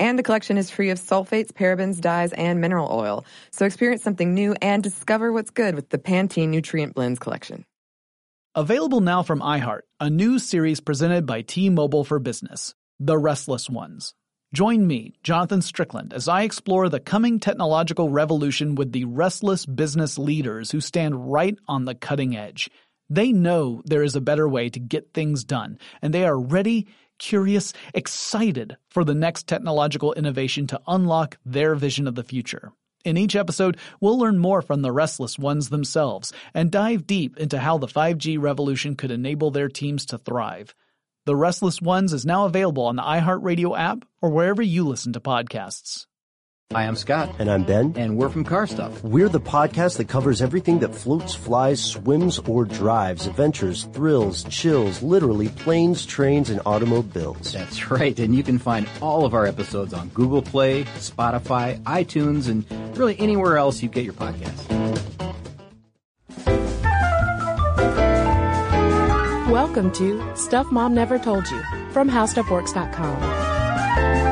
And 0.00 0.18
the 0.18 0.22
collection 0.22 0.56
is 0.56 0.70
free 0.70 0.88
of 0.88 0.98
sulfates, 0.98 1.52
parabens, 1.52 2.00
dyes, 2.00 2.32
and 2.32 2.58
mineral 2.58 2.88
oil. 2.90 3.26
So 3.52 3.66
experience 3.66 4.02
something 4.02 4.32
new 4.32 4.56
and 4.62 4.82
discover 4.82 5.30
what's 5.30 5.50
good 5.50 5.74
with 5.74 5.90
the 5.90 5.98
Pantene 5.98 6.48
Nutrient 6.48 6.94
Blends 6.94 7.18
collection. 7.18 7.66
Available 8.54 9.02
now 9.02 9.22
from 9.22 9.40
iHeart, 9.40 9.82
a 10.00 10.08
new 10.08 10.38
series 10.38 10.80
presented 10.80 11.26
by 11.26 11.42
T-Mobile 11.42 12.04
for 12.04 12.18
Business, 12.18 12.74
The 12.98 13.18
Restless 13.18 13.68
Ones. 13.68 14.14
Join 14.54 14.86
me, 14.86 15.14
Jonathan 15.22 15.60
Strickland, 15.60 16.14
as 16.14 16.26
I 16.26 16.42
explore 16.42 16.88
the 16.88 16.98
coming 16.98 17.38
technological 17.38 18.08
revolution 18.08 18.74
with 18.74 18.92
the 18.92 19.04
restless 19.04 19.66
business 19.66 20.18
leaders 20.18 20.70
who 20.70 20.80
stand 20.80 21.30
right 21.30 21.56
on 21.68 21.84
the 21.84 21.94
cutting 21.94 22.34
edge. 22.34 22.70
They 23.10 23.32
know 23.32 23.82
there 23.84 24.02
is 24.02 24.16
a 24.16 24.20
better 24.20 24.48
way 24.48 24.70
to 24.70 24.80
get 24.80 25.12
things 25.12 25.44
done, 25.44 25.78
and 26.00 26.14
they 26.14 26.24
are 26.24 26.40
ready, 26.40 26.88
curious, 27.20 27.72
excited 27.94 28.76
for 28.88 29.04
the 29.04 29.14
next 29.14 29.46
technological 29.46 30.12
innovation 30.14 30.66
to 30.66 30.80
unlock 30.88 31.38
their 31.46 31.76
vision 31.76 32.08
of 32.08 32.16
the 32.16 32.24
future. 32.24 32.72
In 33.04 33.16
each 33.16 33.36
episode, 33.36 33.78
we'll 34.00 34.18
learn 34.18 34.38
more 34.38 34.60
from 34.60 34.82
the 34.82 34.92
restless 34.92 35.38
ones 35.38 35.68
themselves 35.68 36.32
and 36.52 36.70
dive 36.70 37.06
deep 37.06 37.36
into 37.38 37.58
how 37.58 37.78
the 37.78 37.86
5G 37.86 38.38
revolution 38.40 38.96
could 38.96 39.12
enable 39.12 39.52
their 39.52 39.68
teams 39.68 40.04
to 40.06 40.18
thrive. 40.18 40.74
The 41.26 41.36
Restless 41.36 41.80
Ones 41.80 42.12
is 42.12 42.26
now 42.26 42.46
available 42.46 42.84
on 42.84 42.96
the 42.96 43.02
iHeartRadio 43.02 43.78
app 43.78 44.04
or 44.20 44.30
wherever 44.30 44.62
you 44.62 44.86
listen 44.86 45.12
to 45.12 45.20
podcasts. 45.20 46.06
Hi, 46.72 46.86
I'm 46.86 46.94
Scott. 46.94 47.34
And 47.40 47.50
I'm 47.50 47.64
Ben. 47.64 47.94
And 47.96 48.16
we're 48.16 48.28
from 48.28 48.44
Car 48.44 48.64
Stuff. 48.64 49.02
We're 49.02 49.28
the 49.28 49.40
podcast 49.40 49.96
that 49.96 50.06
covers 50.06 50.40
everything 50.40 50.78
that 50.78 50.94
floats, 50.94 51.34
flies, 51.34 51.82
swims, 51.82 52.38
or 52.46 52.64
drives. 52.64 53.26
Adventures, 53.26 53.88
thrills, 53.92 54.44
chills, 54.44 55.02
literally 55.02 55.48
planes, 55.48 56.06
trains, 56.06 56.48
and 56.48 56.60
automobiles. 56.64 57.52
That's 57.52 57.90
right. 57.90 58.16
And 58.20 58.36
you 58.36 58.44
can 58.44 58.60
find 58.60 58.88
all 59.02 59.24
of 59.24 59.34
our 59.34 59.46
episodes 59.46 59.92
on 59.92 60.10
Google 60.10 60.42
Play, 60.42 60.84
Spotify, 61.00 61.82
iTunes, 61.82 62.48
and 62.48 62.64
really 62.96 63.18
anywhere 63.18 63.58
else 63.58 63.82
you 63.82 63.88
get 63.88 64.04
your 64.04 64.14
podcasts. 64.14 64.68
Welcome 69.50 69.90
to 69.94 70.36
Stuff 70.36 70.70
Mom 70.70 70.94
Never 70.94 71.18
Told 71.18 71.50
You 71.50 71.60
from 71.90 72.08
HowStuffWorks.com. 72.08 74.29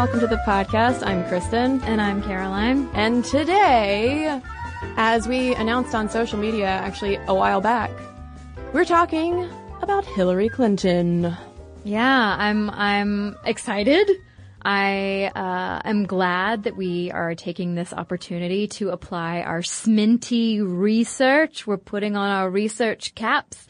welcome 0.00 0.18
to 0.18 0.26
the 0.26 0.42
podcast. 0.46 1.06
I'm 1.06 1.28
Cristen. 1.28 1.82
And 1.82 2.00
I'm 2.00 2.22
Caroline. 2.22 2.88
And 2.94 3.22
today, 3.22 4.40
as 4.96 5.28
we 5.28 5.54
announced 5.56 5.94
on 5.94 6.08
social 6.08 6.38
media 6.38 6.68
actually 6.68 7.16
a 7.16 7.34
while 7.34 7.60
back, 7.60 7.90
we're 8.72 8.86
talking 8.86 9.46
about 9.82 10.06
Hillary 10.06 10.48
Clinton. 10.48 11.36
Yeah, 11.84 12.34
I'm 12.38 12.70
I'm 12.70 13.36
excited. 13.44 14.10
I 14.62 15.30
uh, 15.36 15.86
am 15.86 16.06
glad 16.06 16.62
that 16.62 16.78
we 16.78 17.10
are 17.10 17.34
taking 17.34 17.74
this 17.74 17.92
opportunity 17.92 18.68
to 18.68 18.88
apply 18.88 19.42
our 19.42 19.60
Sminty 19.60 20.62
research. 20.66 21.66
We're 21.66 21.76
putting 21.76 22.16
on 22.16 22.30
our 22.30 22.48
research 22.48 23.14
caps. 23.14 23.66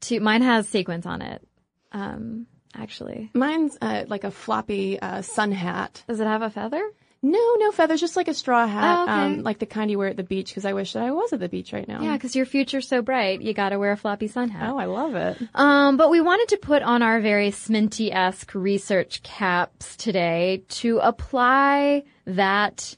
To 0.00 0.18
mine 0.18 0.40
has 0.40 0.66
sequins 0.66 1.04
on 1.04 1.20
it. 1.20 1.46
Um, 1.92 2.46
actually, 2.78 3.30
mine's 3.34 3.76
uh, 3.80 4.04
like 4.08 4.24
a 4.24 4.30
floppy 4.30 4.98
uh, 5.00 5.22
sun 5.22 5.52
hat. 5.52 6.02
Does 6.08 6.20
it 6.20 6.26
have 6.26 6.42
a 6.42 6.50
feather? 6.50 6.82
No, 7.20 7.56
no 7.56 7.72
feathers, 7.72 8.00
just 8.00 8.14
like 8.14 8.28
a 8.28 8.34
straw 8.34 8.64
hat, 8.68 8.98
oh, 8.98 9.02
okay. 9.02 9.12
um, 9.12 9.42
like 9.42 9.58
the 9.58 9.66
kind 9.66 9.90
you 9.90 9.98
wear 9.98 10.06
at 10.08 10.16
the 10.16 10.22
beach. 10.22 10.50
Because 10.50 10.64
I 10.64 10.72
wish 10.72 10.92
that 10.92 11.02
I 11.02 11.10
was 11.10 11.32
at 11.32 11.40
the 11.40 11.48
beach 11.48 11.72
right 11.72 11.86
now. 11.88 12.00
Yeah, 12.00 12.12
because 12.12 12.36
your 12.36 12.46
future's 12.46 12.86
so 12.86 13.02
bright, 13.02 13.42
you 13.42 13.54
got 13.54 13.70
to 13.70 13.78
wear 13.78 13.90
a 13.90 13.96
floppy 13.96 14.28
sun 14.28 14.50
hat. 14.50 14.70
Oh, 14.70 14.78
I 14.78 14.84
love 14.84 15.16
it. 15.16 15.36
Um, 15.52 15.96
but 15.96 16.10
we 16.10 16.20
wanted 16.20 16.48
to 16.50 16.58
put 16.58 16.82
on 16.82 17.02
our 17.02 17.20
very 17.20 17.50
Sminty-esque 17.50 18.54
research 18.54 19.24
caps 19.24 19.96
today 19.96 20.62
to 20.68 20.98
apply 20.98 22.04
that 22.26 22.96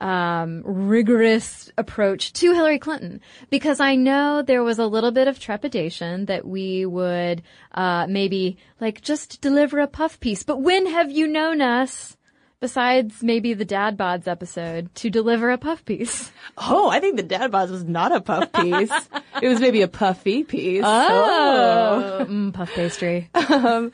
um, 0.00 0.62
rigorous 0.64 1.70
approach 1.78 2.32
to 2.34 2.52
Hillary 2.52 2.78
Clinton 2.78 3.20
because 3.50 3.80
I 3.80 3.94
know 3.94 4.42
there 4.42 4.62
was 4.62 4.78
a 4.78 4.86
little 4.86 5.12
bit 5.12 5.28
of 5.28 5.38
trepidation 5.38 6.26
that 6.26 6.46
we 6.46 6.84
would 6.84 7.42
uh, 7.72 8.06
maybe 8.08 8.58
like 8.80 9.00
just 9.00 9.40
deliver 9.40 9.78
a 9.78 9.86
puff 9.86 10.20
piece. 10.20 10.42
But 10.42 10.60
when 10.60 10.86
have 10.86 11.10
you 11.10 11.26
known 11.26 11.60
us? 11.60 12.16
besides 12.64 13.22
maybe 13.22 13.52
the 13.52 13.66
Dad 13.66 13.98
Bods 13.98 14.26
episode, 14.26 14.88
to 14.94 15.10
deliver 15.10 15.50
a 15.50 15.58
puff 15.58 15.84
piece. 15.84 16.32
Oh, 16.56 16.88
I 16.88 16.98
think 16.98 17.16
the 17.16 17.22
Dad 17.22 17.52
Bods 17.52 17.70
was 17.70 17.84
not 17.84 18.10
a 18.10 18.22
puff 18.22 18.50
piece. 18.52 18.90
it 19.42 19.48
was 19.48 19.60
maybe 19.60 19.82
a 19.82 19.88
puffy 19.88 20.44
piece. 20.44 20.82
Oh, 20.82 22.20
oh. 22.20 22.24
Mm, 22.24 22.54
puff 22.54 22.72
pastry. 22.72 23.28
Um, 23.34 23.92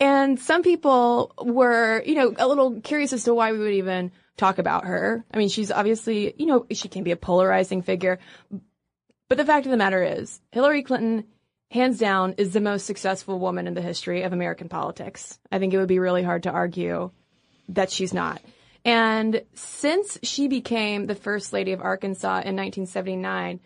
and 0.00 0.40
some 0.40 0.62
people 0.62 1.34
were, 1.42 2.02
you 2.06 2.14
know, 2.14 2.34
a 2.38 2.48
little 2.48 2.80
curious 2.80 3.12
as 3.12 3.24
to 3.24 3.34
why 3.34 3.52
we 3.52 3.58
would 3.58 3.74
even 3.74 4.12
talk 4.36 4.58
about 4.58 4.84
her. 4.84 5.24
I 5.32 5.38
mean, 5.38 5.48
she's 5.48 5.70
obviously, 5.70 6.34
you 6.36 6.46
know, 6.46 6.66
she 6.70 6.88
can 6.88 7.02
be 7.04 7.12
a 7.12 7.16
polarizing 7.16 7.82
figure. 7.82 8.18
But 9.28 9.38
the 9.38 9.44
fact 9.44 9.66
of 9.66 9.70
the 9.70 9.76
matter 9.76 10.02
is, 10.02 10.40
Hillary 10.52 10.82
Clinton 10.82 11.24
hands 11.70 11.98
down 11.98 12.34
is 12.38 12.52
the 12.52 12.60
most 12.60 12.86
successful 12.86 13.38
woman 13.38 13.66
in 13.66 13.74
the 13.74 13.82
history 13.82 14.22
of 14.22 14.32
American 14.32 14.68
politics. 14.68 15.38
I 15.50 15.58
think 15.58 15.74
it 15.74 15.78
would 15.78 15.88
be 15.88 15.98
really 15.98 16.22
hard 16.22 16.44
to 16.44 16.50
argue 16.50 17.10
that 17.70 17.90
she's 17.90 18.14
not. 18.14 18.40
And 18.84 19.42
since 19.54 20.18
she 20.22 20.46
became 20.46 21.06
the 21.06 21.16
first 21.16 21.52
lady 21.52 21.72
of 21.72 21.80
Arkansas 21.80 22.42
in 22.44 22.54
1979, 22.54 23.58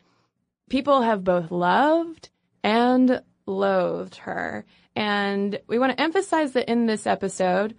people 0.70 1.02
have 1.02 1.22
both 1.22 1.50
loved 1.50 2.30
and 2.64 3.22
loathed 3.44 4.16
her. 4.16 4.64
And 4.96 5.60
we 5.66 5.78
want 5.78 5.92
to 5.92 6.00
emphasize 6.00 6.52
that 6.52 6.70
in 6.70 6.86
this 6.86 7.06
episode, 7.06 7.76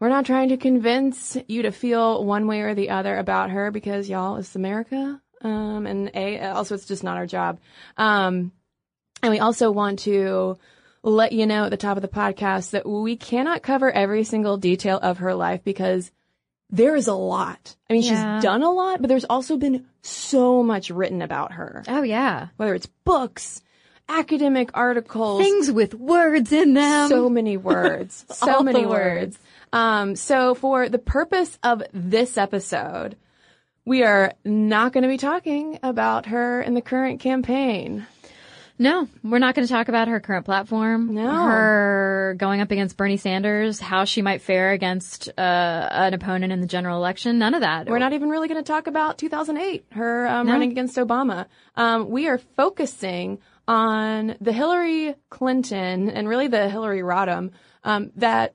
we're 0.00 0.08
not 0.08 0.26
trying 0.26 0.50
to 0.50 0.56
convince 0.56 1.36
you 1.48 1.62
to 1.62 1.72
feel 1.72 2.24
one 2.24 2.46
way 2.46 2.60
or 2.60 2.74
the 2.74 2.90
other 2.90 3.16
about 3.16 3.50
her 3.50 3.70
because 3.70 4.08
y'all, 4.08 4.36
it's 4.36 4.54
America. 4.56 5.20
Um, 5.40 5.86
and 5.86 6.10
A, 6.14 6.40
also 6.50 6.74
it's 6.74 6.86
just 6.86 7.04
not 7.04 7.16
our 7.16 7.26
job. 7.26 7.60
Um, 7.96 8.52
and 9.22 9.32
we 9.32 9.38
also 9.38 9.70
want 9.70 10.00
to 10.00 10.58
let 11.02 11.32
you 11.32 11.46
know 11.46 11.64
at 11.64 11.70
the 11.70 11.76
top 11.76 11.96
of 11.96 12.02
the 12.02 12.08
podcast 12.08 12.70
that 12.70 12.86
we 12.86 13.16
cannot 13.16 13.62
cover 13.62 13.90
every 13.90 14.24
single 14.24 14.56
detail 14.56 14.98
of 14.98 15.18
her 15.18 15.34
life 15.34 15.62
because 15.64 16.10
there 16.70 16.96
is 16.96 17.08
a 17.08 17.14
lot. 17.14 17.76
I 17.88 17.94
mean, 17.94 18.02
yeah. 18.02 18.36
she's 18.36 18.44
done 18.44 18.62
a 18.62 18.70
lot, 18.70 19.00
but 19.00 19.08
there's 19.08 19.24
also 19.24 19.56
been 19.56 19.86
so 20.02 20.62
much 20.62 20.90
written 20.90 21.22
about 21.22 21.52
her. 21.52 21.82
Oh, 21.88 22.02
yeah. 22.02 22.48
Whether 22.56 22.74
it's 22.74 22.86
books, 23.04 23.62
academic 24.08 24.70
articles, 24.74 25.42
things 25.42 25.70
with 25.70 25.94
words 25.94 26.52
in 26.52 26.74
them. 26.74 27.08
So 27.08 27.30
many 27.30 27.56
words. 27.56 28.24
so 28.30 28.62
many 28.62 28.84
words. 28.84 29.36
words. 29.36 29.38
Um, 29.72 30.16
so 30.16 30.54
for 30.54 30.88
the 30.88 30.98
purpose 30.98 31.58
of 31.62 31.82
this 31.92 32.38
episode, 32.38 33.16
we 33.84 34.02
are 34.02 34.34
not 34.44 34.92
going 34.92 35.02
to 35.02 35.08
be 35.08 35.16
talking 35.16 35.78
about 35.82 36.26
her 36.26 36.60
in 36.60 36.74
the 36.74 36.82
current 36.82 37.20
campaign. 37.20 38.06
No, 38.80 39.08
we're 39.24 39.40
not 39.40 39.56
going 39.56 39.66
to 39.66 39.72
talk 39.72 39.88
about 39.88 40.06
her 40.06 40.20
current 40.20 40.44
platform. 40.44 41.14
No. 41.14 41.28
Her 41.28 42.36
going 42.38 42.60
up 42.60 42.70
against 42.70 42.96
Bernie 42.96 43.16
Sanders, 43.16 43.80
how 43.80 44.04
she 44.04 44.22
might 44.22 44.40
fare 44.40 44.70
against 44.70 45.28
uh, 45.36 45.88
an 45.90 46.14
opponent 46.14 46.52
in 46.52 46.60
the 46.60 46.66
general 46.66 46.96
election. 46.96 47.38
None 47.38 47.54
of 47.54 47.62
that. 47.62 47.88
We're 47.88 47.98
not 47.98 48.12
even 48.12 48.28
really 48.28 48.46
going 48.46 48.62
to 48.62 48.66
talk 48.66 48.86
about 48.86 49.18
2008, 49.18 49.86
her 49.92 50.28
um, 50.28 50.46
no. 50.46 50.52
running 50.52 50.70
against 50.70 50.96
Obama. 50.96 51.46
Um, 51.74 52.08
we 52.08 52.28
are 52.28 52.38
focusing 52.38 53.40
on 53.66 54.36
the 54.40 54.52
Hillary 54.52 55.16
Clinton 55.28 56.08
and 56.08 56.28
really 56.28 56.46
the 56.46 56.70
Hillary 56.70 57.00
Rodham 57.00 57.50
um, 57.82 58.12
that 58.16 58.54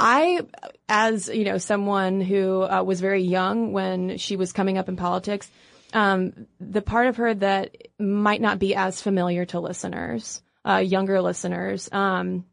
I, 0.00 0.40
as 0.88 1.28
you 1.28 1.44
know, 1.44 1.58
someone 1.58 2.22
who 2.22 2.62
uh, 2.62 2.82
was 2.82 3.00
very 3.00 3.22
young 3.22 3.72
when 3.72 4.16
she 4.16 4.36
was 4.36 4.52
coming 4.52 4.78
up 4.78 4.88
in 4.88 4.96
politics, 4.96 5.48
um, 5.92 6.46
the 6.58 6.80
part 6.80 7.08
of 7.08 7.16
her 7.16 7.34
that 7.34 7.76
might 7.98 8.40
not 8.40 8.58
be 8.58 8.74
as 8.74 9.02
familiar 9.02 9.44
to 9.46 9.60
listeners, 9.60 10.40
uh, 10.66 10.76
younger 10.76 11.20
listeners. 11.20 11.88
Um, 11.92 12.46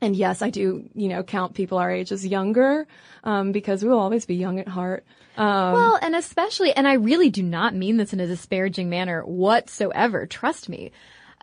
and 0.00 0.16
yes, 0.16 0.42
I 0.42 0.50
do, 0.50 0.88
you 0.94 1.08
know, 1.08 1.22
count 1.22 1.54
people 1.54 1.78
our 1.78 1.90
age 1.90 2.12
as 2.12 2.26
younger, 2.26 2.86
um, 3.24 3.52
because 3.52 3.82
we 3.82 3.90
will 3.90 3.98
always 3.98 4.26
be 4.26 4.36
young 4.36 4.58
at 4.58 4.68
heart. 4.68 5.04
Um, 5.36 5.72
well, 5.72 5.98
and 6.00 6.14
especially, 6.14 6.72
and 6.72 6.88
I 6.88 6.94
really 6.94 7.28
do 7.28 7.42
not 7.42 7.74
mean 7.74 7.98
this 7.98 8.12
in 8.12 8.20
a 8.20 8.26
disparaging 8.26 8.88
manner 8.88 9.22
whatsoever. 9.22 10.26
Trust 10.26 10.68
me. 10.68 10.92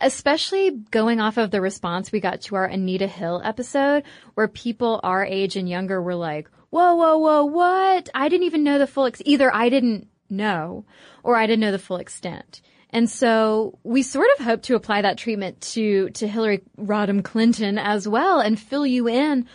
Especially 0.03 0.71
going 0.91 1.19
off 1.19 1.37
of 1.37 1.49
the 1.49 1.61
response 1.61 2.11
we 2.11 2.19
got 2.19 2.41
to 2.41 2.55
our 2.55 2.65
Anita 2.65 3.07
Hill 3.07 3.41
episode, 3.43 4.03
where 4.33 4.47
people 4.47 4.99
our 5.01 5.25
age 5.25 5.55
and 5.55 5.67
younger 5.67 6.01
were 6.01 6.15
like, 6.15 6.49
whoa, 6.69 6.95
whoa, 6.95 7.17
whoa, 7.17 7.45
what? 7.45 8.09
I 8.13 8.29
didn't 8.29 8.45
even 8.45 8.63
know 8.63 8.79
the 8.79 8.87
full, 8.87 9.05
ex- 9.05 9.21
either 9.25 9.53
I 9.53 9.69
didn't 9.69 10.07
know, 10.29 10.85
or 11.23 11.35
I 11.35 11.47
didn't 11.47 11.61
know 11.61 11.71
the 11.71 11.79
full 11.79 11.97
extent. 11.97 12.61
And 12.89 13.09
so 13.09 13.79
we 13.83 14.03
sort 14.03 14.27
of 14.37 14.45
hope 14.45 14.61
to 14.63 14.75
apply 14.75 15.01
that 15.01 15.17
treatment 15.17 15.61
to, 15.73 16.09
to 16.11 16.27
Hillary 16.27 16.61
Rodham 16.77 17.23
Clinton 17.23 17.77
as 17.77 18.07
well 18.07 18.39
and 18.39 18.59
fill 18.59 18.85
you 18.85 19.07
in 19.07 19.47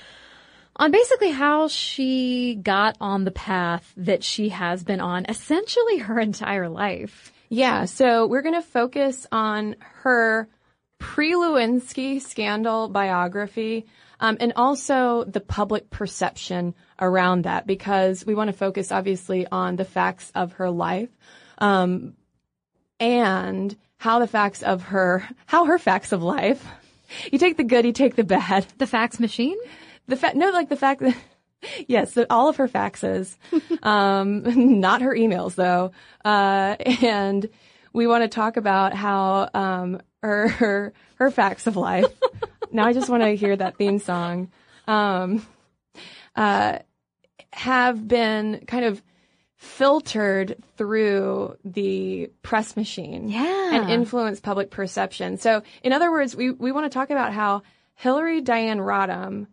on 0.75 0.91
basically 0.91 1.31
how 1.31 1.69
she 1.69 2.55
got 2.55 2.97
on 3.01 3.25
the 3.25 3.31
path 3.31 3.93
that 3.97 4.25
she 4.25 4.49
has 4.49 4.83
been 4.83 5.01
on 5.01 5.27
essentially 5.29 5.99
her 5.99 6.19
entire 6.19 6.69
life. 6.69 7.33
Yeah, 7.49 7.87
so 7.87 8.27
we're 8.27 8.43
going 8.43 8.61
to 8.61 8.63
focus 8.63 9.27
on 9.33 9.77
her 10.03 10.49
pre-Lewinsky 10.99 12.21
scandal 12.21 12.89
biography, 12.89 13.87
um, 14.21 14.37
and 14.41 14.53
also 14.57 15.25
the 15.25 15.41
public 15.41 15.91
perception 15.91 16.75
around 17.01 17.45
that, 17.45 17.67
because 17.67 18.27
we 18.27 18.35
want 18.35 18.49
to 18.49 18.57
focus 18.57 18.93
obviously 18.93 19.47
on 19.47 19.77
the 19.77 19.85
facts 19.85 20.31
of 20.35 20.55
her 20.55 20.71
life, 20.71 21.09
um, 21.59 22.15
and 23.01 23.77
how 23.97 24.19
the 24.19 24.27
facts 24.27 24.63
of 24.63 24.83
her, 24.83 25.27
how 25.47 25.65
her 25.67 25.79
facts 25.79 26.13
of 26.13 26.23
life. 26.23 26.65
You 27.33 27.39
take 27.39 27.57
the 27.57 27.65
good, 27.65 27.87
you 27.87 27.93
take 27.93 28.17
the 28.17 28.23
bad. 28.23 28.67
The 28.77 28.87
fax 28.87 29.19
machine? 29.19 29.57
The 30.09 30.17
fact, 30.17 30.37
no, 30.37 30.51
like 30.51 30.69
the 30.69 30.77
fact 30.77 31.01
that, 31.01 31.17
yes, 31.87 32.13
the, 32.15 32.27
all 32.33 32.49
of 32.49 32.57
her 32.57 32.69
faxes, 32.69 33.37
um, 33.83 34.43
not 34.81 35.03
her 35.03 35.15
emails 35.15 35.55
though. 35.55 35.93
Uh, 36.25 36.77
and 37.03 37.49
we 37.93 38.07
want 38.07 38.23
to 38.23 38.29
talk 38.29 38.57
about 38.57 38.95
how, 38.95 39.49
um, 39.55 40.01
her, 40.23 40.49
her, 40.49 40.93
her 41.17 41.31
facts 41.31 41.67
of 41.67 41.77
life. 41.77 42.07
now 42.73 42.87
I 42.87 42.93
just 42.93 43.09
want 43.09 43.23
to 43.23 43.31
hear 43.37 43.57
that 43.57 43.77
theme 43.77 43.99
song. 43.99 44.51
Um, 44.87 45.47
uh, 46.37 46.79
have 47.53 48.07
been 48.07 48.65
kind 48.67 48.85
of 48.85 49.03
filtered 49.57 50.63
through 50.77 51.57
the 51.65 52.31
press 52.43 52.77
machine 52.77 53.29
Yeah. 53.29 53.75
and 53.75 53.91
influence 53.91 54.39
public 54.39 54.71
perception. 54.71 55.37
So, 55.39 55.63
in 55.83 55.93
other 55.93 56.11
words, 56.13 56.37
we, 56.37 56.51
we 56.53 56.71
want 56.73 56.85
to 56.87 56.91
talk 56.97 57.11
about 57.11 57.33
how 57.33 57.63
Hillary 57.97 58.41
Diane 58.41 58.79
Rodham 58.79 59.49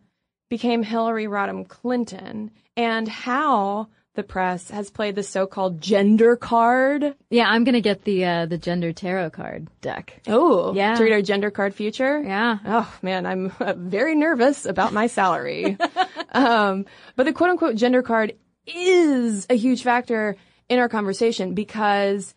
became 0.48 0.82
Hillary 0.82 1.26
Rodham 1.26 1.66
Clinton 1.66 2.50
and 2.76 3.08
how 3.08 3.88
the 4.14 4.22
press 4.22 4.70
has 4.70 4.90
played 4.90 5.14
the 5.14 5.22
so-called 5.22 5.80
gender 5.80 6.36
card. 6.36 7.14
Yeah, 7.28 7.48
I'm 7.48 7.64
gonna 7.64 7.82
get 7.82 8.04
the, 8.04 8.24
uh, 8.24 8.46
the 8.46 8.56
gender 8.56 8.92
tarot 8.92 9.30
card 9.30 9.68
deck. 9.82 10.22
Oh, 10.26 10.74
Yeah. 10.74 10.94
To 10.94 11.04
read 11.04 11.12
our 11.12 11.22
gender 11.22 11.50
card 11.50 11.74
future. 11.74 12.22
Yeah. 12.22 12.58
Oh 12.64 12.94
man, 13.02 13.26
I'm 13.26 13.52
uh, 13.60 13.74
very 13.76 14.14
nervous 14.14 14.64
about 14.64 14.92
my 14.92 15.06
salary. 15.06 15.76
um, 16.32 16.86
but 17.14 17.24
the 17.24 17.32
quote 17.32 17.50
unquote 17.50 17.76
gender 17.76 18.02
card 18.02 18.34
is 18.66 19.46
a 19.50 19.54
huge 19.54 19.82
factor 19.82 20.36
in 20.68 20.78
our 20.78 20.88
conversation 20.88 21.54
because 21.54 22.34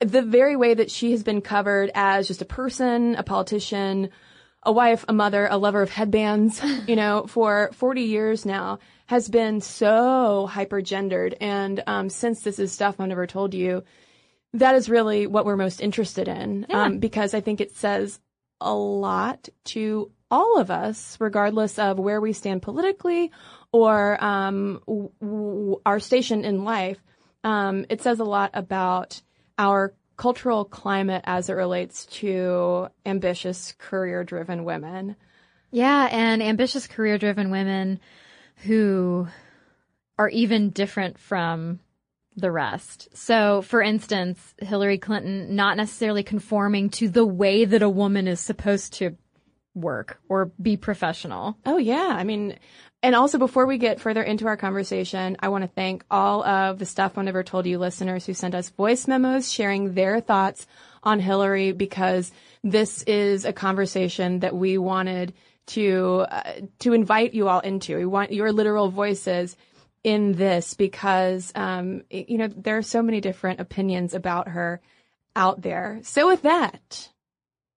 the 0.00 0.22
very 0.22 0.56
way 0.56 0.74
that 0.74 0.90
she 0.90 1.10
has 1.10 1.22
been 1.22 1.40
covered 1.40 1.90
as 1.94 2.26
just 2.26 2.42
a 2.42 2.46
person, 2.46 3.16
a 3.16 3.22
politician, 3.22 4.10
a 4.62 4.72
wife, 4.72 5.04
a 5.08 5.12
mother, 5.12 5.46
a 5.50 5.56
lover 5.56 5.82
of 5.82 5.90
headbands, 5.90 6.62
you 6.86 6.96
know, 6.96 7.26
for 7.28 7.70
40 7.74 8.02
years 8.02 8.44
now 8.44 8.78
has 9.06 9.28
been 9.28 9.60
so 9.60 10.46
hyper 10.46 10.82
gendered. 10.82 11.34
And, 11.40 11.82
um, 11.86 12.10
since 12.10 12.42
this 12.42 12.58
is 12.58 12.72
stuff 12.72 12.96
I've 12.98 13.08
never 13.08 13.26
told 13.26 13.54
you, 13.54 13.84
that 14.54 14.74
is 14.74 14.88
really 14.88 15.26
what 15.26 15.44
we're 15.44 15.56
most 15.56 15.80
interested 15.80 16.28
in. 16.28 16.66
Um, 16.70 16.98
because 16.98 17.34
I 17.34 17.40
think 17.40 17.60
it 17.60 17.76
says 17.76 18.20
a 18.60 18.74
lot 18.74 19.48
to 19.66 20.10
all 20.30 20.58
of 20.58 20.70
us, 20.70 21.16
regardless 21.20 21.78
of 21.78 21.98
where 21.98 22.20
we 22.20 22.32
stand 22.32 22.62
politically 22.62 23.30
or 23.72 24.22
um, 24.22 24.80
w- 24.86 25.10
w- 25.20 25.80
our 25.86 26.00
station 26.00 26.44
in 26.44 26.64
life. 26.64 26.98
Um, 27.44 27.86
it 27.88 28.02
says 28.02 28.20
a 28.20 28.24
lot 28.24 28.50
about 28.54 29.22
our 29.56 29.94
cultural 30.18 30.66
climate 30.66 31.22
as 31.24 31.48
it 31.48 31.54
relates 31.54 32.04
to 32.06 32.88
ambitious, 33.06 33.74
career 33.78 34.24
driven 34.24 34.64
women. 34.64 35.16
Yeah, 35.70 36.08
and 36.10 36.42
ambitious 36.42 36.86
career 36.86 37.16
driven 37.16 37.50
women 37.50 38.00
who 38.64 39.28
are 40.18 40.28
even 40.28 40.70
different 40.70 41.18
from 41.18 41.80
the 42.36 42.50
rest. 42.50 43.08
So, 43.16 43.62
for 43.62 43.80
instance, 43.80 44.54
Hillary 44.58 44.98
Clinton 44.98 45.56
not 45.56 45.76
necessarily 45.76 46.22
conforming 46.22 46.90
to 46.90 47.08
the 47.08 47.24
way 47.24 47.64
that 47.64 47.82
a 47.82 47.88
woman 47.88 48.28
is 48.28 48.40
supposed 48.40 48.94
to 48.94 49.16
work 49.74 50.20
or 50.28 50.46
be 50.60 50.76
professional. 50.76 51.56
Oh 51.64 51.78
yeah, 51.78 52.08
I 52.10 52.24
mean, 52.24 52.58
and 53.02 53.14
also 53.14 53.38
before 53.38 53.66
we 53.66 53.78
get 53.78 54.00
further 54.00 54.22
into 54.22 54.46
our 54.46 54.56
conversation, 54.56 55.36
I 55.40 55.48
want 55.48 55.62
to 55.62 55.68
thank 55.68 56.04
all 56.10 56.44
of 56.44 56.78
the 56.78 56.86
stuff 56.86 57.16
I 57.16 57.22
never 57.22 57.44
told 57.44 57.66
you 57.66 57.78
listeners 57.78 58.26
who 58.26 58.34
sent 58.34 58.54
us 58.54 58.70
voice 58.70 59.06
memos 59.06 59.50
sharing 59.50 59.94
their 59.94 60.20
thoughts 60.20 60.66
on 61.02 61.20
Hillary 61.20 61.72
because 61.72 62.32
this 62.64 63.02
is 63.04 63.44
a 63.44 63.52
conversation 63.52 64.40
that 64.40 64.54
we 64.54 64.78
wanted 64.78 65.32
to 65.66 66.26
uh, 66.30 66.52
to 66.80 66.92
invite 66.92 67.34
you 67.34 67.48
all 67.48 67.60
into. 67.60 67.96
We 67.96 68.06
want 68.06 68.32
your 68.32 68.52
literal 68.52 68.88
voices 68.88 69.56
in 70.02 70.32
this 70.32 70.74
because 70.74 71.52
um, 71.54 72.02
you 72.10 72.38
know 72.38 72.48
there 72.48 72.78
are 72.78 72.82
so 72.82 73.02
many 73.02 73.20
different 73.20 73.60
opinions 73.60 74.14
about 74.14 74.48
her 74.48 74.80
out 75.36 75.62
there. 75.62 76.00
So 76.02 76.26
with 76.26 76.42
that, 76.42 77.08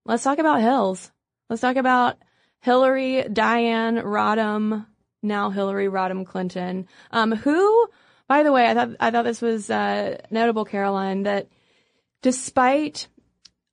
let's 0.06 0.24
talk 0.24 0.40
about 0.40 0.62
Hills. 0.62 1.12
Let's 1.50 1.62
talk 1.62 1.76
about 1.76 2.18
Hillary 2.62 3.24
Diane 3.24 3.98
Rodham, 3.98 4.86
now 5.22 5.50
Hillary 5.50 5.88
Rodham 5.88 6.26
Clinton, 6.26 6.88
um, 7.12 7.32
who, 7.32 7.88
by 8.28 8.44
the 8.44 8.52
way, 8.52 8.66
I 8.66 8.74
thought 8.74 8.90
I 9.00 9.12
thought 9.12 9.26
this 9.26 9.42
was 9.42 9.70
uh, 9.70 10.18
notable, 10.30 10.66
Caroline, 10.66 11.24
that 11.24 11.48
despite 12.22 13.08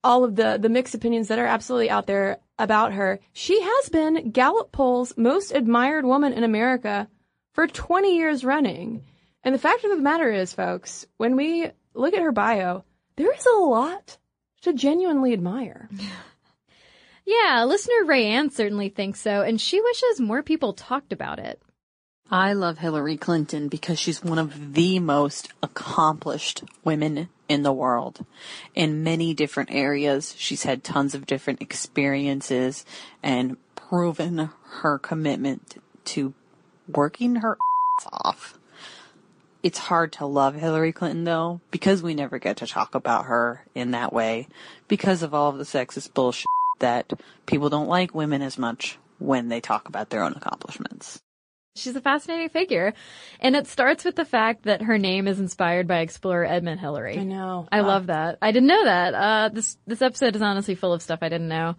all 0.05 0.25
of 0.25 0.37
the 0.37 0.59
the 0.61 0.69
mixed 0.69 0.95
opinions 0.95 1.29
that 1.29 1.39
are 1.39 1.47
absolutely 1.47 1.91
out 1.91 2.07
there 2.07 2.39
about 2.59 2.93
her, 2.93 3.21
she 3.33 3.61
has 3.61 3.89
been 3.89 4.31
Gallup 4.31 4.73
poll's 4.73 5.17
most 5.17 5.53
admired 5.53 6.05
woman 6.05 6.33
in 6.33 6.45
America 6.45 7.09
for 7.53 7.67
20 7.67 8.17
years 8.17 8.45
running. 8.45 9.05
And 9.45 9.55
the 9.55 9.59
fact 9.59 9.85
of 9.85 9.91
the 9.91 9.97
matter 9.97 10.31
is, 10.31 10.53
folks, 10.53 11.07
when 11.17 11.37
we 11.37 11.71
look 11.95 12.15
at 12.15 12.23
her 12.23 12.33
bio, 12.33 12.85
there 13.17 13.35
is 13.35 13.47
a 13.47 13.59
lot 13.59 14.19
to 14.63 14.73
genuinely 14.73 15.33
admire. 15.33 15.89
Yeah, 17.29 17.65
listener 17.65 18.07
Rayanne 18.07 18.51
certainly 18.51 18.89
thinks 18.89 19.21
so, 19.21 19.43
and 19.43 19.61
she 19.61 19.83
wishes 19.83 20.19
more 20.19 20.43
people 20.43 20.73
talked 20.73 21.13
about 21.13 21.39
it. 21.39 21.61
I 22.31 22.55
love 22.55 22.79
Hillary 22.79 23.19
Clinton 23.19 23.69
because 23.69 23.99
she's 23.99 24.25
one 24.25 24.39
of 24.39 24.73
the 24.73 24.99
most 24.99 25.53
accomplished 25.63 26.65
women 26.85 27.29
in 27.47 27.65
the 27.65 27.73
world. 27.73 28.25
In 28.75 29.03
many 29.03 29.35
different 29.35 29.71
areas, 29.71 30.35
she's 30.39 30.63
had 30.63 30.83
tons 30.83 31.15
of 31.15 31.27
different 31.27 31.61
experiences 31.61 32.87
and 33.23 33.59
proven 33.77 34.49
her 34.81 34.99
commitment 34.99 35.83
to 36.07 36.33
working 36.87 37.37
her 37.37 37.59
ass 38.01 38.07
off. 38.11 38.59
It's 39.63 39.77
hard 39.77 40.13
to 40.13 40.25
love 40.25 40.55
Hillary 40.55 40.93
Clinton 40.93 41.25
though, 41.25 41.61
because 41.71 42.03
we 42.03 42.15
never 42.15 42.39
get 42.39 42.57
to 42.57 42.67
talk 42.67 42.95
about 42.95 43.27
her 43.27 43.67
in 43.75 43.91
that 43.91 44.15
way, 44.15 44.49
because 44.87 45.23
of 45.23 45.35
all 45.35 45.51
of 45.51 45.59
the 45.59 45.65
sexist 45.65 46.15
bullshit 46.15 46.47
that 46.79 47.13
people 47.47 47.69
don't 47.69 47.89
like 47.89 48.15
women 48.15 48.43
as 48.43 48.59
much 48.59 48.99
when 49.19 49.49
they 49.49 49.61
talk 49.61 49.89
about 49.89 50.11
their 50.11 50.23
own 50.23 50.33
accomplishments. 50.33 51.21
She's 51.77 51.95
a 51.95 52.01
fascinating 52.01 52.49
figure, 52.49 52.93
and 53.39 53.55
it 53.55 53.69
starts 53.69 54.05
with 54.05 54.17
the 54.17 54.25
fact 54.25 54.65
that 54.65 54.83
her 54.83 54.99
name 54.99 55.29
is 55.29 55.39
inspired 55.39 55.87
by 55.87 56.01
explorer 56.01 56.45
Edmund 56.45 56.81
Hillary. 56.81 57.19
I 57.19 57.23
know. 57.23 57.69
I 57.71 57.81
love 57.81 58.07
that. 58.07 58.39
I 58.43 58.51
didn't 58.51 58.69
know 58.69 58.85
that. 58.85 59.15
Uh, 59.15 59.49
this 59.51 59.79
this 59.87 60.03
episode 60.03 60.35
is 60.35 60.43
honestly 60.43 60.75
full 60.75 60.93
of 60.93 61.03
stuff 61.03 61.21
I 61.23 61.29
didn't 61.29 61.49
know. 61.49 61.77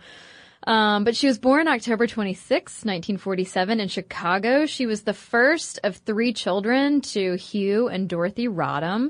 Um, 0.69 1.03
but 1.03 1.15
she 1.15 1.25
was 1.25 1.39
born 1.39 1.67
October 1.67 2.05
26, 2.05 2.85
1947 2.85 3.79
in 3.79 3.88
Chicago. 3.88 4.67
She 4.67 4.85
was 4.85 5.01
the 5.01 5.15
first 5.15 5.79
of 5.83 5.97
three 5.97 6.31
children 6.31 7.01
to 7.01 7.33
Hugh 7.38 7.88
and 7.88 8.07
Dorothy 8.07 8.47
Rodham. 8.47 9.09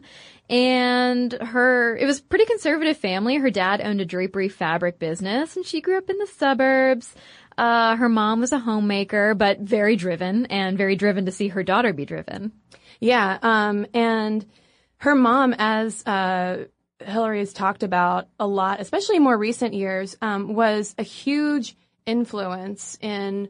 And 0.49 1.33
her, 1.33 1.97
it 1.97 2.05
was 2.05 2.21
pretty 2.21 2.45
conservative 2.45 2.95
family. 2.95 3.35
Her 3.35 3.49
dad 3.49 3.81
owned 3.83 3.99
a 3.99 4.05
drapery 4.05 4.47
fabric 4.47 4.99
business 4.99 5.57
and 5.57 5.65
she 5.65 5.81
grew 5.81 5.97
up 5.97 6.09
in 6.09 6.17
the 6.17 6.27
suburbs. 6.27 7.13
Uh, 7.57 7.97
her 7.97 8.07
mom 8.07 8.39
was 8.39 8.53
a 8.53 8.59
homemaker, 8.59 9.35
but 9.35 9.59
very 9.59 9.97
driven 9.97 10.45
and 10.45 10.77
very 10.77 10.95
driven 10.95 11.25
to 11.25 11.31
see 11.33 11.49
her 11.49 11.61
daughter 11.61 11.91
be 11.91 12.05
driven. 12.05 12.53
Yeah, 13.01 13.37
um, 13.41 13.85
and 13.93 14.45
her 14.99 15.13
mom, 15.13 15.53
as 15.57 16.05
uh, 16.05 16.67
Hillary 17.03 17.39
has 17.39 17.53
talked 17.53 17.83
about 17.83 18.27
a 18.39 18.47
lot, 18.47 18.79
especially 18.79 19.17
in 19.17 19.23
more 19.23 19.37
recent 19.37 19.73
years, 19.73 20.17
um, 20.21 20.53
was 20.53 20.95
a 20.97 21.03
huge 21.03 21.75
influence 22.05 22.97
in, 23.01 23.49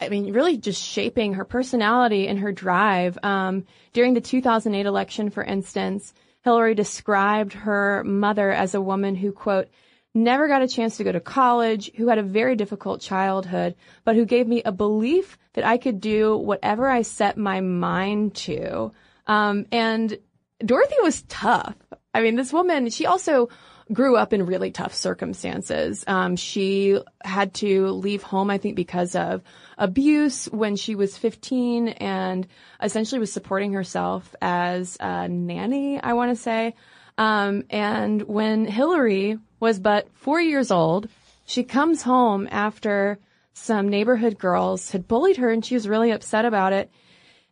I 0.00 0.08
mean, 0.08 0.32
really 0.32 0.56
just 0.56 0.82
shaping 0.82 1.34
her 1.34 1.44
personality 1.44 2.26
and 2.26 2.38
her 2.40 2.52
drive. 2.52 3.18
Um, 3.22 3.66
during 3.92 4.14
the 4.14 4.20
2008 4.20 4.86
election, 4.86 5.30
for 5.30 5.44
instance, 5.44 6.12
Hillary 6.42 6.74
described 6.74 7.52
her 7.52 8.02
mother 8.04 8.50
as 8.50 8.74
a 8.74 8.80
woman 8.80 9.14
who, 9.14 9.32
quote, 9.32 9.68
never 10.14 10.48
got 10.48 10.62
a 10.62 10.68
chance 10.68 10.96
to 10.96 11.04
go 11.04 11.12
to 11.12 11.20
college, 11.20 11.90
who 11.96 12.08
had 12.08 12.18
a 12.18 12.22
very 12.22 12.56
difficult 12.56 13.00
childhood, 13.00 13.74
but 14.04 14.16
who 14.16 14.24
gave 14.24 14.48
me 14.48 14.62
a 14.64 14.72
belief 14.72 15.38
that 15.52 15.64
I 15.64 15.76
could 15.76 16.00
do 16.00 16.36
whatever 16.36 16.88
I 16.88 17.02
set 17.02 17.36
my 17.36 17.60
mind 17.60 18.34
to. 18.36 18.92
Um, 19.26 19.66
and 19.70 20.18
Dorothy 20.64 20.96
was 21.02 21.22
tough. 21.22 21.76
I 22.18 22.22
mean, 22.22 22.34
this 22.34 22.52
woman, 22.52 22.90
she 22.90 23.06
also 23.06 23.48
grew 23.92 24.16
up 24.16 24.32
in 24.32 24.44
really 24.44 24.72
tough 24.72 24.92
circumstances. 24.92 26.02
Um, 26.08 26.34
she 26.34 26.98
had 27.22 27.54
to 27.54 27.90
leave 27.90 28.24
home, 28.24 28.50
I 28.50 28.58
think, 28.58 28.74
because 28.74 29.14
of 29.14 29.40
abuse 29.78 30.46
when 30.46 30.74
she 30.74 30.96
was 30.96 31.16
15 31.16 31.88
and 31.88 32.46
essentially 32.82 33.20
was 33.20 33.32
supporting 33.32 33.72
herself 33.72 34.34
as 34.42 34.96
a 34.98 35.28
nanny, 35.28 36.00
I 36.00 36.14
want 36.14 36.36
to 36.36 36.42
say. 36.42 36.74
Um, 37.18 37.62
and 37.70 38.22
when 38.22 38.66
Hillary 38.66 39.38
was 39.60 39.78
but 39.78 40.08
four 40.14 40.40
years 40.40 40.72
old, 40.72 41.08
she 41.46 41.62
comes 41.62 42.02
home 42.02 42.48
after 42.50 43.20
some 43.52 43.88
neighborhood 43.88 44.38
girls 44.38 44.90
had 44.90 45.06
bullied 45.06 45.36
her 45.36 45.50
and 45.50 45.64
she 45.64 45.74
was 45.74 45.88
really 45.88 46.10
upset 46.10 46.44
about 46.44 46.72
it. 46.72 46.90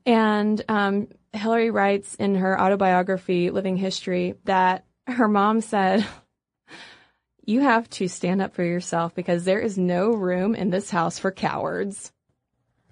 And 0.05 0.61
um, 0.69 1.07
Hillary 1.37 1.71
writes 1.71 2.15
in 2.15 2.37
her 2.37 2.61
autobiography, 2.61 3.51
Living 3.51 3.77
History, 3.77 4.35
that 4.45 4.85
her 5.07 5.29
mom 5.29 5.61
said, 5.61 6.07
You 7.45 7.61
have 7.61 7.89
to 7.91 8.09
stand 8.09 8.43
up 8.43 8.55
for 8.55 8.65
yourself 8.65 9.15
because 9.15 9.45
there 9.45 9.61
is 9.61 9.79
no 9.79 10.11
room 10.11 10.55
in 10.55 10.71
this 10.71 10.91
house 10.91 11.19
for 11.19 11.31
cowards. 11.31 12.13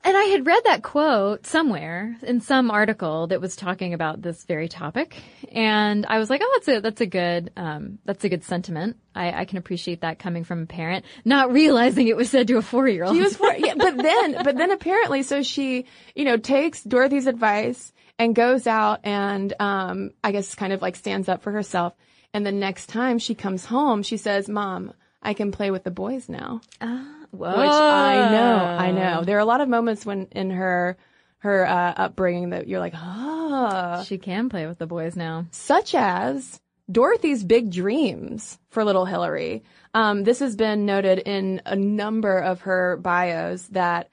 And 0.07 0.15
I 0.15 0.25
had 0.25 0.47
read 0.47 0.63
that 0.67 0.83
quote 0.83 1.47
somewhere 1.47 2.15
in 2.23 2.43
some 2.43 2.71
article 2.71 3.29
that 3.29 3.41
was 3.41 3.57
talking 3.57 3.95
about 3.95 4.21
this 4.21 4.45
very 4.45 4.69
topic, 4.69 5.17
and 5.51 6.05
I 6.05 6.19
was 6.19 6.29
like, 6.29 6.43
"Oh, 6.45 6.51
that's 6.55 6.69
a 6.69 6.81
that's 6.81 7.01
a 7.01 7.07
good 7.07 7.51
um, 7.57 7.99
that's 8.05 8.23
a 8.23 8.29
good 8.29 8.45
sentiment. 8.45 8.99
I, 9.15 9.33
I 9.33 9.45
can 9.47 9.57
appreciate 9.57 10.03
that 10.03 10.19
coming 10.19 10.45
from 10.45 10.65
a 10.65 10.67
parent, 10.67 11.07
not 11.25 11.53
realizing 11.53 12.07
it 12.07 12.17
was 12.19 12.29
said 12.29 12.49
to 12.49 12.59
a 12.59 12.63
four 12.63 12.87
year 12.87 13.05
old." 13.05 13.17
She 13.17 13.23
was 13.23 13.35
four, 13.35 13.55
yeah, 13.57 13.77
but 13.79 13.97
then, 14.03 14.45
but 14.45 14.59
then 14.59 14.73
apparently, 14.73 15.23
so 15.23 15.43
she, 15.43 15.87
you 16.15 16.27
know, 16.27 16.37
takes 16.37 16.83
Dorothy's 16.83 17.27
advice 17.27 17.95
and 18.19 18.35
goes 18.35 18.67
out 18.67 19.01
and, 19.05 19.53
um, 19.61 20.11
I 20.23 20.33
guess, 20.33 20.55
kind 20.55 20.73
of 20.73 20.83
like 20.83 20.97
stands 20.97 21.29
up 21.29 21.43
for 21.43 21.53
herself. 21.53 21.95
And 22.33 22.45
the 22.45 22.53
next 22.53 22.87
time 22.89 23.19
she 23.19 23.35
comes 23.35 23.65
home, 23.67 24.03
she 24.03 24.17
says, 24.17 24.49
"Mom, 24.49 24.93
I 25.23 25.35
can 25.35 25.53
play 25.53 25.71
with 25.71 25.85
the 25.85 25.91
boys 25.91 26.29
now." 26.29 26.61
Whoa. 26.81 27.49
which 27.49 27.69
I 27.71 28.31
know, 28.31 28.57
I 28.57 28.91
know. 28.93 29.25
There 29.25 29.37
are 29.37 29.41
a 29.41 29.45
lot 29.45 29.61
of 29.61 29.69
moments 29.69 30.07
when 30.07 30.29
in 30.33 30.51
her 30.51 30.97
her 31.39 31.67
uh, 31.67 31.95
upbringing 31.97 32.51
that 32.51 32.69
you're 32.69 32.81
like, 32.81 32.95
ah, 32.97 34.03
She 34.07 34.19
can 34.19 34.49
play 34.49 34.67
with 34.67 34.79
the 34.79 34.87
boys 34.87 35.15
now. 35.15 35.47
such 35.51 35.95
as 35.95 36.61
Dorothy's 36.91 37.45
big 37.45 37.71
dreams 37.71 38.59
for 38.71 38.85
little 38.85 39.05
Hillary. 39.05 39.63
Um, 39.93 40.25
this 40.25 40.39
has 40.41 40.57
been 40.57 40.87
noted 40.87 41.19
in 41.19 41.61
a 41.67 41.77
number 41.77 42.39
of 42.39 42.63
her 42.63 42.97
bios 42.97 43.67
that 43.69 44.09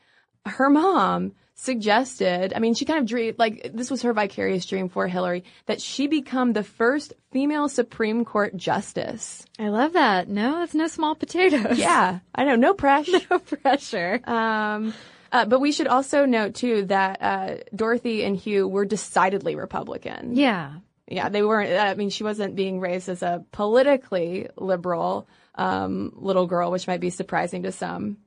her 0.45 0.69
mom 0.69 1.33
suggested, 1.61 2.53
I 2.55 2.59
mean, 2.59 2.73
she 2.73 2.85
kind 2.85 2.99
of 2.99 3.05
dreamed, 3.05 3.37
like, 3.37 3.69
this 3.71 3.91
was 3.91 4.01
her 4.01 4.13
vicarious 4.13 4.65
dream 4.65 4.89
for 4.89 5.07
Hillary, 5.07 5.43
that 5.67 5.79
she 5.79 6.07
become 6.07 6.53
the 6.53 6.63
first 6.63 7.13
female 7.31 7.69
Supreme 7.69 8.25
Court 8.25 8.57
justice. 8.57 9.45
I 9.59 9.69
love 9.69 9.93
that. 9.93 10.27
No, 10.27 10.59
that's 10.59 10.73
no 10.73 10.87
small 10.87 11.13
potatoes. 11.13 11.77
Yeah, 11.77 12.19
I 12.35 12.45
know, 12.45 12.55
no 12.55 12.73
pressure. 12.73 13.19
No 13.29 13.37
pressure. 13.37 14.19
Um, 14.23 14.95
uh, 15.31 15.45
but 15.45 15.61
we 15.61 15.71
should 15.71 15.87
also 15.87 16.25
note 16.25 16.55
too 16.55 16.85
that 16.85 17.21
uh, 17.21 17.57
Dorothy 17.75 18.23
and 18.23 18.35
Hugh 18.35 18.67
were 18.67 18.85
decidedly 18.85 19.55
Republican. 19.55 20.35
Yeah. 20.35 20.73
yeah, 21.07 21.29
they 21.29 21.43
weren't. 21.43 21.79
I 21.79 21.93
mean, 21.93 22.09
she 22.09 22.23
wasn't 22.23 22.55
being 22.55 22.79
raised 22.79 23.07
as 23.07 23.21
a 23.21 23.45
politically 23.51 24.47
liberal 24.57 25.27
um, 25.53 26.11
little 26.15 26.47
girl, 26.47 26.71
which 26.71 26.87
might 26.87 27.01
be 27.01 27.11
surprising 27.11 27.63
to 27.63 27.71
some. 27.71 28.17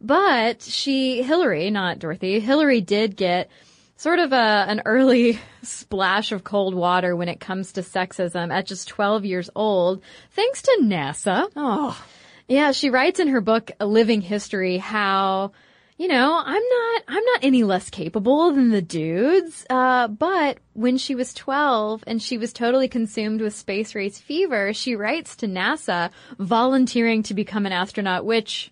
But 0.00 0.62
she, 0.62 1.22
Hillary, 1.22 1.70
not 1.70 1.98
Dorothy, 1.98 2.40
Hillary 2.40 2.80
did 2.80 3.16
get 3.16 3.48
sort 3.96 4.18
of 4.18 4.32
a, 4.32 4.36
an 4.68 4.82
early 4.84 5.40
splash 5.62 6.32
of 6.32 6.44
cold 6.44 6.74
water 6.74 7.16
when 7.16 7.28
it 7.28 7.40
comes 7.40 7.72
to 7.72 7.80
sexism 7.80 8.52
at 8.52 8.66
just 8.66 8.88
12 8.88 9.24
years 9.24 9.50
old, 9.54 10.02
thanks 10.32 10.62
to 10.62 10.80
NASA. 10.82 11.48
Oh, 11.56 11.98
Yeah, 12.46 12.72
she 12.72 12.90
writes 12.90 13.20
in 13.20 13.28
her 13.28 13.40
book, 13.40 13.70
A 13.80 13.86
Living 13.86 14.20
History, 14.20 14.76
how, 14.76 15.52
you 15.96 16.08
know, 16.08 16.40
I'm 16.44 16.62
not, 16.62 17.02
I'm 17.08 17.24
not 17.24 17.40
any 17.42 17.64
less 17.64 17.88
capable 17.88 18.52
than 18.52 18.70
the 18.70 18.82
dudes. 18.82 19.64
Uh, 19.70 20.08
but 20.08 20.58
when 20.74 20.98
she 20.98 21.14
was 21.14 21.32
12 21.32 22.04
and 22.06 22.22
she 22.22 22.36
was 22.36 22.52
totally 22.52 22.88
consumed 22.88 23.40
with 23.40 23.54
space 23.54 23.94
race 23.94 24.18
fever, 24.18 24.74
she 24.74 24.94
writes 24.94 25.36
to 25.36 25.46
NASA 25.46 26.10
volunteering 26.38 27.22
to 27.24 27.34
become 27.34 27.64
an 27.64 27.72
astronaut, 27.72 28.26
which 28.26 28.70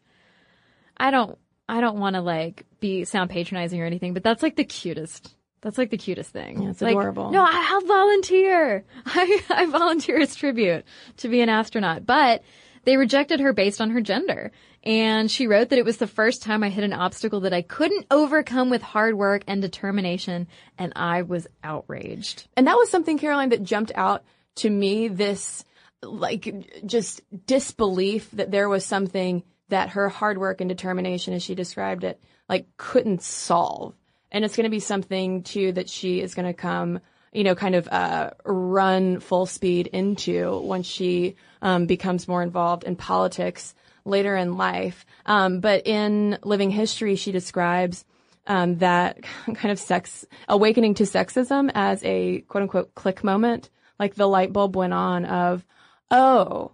I 0.97 1.11
don't, 1.11 1.39
I 1.69 1.81
don't 1.81 1.99
want 1.99 2.15
to 2.15 2.23
like 2.23 2.65
be, 2.81 3.05
sound 3.05 3.31
patronizing 3.31 3.81
or 3.81 3.87
anything, 3.87 4.15
but 4.15 4.23
that's 4.23 4.43
like 4.43 4.57
the 4.57 4.65
cutest. 4.65 5.35
That's 5.63 5.79
like 5.79 5.91
the 5.91 5.97
cutest 5.97 6.31
thing. 6.31 6.63
Yeah, 6.63 6.71
it's 6.71 6.83
Like, 6.83 6.93
adorable. 6.93 7.31
No, 7.31 7.43
I, 7.43 7.69
I'll 7.71 7.87
volunteer. 7.87 8.85
I, 9.07 9.43
I 9.49 9.67
volunteer 9.67 10.21
as 10.21 10.35
tribute 10.35 10.85
to 11.19 11.29
be 11.29 11.41
an 11.41 11.49
astronaut. 11.49 12.05
But 12.05 12.43
they 12.85 12.99
rejected 12.99 13.41
her 13.41 13.55
based 13.55 13.81
on 13.81 13.91
her 13.91 14.03
gender. 14.03 14.53
And 14.83 15.31
she 15.31 15.47
wrote 15.47 15.71
that 15.71 15.79
it 15.79 15.85
was 15.87 15.97
the 15.97 16.07
first 16.07 16.43
time 16.43 16.63
I 16.63 16.69
hit 16.69 16.85
an 16.85 16.93
obstacle 16.93 17.41
that 17.41 17.55
I 17.55 17.63
couldn't 17.63 18.07
overcome 18.11 18.69
with 18.69 18.83
hard 18.83 19.15
work 19.15 19.43
and 19.47 19.63
determination. 19.63 20.49
And 20.77 20.93
I 20.95 21.23
was 21.23 21.47
outraged. 21.63 22.47
and 22.59 22.67
that 22.67 22.77
was 22.77 22.91
something, 22.91 23.19
Caroline, 23.19 23.49
that 23.49 23.63
jumped 23.63 23.93
out 23.95 24.25
to 24.57 24.69
me. 24.69 25.09
This 25.09 25.65
like 26.03 26.85
just 26.85 27.23
disbelief 27.47 28.31
that 28.33 28.51
there 28.51 28.69
was 28.69 28.85
something 28.85 29.43
that 29.69 29.91
her 29.91 30.09
hard 30.09 30.39
work 30.39 30.61
and 30.61 30.69
determination, 30.69 31.35
as 31.35 31.43
she 31.43 31.55
described 31.55 32.05
it, 32.05 32.23
like 32.49 32.67
couldn't 32.77 33.23
solve. 33.23 33.95
And 34.31 34.45
it's 34.45 34.57
going 34.57 34.65
to 34.65 34.71
be 34.71 34.81
something 34.81 35.43
too 35.43 35.73
that 35.73 35.89
she 35.89 36.21
is 36.21 36.35
going 36.35 36.47
to 36.47 36.55
come, 36.55 37.01
you 37.33 37.45
know, 37.45 37.55
kind 37.55 37.75
of 37.75 37.89
uh, 37.89 38.31
run 38.45 39.21
full 39.21 39.47
speed 39.47 39.87
into 39.87 40.59
once 40.59 40.87
she 40.87 41.37
um, 41.63 41.87
becomes 41.87 42.29
more 42.29 42.43
involved 42.43 42.85
in 42.85 42.97
politics 42.97 43.75
later 44.05 44.37
in 44.37 44.57
life. 44.57 45.07
Um, 45.25 45.61
but 45.61 45.87
in 45.87 46.39
Living 46.43 46.71
History, 46.71 47.17
she 47.17 47.33
describes 47.33 48.05
um, 48.47 48.79
that 48.79 49.23
kind 49.55 49.71
of 49.71 49.79
sex 49.79 50.27
awakening 50.49 50.95
to 50.95 51.05
sexism 51.05 51.71
as 51.75 52.05
a 52.05 52.41
quote 52.43 52.63
unquote 52.63 52.95
click 52.95 53.25
moment, 53.25 53.71
like 53.99 54.15
the 54.15 54.29
light 54.29 54.53
bulb 54.53 54.77
went 54.77 54.93
on 54.93 55.25
of, 55.25 55.65
oh, 56.11 56.73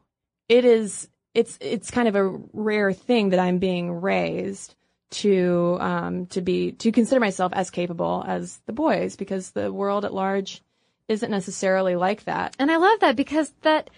it 0.49 0.65
is 0.65 1.09
it's 1.35 1.59
it's 1.61 1.91
kind 1.91 2.09
of 2.09 2.17
a 2.17 2.29
rare 2.53 2.93
thing 2.93 3.31
that 3.31 3.41
I'm 3.41 3.59
being 3.59 4.01
raised 4.01 4.75
to 5.11 5.77
um, 5.81 6.27
to 6.27 6.41
be 6.41 6.73
to 6.73 6.93
consider 6.93 7.21
myself 7.21 7.53
as 7.55 7.71
capable 7.71 8.25
as 8.27 8.61
the 8.67 8.73
boys 8.73 9.17
because 9.17 9.51
the 9.51 9.73
world 9.73 10.05
at 10.05 10.15
large 10.15 10.63
isn't 11.09 11.31
necessarily 11.31 11.97
like 11.97 12.25
that. 12.25 12.55
And 12.59 12.71
I 12.71 12.77
love 12.77 13.01
that 13.01 13.17
because 13.17 13.53
that, 13.63 13.91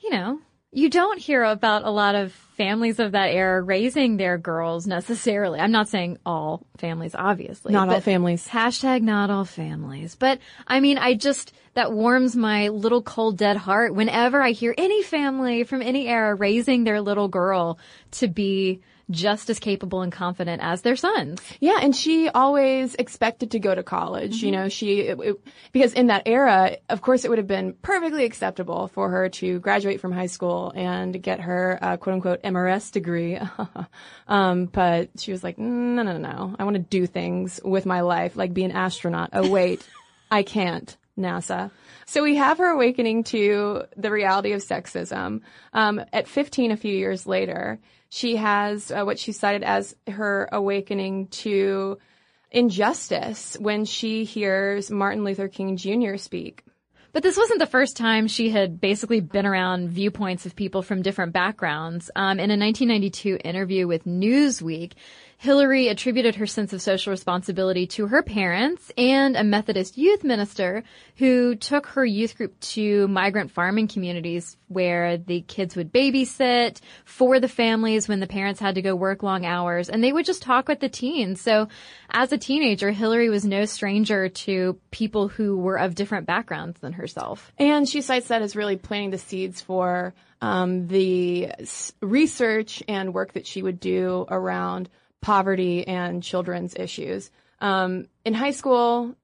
you 0.00 0.10
know, 0.10 0.40
you 0.78 0.88
don't 0.88 1.18
hear 1.18 1.42
about 1.42 1.82
a 1.82 1.90
lot 1.90 2.14
of 2.14 2.32
families 2.32 3.00
of 3.00 3.12
that 3.12 3.30
era 3.32 3.60
raising 3.60 4.16
their 4.16 4.38
girls 4.38 4.86
necessarily. 4.86 5.58
I'm 5.58 5.72
not 5.72 5.88
saying 5.88 6.18
all 6.24 6.64
families, 6.76 7.16
obviously. 7.16 7.72
Not 7.72 7.88
all 7.88 8.00
families. 8.00 8.46
Hashtag 8.46 9.02
not 9.02 9.28
all 9.28 9.44
families. 9.44 10.14
But 10.14 10.38
I 10.68 10.78
mean, 10.78 10.96
I 10.96 11.14
just, 11.14 11.52
that 11.74 11.92
warms 11.92 12.36
my 12.36 12.68
little 12.68 13.02
cold 13.02 13.38
dead 13.38 13.56
heart 13.56 13.92
whenever 13.92 14.40
I 14.40 14.52
hear 14.52 14.72
any 14.78 15.02
family 15.02 15.64
from 15.64 15.82
any 15.82 16.06
era 16.06 16.36
raising 16.36 16.84
their 16.84 17.00
little 17.00 17.28
girl 17.28 17.80
to 18.12 18.28
be 18.28 18.80
just 19.10 19.48
as 19.48 19.58
capable 19.58 20.02
and 20.02 20.12
confident 20.12 20.62
as 20.62 20.82
their 20.82 20.96
sons. 20.96 21.40
Yeah, 21.60 21.78
and 21.80 21.96
she 21.96 22.28
always 22.28 22.94
expected 22.94 23.52
to 23.52 23.58
go 23.58 23.74
to 23.74 23.82
college. 23.82 24.42
You 24.42 24.50
know, 24.50 24.68
she 24.68 25.00
it, 25.00 25.18
it- 25.20 25.40
because 25.72 25.92
in 25.94 26.08
that 26.08 26.22
era, 26.26 26.76
of 26.88 27.00
course, 27.00 27.24
it 27.24 27.28
would 27.28 27.38
have 27.38 27.46
been 27.46 27.72
perfectly 27.82 28.24
acceptable 28.24 28.88
for 28.88 29.08
her 29.10 29.28
to 29.30 29.58
graduate 29.60 30.00
from 30.00 30.12
high 30.12 30.26
school 30.26 30.72
and 30.74 31.22
get 31.22 31.40
her 31.40 31.78
uh, 31.80 31.96
quote 31.96 32.14
unquote 32.14 32.42
MRS 32.42 32.92
degree. 32.92 33.38
um, 34.28 34.66
but 34.66 35.10
she 35.16 35.32
was 35.32 35.42
like, 35.42 35.58
no, 35.58 36.02
no, 36.02 36.16
no, 36.16 36.18
no. 36.18 36.56
I 36.58 36.64
want 36.64 36.74
to 36.74 36.82
do 36.82 37.06
things 37.06 37.60
with 37.64 37.86
my 37.86 38.00
life, 38.02 38.36
like 38.36 38.52
be 38.52 38.64
an 38.64 38.72
astronaut. 38.72 39.30
Oh 39.32 39.48
wait, 39.50 39.86
I 40.30 40.42
can't. 40.42 40.96
NASA. 41.18 41.70
So 42.06 42.22
we 42.22 42.36
have 42.36 42.58
her 42.58 42.70
awakening 42.70 43.24
to 43.24 43.82
the 43.96 44.10
reality 44.10 44.52
of 44.52 44.62
sexism. 44.62 45.40
Um, 45.72 46.00
at 46.12 46.28
15, 46.28 46.70
a 46.70 46.76
few 46.76 46.94
years 46.94 47.26
later, 47.26 47.80
she 48.08 48.36
has 48.36 48.90
uh, 48.90 49.02
what 49.04 49.18
she 49.18 49.32
cited 49.32 49.62
as 49.62 49.94
her 50.06 50.48
awakening 50.52 51.28
to 51.28 51.98
injustice 52.50 53.56
when 53.60 53.84
she 53.84 54.24
hears 54.24 54.90
Martin 54.90 55.24
Luther 55.24 55.48
King 55.48 55.76
Jr. 55.76 56.16
speak. 56.16 56.64
But 57.12 57.22
this 57.22 57.36
wasn't 57.36 57.58
the 57.58 57.66
first 57.66 57.96
time 57.96 58.28
she 58.28 58.50
had 58.50 58.80
basically 58.80 59.20
been 59.20 59.46
around 59.46 59.88
viewpoints 59.88 60.46
of 60.46 60.54
people 60.54 60.82
from 60.82 61.02
different 61.02 61.32
backgrounds. 61.32 62.10
Um, 62.14 62.38
in 62.38 62.50
a 62.50 62.56
1992 62.56 63.38
interview 63.44 63.86
with 63.86 64.04
Newsweek, 64.04 64.92
Hillary 65.40 65.86
attributed 65.86 66.34
her 66.34 66.48
sense 66.48 66.72
of 66.72 66.82
social 66.82 67.12
responsibility 67.12 67.86
to 67.86 68.08
her 68.08 68.24
parents 68.24 68.90
and 68.98 69.36
a 69.36 69.44
Methodist 69.44 69.96
youth 69.96 70.24
minister 70.24 70.82
who 71.16 71.54
took 71.54 71.86
her 71.86 72.04
youth 72.04 72.36
group 72.36 72.58
to 72.58 73.06
migrant 73.06 73.52
farming 73.52 73.86
communities 73.86 74.56
where 74.66 75.16
the 75.16 75.42
kids 75.42 75.76
would 75.76 75.92
babysit 75.92 76.80
for 77.04 77.38
the 77.38 77.46
families 77.48 78.08
when 78.08 78.18
the 78.18 78.26
parents 78.26 78.58
had 78.58 78.74
to 78.74 78.82
go 78.82 78.96
work 78.96 79.22
long 79.22 79.46
hours 79.46 79.88
and 79.88 80.02
they 80.02 80.12
would 80.12 80.26
just 80.26 80.42
talk 80.42 80.66
with 80.66 80.80
the 80.80 80.88
teens. 80.88 81.40
So 81.40 81.68
as 82.10 82.32
a 82.32 82.38
teenager, 82.38 82.90
Hillary 82.90 83.28
was 83.28 83.44
no 83.44 83.64
stranger 83.64 84.28
to 84.28 84.76
people 84.90 85.28
who 85.28 85.56
were 85.56 85.78
of 85.78 85.94
different 85.94 86.26
backgrounds 86.26 86.80
than 86.80 86.94
herself. 86.94 87.52
And 87.58 87.88
she 87.88 88.00
cites 88.00 88.26
that 88.26 88.42
as 88.42 88.56
really 88.56 88.76
planting 88.76 89.10
the 89.10 89.18
seeds 89.18 89.60
for 89.60 90.14
um, 90.40 90.88
the 90.88 91.52
s- 91.60 91.92
research 92.00 92.82
and 92.88 93.14
work 93.14 93.34
that 93.34 93.46
she 93.46 93.62
would 93.62 93.78
do 93.78 94.26
around 94.28 94.88
poverty 95.20 95.86
and 95.86 96.22
children's 96.22 96.74
issues. 96.74 97.30
Um, 97.60 98.06
in 98.24 98.34
high 98.34 98.52
school, 98.52 99.14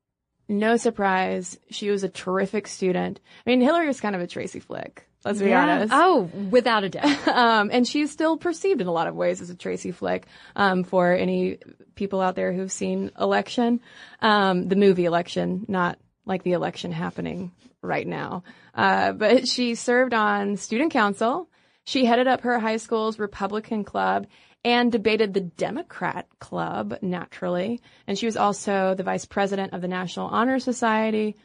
no 0.49 0.77
surprise, 0.77 1.59
she 1.71 1.91
was 1.91 2.05
a 2.05 2.09
terrific 2.09 2.67
student. 2.67 3.21
I 3.47 3.51
mean, 3.51 3.61
Hillary 3.61 3.87
was 3.87 4.01
kind 4.01 4.15
of 4.15 4.21
a 4.21 4.27
Tracy 4.27 4.61
Flick. 4.61 5.07
Let's 5.25 5.41
be 5.41 5.55
honest. 5.55 5.91
Oh, 5.95 6.31
without 6.51 6.85
a 6.85 6.91
doubt. 6.91 7.29
Um, 7.35 7.71
and 7.73 7.87
she's 7.87 8.11
still 8.11 8.37
perceived 8.37 8.81
in 8.81 8.87
a 8.87 8.93
lot 8.93 9.09
of 9.09 9.15
ways 9.15 9.41
as 9.41 9.51
a 9.51 9.55
Tracy 9.55 9.91
Flick. 9.91 10.27
Um, 10.55 10.85
for 10.85 11.13
any 11.13 11.59
people 11.95 12.21
out 12.21 12.37
there 12.37 12.53
who've 12.53 12.71
seen 12.71 13.11
Election, 13.19 13.81
um, 14.21 14.69
the 14.69 14.77
movie 14.77 15.05
Election, 15.05 15.65
not 15.67 15.99
like 16.27 16.43
the 16.43 16.53
election 16.53 16.93
happening 16.93 17.53
right 17.83 18.07
now. 18.07 18.45
Uh, 18.75 19.13
but 19.13 19.47
she 19.49 19.75
served 19.75 20.15
on 20.15 20.57
student 20.57 20.93
council. 20.93 21.49
She 21.85 22.05
headed 22.05 22.27
up 22.27 22.43
her 22.43 22.59
high 22.59 22.79
school's 22.79 23.19
Republican 23.19 23.85
club 23.85 24.27
and 24.65 24.91
debated 24.91 25.35
the 25.35 25.41
Democrat 25.41 26.27
club 26.39 26.99
naturally. 27.03 27.83
And 28.07 28.19
she 28.19 28.27
was 28.27 28.37
also 28.37 28.95
the 28.95 29.03
vice 29.03 29.27
president 29.27 29.73
of 29.75 29.83
the 29.83 29.89
National 29.89 30.27
Honor 30.27 30.59
Society 30.59 31.37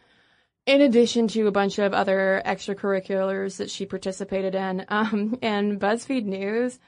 in 0.66 0.82
addition 0.82 1.28
to 1.28 1.48
a 1.48 1.52
bunch 1.52 1.80
of 1.80 1.94
other 1.94 2.42
extracurriculars 2.46 3.58
that 3.58 3.70
she 3.70 3.86
participated 3.86 4.56
in. 4.56 4.86
Um, 4.90 5.38
and 5.42 5.80
BuzzFeed 5.80 6.26
News 6.26 6.80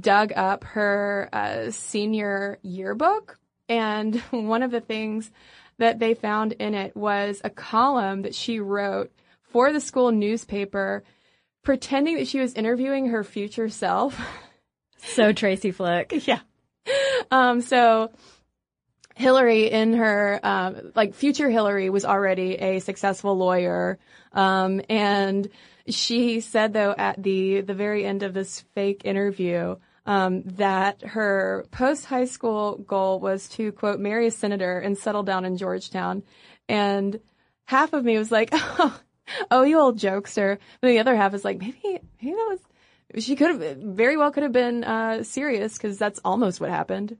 dug 0.00 0.32
up 0.34 0.64
her 0.64 1.28
uh, 1.32 1.70
senior 1.70 2.58
yearbook, 2.62 3.38
and 3.68 4.16
one 4.30 4.62
of 4.62 4.70
the 4.70 4.80
things 4.80 5.30
that 5.78 5.98
they 5.98 6.14
found 6.14 6.52
in 6.52 6.74
it 6.74 6.96
was 6.96 7.40
a 7.44 7.50
column 7.50 8.22
that 8.22 8.34
she 8.34 8.60
wrote 8.60 9.12
for 9.42 9.72
the 9.72 9.80
school 9.80 10.12
newspaper, 10.12 11.04
pretending 11.62 12.16
that 12.16 12.28
she 12.28 12.40
was 12.40 12.54
interviewing 12.54 13.08
her 13.08 13.24
future 13.24 13.68
self. 13.68 14.20
So 15.02 15.32
Tracy 15.32 15.70
Flick. 15.70 16.12
yeah. 16.26 16.40
Um, 17.30 17.60
so 17.60 18.10
Hillary 19.14 19.70
in 19.70 19.94
her, 19.94 20.40
um, 20.42 20.92
like 20.94 21.14
future 21.14 21.50
Hillary 21.50 21.90
was 21.90 22.04
already 22.04 22.54
a 22.54 22.78
successful 22.80 23.36
lawyer. 23.36 23.98
Um, 24.32 24.80
and 24.88 25.48
she 25.88 26.40
said 26.40 26.72
though 26.72 26.94
at 26.96 27.22
the, 27.22 27.60
the 27.60 27.74
very 27.74 28.04
end 28.04 28.22
of 28.22 28.34
this 28.34 28.60
fake 28.74 29.02
interview, 29.04 29.76
um, 30.04 30.42
that 30.42 31.02
her 31.02 31.66
post 31.70 32.06
high 32.06 32.24
school 32.24 32.76
goal 32.78 33.20
was 33.20 33.48
to 33.50 33.70
quote, 33.72 34.00
marry 34.00 34.26
a 34.26 34.30
senator 34.30 34.78
and 34.78 34.98
settle 34.98 35.22
down 35.22 35.44
in 35.44 35.56
Georgetown. 35.56 36.22
And 36.68 37.20
half 37.66 37.92
of 37.92 38.04
me 38.04 38.18
was 38.18 38.32
like, 38.32 38.50
oh, 38.52 39.00
oh, 39.50 39.62
you 39.62 39.78
old 39.78 39.98
jokester. 39.98 40.58
And 40.82 40.90
the 40.90 40.98
other 40.98 41.14
half 41.14 41.34
is 41.34 41.44
like, 41.44 41.58
maybe, 41.58 41.80
maybe 41.84 42.34
that 42.34 42.48
was, 42.50 42.60
she 43.18 43.36
could 43.36 43.60
have, 43.60 43.76
very 43.78 44.16
well 44.16 44.30
could 44.30 44.42
have 44.42 44.52
been, 44.52 44.84
uh, 44.84 45.22
serious 45.22 45.74
because 45.74 45.98
that's 45.98 46.20
almost 46.24 46.60
what 46.60 46.70
happened. 46.70 47.16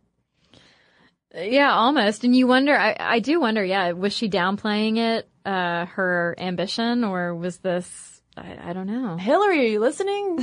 Yeah, 1.34 1.72
almost. 1.72 2.24
And 2.24 2.36
you 2.36 2.46
wonder, 2.46 2.76
I, 2.76 2.96
I 2.98 3.18
do 3.20 3.40
wonder, 3.40 3.64
yeah, 3.64 3.92
was 3.92 4.12
she 4.12 4.28
downplaying 4.28 4.98
it, 4.98 5.28
uh, 5.46 5.86
her 5.86 6.34
ambition, 6.38 7.04
or 7.04 7.34
was 7.34 7.58
this, 7.58 8.20
I, 8.36 8.70
I 8.70 8.72
don't 8.72 8.86
know. 8.86 9.16
Hillary, 9.16 9.60
are 9.60 9.68
you 9.68 9.80
listening? 9.80 10.38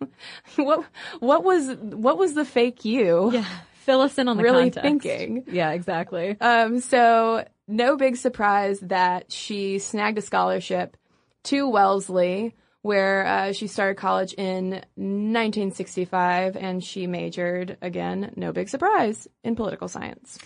what 0.56 0.84
what 1.20 1.44
was 1.44 1.68
what 1.76 2.18
was 2.18 2.34
the 2.34 2.44
fake 2.44 2.84
you? 2.84 3.30
Yeah, 3.32 3.46
fill 3.84 4.00
us 4.00 4.18
in 4.18 4.28
on 4.28 4.36
the 4.36 4.42
really 4.42 4.70
context. 4.70 5.06
thinking. 5.06 5.44
Yeah, 5.48 5.70
exactly. 5.70 6.36
Um, 6.40 6.80
so 6.80 7.46
no 7.66 7.96
big 7.96 8.16
surprise 8.16 8.80
that 8.80 9.32
she 9.32 9.78
snagged 9.78 10.18
a 10.18 10.22
scholarship 10.22 10.96
to 11.44 11.68
Wellesley, 11.68 12.54
where 12.84 13.26
uh, 13.26 13.52
she 13.52 13.66
started 13.66 13.96
college 13.96 14.34
in 14.34 14.72
1965, 14.96 16.54
and 16.54 16.84
she 16.84 17.06
majored 17.06 17.78
again. 17.80 18.30
No 18.36 18.52
big 18.52 18.68
surprise 18.68 19.26
in 19.42 19.56
political 19.56 19.88
science. 19.88 20.38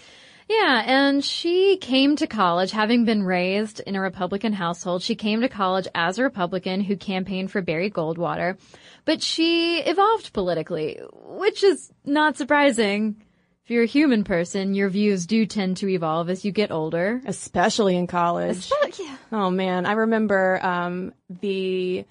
Yeah, 0.48 0.84
and 0.86 1.24
she 1.24 1.78
came 1.78 2.14
to 2.14 2.28
college 2.28 2.70
having 2.70 3.04
been 3.04 3.24
raised 3.24 3.80
in 3.80 3.96
a 3.96 4.00
Republican 4.00 4.52
household. 4.52 5.02
She 5.02 5.16
came 5.16 5.40
to 5.40 5.48
college 5.48 5.88
as 5.96 6.20
a 6.20 6.22
Republican 6.22 6.80
who 6.80 6.96
campaigned 6.96 7.50
for 7.50 7.60
Barry 7.60 7.90
Goldwater, 7.90 8.56
but 9.04 9.20
she 9.20 9.80
evolved 9.80 10.32
politically, 10.32 11.00
which 11.12 11.64
is 11.64 11.90
not 12.04 12.36
surprising. 12.36 13.20
If 13.64 13.72
you're 13.72 13.82
a 13.82 13.86
human 13.86 14.22
person, 14.22 14.74
your 14.74 14.90
views 14.90 15.26
do 15.26 15.44
tend 15.44 15.78
to 15.78 15.88
evolve 15.88 16.30
as 16.30 16.44
you 16.44 16.52
get 16.52 16.70
older. 16.70 17.20
especially 17.26 17.96
in 17.96 18.06
college. 18.06 18.70
yeah. 19.00 19.16
Oh 19.32 19.50
man, 19.50 19.86
I 19.86 19.92
remember 19.94 20.64
um, 20.64 21.12
the 21.28 22.06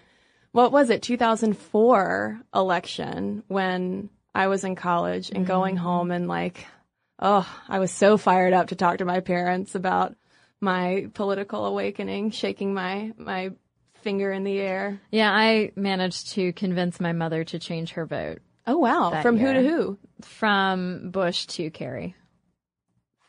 what 0.58 0.72
was 0.72 0.90
it 0.90 1.04
2004 1.04 2.42
election 2.56 3.44
when 3.48 4.10
I 4.34 4.48
was 4.48 4.64
in 4.64 4.76
college 4.76 5.30
and 5.30 5.46
going 5.46 5.78
home 5.78 6.10
and 6.10 6.28
like 6.28 6.66
oh, 7.20 7.48
I 7.70 7.78
was 7.78 7.92
so 7.92 8.18
fired 8.18 8.54
up 8.54 8.70
to 8.70 8.76
talk 8.76 8.98
to 8.98 9.06
my 9.06 9.20
parents 9.20 9.76
about 9.76 10.16
my 10.60 11.10
political 11.14 11.68
awakening, 11.68 12.32
shaking 12.32 12.74
my 12.74 13.14
my 13.18 13.52
finger 14.02 14.32
in 14.32 14.44
the 14.44 14.60
air. 14.60 15.00
Yeah, 15.12 15.32
I 15.32 15.74
managed 15.76 16.32
to 16.32 16.54
convince 16.54 17.00
my 17.00 17.14
mother 17.14 17.44
to 17.44 17.60
change 17.60 17.92
her 17.92 18.08
vote 18.08 18.40
Oh 18.66 18.80
wow, 18.80 19.22
from 19.22 19.38
who 19.38 19.54
to 19.54 19.62
who? 19.62 20.00
from 20.24 21.12
Bush 21.12 21.46
to 21.48 21.70
Kerry. 21.70 22.16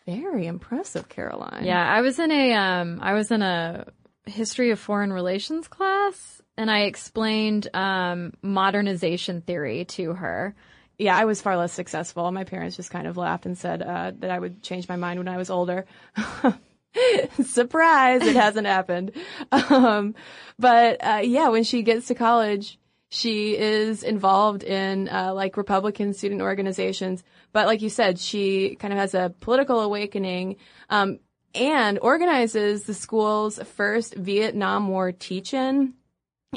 Very 0.06 0.46
impressive, 0.46 1.10
Caroline. 1.10 1.66
Yeah, 1.66 1.86
I 1.86 2.00
was 2.00 2.18
in 2.18 2.32
a 2.32 2.54
um 2.54 3.00
I 3.02 3.12
was 3.12 3.30
in 3.30 3.42
a 3.42 3.86
history 4.24 4.70
of 4.70 4.78
foreign 4.78 5.12
relations 5.12 5.68
class 5.68 6.37
and 6.58 6.70
I 6.70 6.80
explained 6.82 7.68
um 7.72 8.32
modernization 8.42 9.40
theory 9.40 9.86
to 9.96 10.12
her. 10.12 10.54
yeah, 10.98 11.16
I 11.16 11.24
was 11.24 11.40
far 11.40 11.56
less 11.56 11.72
successful. 11.72 12.30
My 12.32 12.44
parents 12.44 12.76
just 12.76 12.90
kind 12.90 13.06
of 13.06 13.16
laughed 13.16 13.46
and 13.46 13.56
said 13.56 13.82
uh, 13.82 14.12
that 14.18 14.30
I 14.30 14.38
would 14.38 14.62
change 14.62 14.88
my 14.88 14.96
mind 14.96 15.20
when 15.20 15.28
I 15.28 15.36
was 15.36 15.48
older. 15.48 15.86
Surprise! 17.44 18.26
It 18.26 18.34
hasn't 18.36 18.66
happened. 18.66 19.12
Um, 19.52 20.14
but 20.58 20.98
uh, 21.04 21.20
yeah, 21.22 21.48
when 21.48 21.62
she 21.62 21.82
gets 21.82 22.08
to 22.08 22.14
college, 22.14 22.78
she 23.10 23.56
is 23.56 24.02
involved 24.02 24.64
in 24.64 25.08
uh, 25.08 25.32
like 25.34 25.56
Republican 25.56 26.12
student 26.14 26.42
organizations. 26.42 27.22
But 27.52 27.66
like 27.66 27.80
you 27.80 27.88
said, 27.90 28.18
she 28.18 28.76
kind 28.76 28.92
of 28.92 28.98
has 28.98 29.14
a 29.14 29.32
political 29.40 29.80
awakening. 29.80 30.56
Um, 30.90 31.20
and 31.54 31.98
organizes 32.00 32.84
the 32.84 32.94
school's 32.94 33.58
first 33.62 34.14
Vietnam 34.14 34.88
War 34.88 35.12
teach-in 35.12 35.94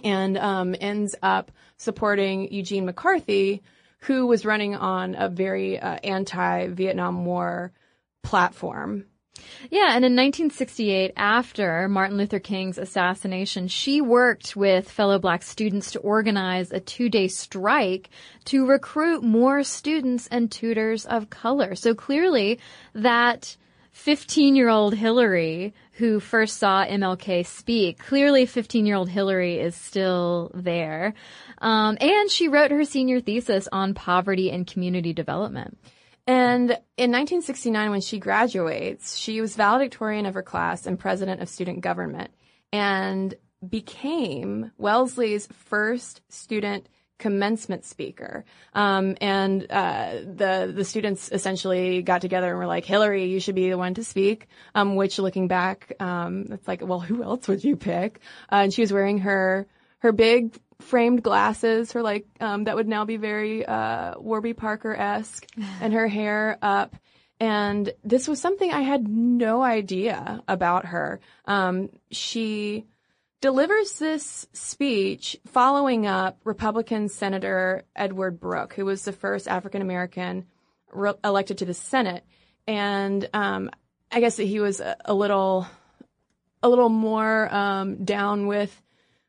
and 0.03 0.37
um, 0.37 0.75
ends 0.79 1.15
up 1.21 1.51
supporting 1.77 2.51
Eugene 2.51 2.85
McCarthy, 2.85 3.61
who 3.99 4.25
was 4.27 4.45
running 4.45 4.75
on 4.75 5.15
a 5.15 5.29
very 5.29 5.79
uh, 5.79 5.97
anti-Vietnam 6.03 7.25
War 7.25 7.71
platform. 8.23 9.05
Yeah, 9.69 9.95
and 9.95 10.05
in 10.05 10.15
1968, 10.15 11.13
after 11.15 11.87
Martin 11.87 12.17
Luther 12.17 12.39
King's 12.39 12.77
assassination, 12.77 13.67
she 13.67 14.01
worked 14.01 14.55
with 14.55 14.89
fellow 14.89 15.19
black 15.19 15.43
students 15.43 15.91
to 15.91 15.99
organize 15.99 16.71
a 16.71 16.79
two-day 16.79 17.27
strike 17.27 18.09
to 18.45 18.65
recruit 18.65 19.23
more 19.23 19.63
students 19.63 20.27
and 20.27 20.51
tutors 20.51 21.05
of 21.05 21.29
color. 21.29 21.75
So 21.75 21.95
clearly 21.95 22.59
that 22.93 23.55
15-year-old 23.95 24.95
Hillary 24.95 25.73
who 25.93 26.19
first 26.19 26.57
saw 26.57 26.85
MLK 26.85 27.45
speak, 27.45 27.99
clearly 27.99 28.45
15-year-old 28.45 29.09
Hillary 29.09 29.59
is 29.59 29.75
still 29.75 30.51
there. 30.53 31.13
Um, 31.59 31.97
and 32.01 32.31
she 32.31 32.47
wrote 32.47 32.71
her 32.71 32.85
senior 32.85 33.19
thesis 33.19 33.67
on 33.71 33.93
poverty 33.93 34.49
and 34.49 34.65
community 34.65 35.13
development. 35.13 35.77
And 36.25 36.71
in 36.97 37.11
1969, 37.11 37.91
when 37.91 38.01
she 38.01 38.19
graduates, 38.19 39.17
she 39.17 39.41
was 39.41 39.55
valedictorian 39.55 40.25
of 40.25 40.35
her 40.35 40.43
class 40.43 40.85
and 40.85 40.97
president 40.97 41.41
of 41.41 41.49
student 41.49 41.81
government 41.81 42.31
and 42.71 43.35
became 43.67 44.71
Wellesley's 44.77 45.47
first 45.47 46.21
student 46.29 46.87
commencement 47.21 47.85
speaker. 47.85 48.43
Um, 48.73 49.15
and 49.21 49.65
uh, 49.69 50.15
the 50.23 50.73
the 50.75 50.83
students 50.83 51.29
essentially 51.31 52.01
got 52.01 52.19
together 52.19 52.49
and 52.49 52.57
were 52.57 52.67
like, 52.67 52.83
Hillary, 52.83 53.25
you 53.25 53.39
should 53.39 53.55
be 53.55 53.69
the 53.69 53.77
one 53.77 53.93
to 53.93 54.03
speak. 54.03 54.47
Um, 54.75 54.95
which, 54.95 55.19
looking 55.19 55.47
back, 55.47 55.93
um, 55.99 56.47
it's 56.49 56.67
like, 56.67 56.81
well, 56.83 56.99
who 56.99 57.23
else 57.23 57.47
would 57.47 57.63
you 57.63 57.77
pick? 57.77 58.19
Uh, 58.51 58.63
and 58.63 58.73
she 58.73 58.81
was 58.81 58.91
wearing 58.91 59.19
her 59.19 59.67
her 59.99 60.11
big 60.11 60.59
framed 60.81 61.21
glasses, 61.21 61.91
her 61.91 62.01
like 62.01 62.25
um, 62.41 62.65
that 62.65 62.75
would 62.75 62.87
now 62.87 63.05
be 63.05 63.17
very 63.17 63.65
uh, 63.65 64.15
Warby 64.19 64.53
Parker 64.53 64.93
esque, 64.93 65.47
and 65.81 65.93
her 65.93 66.07
hair 66.07 66.57
up. 66.61 66.95
And 67.39 67.91
this 68.03 68.27
was 68.27 68.39
something 68.39 68.71
I 68.71 68.81
had 68.81 69.07
no 69.07 69.63
idea 69.63 70.43
about 70.47 70.85
her. 70.87 71.19
Um, 71.45 71.89
she 72.11 72.85
delivers 73.41 73.97
this 73.97 74.47
speech 74.53 75.35
following 75.47 76.05
up 76.05 76.39
Republican 76.43 77.09
Senator 77.09 77.83
Edward 77.95 78.39
Brooke, 78.39 78.73
who 78.75 78.85
was 78.85 79.03
the 79.03 79.11
first 79.11 79.47
African 79.47 79.81
American 79.81 80.45
re- 80.93 81.13
elected 81.23 81.57
to 81.57 81.65
the 81.65 81.73
Senate. 81.73 82.23
And 82.67 83.27
um, 83.33 83.71
I 84.11 84.19
guess 84.19 84.37
that 84.37 84.43
he 84.43 84.59
was 84.59 84.79
a, 84.79 85.13
little, 85.13 85.65
a 86.61 86.69
little 86.69 86.89
more 86.89 87.53
um, 87.53 88.05
down 88.05 88.45
with 88.45 88.79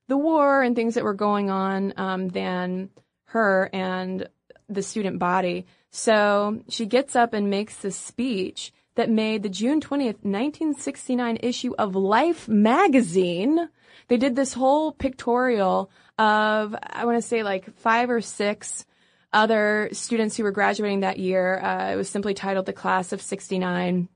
the 0.09 0.18
war 0.18 0.62
and 0.62 0.77
things 0.77 0.94
that 0.94 1.05
were 1.05 1.14
going 1.14 1.48
on 1.48 1.94
um, 1.96 2.29
than 2.29 2.90
her 3.25 3.70
and 3.72 4.29
the 4.68 4.83
student 4.83 5.18
body. 5.18 5.66
So 5.90 6.61
she 6.68 6.85
gets 6.85 7.16
up 7.16 7.33
and 7.33 7.48
makes 7.48 7.77
this 7.77 7.96
speech 7.96 8.72
that 8.94 9.09
made 9.09 9.42
the 9.42 9.48
June 9.48 9.81
20th, 9.81 10.20
1969 10.22 11.38
issue 11.42 11.75
of 11.79 11.96
Life 11.96 12.46
magazine. 12.46 13.70
They 14.09 14.17
did 14.17 14.37
this 14.37 14.53
whole 14.53 14.93
pictorial 14.93 15.91
of, 16.19 16.75
I 16.83 17.05
want 17.05 17.19
to 17.19 17.27
say 17.27 17.43
like 17.43 17.75
five 17.79 18.11
or 18.11 18.21
six 18.21 18.85
other 19.33 19.88
students 19.93 20.37
who 20.37 20.45
were 20.45 20.51
graduating 20.51 21.01
that 21.01 21.19
year. 21.19 21.59
Uh, 21.59 21.93
it 21.93 21.97
was 21.97 22.09
simply 22.09 22.35
titled 22.35 22.67
The 22.67 22.73
Class 22.73 23.12
of 23.12 23.23
69. 23.23 24.09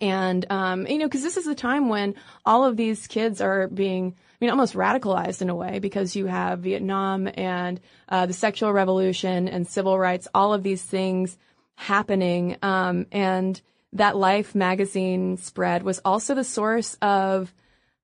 And, 0.00 0.46
um, 0.50 0.86
you 0.86 0.98
know, 0.98 1.08
cause 1.08 1.22
this 1.22 1.36
is 1.36 1.44
the 1.44 1.54
time 1.54 1.88
when 1.88 2.14
all 2.44 2.64
of 2.64 2.76
these 2.76 3.06
kids 3.06 3.40
are 3.40 3.68
being, 3.68 4.14
I 4.16 4.36
mean, 4.40 4.50
almost 4.50 4.74
radicalized 4.74 5.40
in 5.40 5.50
a 5.50 5.54
way 5.54 5.78
because 5.78 6.16
you 6.16 6.26
have 6.26 6.60
Vietnam 6.60 7.28
and, 7.32 7.80
uh, 8.08 8.26
the 8.26 8.32
sexual 8.32 8.72
revolution 8.72 9.48
and 9.48 9.66
civil 9.66 9.98
rights, 9.98 10.28
all 10.34 10.52
of 10.52 10.62
these 10.62 10.82
things 10.82 11.38
happening. 11.76 12.56
Um, 12.60 13.06
and 13.12 13.60
that 13.92 14.16
Life 14.16 14.54
magazine 14.54 15.36
spread 15.36 15.84
was 15.84 16.00
also 16.04 16.34
the 16.34 16.44
source 16.44 16.94
of 17.00 17.54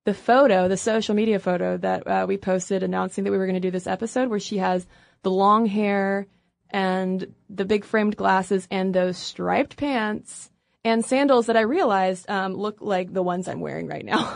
the 0.03 0.13
photo, 0.13 0.67
the 0.67 0.77
social 0.77 1.15
media 1.15 1.39
photo 1.39 1.77
that 1.77 2.07
uh, 2.07 2.25
we 2.27 2.37
posted 2.37 2.83
announcing 2.83 3.23
that 3.23 3.31
we 3.31 3.37
were 3.37 3.45
going 3.45 3.53
to 3.55 3.59
do 3.59 3.71
this 3.71 3.87
episode 3.87 4.29
where 4.29 4.39
she 4.39 4.57
has 4.57 4.85
the 5.23 5.31
long 5.31 5.65
hair 5.65 6.27
and 6.71 7.33
the 7.49 7.65
big 7.65 7.85
framed 7.85 8.15
glasses 8.15 8.67
and 8.71 8.93
those 8.93 9.17
striped 9.17 9.77
pants 9.77 10.49
and 10.83 11.05
sandals 11.05 11.45
that 11.45 11.57
I 11.57 11.61
realized 11.61 12.29
um, 12.29 12.53
look 12.55 12.77
like 12.81 13.13
the 13.13 13.21
ones 13.21 13.47
I'm 13.47 13.59
wearing 13.59 13.87
right 13.87 14.05
now. 14.05 14.35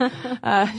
uh, 0.42 0.70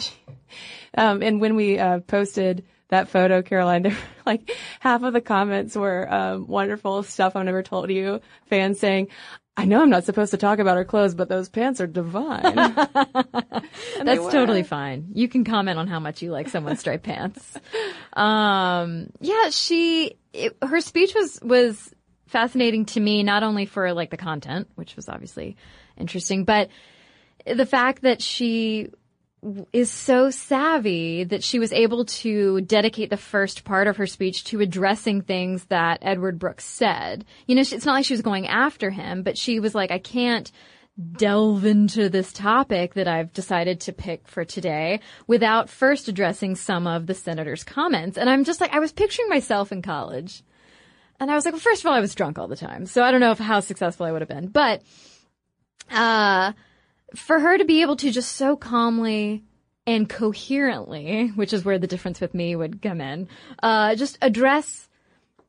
um, 0.96 1.24
and 1.24 1.42
when 1.42 1.56
we 1.56 1.80
uh, 1.80 2.00
posted 2.02 2.66
that 2.90 3.10
photo, 3.10 3.42
Caroline, 3.42 3.84
there, 3.84 3.98
like 4.26 4.52
half 4.80 5.04
of 5.04 5.14
the 5.14 5.22
comments 5.22 5.76
were 5.76 6.12
um, 6.12 6.48
wonderful 6.48 7.04
stuff 7.04 7.36
I've 7.36 7.46
never 7.46 7.64
told 7.64 7.90
you. 7.90 8.22
Fans 8.46 8.80
saying, 8.80 9.08
"I 9.58 9.66
know 9.66 9.82
I'm 9.82 9.90
not 9.90 10.06
supposed 10.06 10.32
to 10.32 10.38
talk 10.38 10.60
about 10.60 10.78
her 10.78 10.86
clothes, 10.86 11.16
but 11.16 11.28
those 11.28 11.50
pants 11.50 11.82
are 11.82 11.88
divine." 11.88 12.56
That's 12.56 14.32
totally 14.32 14.64
fine. 14.64 15.08
You 15.14 15.28
can 15.28 15.44
comment 15.44 15.80
on 15.80 15.88
how 15.88 16.00
much 16.00 16.22
you 16.22 16.32
like 16.32 16.48
someone's 16.48 16.80
striped 16.80 17.04
pants. 17.04 17.58
Um, 18.14 19.12
yeah, 19.22 19.52
she, 19.52 20.18
it, 20.34 20.58
her 20.64 20.82
speech 20.82 21.14
was, 21.14 21.40
was 21.44 21.94
fascinating 22.26 22.86
to 22.86 23.00
me, 23.00 23.22
not 23.22 23.44
only 23.44 23.68
for 23.68 23.94
like 23.94 24.10
the 24.10 24.18
content, 24.18 24.68
which 24.74 24.96
was 24.96 25.08
obviously 25.08 25.56
interesting, 25.98 26.44
but 26.44 26.70
the 27.46 27.68
fact 27.68 28.02
that 28.02 28.24
she 28.24 28.90
is 29.72 29.92
so 29.92 30.30
savvy 30.30 31.24
that 31.24 31.44
she 31.44 31.60
was 31.60 31.72
able 31.74 32.06
to 32.06 32.62
dedicate 32.62 33.10
the 33.10 33.18
first 33.18 33.64
part 33.64 33.88
of 33.88 33.98
her 33.98 34.08
speech 34.08 34.44
to 34.46 34.62
addressing 34.62 35.22
things 35.22 35.66
that 35.66 36.00
Edward 36.02 36.40
Brooks 36.40 36.66
said. 36.66 37.26
You 37.46 37.56
know, 37.56 37.62
it's 37.62 37.86
not 37.86 37.94
like 37.94 38.06
she 38.06 38.14
was 38.14 38.22
going 38.22 38.48
after 38.48 38.90
him, 38.90 39.24
but 39.24 39.38
she 39.38 39.60
was 39.60 39.76
like, 39.76 39.92
I 39.92 40.00
can't 40.00 40.52
delve 41.14 41.66
into 41.66 42.10
this 42.10 42.34
topic 42.34 42.96
that 42.96 43.08
I've 43.08 43.32
decided 43.32 43.82
to 43.82 43.94
pick 43.94 44.28
for 44.28 44.44
today 44.44 45.00
without 45.28 45.70
first 45.70 46.08
addressing 46.08 46.56
some 46.56 46.88
of 46.88 47.06
the 47.06 47.14
senator's 47.14 47.64
comments. 47.64 48.18
And 48.18 48.30
I'm 48.30 48.44
just 48.44 48.60
like, 48.60 48.74
I 48.74 48.80
was 48.80 48.92
picturing 48.92 49.30
myself 49.30 49.72
in 49.72 49.82
college. 49.82 50.44
And 51.20 51.32
I 51.32 51.36
was 51.36 51.46
like, 51.46 51.54
well, 51.54 51.62
first 51.62 51.82
of 51.82 51.88
all, 51.88 51.94
I 51.94 52.00
was 52.00 52.16
drunk 52.16 52.40
all 52.40 52.48
the 52.48 52.56
time. 52.56 52.86
So 52.86 53.04
I 53.04 53.12
don't 53.12 53.22
know 53.22 53.32
if 53.32 53.40
how 53.40 53.60
successful 53.60 54.06
I 54.06 54.12
would 54.12 54.22
have 54.22 54.30
been. 54.30 54.48
But, 54.48 54.82
uh, 55.92 56.54
for 57.16 57.40
her 57.40 57.58
to 57.58 57.66
be 57.66 57.82
able 57.82 57.96
to 57.98 58.12
just 58.12 58.34
so 58.34 58.56
calmly 58.56 59.44
and 59.86 60.10
coherently, 60.10 61.30
which 61.36 61.54
is 61.54 61.64
where 61.64 61.80
the 61.80 61.88
difference 61.88 62.20
with 62.20 62.34
me 62.34 62.56
would 62.56 62.82
come 62.82 63.00
in, 63.00 63.30
uh, 63.64 63.96
just 63.96 64.18
address 64.22 64.90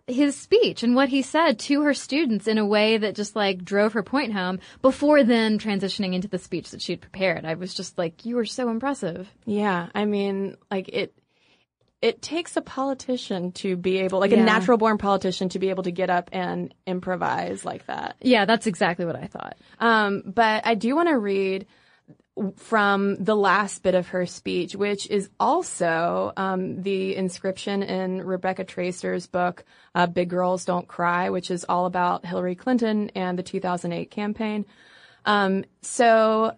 his 0.06 0.34
speech 0.36 0.82
and 0.82 0.94
what 0.94 1.10
he 1.10 1.20
said 1.20 1.58
to 1.58 1.82
her 1.82 1.92
students 1.92 2.46
in 2.46 2.56
a 2.56 2.64
way 2.64 2.96
that 2.96 3.14
just 3.14 3.36
like 3.36 3.64
drove 3.64 3.92
her 3.92 4.02
point 4.02 4.32
home 4.32 4.58
before 4.80 5.22
then 5.22 5.58
transitioning 5.58 6.14
into 6.14 6.28
the 6.28 6.38
speech 6.38 6.70
that 6.70 6.80
she'd 6.80 7.00
prepared. 7.00 7.44
I 7.44 7.54
was 7.54 7.74
just 7.74 7.98
like, 7.98 8.24
you 8.24 8.36
were 8.36 8.46
so 8.46 8.70
impressive. 8.70 9.28
Yeah. 9.44 9.88
I 9.94 10.06
mean, 10.06 10.56
like 10.70 10.88
it, 10.88 11.14
it 12.00 12.22
takes 12.22 12.56
a 12.56 12.60
politician 12.62 13.50
to 13.52 13.76
be 13.76 13.98
able, 13.98 14.20
like 14.20 14.30
Yeah. 14.30 14.38
a 14.38 14.44
natural 14.44 14.78
born 14.78 14.98
politician 14.98 15.48
to 15.50 15.58
be 15.58 15.70
able 15.70 15.82
to 15.82 15.90
get 15.90 16.10
up 16.10 16.30
and 16.32 16.72
improvise 16.86 17.64
like 17.64 17.86
that. 17.86 18.16
Yeah, 18.20 18.44
that's 18.44 18.66
exactly 18.68 19.04
what 19.04 19.16
I 19.16 19.26
thought. 19.26 19.56
Um, 19.80 20.22
but 20.24 20.64
I 20.66 20.74
do 20.74 20.94
want 20.94 21.08
to 21.08 21.18
read 21.18 21.66
from 22.54 23.16
the 23.16 23.34
last 23.34 23.82
bit 23.82 23.96
of 23.96 24.08
her 24.08 24.24
speech, 24.24 24.76
which 24.76 25.08
is 25.10 25.28
also 25.40 26.32
um, 26.36 26.82
the 26.82 27.16
inscription 27.16 27.82
in 27.82 28.22
Rebecca 28.24 28.62
Traister's 28.64 29.26
book, 29.26 29.64
uh, 29.96 30.06
Big 30.06 30.28
Girls 30.30 30.64
Don't 30.64 30.86
Cry, 30.86 31.30
which 31.30 31.50
is 31.50 31.66
all 31.68 31.86
about 31.86 32.24
Hillary 32.24 32.54
Clinton 32.54 33.10
and 33.16 33.36
the 33.36 33.42
2008 33.42 34.08
campaign. 34.12 34.66
Um, 35.24 35.64
so 35.82 36.52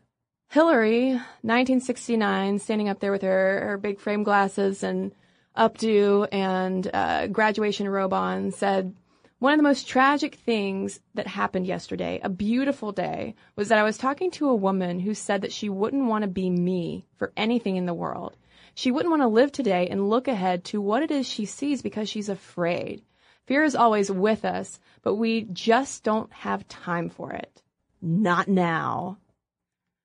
Hillary, 0.51 1.13
1969, 1.43 2.59
standing 2.59 2.91
up 2.91 3.01
there 3.01 3.13
with 3.13 3.23
her, 3.23 3.61
her 3.69 3.79
big 3.79 4.01
frame 4.01 4.23
glasses 4.23 4.83
and 4.83 5.13
updo 5.57 6.29
and 6.33 6.89
uh, 6.93 7.27
graduation 7.27 7.89
robe 7.89 8.13
on, 8.13 8.53
said, 8.53 8.95
one 9.41 9.55
of 9.55 9.59
the 9.59 9.63
most 9.63 9.89
tragic 9.89 10.35
things 10.35 11.01
that 11.15 11.27
happened 11.27 11.67
yesterday, 11.67 12.21
a 12.23 12.29
beautiful 12.29 12.93
day, 12.93 13.35
was 13.57 13.69
that 13.69 13.79
I 13.79 13.85
was 13.85 13.97
talking 13.97 14.31
to 14.33 14.51
a 14.51 14.55
woman 14.55 15.01
who 15.01 15.15
said 15.15 15.41
that 15.41 15.53
she 15.53 15.71
wouldn't 15.71 16.05
want 16.05 16.23
to 16.23 16.29
be 16.29 16.51
me 16.51 17.07
for 17.17 17.33
anything 17.39 17.77
in 17.77 17.87
the 17.87 17.95
world. 17.95 18.37
She 18.75 18.91
wouldn't 18.91 19.11
want 19.11 19.23
to 19.23 19.29
live 19.29 19.51
today 19.51 19.89
and 19.89 20.11
look 20.11 20.29
ahead 20.29 20.65
to 20.65 20.81
what 20.81 21.03
it 21.03 21.11
is 21.11 21.27
she 21.27 21.47
sees 21.47 21.81
because 21.81 22.09
she's 22.09 22.29
afraid. 22.29 23.03
Fear 23.47 23.65
is 23.65 23.75
always 23.75 24.11
with 24.11 24.45
us, 24.45 24.79
but 25.03 25.15
we 25.15 25.43
just 25.53 26.05
don't 26.05 26.33
have 26.33 26.69
time 26.69 27.09
for 27.09 27.33
it. 27.33 27.63
Not 28.03 28.47
now. 28.47 29.19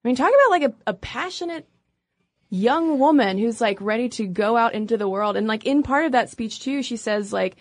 I 0.04 0.08
mean, 0.08 0.16
talk 0.16 0.32
about 0.32 0.50
like 0.50 0.64
a, 0.64 0.74
a 0.88 0.94
passionate 0.94 1.68
young 2.50 3.00
woman 3.00 3.38
who's 3.38 3.60
like 3.60 3.80
ready 3.82 4.10
to 4.10 4.28
go 4.28 4.56
out 4.56 4.74
into 4.74 4.98
the 4.98 5.10
world. 5.10 5.36
And 5.36 5.48
like 5.48 5.66
in 5.66 5.84
part 5.84 6.06
of 6.06 6.12
that 6.14 6.30
speech 6.30 6.60
too, 6.60 6.84
she 6.84 6.98
says 6.98 7.34
like, 7.34 7.58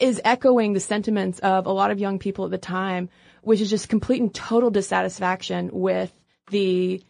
is 0.00 0.20
echoing 0.24 0.72
the 0.72 0.80
sentiments 0.80 1.38
of 1.40 1.66
a 1.66 1.72
lot 1.72 1.90
of 1.90 1.98
young 1.98 2.18
people 2.18 2.44
at 2.44 2.50
the 2.50 2.58
time, 2.58 3.10
which 3.42 3.60
is 3.60 3.68
just 3.68 3.88
complete 3.88 4.22
and 4.22 4.34
total 4.34 4.70
dissatisfaction 4.70 5.70
with 5.72 6.12
the 6.50 7.02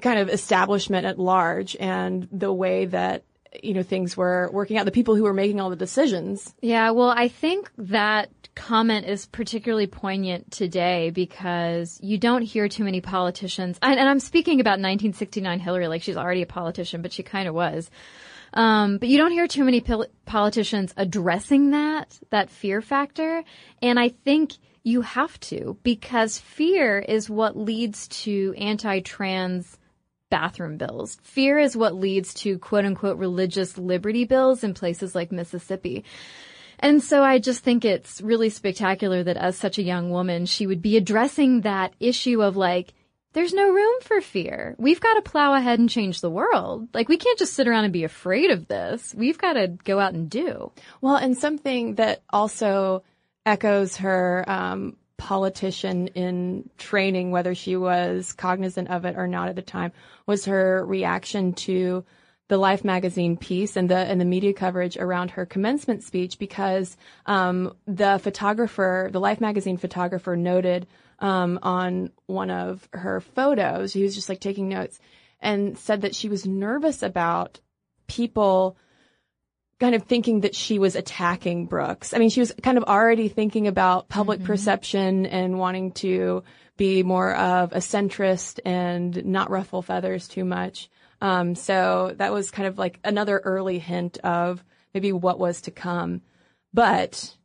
kind 0.00 0.18
of 0.18 0.28
establishment 0.28 1.06
at 1.06 1.18
large 1.18 1.76
and 1.76 2.28
the 2.30 2.52
way 2.52 2.86
that, 2.86 3.24
you 3.62 3.74
know, 3.74 3.82
things 3.82 4.16
were 4.16 4.48
working 4.52 4.76
out, 4.76 4.84
the 4.84 4.90
people 4.90 5.16
who 5.16 5.22
were 5.24 5.32
making 5.32 5.60
all 5.60 5.70
the 5.70 5.76
decisions. 5.76 6.54
Yeah, 6.60 6.90
well, 6.90 7.10
I 7.10 7.28
think 7.28 7.70
that 7.78 8.30
comment 8.58 9.06
is 9.06 9.26
particularly 9.26 9.86
poignant 9.86 10.50
today 10.50 11.10
because 11.10 11.98
you 12.02 12.18
don't 12.18 12.42
hear 12.42 12.68
too 12.68 12.84
many 12.84 13.00
politicians, 13.00 13.78
and, 13.80 13.98
and 13.98 14.08
I'm 14.08 14.20
speaking 14.20 14.60
about 14.60 14.72
1969 14.72 15.60
Hillary, 15.60 15.88
like 15.88 16.02
she's 16.02 16.16
already 16.16 16.42
a 16.42 16.46
politician, 16.46 17.00
but 17.00 17.12
she 17.12 17.22
kind 17.22 17.48
of 17.48 17.54
was. 17.54 17.90
Um, 18.52 18.98
but 18.98 19.08
you 19.08 19.18
don't 19.18 19.30
hear 19.30 19.46
too 19.46 19.64
many 19.64 19.80
pol- 19.80 20.06
politicians 20.26 20.92
addressing 20.96 21.70
that, 21.70 22.18
that 22.30 22.50
fear 22.50 22.80
factor. 22.80 23.44
And 23.80 23.98
I 23.98 24.08
think 24.08 24.52
you 24.82 25.02
have 25.02 25.38
to 25.40 25.76
because 25.82 26.38
fear 26.38 26.98
is 26.98 27.28
what 27.30 27.56
leads 27.56 28.08
to 28.08 28.54
anti-trans 28.58 29.78
bathroom 30.30 30.76
bills. 30.76 31.18
Fear 31.22 31.58
is 31.58 31.76
what 31.76 31.94
leads 31.94 32.34
to 32.34 32.58
quote 32.58 32.84
unquote 32.84 33.18
religious 33.18 33.78
liberty 33.78 34.24
bills 34.24 34.64
in 34.64 34.74
places 34.74 35.14
like 35.14 35.30
Mississippi. 35.30 36.04
And 36.78 37.02
so 37.02 37.22
I 37.22 37.38
just 37.38 37.64
think 37.64 37.84
it's 37.84 38.20
really 38.20 38.50
spectacular 38.50 39.22
that 39.24 39.36
as 39.36 39.56
such 39.56 39.78
a 39.78 39.82
young 39.82 40.10
woman, 40.10 40.46
she 40.46 40.66
would 40.66 40.82
be 40.82 40.96
addressing 40.96 41.62
that 41.62 41.92
issue 41.98 42.42
of 42.42 42.56
like, 42.56 42.94
there's 43.32 43.52
no 43.52 43.70
room 43.70 44.00
for 44.02 44.20
fear. 44.20 44.74
We've 44.78 45.00
got 45.00 45.14
to 45.14 45.30
plow 45.30 45.54
ahead 45.54 45.78
and 45.78 45.90
change 45.90 46.20
the 46.20 46.30
world. 46.30 46.88
Like 46.94 47.08
we 47.08 47.18
can't 47.18 47.38
just 47.38 47.54
sit 47.54 47.68
around 47.68 47.84
and 47.84 47.92
be 47.92 48.04
afraid 48.04 48.50
of 48.50 48.68
this. 48.68 49.14
We've 49.16 49.38
got 49.38 49.54
to 49.54 49.68
go 49.68 50.00
out 50.00 50.14
and 50.14 50.30
do. 50.30 50.72
Well, 51.00 51.16
and 51.16 51.36
something 51.36 51.96
that 51.96 52.22
also 52.30 53.02
echoes 53.44 53.96
her 53.96 54.44
um, 54.48 54.96
politician 55.18 56.08
in 56.08 56.70
training, 56.78 57.30
whether 57.30 57.54
she 57.54 57.76
was 57.76 58.32
cognizant 58.32 58.88
of 58.88 59.04
it 59.04 59.16
or 59.16 59.26
not 59.26 59.48
at 59.48 59.56
the 59.56 59.62
time, 59.62 59.92
was 60.26 60.46
her 60.46 60.84
reaction 60.86 61.52
to 61.52 62.04
the 62.48 62.56
Life 62.56 62.84
magazine 62.84 63.36
piece 63.36 63.76
and 63.76 63.88
the 63.88 63.96
and 63.96 64.20
the 64.20 64.24
media 64.24 64.52
coverage 64.52 64.96
around 64.96 65.32
her 65.32 65.46
commencement 65.46 66.02
speech 66.02 66.38
because 66.38 66.96
um, 67.26 67.74
the 67.86 68.18
photographer, 68.18 69.10
the 69.12 69.20
Life 69.20 69.40
magazine 69.40 69.76
photographer, 69.76 70.36
noted 70.36 70.86
um, 71.18 71.58
on 71.62 72.10
one 72.26 72.50
of 72.50 72.88
her 72.92 73.20
photos, 73.20 73.92
he 73.92 74.02
was 74.02 74.14
just 74.14 74.28
like 74.28 74.40
taking 74.40 74.68
notes 74.68 74.98
and 75.40 75.78
said 75.78 76.00
that 76.02 76.14
she 76.14 76.28
was 76.28 76.46
nervous 76.46 77.02
about 77.02 77.60
people 78.06 78.76
kind 79.78 79.94
of 79.94 80.04
thinking 80.04 80.40
that 80.40 80.56
she 80.56 80.78
was 80.78 80.96
attacking 80.96 81.66
Brooks. 81.66 82.12
I 82.12 82.18
mean, 82.18 82.30
she 82.30 82.40
was 82.40 82.52
kind 82.62 82.78
of 82.78 82.84
already 82.84 83.28
thinking 83.28 83.68
about 83.68 84.08
public 84.08 84.42
perception 84.42 85.26
and 85.26 85.58
wanting 85.58 85.92
to 85.92 86.42
be 86.76 87.02
more 87.02 87.34
of 87.34 87.72
a 87.72 87.78
centrist 87.78 88.58
and 88.64 89.24
not 89.26 89.50
ruffle 89.50 89.82
feathers 89.82 90.26
too 90.26 90.44
much. 90.44 90.88
Um, 91.20 91.54
so 91.54 92.14
that 92.16 92.32
was 92.32 92.50
kind 92.50 92.68
of 92.68 92.78
like 92.78 93.00
another 93.04 93.38
early 93.38 93.78
hint 93.78 94.18
of 94.18 94.62
maybe 94.94 95.12
what 95.12 95.38
was 95.38 95.62
to 95.62 95.70
come. 95.70 96.22
But 96.72 97.36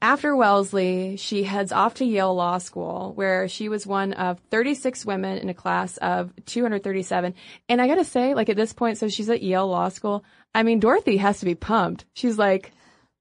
after 0.00 0.36
Wellesley, 0.36 1.16
she 1.16 1.42
heads 1.42 1.72
off 1.72 1.94
to 1.94 2.04
Yale 2.04 2.34
Law 2.34 2.58
School, 2.58 3.12
where 3.14 3.48
she 3.48 3.68
was 3.68 3.86
one 3.86 4.12
of 4.12 4.38
36 4.50 5.04
women 5.04 5.38
in 5.38 5.48
a 5.48 5.54
class 5.54 5.96
of 5.96 6.32
237. 6.46 7.34
And 7.68 7.80
I 7.80 7.88
gotta 7.88 8.04
say, 8.04 8.34
like 8.34 8.48
at 8.48 8.56
this 8.56 8.72
point, 8.72 8.98
so 8.98 9.08
she's 9.08 9.30
at 9.30 9.42
Yale 9.42 9.68
Law 9.68 9.88
School. 9.88 10.24
I 10.54 10.62
mean, 10.62 10.80
Dorothy 10.80 11.16
has 11.16 11.40
to 11.40 11.46
be 11.46 11.54
pumped. 11.54 12.04
She's 12.14 12.38
like, 12.38 12.72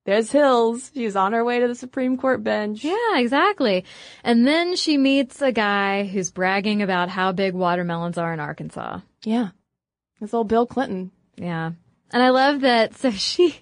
there's 0.05 0.31
Hills. 0.31 0.91
She's 0.93 1.17
on 1.17 1.33
her 1.33 1.43
way 1.43 1.59
to 1.59 1.67
the 1.67 1.75
Supreme 1.75 2.15
Court 2.15 2.41
bench. 2.41 2.83
Yeah, 2.83 3.17
exactly. 3.17 3.83
And 4.23 4.47
then 4.47 4.77
she 4.77 4.97
meets 4.97 5.41
a 5.41 5.51
guy 5.51 6.05
who's 6.05 6.31
bragging 6.31 6.81
about 6.81 7.09
how 7.09 7.33
big 7.33 7.53
watermelons 7.53 8.17
are 8.17 8.31
in 8.31 8.39
Arkansas. 8.39 9.01
Yeah. 9.25 9.49
This 10.19 10.33
old 10.33 10.47
Bill 10.47 10.65
Clinton. 10.65 11.11
Yeah. 11.35 11.71
And 12.11 12.23
I 12.23 12.29
love 12.29 12.61
that. 12.61 12.95
So 12.97 13.11
she, 13.11 13.59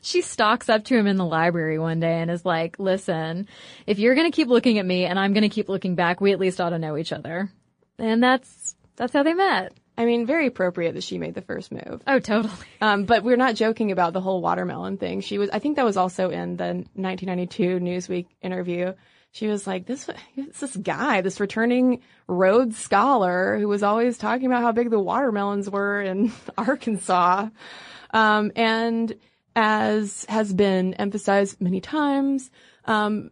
she 0.00 0.22
stalks 0.22 0.68
up 0.68 0.84
to 0.84 0.96
him 0.96 1.06
in 1.06 1.16
the 1.16 1.24
library 1.24 1.78
one 1.78 2.00
day 2.00 2.20
and 2.20 2.30
is 2.30 2.44
like, 2.44 2.78
listen, 2.78 3.48
if 3.86 3.98
you're 3.98 4.14
going 4.14 4.30
to 4.30 4.34
keep 4.34 4.48
looking 4.48 4.78
at 4.78 4.86
me 4.86 5.04
and 5.04 5.18
I'm 5.18 5.32
going 5.32 5.42
to 5.42 5.48
keep 5.48 5.68
looking 5.68 5.94
back, 5.94 6.20
we 6.20 6.32
at 6.32 6.40
least 6.40 6.60
ought 6.60 6.70
to 6.70 6.78
know 6.78 6.96
each 6.96 7.12
other. 7.12 7.50
And 7.98 8.22
that's, 8.22 8.74
that's 8.96 9.12
how 9.12 9.22
they 9.22 9.34
met. 9.34 9.74
I 9.96 10.06
mean, 10.06 10.26
very 10.26 10.46
appropriate 10.46 10.94
that 10.94 11.04
she 11.04 11.18
made 11.18 11.34
the 11.34 11.42
first 11.42 11.70
move. 11.70 12.02
Oh, 12.06 12.18
totally. 12.18 12.54
Um, 12.80 13.04
but 13.04 13.22
we're 13.22 13.36
not 13.36 13.54
joking 13.54 13.92
about 13.92 14.12
the 14.12 14.20
whole 14.20 14.42
watermelon 14.42 14.96
thing. 14.96 15.20
She 15.20 15.38
was, 15.38 15.50
I 15.50 15.60
think 15.60 15.76
that 15.76 15.84
was 15.84 15.96
also 15.96 16.30
in 16.30 16.56
the 16.56 16.84
1992 16.94 17.78
Newsweek 17.78 18.26
interview. 18.42 18.94
She 19.32 19.48
was 19.48 19.66
like, 19.66 19.86
this, 19.86 20.08
this 20.60 20.76
guy, 20.76 21.22
this 21.22 21.40
returning 21.40 22.02
Rhodes 22.28 22.76
scholar 22.76 23.58
who 23.58 23.66
was 23.66 23.82
always 23.82 24.18
talking 24.18 24.46
about 24.46 24.62
how 24.62 24.72
big 24.72 24.90
the 24.90 25.00
watermelons 25.00 25.70
were 25.70 26.02
in 26.02 26.32
Arkansas. 26.58 27.48
Um, 28.10 28.52
and 28.56 29.14
as 29.56 30.26
has 30.28 30.52
been 30.52 30.94
emphasized 30.94 31.60
many 31.62 31.80
times, 31.80 32.50
um, 32.84 33.30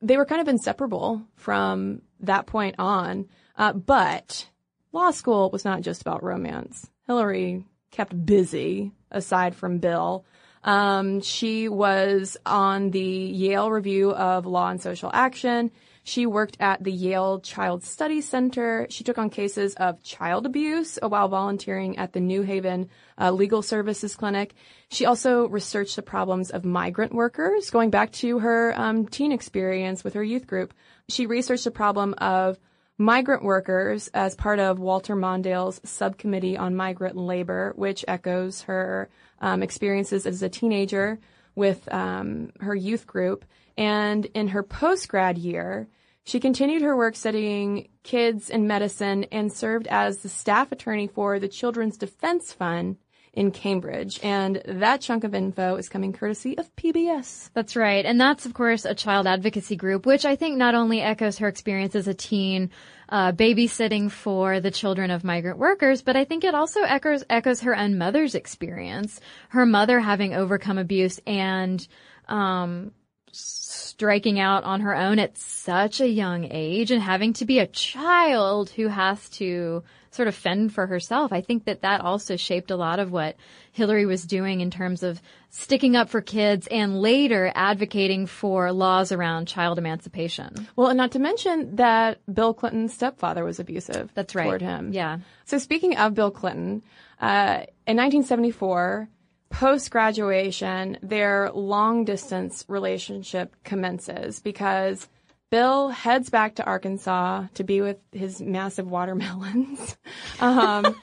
they 0.00 0.16
were 0.16 0.26
kind 0.26 0.40
of 0.40 0.48
inseparable 0.48 1.22
from 1.34 2.02
that 2.20 2.46
point 2.46 2.76
on. 2.78 3.28
Uh, 3.56 3.72
but 3.72 4.48
law 4.92 5.10
school 5.10 5.50
was 5.50 5.64
not 5.64 5.82
just 5.82 6.02
about 6.02 6.22
romance. 6.22 6.88
Hillary 7.08 7.64
kept 7.90 8.24
busy 8.24 8.92
aside 9.10 9.56
from 9.56 9.78
Bill. 9.78 10.24
Um, 10.64 11.20
she 11.20 11.68
was 11.68 12.36
on 12.46 12.90
the 12.90 13.00
Yale 13.00 13.70
Review 13.70 14.12
of 14.12 14.46
Law 14.46 14.68
and 14.68 14.80
Social 14.80 15.10
Action. 15.12 15.70
She 16.04 16.26
worked 16.26 16.56
at 16.58 16.82
the 16.82 16.90
Yale 16.90 17.40
Child 17.40 17.84
Study 17.84 18.20
Center. 18.20 18.86
She 18.90 19.04
took 19.04 19.18
on 19.18 19.30
cases 19.30 19.74
of 19.74 20.02
child 20.02 20.46
abuse 20.46 20.98
while 21.00 21.28
volunteering 21.28 21.96
at 21.98 22.12
the 22.12 22.20
New 22.20 22.42
Haven 22.42 22.88
uh, 23.20 23.30
Legal 23.30 23.62
Services 23.62 24.16
Clinic. 24.16 24.54
She 24.88 25.06
also 25.06 25.46
researched 25.48 25.94
the 25.94 26.02
problems 26.02 26.50
of 26.50 26.64
migrant 26.64 27.14
workers, 27.14 27.70
going 27.70 27.90
back 27.90 28.10
to 28.12 28.40
her 28.40 28.74
um, 28.76 29.06
teen 29.06 29.30
experience 29.30 30.02
with 30.02 30.14
her 30.14 30.24
youth 30.24 30.46
group. 30.46 30.74
She 31.08 31.26
researched 31.26 31.64
the 31.64 31.70
problem 31.70 32.14
of 32.18 32.58
migrant 33.02 33.42
workers 33.42 34.08
as 34.14 34.34
part 34.34 34.58
of 34.58 34.78
Walter 34.78 35.16
Mondale's 35.16 35.80
subcommittee 35.84 36.56
on 36.56 36.76
migrant 36.76 37.16
labor, 37.16 37.72
which 37.76 38.04
echoes 38.06 38.62
her 38.62 39.10
um, 39.40 39.62
experiences 39.62 40.24
as 40.26 40.42
a 40.42 40.48
teenager 40.48 41.18
with 41.54 41.92
um, 41.92 42.52
her 42.60 42.74
youth 42.74 43.06
group. 43.06 43.44
And 43.76 44.24
in 44.26 44.48
her 44.48 44.62
post 44.62 45.08
grad 45.08 45.36
year, 45.36 45.88
she 46.24 46.38
continued 46.38 46.82
her 46.82 46.96
work 46.96 47.16
studying 47.16 47.88
kids 48.04 48.48
and 48.48 48.68
medicine 48.68 49.24
and 49.32 49.52
served 49.52 49.88
as 49.88 50.18
the 50.18 50.28
staff 50.28 50.70
attorney 50.70 51.08
for 51.08 51.40
the 51.40 51.48
Children's 51.48 51.96
Defense 51.96 52.52
Fund 52.52 52.96
in 53.34 53.50
Cambridge. 53.50 54.20
And 54.22 54.60
that 54.66 55.00
chunk 55.00 55.24
of 55.24 55.34
info 55.34 55.76
is 55.76 55.88
coming 55.88 56.12
courtesy 56.12 56.56
of 56.58 56.74
PBS. 56.76 57.50
That's 57.54 57.76
right. 57.76 58.04
And 58.04 58.20
that's, 58.20 58.44
of 58.44 58.52
course, 58.52 58.84
a 58.84 58.94
child 58.94 59.26
advocacy 59.26 59.76
group, 59.76 60.04
which 60.04 60.24
I 60.24 60.36
think 60.36 60.58
not 60.58 60.74
only 60.74 61.00
echoes 61.00 61.38
her 61.38 61.48
experience 61.48 61.94
as 61.94 62.08
a 62.08 62.14
teen, 62.14 62.70
uh, 63.08 63.32
babysitting 63.32 64.10
for 64.10 64.60
the 64.60 64.70
children 64.70 65.10
of 65.10 65.24
migrant 65.24 65.58
workers, 65.58 66.02
but 66.02 66.16
I 66.16 66.24
think 66.24 66.44
it 66.44 66.54
also 66.54 66.82
echoes, 66.82 67.24
echoes 67.30 67.60
her 67.62 67.76
own 67.76 67.96
mother's 67.96 68.34
experience. 68.34 69.20
Her 69.48 69.64
mother 69.64 70.00
having 70.00 70.34
overcome 70.34 70.78
abuse 70.78 71.18
and, 71.26 71.86
um, 72.28 72.92
striking 73.32 74.38
out 74.40 74.64
on 74.64 74.82
her 74.82 74.94
own 74.94 75.18
at 75.18 75.38
such 75.38 76.00
a 76.00 76.08
young 76.08 76.46
age 76.50 76.90
and 76.90 77.02
having 77.02 77.32
to 77.34 77.46
be 77.46 77.58
a 77.58 77.66
child 77.66 78.68
who 78.70 78.88
has 78.88 79.28
to 79.30 79.82
sort 80.12 80.28
of 80.28 80.34
fend 80.34 80.72
for 80.72 80.86
herself. 80.86 81.32
I 81.32 81.40
think 81.40 81.64
that 81.64 81.82
that 81.82 82.02
also 82.02 82.36
shaped 82.36 82.70
a 82.70 82.76
lot 82.76 82.98
of 82.98 83.10
what 83.10 83.36
Hillary 83.72 84.06
was 84.06 84.24
doing 84.24 84.60
in 84.60 84.70
terms 84.70 85.02
of 85.02 85.20
sticking 85.48 85.96
up 85.96 86.10
for 86.10 86.20
kids 86.20 86.66
and 86.70 87.00
later 87.00 87.50
advocating 87.54 88.26
for 88.26 88.72
laws 88.72 89.10
around 89.10 89.48
child 89.48 89.78
emancipation. 89.78 90.68
Well, 90.76 90.88
and 90.88 90.98
not 90.98 91.12
to 91.12 91.18
mention 91.18 91.76
that 91.76 92.20
Bill 92.32 92.52
Clinton's 92.52 92.92
stepfather 92.92 93.42
was 93.42 93.58
abusive. 93.58 94.10
That's 94.14 94.34
right. 94.34 94.44
Toward 94.44 94.62
him. 94.62 94.92
Yeah. 94.92 95.18
So 95.46 95.58
speaking 95.58 95.96
of 95.96 96.14
Bill 96.14 96.30
Clinton, 96.30 96.82
uh, 97.20 97.64
in 97.86 97.96
1974, 97.96 99.08
post 99.48 99.90
graduation, 99.90 100.98
their 101.02 101.50
long 101.52 102.04
distance 102.04 102.64
relationship 102.68 103.56
commences 103.64 104.40
because 104.40 105.08
Bill 105.52 105.90
heads 105.90 106.30
back 106.30 106.54
to 106.54 106.64
Arkansas 106.64 107.44
to 107.56 107.62
be 107.62 107.82
with 107.82 107.98
his 108.10 108.40
massive 108.40 108.90
watermelons. 108.90 109.96
Um, 110.40 110.96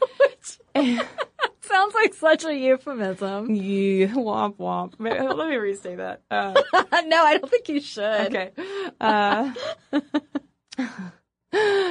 Sounds 1.61 1.93
like 1.93 2.13
such 2.15 2.43
a 2.43 2.53
euphemism. 2.53 3.53
yeah, 3.55 4.07
womp 4.07 4.57
womp. 4.57 4.95
Let 4.99 5.49
me 5.49 5.55
restate 5.55 5.97
that. 5.97 6.23
Uh, 6.29 6.53
no, 7.05 7.23
I 7.23 7.37
don't 7.37 7.49
think 7.49 7.69
you 7.69 7.79
should. 7.79 8.35
okay. 8.35 8.51
Uh, 8.99 9.53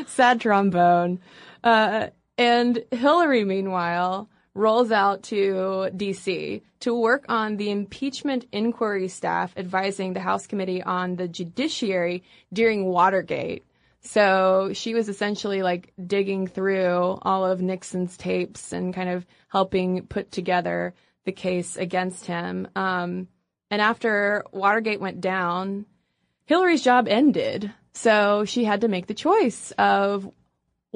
sad 0.07 0.41
trombone. 0.41 1.21
Uh, 1.65 2.09
and 2.37 2.85
Hillary, 2.91 3.45
meanwhile, 3.45 4.29
rolls 4.59 4.91
out 4.91 5.23
to 5.23 5.89
DC 5.95 6.61
to 6.81 6.95
work 6.95 7.25
on 7.29 7.57
the 7.57 7.71
impeachment 7.71 8.47
inquiry 8.53 9.09
staff 9.09 9.55
advising 9.57 10.13
the 10.13 10.21
House 10.21 10.47
Committee 10.47 10.83
on 10.83 11.17
the 11.17 11.29
Judiciary 11.29 12.25
during 12.53 12.85
Watergate. 12.85 13.65
So 14.01 14.71
she 14.75 14.95
was 14.95 15.09
essentially 15.09 15.63
like 15.63 15.93
digging 16.05 16.47
through 16.47 17.19
all 17.23 17.47
of 17.47 17.63
Nixon's 17.63 18.17
tapes 18.17 18.73
and 18.73 18.95
kind 18.95 19.09
of 19.09 19.27
helping 19.49 20.07
put 20.07 20.31
together 20.33 20.95
the 21.25 21.33
case 21.33 21.77
against 21.77 22.27
him. 22.27 22.69
Um, 22.75 23.29
and 23.71 23.83
after 23.83 24.45
Watergate 24.53 25.01
went 25.01 25.21
down, 25.21 25.87
Hillary's 26.47 26.83
job 26.83 27.07
ended. 27.09 27.73
So 27.93 28.45
she 28.45 28.65
had 28.65 28.81
to 28.81 28.89
make 28.89 29.07
the 29.07 29.15
choice 29.15 29.73
of 29.73 30.31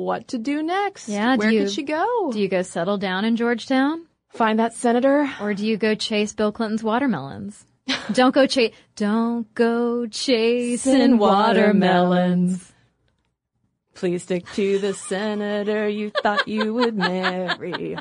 what 0.04 0.28
to 0.28 0.38
do 0.38 0.62
next. 0.62 1.08
Yeah, 1.08 1.36
do 1.36 1.38
Where 1.38 1.50
you- 1.50 1.62
could 1.64 1.72
she 1.72 1.82
go? 1.82 2.30
Do 2.32 2.40
you 2.40 2.48
go 2.48 2.62
settle 2.62 2.98
down 2.98 3.24
in 3.24 3.36
Georgetown? 3.36 4.06
Find 4.30 4.58
that 4.58 4.74
senator? 4.74 5.30
Or 5.40 5.52
do 5.54 5.66
you 5.66 5.76
go 5.76 5.94
chase 5.94 6.32
Bill 6.32 6.52
Clinton's 6.52 6.82
watermelons? 6.82 7.64
don't 8.12 8.34
go 8.34 8.46
chase, 8.46 8.74
don't 8.96 9.52
go 9.54 10.06
chasing 10.06 11.18
watermelons. 11.18 12.72
Please 13.94 14.22
stick 14.22 14.50
to 14.54 14.78
the 14.78 14.94
senator 14.94 15.86
you 15.86 16.10
thought 16.22 16.48
you 16.48 16.72
would 16.74 16.96
marry. 16.96 17.96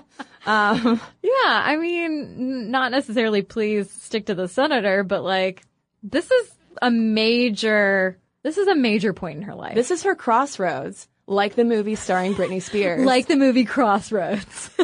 Um, 0.46 1.02
Yeah, 1.22 1.32
I 1.46 1.76
mean, 1.78 2.72
not 2.72 2.92
necessarily 2.92 3.42
please 3.42 3.92
stick 3.92 4.28
to 4.28 4.36
the 4.36 4.48
senator, 4.48 5.04
but 5.04 5.24
like, 5.24 5.64
this 6.02 6.32
is 6.32 6.52
a 6.82 6.90
major, 6.90 8.18
this 8.42 8.58
is 8.58 8.68
a 8.68 8.76
major 8.76 9.12
point 9.14 9.38
in 9.38 9.44
her 9.44 9.54
life. 9.54 9.76
this 9.76 9.92
is 9.92 10.04
her 10.04 10.16
crossroads, 10.16 11.08
like 11.32 11.56
the 11.56 11.66
movie 11.66 11.96
starring 11.96 12.34
Britney 12.36 12.62
Spears. 12.62 13.06
like 13.06 13.28
the 13.28 13.36
movie 13.36 13.66
Crossroads. 13.66 14.70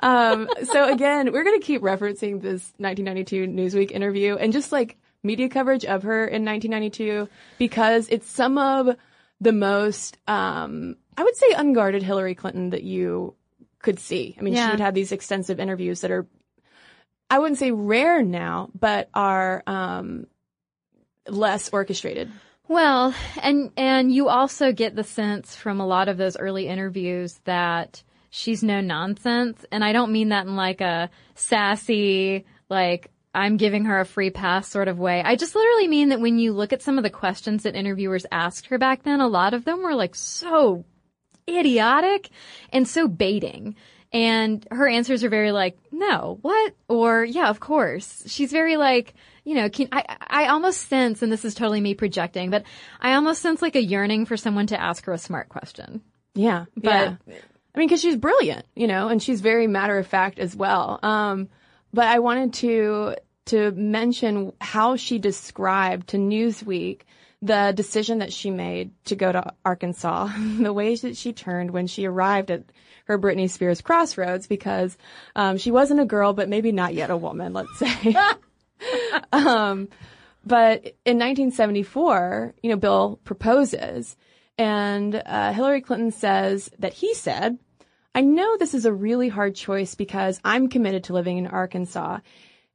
Um, 0.00 0.48
so 0.64 0.92
again, 0.92 1.32
we're 1.32 1.44
going 1.44 1.58
to 1.58 1.64
keep 1.64 1.80
referencing 1.80 2.42
this 2.42 2.72
1992 2.76 3.46
Newsweek 3.46 3.90
interview 3.90 4.36
and 4.36 4.52
just 4.52 4.70
like 4.70 4.98
media 5.22 5.48
coverage 5.48 5.84
of 5.86 6.02
her 6.02 6.26
in 6.26 6.44
1992 6.44 7.28
because 7.56 8.08
it's 8.10 8.28
some 8.28 8.58
of 8.58 8.96
the 9.40 9.52
most, 9.52 10.18
um, 10.26 10.96
I 11.16 11.22
would 11.22 11.36
say 11.36 11.52
unguarded 11.56 12.02
Hillary 12.02 12.34
Clinton 12.34 12.70
that 12.70 12.82
you 12.82 13.34
could 13.78 13.98
see. 13.98 14.36
I 14.38 14.42
mean, 14.42 14.54
she 14.54 14.70
would 14.72 14.80
have 14.80 14.94
these 14.94 15.12
extensive 15.12 15.58
interviews 15.58 16.02
that 16.02 16.10
are, 16.10 16.26
I 17.30 17.38
wouldn't 17.38 17.58
say 17.58 17.70
rare 17.70 18.22
now, 18.22 18.68
but 18.78 19.08
are 19.14 19.62
um, 19.66 20.26
less 21.26 21.70
orchestrated. 21.70 22.30
Well, 22.66 23.14
and 23.42 23.70
and 23.76 24.12
you 24.12 24.28
also 24.28 24.72
get 24.72 24.96
the 24.96 25.04
sense 25.04 25.54
from 25.54 25.80
a 25.80 25.86
lot 25.86 26.08
of 26.08 26.16
those 26.16 26.36
early 26.36 26.66
interviews 26.66 27.40
that 27.44 28.02
she's 28.30 28.62
no 28.62 28.80
nonsense, 28.80 29.64
and 29.70 29.84
I 29.84 29.92
don't 29.92 30.12
mean 30.12 30.30
that 30.30 30.46
in 30.46 30.56
like 30.56 30.80
a 30.80 31.10
sassy 31.34 32.46
like 32.70 33.10
I'm 33.34 33.56
giving 33.56 33.84
her 33.86 34.00
a 34.00 34.06
free 34.06 34.30
pass 34.30 34.68
sort 34.68 34.88
of 34.88 34.98
way. 34.98 35.20
I 35.22 35.36
just 35.36 35.54
literally 35.54 35.88
mean 35.88 36.10
that 36.10 36.20
when 36.20 36.38
you 36.38 36.52
look 36.52 36.72
at 36.72 36.82
some 36.82 36.98
of 36.98 37.04
the 37.04 37.10
questions 37.10 37.64
that 37.64 37.74
interviewers 37.74 38.26
asked 38.30 38.66
her 38.66 38.78
back 38.78 39.02
then, 39.02 39.20
a 39.20 39.28
lot 39.28 39.54
of 39.54 39.64
them 39.64 39.82
were 39.82 39.94
like 39.94 40.14
so 40.14 40.84
idiotic 41.48 42.30
and 42.72 42.86
so 42.86 43.08
baiting. 43.08 43.74
And 44.12 44.64
her 44.70 44.88
answers 44.88 45.24
are 45.24 45.28
very 45.28 45.50
like, 45.50 45.76
no, 45.90 46.38
what? 46.42 46.74
Or, 46.88 47.24
yeah, 47.24 47.48
of 47.48 47.58
course. 47.58 48.22
She's 48.28 48.52
very 48.52 48.76
like, 48.76 49.14
you 49.44 49.54
know, 49.54 49.68
can, 49.68 49.88
I, 49.92 50.16
I 50.20 50.46
almost 50.46 50.88
sense, 50.88 51.22
and 51.22 51.30
this 51.30 51.44
is 51.44 51.54
totally 51.54 51.80
me 51.80 51.94
projecting, 51.94 52.50
but 52.50 52.64
I 53.00 53.14
almost 53.14 53.42
sense 53.42 53.60
like 53.62 53.76
a 53.76 53.82
yearning 53.82 54.26
for 54.26 54.36
someone 54.36 54.66
to 54.68 54.80
ask 54.80 55.04
her 55.04 55.12
a 55.12 55.18
smart 55.18 55.48
question. 55.48 56.02
Yeah, 56.34 56.64
But- 56.76 57.18
yeah. 57.26 57.36
I 57.74 57.80
mean, 57.80 57.88
because 57.88 58.00
she's 58.00 58.16
brilliant, 58.16 58.66
you 58.76 58.86
know, 58.86 59.08
and 59.08 59.20
she's 59.20 59.40
very 59.40 59.66
matter 59.66 59.98
of 59.98 60.06
fact 60.06 60.38
as 60.38 60.54
well. 60.54 61.00
Um, 61.02 61.48
but 61.92 62.06
I 62.06 62.20
wanted 62.20 62.54
to 62.54 63.16
to 63.46 63.72
mention 63.72 64.52
how 64.60 64.96
she 64.96 65.18
described 65.18 66.08
to 66.08 66.16
Newsweek 66.16 67.02
the 67.42 67.72
decision 67.76 68.20
that 68.20 68.32
she 68.32 68.50
made 68.50 68.92
to 69.04 69.16
go 69.16 69.30
to 69.30 69.52
Arkansas, 69.64 70.30
the 70.58 70.72
way 70.72 70.94
that 70.94 71.16
she 71.16 71.32
turned 71.32 71.70
when 71.72 71.86
she 71.86 72.06
arrived 72.06 72.50
at 72.50 72.64
her 73.06 73.18
Britney 73.18 73.50
Spears 73.50 73.82
crossroads, 73.82 74.46
because 74.46 74.96
um, 75.36 75.58
she 75.58 75.70
wasn't 75.70 76.00
a 76.00 76.06
girl, 76.06 76.32
but 76.32 76.48
maybe 76.48 76.72
not 76.72 76.94
yet 76.94 77.10
a 77.10 77.16
woman, 77.16 77.52
let's 77.52 77.76
say. 77.78 78.16
um, 79.32 79.88
but 80.44 80.84
in 81.04 81.18
1974, 81.18 82.54
you 82.62 82.70
know, 82.70 82.76
Bill 82.76 83.18
proposes, 83.24 84.16
and 84.58 85.20
uh, 85.26 85.52
Hillary 85.52 85.80
Clinton 85.80 86.12
says 86.12 86.70
that 86.78 86.92
he 86.92 87.14
said, 87.14 87.58
I 88.14 88.20
know 88.20 88.56
this 88.56 88.74
is 88.74 88.84
a 88.84 88.92
really 88.92 89.28
hard 89.28 89.56
choice 89.56 89.96
because 89.96 90.40
I'm 90.44 90.68
committed 90.68 91.04
to 91.04 91.14
living 91.14 91.38
in 91.38 91.48
Arkansas. 91.48 92.20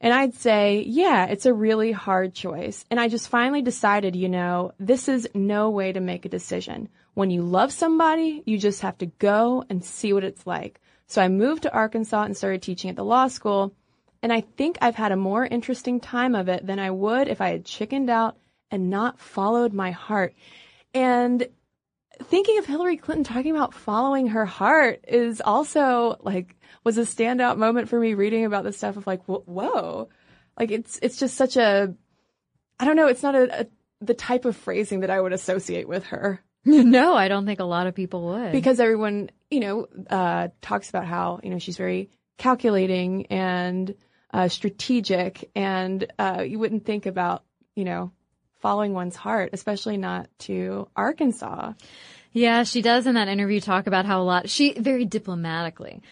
And 0.02 0.14
I'd 0.14 0.34
say, 0.34 0.84
yeah, 0.86 1.26
it's 1.26 1.46
a 1.46 1.54
really 1.54 1.92
hard 1.92 2.34
choice. 2.34 2.84
And 2.90 3.00
I 3.00 3.08
just 3.08 3.30
finally 3.30 3.62
decided, 3.62 4.16
you 4.16 4.30
know, 4.30 4.74
this 4.80 5.08
is 5.08 5.30
no 5.34 5.70
way 5.70 5.92
to 5.92 6.00
make 6.00 6.26
a 6.26 6.30
decision. 6.30 6.90
When 7.14 7.30
you 7.30 7.42
love 7.42 7.72
somebody, 7.72 8.44
you 8.46 8.58
just 8.58 8.82
have 8.82 8.98
to 9.00 9.06
go 9.06 9.64
and 9.70 9.84
see 9.84 10.14
what 10.14 10.24
it's 10.24 10.48
like. 10.48 10.82
So 11.08 11.22
I 11.22 11.28
moved 11.28 11.64
to 11.64 11.74
Arkansas 11.74 12.24
and 12.24 12.36
started 12.36 12.62
teaching 12.62 12.90
at 12.90 12.96
the 12.96 13.04
law 13.04 13.28
school. 13.28 13.74
And 14.22 14.34
I 14.34 14.42
think 14.42 14.78
I've 14.82 14.96
had 14.96 15.12
a 15.12 15.18
more 15.18 15.46
interesting 15.46 16.00
time 16.00 16.36
of 16.36 16.50
it 16.50 16.66
than 16.66 16.80
I 16.80 16.92
would 16.92 17.28
if 17.28 17.42
I 17.42 17.50
had 17.50 17.66
chickened 17.66 18.10
out 18.10 18.38
and 18.70 18.90
not 18.90 19.20
followed 19.20 19.74
my 19.74 19.92
heart. 19.92 20.34
And 20.94 21.48
thinking 22.24 22.58
of 22.58 22.66
Hillary 22.66 22.98
Clinton 22.98 23.24
talking 23.24 23.56
about 23.56 23.74
following 23.74 24.28
her 24.28 24.46
heart 24.46 25.06
is 25.08 25.42
also 25.42 26.18
like 26.22 26.56
was 26.84 26.98
a 26.98 27.02
standout 27.02 27.58
moment 27.58 27.90
for 27.90 28.00
me 28.00 28.14
reading 28.14 28.46
about 28.46 28.64
this 28.64 28.78
stuff 28.78 28.98
of 28.98 29.08
like 29.08 29.24
whoa 29.26 30.10
like 30.60 30.70
it's 30.72 31.00
it's 31.02 31.18
just 31.18 31.38
such 31.38 31.56
a 31.56 31.94
I 32.78 32.86
don't 32.86 32.98
know 32.98 33.08
it's 33.08 33.24
not 33.24 33.36
a, 33.36 33.62
a 33.62 33.68
the 34.02 34.14
type 34.14 34.44
of 34.44 34.58
phrasing 34.58 35.02
that 35.02 35.10
I 35.10 35.22
would 35.22 35.32
associate 35.32 35.88
with 35.88 36.08
her 36.08 36.44
no, 36.66 37.16
I 37.16 37.30
don't 37.30 37.46
think 37.46 37.62
a 37.62 37.66
lot 37.66 37.88
of 37.88 37.96
people 37.96 38.26
would. 38.28 38.52
because 38.52 38.80
everyone 38.80 39.30
you 39.50 39.62
know 39.62 39.88
uh, 40.10 40.50
talks 40.62 40.90
about 40.90 41.06
how 41.06 41.40
you 41.42 41.50
know 41.50 41.60
she's 41.60 41.78
very 41.78 42.10
calculating 42.38 43.28
and 43.28 43.96
uh, 44.34 44.48
strategic 44.48 45.50
and 45.56 46.12
uh, 46.20 46.44
you 46.46 46.60
wouldn't 46.60 46.86
think 46.86 47.06
about 47.06 47.44
you 47.76 47.86
know 47.86 48.12
following 48.60 48.94
one's 48.94 49.16
heart 49.16 49.52
especially 49.54 49.98
not 49.98 50.30
to 50.40 50.88
Arkansas. 50.96 51.74
Yeah, 52.32 52.64
she 52.64 52.82
does 52.82 53.08
in 53.08 53.16
that 53.16 53.28
interview 53.28 53.60
talk 53.60 53.88
about 53.88 54.06
how 54.06 54.22
a 54.22 54.24
lot, 54.24 54.50
she 54.50 54.74
very 54.74 55.06
diplomatically 55.06 56.04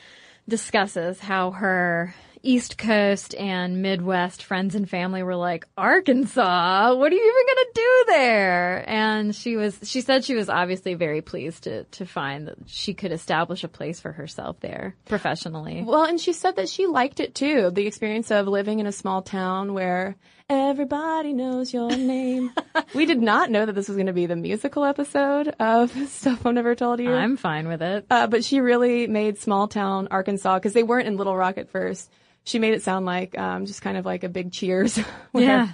discusses 0.47 1.19
how 1.19 1.51
her 1.51 2.15
East 2.43 2.77
Coast 2.77 3.35
and 3.35 3.81
Midwest 3.81 4.43
friends 4.43 4.75
and 4.75 4.89
family 4.89 5.23
were 5.23 5.35
like, 5.35 5.65
Arkansas, 5.77 6.95
what 6.95 7.11
are 7.11 7.15
you 7.15 7.21
even 7.21 7.55
going 7.55 7.65
to 7.65 7.71
do 7.73 8.03
there? 8.07 8.89
And 8.89 9.35
she 9.35 9.55
was, 9.55 9.79
she 9.83 10.01
said 10.01 10.23
she 10.23 10.35
was 10.35 10.49
obviously 10.49 10.93
very 10.93 11.21
pleased 11.21 11.63
to, 11.63 11.83
to 11.83 12.05
find 12.05 12.47
that 12.47 12.57
she 12.67 12.93
could 12.93 13.11
establish 13.11 13.63
a 13.63 13.67
place 13.67 13.99
for 13.99 14.11
herself 14.11 14.59
there 14.59 14.95
professionally. 15.05 15.83
Well, 15.85 16.03
and 16.03 16.19
she 16.19 16.33
said 16.33 16.55
that 16.57 16.69
she 16.69 16.85
liked 16.85 17.19
it 17.19 17.35
too. 17.35 17.71
The 17.71 17.87
experience 17.87 18.31
of 18.31 18.47
living 18.47 18.79
in 18.79 18.87
a 18.87 18.91
small 18.91 19.21
town 19.21 19.73
where 19.73 20.15
everybody 20.49 21.33
knows 21.33 21.73
your 21.73 21.89
name. 21.97 22.51
we 22.93 23.05
did 23.05 23.21
not 23.21 23.51
know 23.51 23.65
that 23.65 23.73
this 23.73 23.87
was 23.87 23.97
going 23.97 24.07
to 24.07 24.13
be 24.13 24.25
the 24.25 24.35
musical 24.35 24.85
episode 24.85 25.49
of 25.59 25.91
Stuff 26.09 26.45
I've 26.45 26.53
Never 26.53 26.75
Told 26.75 26.99
You. 26.99 27.13
I'm 27.13 27.37
fine 27.37 27.67
with 27.67 27.81
it. 27.81 28.05
Uh, 28.09 28.27
but 28.27 28.43
she 28.43 28.59
really 28.61 29.07
made 29.07 29.37
small 29.37 29.67
town 29.67 30.07
Arkansas 30.11 30.55
because 30.57 30.73
they 30.73 30.83
weren't 30.83 31.07
in 31.07 31.17
Little 31.17 31.35
Rock 31.35 31.57
at 31.57 31.69
first. 31.69 32.09
She 32.47 32.59
made 32.59 32.73
it 32.73 32.81
sound 32.81 33.05
like 33.05 33.37
um, 33.37 33.65
just 33.65 33.81
kind 33.81 33.97
of 33.97 34.05
like 34.05 34.23
a 34.23 34.29
big 34.29 34.53
cheers. 34.53 34.97
where, 35.33 35.43
Yeah. 35.43 35.69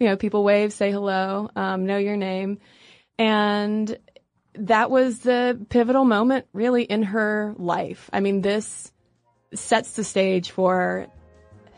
You 0.00 0.08
know, 0.08 0.16
people 0.16 0.42
wave, 0.42 0.72
say 0.72 0.90
hello, 0.90 1.50
um, 1.54 1.86
know 1.86 1.98
your 1.98 2.16
name. 2.16 2.58
And 3.16 3.96
that 4.54 4.90
was 4.90 5.20
the 5.20 5.64
pivotal 5.68 6.04
moment 6.04 6.46
really 6.52 6.82
in 6.82 7.04
her 7.04 7.54
life. 7.58 8.10
I 8.12 8.18
mean, 8.18 8.40
this 8.40 8.90
sets 9.54 9.92
the 9.92 10.02
stage 10.02 10.50
for 10.50 11.06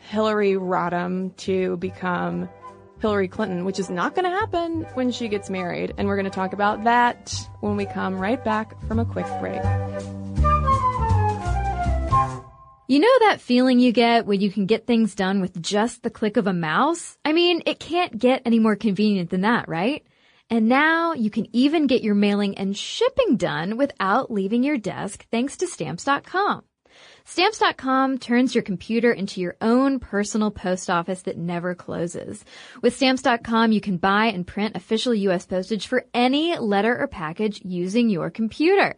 Hillary 0.09 0.53
Rodham 0.53 1.35
to 1.37 1.77
become 1.77 2.49
Hillary 3.01 3.27
Clinton, 3.27 3.65
which 3.65 3.77
is 3.77 3.91
not 3.91 4.15
going 4.15 4.25
to 4.25 4.31
happen 4.31 4.87
when 4.95 5.11
she 5.11 5.27
gets 5.27 5.51
married. 5.51 5.93
And 5.99 6.07
we're 6.07 6.15
going 6.15 6.25
to 6.25 6.31
talk 6.31 6.53
about 6.53 6.85
that 6.85 7.35
when 7.59 7.75
we 7.75 7.85
come 7.85 8.17
right 8.17 8.43
back 8.43 8.81
from 8.87 8.97
a 8.97 9.05
quick 9.05 9.27
break. 9.39 9.61
You 12.85 12.99
know 12.99 13.19
that 13.21 13.39
feeling 13.39 13.79
you 13.79 13.93
get 13.93 14.25
when 14.25 14.41
you 14.41 14.51
can 14.51 14.65
get 14.65 14.85
things 14.85 15.15
done 15.15 15.39
with 15.39 15.61
just 15.61 16.03
the 16.03 16.09
click 16.09 16.35
of 16.35 16.47
a 16.47 16.53
mouse? 16.53 17.17
I 17.23 17.31
mean, 17.31 17.63
it 17.65 17.79
can't 17.79 18.17
get 18.17 18.41
any 18.45 18.59
more 18.59 18.75
convenient 18.75 19.29
than 19.29 19.41
that, 19.41 19.69
right? 19.69 20.05
And 20.49 20.67
now 20.67 21.13
you 21.13 21.29
can 21.29 21.47
even 21.55 21.87
get 21.87 22.03
your 22.03 22.13
mailing 22.13 22.57
and 22.57 22.75
shipping 22.75 23.37
done 23.37 23.77
without 23.77 24.29
leaving 24.29 24.63
your 24.63 24.77
desk 24.77 25.25
thanks 25.31 25.55
to 25.57 25.67
stamps.com. 25.67 26.63
Stamps.com 27.25 28.17
turns 28.17 28.53
your 28.53 28.63
computer 28.63 29.13
into 29.13 29.39
your 29.39 29.55
own 29.61 29.97
personal 29.99 30.51
post 30.51 30.89
office 30.89 31.21
that 31.21 31.37
never 31.37 31.73
closes. 31.73 32.43
With 32.81 32.95
Stamps.com, 32.97 33.71
you 33.71 33.79
can 33.79 33.95
buy 33.95 34.25
and 34.25 34.45
print 34.45 34.75
official 34.75 35.15
U.S. 35.15 35.45
postage 35.45 35.87
for 35.87 36.05
any 36.13 36.57
letter 36.57 36.99
or 36.99 37.07
package 37.07 37.61
using 37.63 38.09
your 38.09 38.29
computer. 38.29 38.97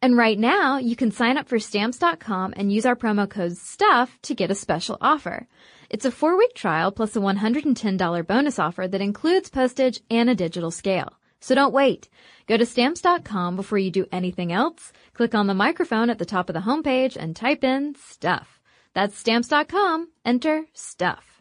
And 0.00 0.16
right 0.16 0.38
now, 0.38 0.78
you 0.78 0.94
can 0.94 1.10
sign 1.10 1.36
up 1.36 1.48
for 1.48 1.58
Stamps.com 1.58 2.54
and 2.56 2.72
use 2.72 2.86
our 2.86 2.94
promo 2.94 3.28
code 3.28 3.56
STUFF 3.56 4.20
to 4.22 4.34
get 4.36 4.52
a 4.52 4.54
special 4.54 4.96
offer. 5.00 5.48
It's 5.90 6.04
a 6.04 6.12
four 6.12 6.38
week 6.38 6.54
trial 6.54 6.92
plus 6.92 7.16
a 7.16 7.20
$110 7.20 8.26
bonus 8.26 8.58
offer 8.60 8.86
that 8.86 9.00
includes 9.00 9.50
postage 9.50 10.00
and 10.10 10.30
a 10.30 10.34
digital 10.36 10.70
scale. 10.70 11.12
So 11.44 11.54
don't 11.54 11.74
wait. 11.74 12.08
Go 12.46 12.56
to 12.56 12.64
stamps.com 12.64 13.54
before 13.54 13.76
you 13.76 13.90
do 13.90 14.06
anything 14.10 14.50
else. 14.50 14.94
Click 15.14 15.34
on 15.34 15.46
the 15.46 15.54
microphone 15.54 16.10
at 16.10 16.18
the 16.18 16.24
top 16.24 16.50
of 16.50 16.54
the 16.54 16.60
homepage 16.60 17.16
and 17.16 17.36
type 17.36 17.62
in 17.62 17.94
stuff. 17.94 18.60
That's 18.94 19.16
stamps.com. 19.16 20.08
Enter 20.24 20.64
stuff. 20.72 21.40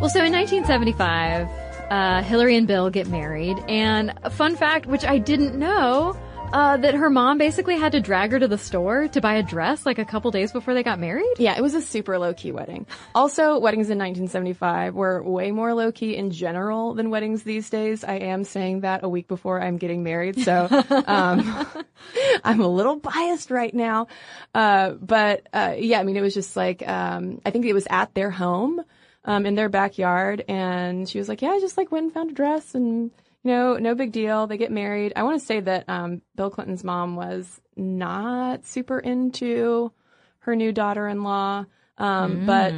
Well, 0.00 0.08
so 0.08 0.24
in 0.24 0.32
1975, 0.32 1.48
uh, 1.90 2.22
Hillary 2.22 2.56
and 2.56 2.66
Bill 2.66 2.88
get 2.88 3.06
married, 3.08 3.58
and 3.68 4.14
a 4.22 4.30
fun 4.30 4.56
fact, 4.56 4.86
which 4.86 5.04
I 5.04 5.18
didn't 5.18 5.58
know, 5.58 6.16
uh, 6.52 6.76
that 6.76 6.94
her 6.94 7.10
mom 7.10 7.38
basically 7.38 7.76
had 7.76 7.92
to 7.92 8.00
drag 8.00 8.32
her 8.32 8.38
to 8.38 8.48
the 8.48 8.58
store 8.58 9.08
to 9.08 9.20
buy 9.20 9.34
a 9.34 9.42
dress 9.42 9.86
like 9.86 9.98
a 9.98 10.04
couple 10.04 10.30
days 10.30 10.52
before 10.52 10.74
they 10.74 10.82
got 10.82 10.98
married. 10.98 11.34
Yeah, 11.38 11.56
it 11.56 11.62
was 11.62 11.74
a 11.74 11.82
super 11.82 12.18
low 12.18 12.34
key 12.34 12.52
wedding. 12.52 12.86
Also, 13.14 13.58
weddings 13.58 13.90
in 13.90 13.98
1975 13.98 14.94
were 14.94 15.22
way 15.22 15.52
more 15.52 15.74
low 15.74 15.92
key 15.92 16.16
in 16.16 16.30
general 16.30 16.94
than 16.94 17.10
weddings 17.10 17.42
these 17.42 17.70
days. 17.70 18.02
I 18.02 18.14
am 18.14 18.44
saying 18.44 18.80
that 18.80 19.04
a 19.04 19.08
week 19.08 19.28
before 19.28 19.60
I'm 19.60 19.76
getting 19.76 20.02
married, 20.02 20.40
so 20.40 20.66
um, 21.06 21.66
I'm 22.44 22.60
a 22.60 22.68
little 22.68 22.96
biased 22.96 23.50
right 23.50 23.74
now. 23.74 24.08
Uh, 24.54 24.90
but 24.90 25.46
uh, 25.52 25.74
yeah, 25.78 26.00
I 26.00 26.02
mean, 26.02 26.16
it 26.16 26.22
was 26.22 26.34
just 26.34 26.56
like 26.56 26.86
um, 26.86 27.40
I 27.44 27.50
think 27.50 27.64
it 27.64 27.74
was 27.74 27.86
at 27.88 28.14
their 28.14 28.30
home 28.30 28.82
um, 29.24 29.46
in 29.46 29.54
their 29.54 29.68
backyard, 29.68 30.44
and 30.48 31.08
she 31.08 31.18
was 31.18 31.28
like, 31.28 31.42
"Yeah, 31.42 31.50
I 31.50 31.60
just 31.60 31.76
like 31.76 31.92
went 31.92 32.04
and 32.04 32.12
found 32.12 32.30
a 32.30 32.34
dress 32.34 32.74
and." 32.74 33.10
Know, 33.44 33.76
no 33.76 33.94
big 33.94 34.12
deal. 34.12 34.46
They 34.46 34.58
get 34.58 34.70
married. 34.70 35.12
I 35.16 35.22
want 35.22 35.40
to 35.40 35.46
say 35.46 35.60
that 35.60 35.88
um, 35.88 36.22
Bill 36.36 36.50
Clinton's 36.50 36.84
mom 36.84 37.16
was 37.16 37.60
not 37.76 38.66
super 38.66 38.98
into 38.98 39.92
her 40.40 40.56
new 40.56 40.72
daughter-in-law, 40.72 41.64
um, 41.98 42.46
but 42.46 42.74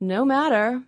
no 0.00 0.24
matter. 0.24 0.82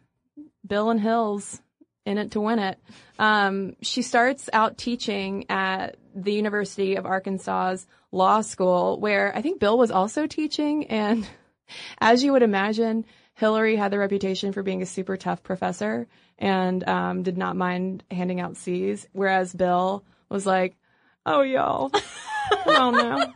Bill 0.66 0.90
and 0.90 1.00
Hills 1.00 1.60
in 2.06 2.18
it 2.18 2.32
to 2.32 2.40
win 2.40 2.58
it. 2.58 2.78
Um, 3.18 3.76
she 3.82 4.02
starts 4.02 4.48
out 4.52 4.78
teaching 4.78 5.46
at 5.50 5.96
the 6.14 6.32
University 6.32 6.96
of 6.96 7.06
Arkansas's 7.06 7.86
law 8.12 8.40
school, 8.40 8.98
where 8.98 9.36
I 9.36 9.42
think 9.42 9.60
Bill 9.60 9.78
was 9.78 9.90
also 9.90 10.26
teaching. 10.26 10.86
And 10.86 11.26
as 11.98 12.22
you 12.22 12.32
would 12.32 12.42
imagine, 12.42 13.04
Hillary 13.40 13.74
had 13.74 13.90
the 13.90 13.98
reputation 13.98 14.52
for 14.52 14.62
being 14.62 14.82
a 14.82 14.86
super 14.86 15.16
tough 15.16 15.42
professor 15.42 16.06
and 16.38 16.86
um, 16.86 17.22
did 17.22 17.38
not 17.38 17.56
mind 17.56 18.04
handing 18.10 18.38
out 18.38 18.58
C's, 18.58 19.08
whereas 19.12 19.54
Bill 19.54 20.04
was 20.28 20.44
like, 20.44 20.76
"Oh, 21.24 21.40
y'all, 21.40 21.88
come 21.88 22.76
on 22.76 22.94
now." 22.94 23.34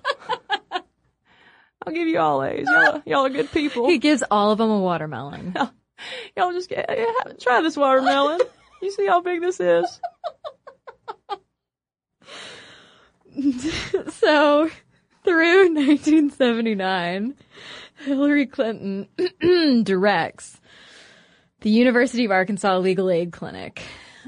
I'll 1.86 1.92
give 1.94 2.06
you 2.06 2.18
all 2.18 2.44
A's. 2.44 2.66
Y'all, 2.68 3.02
y'all 3.06 3.24
are 3.24 3.30
good 3.30 3.50
people. 3.50 3.88
He 3.88 3.96
gives 3.96 4.22
all 4.30 4.52
of 4.52 4.58
them 4.58 4.70
a 4.70 4.78
watermelon. 4.78 5.54
Y'all 6.36 6.52
just 6.52 6.68
get, 6.68 6.84
yeah, 6.88 7.32
try 7.40 7.62
this 7.62 7.76
watermelon. 7.76 8.40
You 8.82 8.90
see 8.90 9.06
how 9.06 9.22
big 9.22 9.40
this 9.40 9.58
is? 9.58 10.00
so 14.12 14.68
through 15.24 15.74
1979, 15.74 17.34
Hillary 18.04 18.46
Clinton 18.46 19.08
directs 19.84 20.60
the 21.60 21.70
University 21.70 22.24
of 22.24 22.30
Arkansas 22.30 22.78
Legal 22.78 23.10
Aid 23.10 23.32
Clinic. 23.32 23.82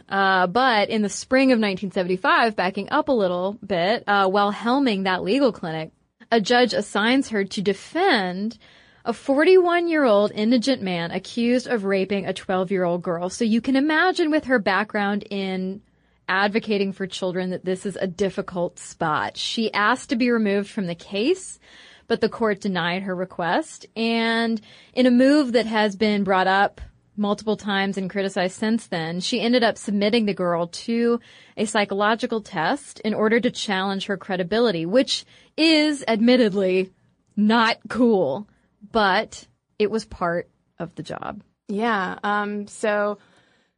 Uh, 0.08 0.46
but 0.46 0.88
in 0.88 1.02
the 1.02 1.08
spring 1.08 1.52
of 1.52 1.58
1975, 1.58 2.54
backing 2.54 2.88
up 2.90 3.08
a 3.08 3.12
little 3.12 3.58
bit, 3.66 4.04
uh, 4.06 4.28
while 4.28 4.52
helming 4.52 5.04
that 5.04 5.22
legal 5.22 5.52
clinic, 5.52 5.90
a 6.30 6.40
judge 6.40 6.72
assigns 6.72 7.30
her 7.30 7.44
to 7.44 7.62
defend 7.62 8.58
a 9.04 9.12
41 9.12 9.88
year 9.88 10.04
old 10.04 10.32
indigent 10.32 10.82
man 10.82 11.10
accused 11.10 11.66
of 11.66 11.84
raping 11.84 12.26
a 12.26 12.32
12 12.32 12.70
year 12.70 12.84
old 12.84 13.02
girl. 13.02 13.30
So 13.30 13.44
you 13.44 13.60
can 13.60 13.76
imagine 13.76 14.30
with 14.30 14.44
her 14.44 14.58
background 14.58 15.24
in 15.30 15.82
advocating 16.28 16.92
for 16.92 17.06
children 17.06 17.50
that 17.50 17.64
this 17.64 17.86
is 17.86 17.96
a 17.96 18.06
difficult 18.06 18.78
spot. 18.78 19.36
She 19.36 19.72
asked 19.72 20.10
to 20.10 20.16
be 20.16 20.30
removed 20.30 20.68
from 20.68 20.86
the 20.86 20.94
case, 20.96 21.60
but 22.06 22.20
the 22.20 22.28
court 22.28 22.60
denied 22.60 23.02
her 23.02 23.14
request. 23.14 23.86
And 23.96 24.60
in 24.92 25.06
a 25.06 25.10
move 25.10 25.52
that 25.52 25.66
has 25.66 25.96
been 25.96 26.24
brought 26.24 26.46
up 26.46 26.80
multiple 27.16 27.56
times 27.56 27.96
and 27.96 28.10
criticized 28.10 28.56
since 28.56 28.86
then, 28.88 29.20
she 29.20 29.40
ended 29.40 29.64
up 29.64 29.78
submitting 29.78 30.26
the 30.26 30.34
girl 30.34 30.66
to 30.68 31.20
a 31.56 31.64
psychological 31.64 32.40
test 32.40 33.00
in 33.00 33.14
order 33.14 33.40
to 33.40 33.50
challenge 33.50 34.06
her 34.06 34.16
credibility, 34.16 34.86
which 34.86 35.24
is 35.56 36.04
admittedly 36.06 36.92
not 37.36 37.78
cool, 37.88 38.48
but 38.92 39.46
it 39.78 39.90
was 39.90 40.04
part 40.04 40.48
of 40.78 40.94
the 40.94 41.02
job. 41.02 41.42
Yeah. 41.68 42.18
Um, 42.22 42.66
so, 42.66 43.18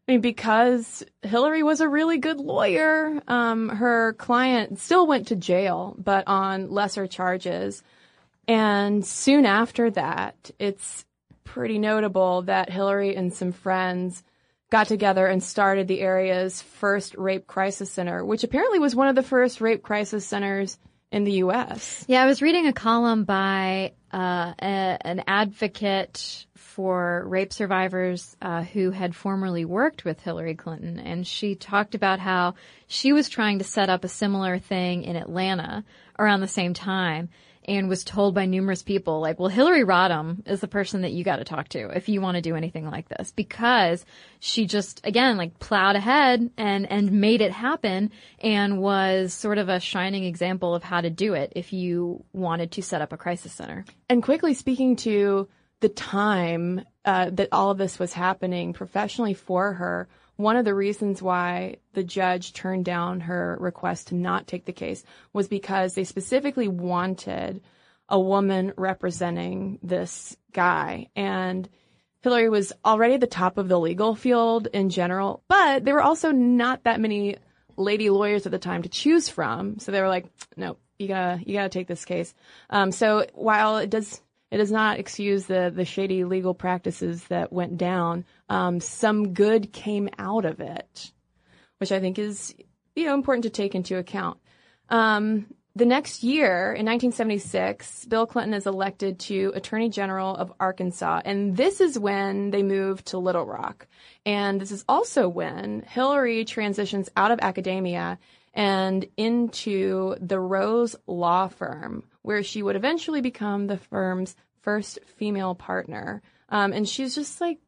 I 0.07 0.13
mean, 0.13 0.21
because 0.21 1.05
Hillary 1.23 1.63
was 1.63 1.81
a 1.81 1.89
really 1.89 2.19
good 2.19 2.39
lawyer, 2.39 3.21
um, 3.29 3.69
her 3.69 4.15
client 4.15 4.79
still 4.79 5.07
went 5.07 5.29
to 5.29 5.37
jail, 5.37 5.95
but 5.99 6.25
on 6.27 6.71
lesser 6.71 7.07
charges. 7.07 7.83
And 8.49 9.05
soon 9.05 9.45
after 9.45 9.91
that, 9.91 10.51
it's 10.59 11.05
pretty 11.45 11.79
notable 11.79 12.43
that 12.43 12.71
Hillary 12.71 13.15
and 13.15 13.33
some 13.33 13.53
friends 13.53 14.25
got 14.71 14.87
together 14.87 15.27
and 15.27 15.43
started 15.43 15.87
the 15.87 16.01
area's 16.01 16.63
first 16.63 17.15
rape 17.17 17.47
crisis 17.47 17.91
center, 17.91 18.25
which 18.25 18.45
apparently 18.45 18.79
was 18.79 18.97
one 18.97 19.09
of 19.09 19.15
the 19.15 19.23
first 19.23 19.61
rape 19.61 19.83
crisis 19.83 20.27
centers 20.27 20.79
in 21.11 21.25
the 21.25 21.33
U.S. 21.33 22.05
Yeah, 22.07 22.23
I 22.23 22.27
was 22.27 22.43
reading 22.43 22.67
a 22.67 22.73
column 22.73 23.25
by 23.25 23.93
uh, 24.13 24.53
a, 24.61 24.99
an 25.01 25.25
advocate 25.27 26.47
for 26.55 27.25
rape 27.27 27.53
survivors 27.53 28.37
uh, 28.43 28.63
who 28.63 28.91
had 28.91 29.17
formerly 29.17 29.65
worked 29.65 30.05
with 30.05 30.21
Hillary 30.21 30.55
Clinton, 30.55 30.99
and 30.99 31.27
she 31.27 31.55
talked 31.55 31.95
about 31.95 32.19
how 32.19 32.55
she 32.87 33.13
was 33.13 33.29
trying 33.29 33.59
to 33.59 33.65
set 33.65 33.89
up 33.89 34.05
a 34.05 34.09
similar 34.09 34.59
thing 34.59 35.03
in 35.05 35.17
Atlanta 35.17 35.85
around 36.19 36.41
the 36.41 36.49
same 36.49 36.75
time 36.75 37.31
and 37.69 37.89
was 37.89 38.03
told 38.03 38.35
by 38.35 38.47
numerous 38.47 38.83
people, 38.83 39.21
like, 39.21 39.39
well, 39.39 39.51
Hillary 39.51 39.85
Rodham 39.85 40.49
is 40.49 40.61
the 40.61 40.67
person 40.67 41.03
that 41.03 41.13
you 41.13 41.23
got 41.23 41.37
to 41.37 41.45
talk 41.45 41.69
to 41.69 41.91
if 41.91 42.09
you 42.09 42.23
want 42.23 42.37
to 42.37 42.41
do 42.41 42.57
anything 42.57 42.91
like 42.91 43.09
this, 43.11 43.31
because 43.31 44.07
she 44.41 44.67
just, 44.67 45.03
again, 45.05 45.37
like 45.37 45.59
plowed 45.59 45.95
ahead 45.95 46.51
and, 46.57 46.91
and 46.91 47.13
made 47.13 47.43
it 47.43 47.53
happen 47.53 48.11
and 48.41 48.81
was 48.81 49.35
sort 49.35 49.59
of 49.59 49.69
a 49.69 49.81
shining 49.81 50.25
example 50.25 50.75
of 50.75 50.83
how 50.83 51.03
to 51.03 51.11
do 51.11 51.35
it 51.35 51.53
if 51.55 51.75
you 51.75 52.25
wanted 52.33 52.73
to 52.73 52.83
set 52.83 53.03
up 53.03 53.13
a 53.13 53.19
crisis 53.19 53.53
center. 53.53 53.85
And 54.09 54.23
quickly 54.23 54.55
speaking 54.55 54.97
to 54.97 55.47
the 55.81 55.91
time 55.91 56.81
uh, 57.05 57.29
that 57.31 57.49
all 57.53 57.71
of 57.71 57.79
this 57.79 57.99
was 57.99 58.15
happening 58.15 58.73
professionally 58.73 59.35
for 59.35 59.75
her, 59.75 60.09
one 60.39 60.57
of 60.57 60.65
the 60.65 60.75
reasons 60.75 61.21
why 61.21 61.77
the 61.95 62.05
judge 62.05 62.53
turned 62.53 62.85
down 62.85 63.19
her 63.19 63.57
request 63.61 64.09
to 64.09 64.15
not 64.15 64.47
take 64.47 64.65
the 64.65 64.73
case 64.73 65.03
was 65.33 65.49
because 65.49 65.95
they 65.95 66.05
specifically 66.05 66.69
wanted 66.69 67.61
a 68.09 68.19
woman 68.19 68.73
representing 68.77 69.81
this 69.83 70.37
guy. 70.53 71.09
And 71.17 71.69
Hillary 72.23 72.49
was 72.49 72.73
already 72.85 73.15
at 73.15 73.21
the 73.21 73.27
top 73.27 73.59
of 73.59 73.67
the 73.67 73.81
legal 73.81 74.15
field 74.15 74.69
in 74.73 74.91
general, 74.91 75.43
but 75.49 75.85
there 75.85 75.95
were 75.95 76.03
also 76.03 76.31
not 76.31 76.85
that 76.85 77.01
many 77.01 77.37
lady 77.77 78.09
lawyers 78.09 78.47
at 78.47 78.53
the 78.53 78.61
time 78.61 78.83
to 78.83 78.89
choose 78.89 79.29
from. 79.29 79.81
So 79.81 79.91
they 79.91 80.01
were 80.01 80.09
like, 80.09 80.27
no, 80.57 80.77
you 81.01 81.09
gotta, 81.09 81.41
you 81.45 81.55
gotta 81.55 81.69
take 81.69 81.89
this 81.89 82.05
case. 82.05 82.33
Um, 82.71 82.93
so 82.93 83.27
while 83.35 83.79
it 83.79 83.91
does, 83.91 84.23
it 84.51 84.57
does 84.57 84.73
not 84.73 84.99
excuse 84.99 85.47
the, 85.47 85.73
the 85.75 85.85
shady 85.85 86.25
legal 86.25 86.55
practices 86.55 87.25
that 87.25 87.53
went 87.53 87.77
down. 87.77 88.25
Um, 88.49 88.81
some 88.81 89.35
good 89.35 89.73
came 89.73 90.09
out 90.19 90.45
of 90.45 90.61
it, 90.61 91.13
which 91.79 91.93
I 91.93 92.01
think 92.01 92.19
is, 92.19 92.55
you 92.97 93.07
know, 93.07 93.15
important 93.15 93.45
to 93.45 93.51
take 93.51 93.75
into 93.75 93.99
account. 93.99 94.39
Um, 94.89 95.47
the 95.77 95.85
next 95.85 96.25
year, 96.25 96.73
in 96.73 96.87
1976, 96.87 98.07
Bill 98.07 98.27
Clinton 98.27 98.55
is 98.55 98.67
elected 98.67 99.21
to 99.21 99.53
Attorney 99.55 99.91
General 99.91 100.35
of 100.35 100.53
Arkansas, 100.59 101.21
and 101.25 101.57
this 101.57 101.81
is 101.81 101.97
when 101.97 102.51
they 102.51 102.65
move 102.65 103.05
to 103.05 103.19
Little 103.19 103.47
Rock. 103.47 103.87
And 104.27 104.61
this 104.61 104.73
is 104.73 104.85
also 104.89 105.29
when 105.29 105.83
Hillary 105.87 106.45
transitions 106.45 107.09
out 107.17 107.31
of 107.31 107.39
academia 107.43 108.19
and 108.55 109.07
into 109.17 110.17
the 110.21 110.41
Rose 110.41 110.97
Law 111.07 111.47
Firm, 111.47 112.03
where 112.29 112.43
she 112.43 112.63
would 112.63 112.77
eventually 112.77 113.23
become 113.23 113.67
the 113.67 113.79
firm's 113.79 114.37
first 114.61 114.99
female 115.17 115.55
partner. 115.55 116.21
Um, 116.51 116.75
and 116.75 116.87
she's 116.87 117.15
just 117.15 117.41
like 117.41 117.59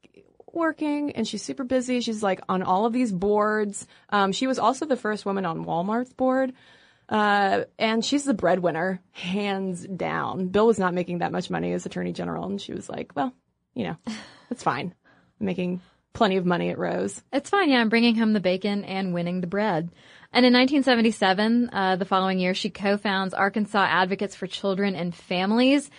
working 0.53 1.13
and 1.13 1.27
she's 1.27 1.41
super 1.41 1.65
busy. 1.65 2.03
She's 2.03 2.23
like 2.23 2.43
on 2.47 2.63
all 2.63 2.85
of 2.85 2.93
these 2.93 3.11
boards. 3.11 3.87
Um, 4.11 4.33
she 4.33 4.47
was 4.47 4.59
also 4.59 4.85
the 4.85 4.99
first 4.99 5.25
woman 5.25 5.47
on 5.47 5.65
Walmart's 5.65 6.13
board. 6.13 6.53
Uh, 7.09 7.65
and 7.79 8.05
she's 8.05 8.25
the 8.25 8.35
breadwinner, 8.35 9.01
hands 9.13 9.87
down. 9.87 10.49
Bill 10.49 10.67
was 10.67 10.79
not 10.79 10.93
making 10.93 11.21
that 11.21 11.33
much 11.33 11.49
money 11.49 11.73
as 11.73 11.87
attorney 11.87 12.13
general, 12.13 12.45
and 12.45 12.61
she 12.61 12.75
was 12.75 12.87
like, 12.87 13.17
well, 13.17 13.33
you 13.73 13.85
know, 13.85 13.97
it's 14.51 14.63
fine. 14.63 14.95
I'm 15.41 15.47
making 15.47 15.81
plenty 16.13 16.37
of 16.37 16.45
money 16.45 16.69
at 16.69 16.79
Rose. 16.79 17.23
It's 17.33 17.49
fine, 17.49 17.71
yeah. 17.71 17.81
I'm 17.81 17.89
bringing 17.89 18.15
home 18.15 18.35
the 18.35 18.41
bacon 18.41 18.85
and 18.85 19.15
winning 19.15 19.41
the 19.41 19.47
bread. 19.47 19.89
And 20.33 20.47
in 20.47 20.53
1977, 20.53 21.71
uh, 21.73 21.97
the 21.97 22.05
following 22.05 22.39
year, 22.39 22.55
she 22.55 22.71
co-founds 22.71 23.35
Arkansas 23.35 23.85
Advocates 23.89 24.37
for 24.37 24.47
Children 24.47 24.95
and 24.95 25.13
Families, 25.13 25.91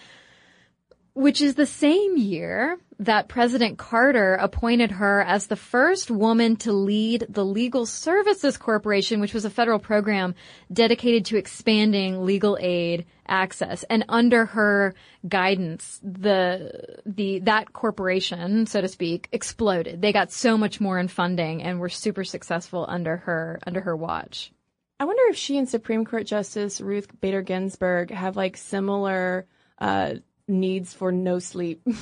which 1.14 1.42
is 1.42 1.56
the 1.56 1.66
same 1.66 2.16
year 2.16 2.78
that 3.00 3.28
President 3.28 3.78
Carter 3.78 4.36
appointed 4.36 4.92
her 4.92 5.22
as 5.22 5.48
the 5.48 5.58
first 5.58 6.10
woman 6.10 6.56
to 6.56 6.72
lead 6.72 7.26
the 7.28 7.44
Legal 7.44 7.86
Services 7.86 8.56
Corporation, 8.58 9.20
which 9.20 9.34
was 9.34 9.44
a 9.44 9.50
federal 9.50 9.80
program 9.80 10.34
dedicated 10.72 11.26
to 11.26 11.38
expanding 11.38 12.24
legal 12.24 12.58
aid 12.62 13.06
access. 13.32 13.84
And 13.84 14.06
under 14.10 14.46
her 14.46 14.94
guidance, 15.28 16.00
the, 16.04 17.00
the, 17.06 17.40
that 17.40 17.74
corporation, 17.74 18.68
so 18.68 18.82
to 18.82 18.88
speak, 18.88 19.30
exploded. 19.32 20.02
They 20.02 20.12
got 20.12 20.32
so 20.32 20.58
much 20.58 20.80
more 20.80 21.00
in 21.00 21.08
funding 21.08 21.64
and 21.64 21.80
were 21.80 21.90
super 21.90 22.24
successful 22.24 22.86
under 22.88 23.18
her, 23.18 23.60
under 23.66 23.82
her 23.82 23.96
watch. 23.96 24.52
I 25.00 25.06
wonder 25.06 25.24
if 25.30 25.38
she 25.38 25.58
and 25.58 25.68
Supreme 25.68 26.06
Court 26.06 26.28
Justice 26.28 26.80
Ruth 26.80 27.08
Bader 27.20 27.42
Ginsburg 27.42 28.12
have 28.12 28.36
like 28.36 28.58
similar, 28.58 29.48
uh, 29.80 30.16
needs 30.48 30.94
for 30.94 31.12
no 31.12 31.40
sleep. 31.40 31.82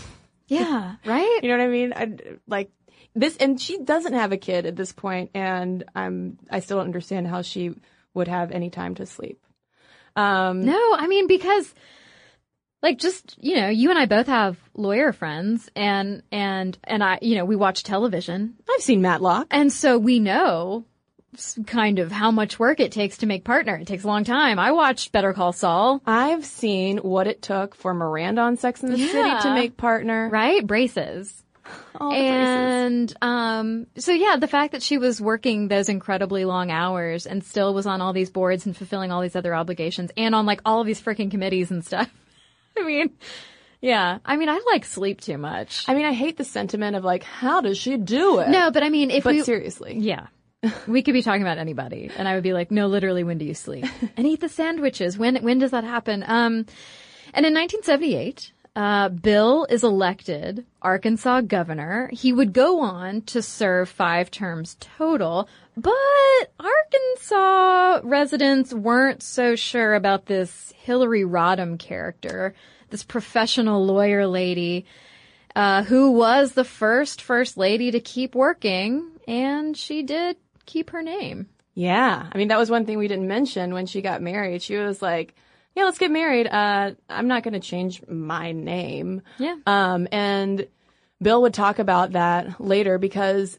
Yeah, 0.50 0.96
right? 1.06 1.40
you 1.44 1.50
know 1.50 1.58
what 1.58 1.64
I 1.64 1.68
mean? 1.68 1.94
I, 1.96 2.12
like 2.48 2.72
this, 3.14 3.38
and 3.38 3.62
she 3.62 3.84
doesn't 3.84 4.14
have 4.14 4.32
a 4.32 4.38
kid 4.38 4.66
at 4.66 4.76
this 4.76 4.92
point, 4.92 5.30
and 5.36 5.84
I'm, 5.96 6.40
I 6.50 6.60
still 6.60 6.78
don't 6.78 6.88
understand 6.88 7.28
how 7.28 7.44
she 7.44 7.76
would 8.16 8.28
have 8.28 8.52
any 8.52 8.72
time 8.72 8.96
to 8.96 9.06
sleep. 9.06 9.40
Um, 10.20 10.65
no, 10.65 10.95
I 10.95 11.07
mean, 11.07 11.28
because 11.28 11.74
like 12.82 12.97
just, 12.97 13.36
you 13.39 13.55
know, 13.57 13.70
you 13.70 13.89
and 13.89 13.99
I 13.99 14.05
both 14.05 14.28
have 14.28 14.57
lawyer 14.74 15.11
friends 15.11 15.70
and, 15.76 16.24
and, 16.32 16.78
and 16.84 17.03
I, 17.03 17.20
you 17.22 17.36
know, 17.36 17.45
we 17.45 17.55
watch 17.55 17.84
television. 17.84 18.55
I've 18.74 18.82
seen 18.82 19.01
Matlock. 19.01 19.47
And 19.51 19.72
so 19.72 19.97
we 19.97 20.20
know 20.20 20.86
kind 21.67 21.99
of 21.99 22.11
how 22.11 22.32
much 22.32 22.57
work 22.57 22.80
it 22.80 22.91
takes 22.91 23.17
to 23.20 23.26
make 23.28 23.43
partner. 23.43 23.76
It 23.76 23.88
takes 23.88 24.03
a 24.03 24.07
long 24.07 24.24
time. 24.24 24.57
I 24.59 24.72
watched 24.72 25.11
Better 25.11 25.34
Call 25.34 25.53
Saul. 25.53 26.01
I've 26.05 26.45
seen 26.45 26.97
what 26.97 27.28
it 27.28 27.41
took 27.41 27.76
for 27.76 27.93
Miranda 27.93 28.41
on 28.41 28.57
Sex 28.57 28.82
in 28.82 28.91
the 28.91 28.97
Yeah. 28.97 29.11
City 29.11 29.30
to 29.49 29.53
make 29.53 29.78
partner. 29.78 30.30
Right? 30.30 30.65
Braces. 30.65 31.43
All 31.99 32.11
and 32.13 33.13
um, 33.22 33.88
so 33.97 34.11
yeah, 34.11 34.38
the 34.38 34.47
fact 34.47 34.72
that 34.72 34.82
she 34.84 34.97
was 34.97 35.20
working 35.22 35.67
those 35.67 35.89
incredibly 35.89 36.45
long 36.45 36.72
hours 36.72 37.26
and 37.26 37.43
still 37.43 37.74
was 37.74 37.86
on 37.86 38.01
all 38.01 38.13
these 38.13 38.30
boards 38.30 38.65
and 38.65 38.76
fulfilling 38.76 39.11
all 39.11 39.22
these 39.22 39.36
other 39.36 39.53
obligations 39.55 40.11
and 40.15 40.34
on 40.36 40.45
like 40.45 40.61
all 40.65 40.82
of 40.82 40.88
these 40.88 41.01
freaking 41.01 41.32
committees 41.32 41.72
and 41.72 41.86
stuff. 41.86 42.09
I 42.78 42.84
mean, 42.84 43.09
yeah. 43.82 44.20
I 44.26 44.38
mean, 44.38 44.49
I 44.49 44.59
like 44.72 44.86
sleep 44.86 45.22
too 45.22 45.38
much. 45.38 45.86
I 45.88 45.93
mean, 45.93 46.05
I 46.05 46.13
hate 46.13 46.38
the 46.38 46.43
sentiment 46.43 46.95
of 46.95 47.03
like, 47.03 47.24
how 47.24 47.61
does 47.61 47.78
she 47.78 47.97
do 47.97 48.39
it? 48.39 48.49
no, 48.49 48.72
but 48.72 48.84
I 48.84 48.89
mean, 48.89 49.11
if 49.11 49.24
but 49.24 49.36
we 49.36 49.43
seriously, 49.43 49.97
Yeah. 49.97 50.28
We 50.88 51.03
could 51.03 51.13
be 51.13 51.22
talking 51.22 51.41
about 51.41 51.57
anybody, 51.57 52.11
and 52.17 52.28
I 52.28 52.34
would 52.36 52.43
be 52.43 52.51
like, 52.51 52.70
"No, 52.70 52.88
literally, 52.88 53.24
when 53.24 53.38
do 53.38 53.45
you 53.45 53.53
sleep?" 53.53 53.86
and 54.17 54.28
eat 54.28 54.41
the 54.41 54.49
sandwiches. 54.49 55.17
When 55.17 55.38
when 55.38 55.57
does 55.57 55.72
that 55.72 55.86
happen? 55.86 56.22
Um, 56.22 56.65
and 57.34 57.45
in 57.45 57.53
1978, 57.53 58.51
uh, 58.80 59.10
Bill 59.10 59.66
is 59.70 59.84
elected 59.84 60.66
Arkansas 60.82 61.42
governor. 61.42 62.10
He 62.14 62.32
would 62.32 62.54
go 62.54 62.80
on 62.80 63.24
to 63.24 63.42
serve 63.42 63.90
five 63.90 64.32
terms 64.32 64.78
total, 64.80 65.50
but 65.76 65.94
Arkansas 66.58 68.00
residents 68.06 68.74
weren't 68.74 69.22
so 69.22 69.58
sure 69.58 69.96
about 69.96 70.28
this 70.28 70.74
Hillary 70.78 71.24
Rodham 71.24 71.78
character, 71.78 72.56
this 72.90 73.04
professional 73.04 73.86
lawyer 73.86 74.26
lady 74.26 74.86
uh, 75.58 75.84
who 75.84 76.12
was 76.12 76.54
the 76.54 76.64
first 76.64 77.22
first 77.22 77.58
lady 77.58 77.92
to 77.92 78.00
keep 78.00 78.34
working, 78.34 79.12
and 79.28 79.76
she 79.76 80.04
did 80.04 80.38
keep 80.66 80.92
her 80.92 81.04
name. 81.04 81.50
Yeah. 81.74 82.30
I 82.32 82.38
mean, 82.38 82.48
that 82.48 82.58
was 82.58 82.72
one 82.72 82.86
thing 82.86 82.98
we 82.98 83.10
didn't 83.10 83.28
mention 83.28 83.74
when 83.74 83.88
she 83.88 84.02
got 84.02 84.22
married. 84.22 84.62
She 84.62 84.78
was 84.78 85.02
like, 85.02 85.36
yeah, 85.80 85.86
let's 85.86 85.98
get 85.98 86.12
married. 86.12 86.46
Uh, 86.46 86.92
I'm 87.10 87.28
not 87.28 87.44
going 87.44 87.54
to 87.54 87.62
change 87.62 88.06
my 88.06 88.52
name. 88.52 89.22
Yeah. 89.38 89.56
Um, 89.66 90.10
and 90.12 90.68
Bill 91.22 91.42
would 91.44 91.54
talk 91.54 91.80
about 91.80 92.12
that 92.12 92.60
later 92.60 92.98
because 92.98 93.58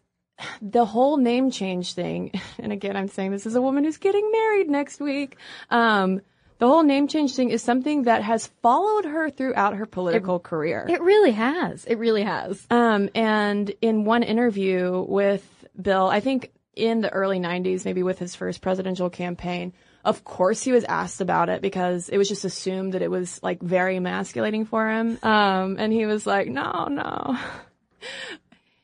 the 0.61 0.85
whole 0.85 1.16
name 1.16 1.51
change 1.51 1.95
thing, 1.95 2.33
and 2.59 2.73
again, 2.73 2.95
I'm 2.95 3.09
saying 3.09 3.31
this 3.31 3.47
is 3.47 3.57
a 3.57 3.62
woman 3.62 3.85
who's 3.85 3.97
getting 3.97 4.31
married 4.31 4.68
next 4.68 5.01
week. 5.01 5.39
Um, 5.71 6.21
the 6.59 6.68
whole 6.68 6.83
name 6.83 7.09
change 7.09 7.35
thing 7.35 7.49
is 7.49 7.62
something 7.62 8.03
that 8.03 8.23
has 8.23 8.49
followed 8.61 9.07
her 9.07 9.31
throughout 9.31 9.77
her 9.77 9.87
political 9.87 10.39
career. 10.39 10.85
It 10.87 11.01
really 11.01 11.31
has. 11.31 11.87
It 11.87 11.97
really 11.97 12.23
has. 12.23 12.66
Um, 12.68 13.09
and 13.14 13.73
in 13.81 14.05
one 14.05 14.23
interview 14.23 15.07
with 15.09 15.43
Bill, 15.81 16.07
I 16.07 16.21
think 16.21 16.53
in 16.77 17.01
the 17.01 17.11
early 17.11 17.41
90s, 17.41 17.87
maybe 17.87 18.03
with 18.03 18.18
his 18.18 18.35
first 18.35 18.61
presidential 18.61 19.09
campaign, 19.09 19.73
of 20.05 20.24
course 20.24 20.62
he 20.62 20.72
was 20.72 20.84
asked 20.84 21.20
about 21.20 21.48
it 21.48 21.61
because 21.62 22.09
it 22.09 22.18
was 22.18 22.28
just 22.28 22.44
assumed 22.44 22.94
that 22.94 23.03
it 23.03 23.11
was 23.11 23.40
like 23.42 23.61
very 23.62 23.96
emasculating 23.96 24.64
for 24.64 24.88
him. 24.88 25.18
Um, 25.22 25.76
and 25.78 25.92
he 25.92 26.07
was 26.07 26.26
like, 26.26 26.48
no, 26.48 26.86
no. 26.90 27.38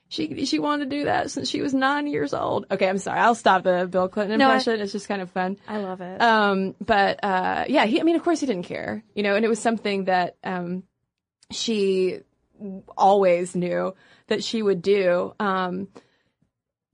She, 0.08 0.46
she 0.46 0.60
wanted 0.60 0.88
to 0.88 0.96
do 0.98 1.04
that 1.06 1.32
since 1.32 1.48
she 1.50 1.60
was 1.60 1.74
nine 1.74 2.06
years 2.06 2.32
old. 2.32 2.66
Okay, 2.70 2.88
I'm 2.88 2.96
sorry. 2.98 3.18
I'll 3.18 3.34
stop 3.34 3.64
the 3.64 3.88
Bill 3.90 4.08
Clinton 4.08 4.38
No, 4.38 4.46
I- 4.48 4.54
impression. 4.54 4.80
it's 4.80 4.92
just 4.92 5.08
kind 5.08 5.20
of 5.20 5.30
fun. 5.32 5.58
I 5.66 5.78
love 5.78 6.00
it. 6.00 6.22
Um, 6.22 6.76
but 6.80 7.22
uh, 7.24 7.64
yeah, 7.68 7.86
he, 7.86 8.00
I 8.00 8.04
mean, 8.04 8.14
of 8.14 8.22
course, 8.22 8.38
he 8.40 8.46
didn't 8.46 8.62
care, 8.66 9.02
you 9.14 9.24
know, 9.24 9.34
and 9.34 9.44
it 9.44 9.48
was 9.48 9.58
something 9.58 10.04
that 10.04 10.36
um, 10.44 10.84
she 11.50 12.20
always 12.96 13.56
knew 13.56 13.94
that 14.28 14.44
she 14.44 14.62
would 14.62 14.80
do. 14.80 15.34
Um, 15.40 15.88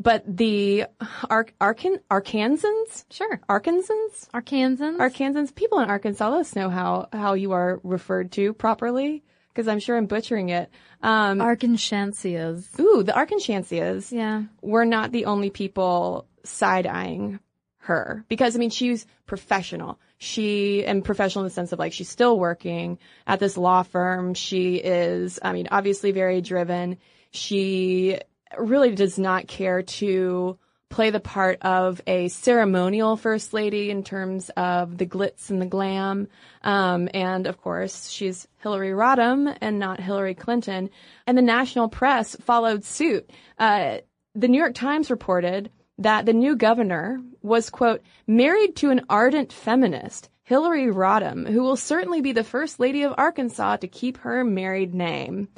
but 0.02 0.24
the 0.26 0.86
Ar- 1.30 1.46
Arkan- 1.60 2.00
Arkansans, 2.10 3.04
sure. 3.10 3.40
Arkansans, 3.48 4.28
Arkansans. 4.34 4.98
Arkansans, 4.98 5.54
people 5.54 5.80
in 5.80 5.88
Arkansas, 5.88 6.28
let 6.28 6.40
us 6.40 6.56
know 6.56 6.68
how 6.68 7.08
how 7.12 7.34
you 7.34 7.52
are 7.52 7.80
referred 7.82 8.32
to 8.32 8.52
properly, 8.52 9.22
because 9.48 9.68
I'm 9.68 9.78
sure 9.78 9.96
I'm 9.96 10.06
butchering 10.06 10.48
it. 10.48 10.70
Um, 11.02 11.40
ooh, 11.40 13.02
the 13.02 13.12
Arkansasias 13.12 14.12
Yeah. 14.12 14.44
we're 14.60 14.84
not 14.84 15.12
the 15.12 15.26
only 15.26 15.50
people 15.50 16.26
side 16.44 16.86
eyeing 16.86 17.38
her 17.78 18.24
because 18.28 18.54
I 18.54 18.58
mean 18.60 18.70
she's 18.70 19.06
professional. 19.26 19.98
She 20.18 20.84
and 20.84 21.04
professional 21.04 21.44
in 21.44 21.48
the 21.48 21.54
sense 21.54 21.72
of 21.72 21.78
like 21.80 21.92
she's 21.92 22.08
still 22.08 22.38
working 22.38 22.98
at 23.26 23.40
this 23.40 23.56
law 23.56 23.82
firm. 23.82 24.34
She 24.34 24.76
is, 24.76 25.40
I 25.42 25.52
mean, 25.52 25.66
obviously 25.70 26.12
very 26.12 26.40
driven. 26.40 26.98
She 27.32 28.18
really 28.58 28.94
does 28.94 29.18
not 29.18 29.46
care 29.46 29.82
to 29.82 30.58
play 30.88 31.10
the 31.10 31.20
part 31.20 31.58
of 31.62 32.02
a 32.06 32.28
ceremonial 32.28 33.16
first 33.16 33.54
lady 33.54 33.90
in 33.90 34.04
terms 34.04 34.50
of 34.56 34.98
the 34.98 35.06
glitz 35.06 35.48
and 35.48 35.60
the 35.60 35.66
glam. 35.66 36.28
Um, 36.62 37.08
and 37.14 37.46
of 37.46 37.60
course, 37.60 38.10
she's 38.10 38.46
Hillary 38.58 38.90
Rodham 38.90 39.56
and 39.60 39.78
not 39.78 40.00
Hillary 40.00 40.34
Clinton. 40.34 40.90
And 41.26 41.38
the 41.38 41.42
national 41.42 41.88
press 41.88 42.36
followed 42.42 42.84
suit. 42.84 43.30
Uh, 43.58 43.98
the 44.34 44.48
New 44.48 44.58
York 44.58 44.74
Times 44.74 45.10
reported 45.10 45.70
that 45.98 46.26
the 46.26 46.32
new 46.34 46.56
governor 46.56 47.20
was, 47.42 47.70
quote, 47.70 48.02
married 48.26 48.76
to 48.76 48.90
an 48.90 49.06
ardent 49.08 49.52
feminist, 49.52 50.28
Hillary 50.42 50.86
Rodham, 50.86 51.48
who 51.48 51.62
will 51.62 51.76
certainly 51.76 52.20
be 52.20 52.32
the 52.32 52.44
first 52.44 52.80
lady 52.80 53.02
of 53.02 53.14
Arkansas 53.16 53.76
to 53.76 53.88
keep 53.88 54.18
her 54.18 54.44
married 54.44 54.94
name. 54.94 55.48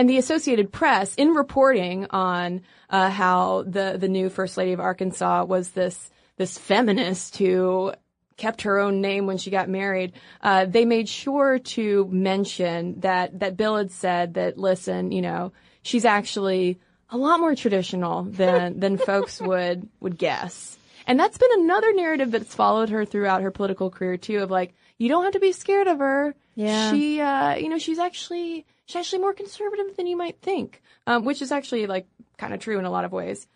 And 0.00 0.08
the 0.08 0.16
Associated 0.16 0.72
Press, 0.72 1.14
in 1.16 1.34
reporting 1.34 2.06
on 2.08 2.62
uh, 2.88 3.10
how 3.10 3.64
the 3.64 3.98
the 4.00 4.08
new 4.08 4.30
First 4.30 4.56
Lady 4.56 4.72
of 4.72 4.80
Arkansas 4.80 5.44
was 5.44 5.72
this 5.72 6.10
this 6.38 6.56
feminist 6.56 7.36
who 7.36 7.92
kept 8.38 8.62
her 8.62 8.78
own 8.78 9.02
name 9.02 9.26
when 9.26 9.36
she 9.36 9.50
got 9.50 9.68
married, 9.68 10.14
uh, 10.40 10.64
they 10.64 10.86
made 10.86 11.06
sure 11.06 11.58
to 11.58 12.08
mention 12.10 13.00
that 13.00 13.40
that 13.40 13.58
Bill 13.58 13.76
had 13.76 13.90
said 13.90 14.32
that 14.34 14.56
listen, 14.56 15.12
you 15.12 15.20
know, 15.20 15.52
she's 15.82 16.06
actually 16.06 16.80
a 17.10 17.18
lot 17.18 17.38
more 17.38 17.54
traditional 17.54 18.22
than 18.22 18.80
than 18.80 18.96
folks 18.96 19.38
would 19.38 19.86
would 20.00 20.16
guess. 20.16 20.78
And 21.06 21.20
that's 21.20 21.36
been 21.36 21.60
another 21.60 21.92
narrative 21.92 22.30
that's 22.30 22.54
followed 22.54 22.88
her 22.88 23.04
throughout 23.04 23.42
her 23.42 23.50
political 23.50 23.90
career 23.90 24.16
too 24.16 24.38
of 24.38 24.50
like 24.50 24.72
you 24.96 25.10
don't 25.10 25.24
have 25.24 25.34
to 25.34 25.40
be 25.40 25.52
scared 25.52 25.88
of 25.88 25.98
her. 25.98 26.34
Yeah. 26.60 26.92
She 26.92 27.20
uh 27.20 27.54
you 27.56 27.68
know 27.68 27.78
she's 27.78 27.98
actually 27.98 28.66
she's 28.86 28.96
actually 28.96 29.20
more 29.20 29.32
conservative 29.32 29.96
than 29.96 30.06
you 30.06 30.16
might 30.16 30.40
think. 30.40 30.82
Um 31.06 31.24
which 31.24 31.42
is 31.42 31.52
actually 31.52 31.86
like 31.86 32.06
kind 32.36 32.52
of 32.52 32.60
true 32.60 32.78
in 32.78 32.84
a 32.84 32.90
lot 32.90 33.04
of 33.04 33.12
ways. 33.12 33.46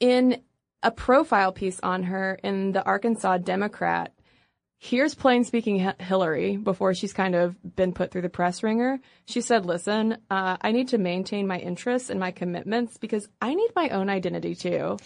In 0.00 0.42
a 0.82 0.90
profile 0.90 1.52
piece 1.52 1.80
on 1.80 2.02
her 2.04 2.38
in 2.42 2.72
the 2.72 2.84
Arkansas 2.84 3.38
Democrat, 3.38 4.12
here's 4.78 5.14
plain 5.14 5.44
speaking 5.44 5.78
Hillary 6.00 6.56
before 6.56 6.92
she's 6.92 7.12
kind 7.12 7.34
of 7.36 7.56
been 7.76 7.92
put 7.92 8.10
through 8.10 8.22
the 8.22 8.28
press 8.28 8.64
ringer. 8.64 8.98
She 9.26 9.40
said, 9.40 9.64
listen, 9.64 10.18
uh, 10.28 10.56
I 10.60 10.72
need 10.72 10.88
to 10.88 10.98
maintain 10.98 11.46
my 11.46 11.58
interests 11.58 12.10
and 12.10 12.18
my 12.18 12.32
commitments 12.32 12.98
because 12.98 13.28
I 13.40 13.54
need 13.54 13.70
my 13.76 13.90
own 13.90 14.10
identity 14.10 14.56
too. 14.56 14.96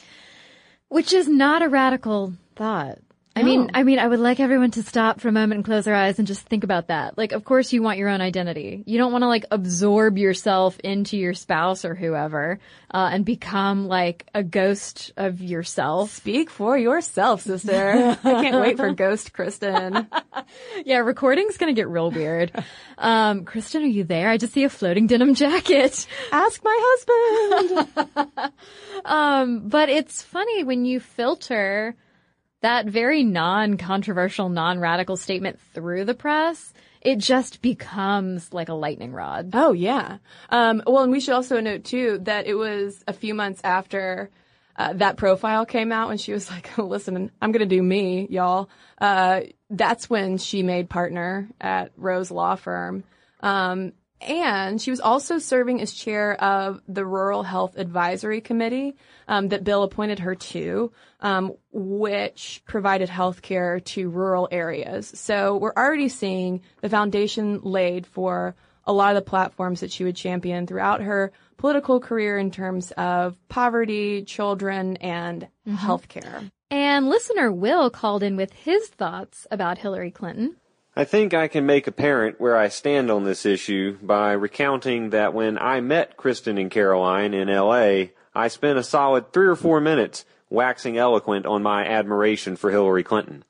Which 0.88 1.12
is 1.12 1.28
not 1.28 1.62
a 1.62 1.68
radical 1.68 2.32
thought. 2.55 2.99
I 3.37 3.43
mean, 3.43 3.70
I 3.74 3.82
mean, 3.82 3.99
I 3.99 4.09
would 4.09 4.18
like 4.18 4.41
everyone 4.41 4.70
to 4.72 4.82
stop 4.82 5.20
for 5.20 5.28
a 5.28 5.32
moment 5.32 5.59
and 5.59 5.64
close 5.64 5.84
their 5.84 5.95
eyes 5.95 6.18
and 6.18 6.26
just 6.26 6.41
think 6.47 6.64
about 6.64 6.89
that. 6.89 7.18
Like, 7.18 7.32
of 7.32 7.45
course 7.45 7.70
you 7.70 7.82
want 7.82 7.99
your 7.99 8.09
own 8.09 8.22
identity. 8.22 8.82
You 8.87 8.97
don't 8.97 9.12
want 9.12 9.22
to 9.22 9.28
like 9.28 9.45
absorb 9.51 10.16
yourself 10.16 10.80
into 10.80 11.18
your 11.18 11.34
spouse 11.34 11.84
or 11.84 11.95
whoever, 11.95 12.59
uh, 12.91 13.11
and 13.12 13.26
become 13.26 13.89
like 13.89 14.26
a 14.34 14.43
ghost 14.43 15.12
of 15.18 15.43
yourself. 15.43 16.12
Speak 16.12 16.49
for 16.49 16.78
yourself, 16.78 17.43
sister. 17.43 18.16
I 18.24 18.43
can't 18.43 18.61
wait 18.61 18.78
for 18.78 18.93
Ghost 18.95 19.32
Cristen. 19.32 20.09
Yeah, 20.84 20.99
recording's 20.99 21.57
gonna 21.57 21.72
get 21.72 21.89
real 21.89 22.11
weird. 22.11 22.53
Um, 22.99 23.45
Cristen, 23.45 23.82
are 23.82 23.87
you 23.87 24.05
there? 24.05 24.28
I 24.28 24.37
just 24.37 24.53
see 24.53 24.62
a 24.62 24.68
floating 24.68 25.09
denim 25.09 25.34
jacket. 25.34 26.07
Ask 26.32 26.62
my 26.62 26.78
husband. 26.80 28.53
Um, 29.05 29.68
but 29.68 29.89
it's 29.89 30.22
funny 30.22 30.62
when 30.62 30.84
you 30.84 31.01
filter 31.01 31.97
that 32.66 32.86
very 32.86 33.22
non-controversial, 33.22 34.48
non-radical 34.48 35.16
statement 35.16 35.60
through 35.72 36.04
the 36.04 36.14
press, 36.14 36.74
it 37.00 37.18
just 37.18 37.62
becomes 37.62 38.52
like 38.52 38.68
a 38.68 38.74
lightning 38.74 39.12
rod. 39.12 39.50
Oh 39.52 39.72
yeah. 39.72 40.18
Um, 40.50 40.82
well, 40.84 41.04
and 41.04 41.12
we 41.12 41.20
should 41.20 41.34
also 41.34 41.60
note 41.60 41.84
too 41.84 42.18
that 42.22 42.48
it 42.48 42.54
was 42.54 43.04
a 43.06 43.12
few 43.12 43.34
months 43.34 43.60
after 43.62 44.30
uh, 44.74 44.94
that 44.94 45.16
profile 45.16 45.64
came 45.64 45.92
out 45.92 46.08
when 46.08 46.18
she 46.18 46.32
was 46.32 46.50
like, 46.50 46.76
"Listen, 46.78 47.30
I'm 47.40 47.52
gonna 47.52 47.66
do 47.66 47.80
me, 47.80 48.26
y'all." 48.30 48.68
Uh, 49.00 49.42
that's 49.70 50.10
when 50.10 50.36
she 50.36 50.64
made 50.64 50.90
partner 50.90 51.48
at 51.60 51.92
Rose 51.96 52.32
Law 52.32 52.56
Firm. 52.56 53.04
Um, 53.44 53.92
and 54.20 54.80
she 54.80 54.90
was 54.90 55.00
also 55.00 55.38
serving 55.38 55.80
as 55.80 55.92
chair 55.92 56.40
of 56.42 56.80
the 56.88 57.04
Rural 57.04 57.42
Health 57.42 57.76
Advisory 57.76 58.40
Committee 58.40 58.96
um, 59.28 59.48
that 59.48 59.64
Bill 59.64 59.82
appointed 59.82 60.20
her 60.20 60.34
to, 60.34 60.92
um, 61.20 61.52
which 61.72 62.62
provided 62.66 63.08
health 63.08 63.42
care 63.42 63.80
to 63.80 64.08
rural 64.08 64.48
areas. 64.50 65.12
So 65.14 65.56
we're 65.56 65.74
already 65.76 66.08
seeing 66.08 66.62
the 66.80 66.88
foundation 66.88 67.60
laid 67.62 68.06
for 68.06 68.54
a 68.84 68.92
lot 68.92 69.16
of 69.16 69.22
the 69.22 69.28
platforms 69.28 69.80
that 69.80 69.90
she 69.90 70.04
would 70.04 70.16
champion 70.16 70.66
throughout 70.66 71.02
her 71.02 71.32
political 71.56 72.00
career 72.00 72.38
in 72.38 72.50
terms 72.50 72.92
of 72.92 73.36
poverty, 73.48 74.22
children, 74.22 74.96
and 74.98 75.48
health 75.76 76.08
care. 76.08 76.42
And 76.70 77.08
listener 77.08 77.52
Will 77.52 77.90
called 77.90 78.22
in 78.22 78.36
with 78.36 78.52
his 78.52 78.88
thoughts 78.88 79.46
about 79.50 79.78
Hillary 79.78 80.10
Clinton. 80.10 80.56
I 80.99 81.05
think 81.05 81.34
I 81.34 81.47
can 81.47 81.66
make 81.66 81.86
apparent 81.86 82.40
where 82.40 82.57
I 82.57 82.68
stand 82.68 83.11
on 83.11 83.24
this 83.24 83.44
issue 83.44 83.99
by 84.01 84.32
recounting 84.32 85.11
that 85.11 85.34
when 85.34 85.59
I 85.59 85.82
met 85.82 86.16
Cristen 86.16 86.57
and 86.57 86.70
Caroline 86.70 87.34
in 87.34 87.49
LA, 87.49 88.12
I 88.34 88.49
spent 88.49 88.78
a 88.78 88.82
solid 88.82 89.30
three 89.30 89.47
or 89.47 89.57
four 89.57 89.78
minutes 89.78 90.24
waxing 90.49 90.97
eloquent 90.97 91.44
on 91.44 91.62
my 91.62 91.84
admiration 91.84 92.57
for 92.57 92.70
Hillary 92.70 93.03
Clinton. 93.03 93.44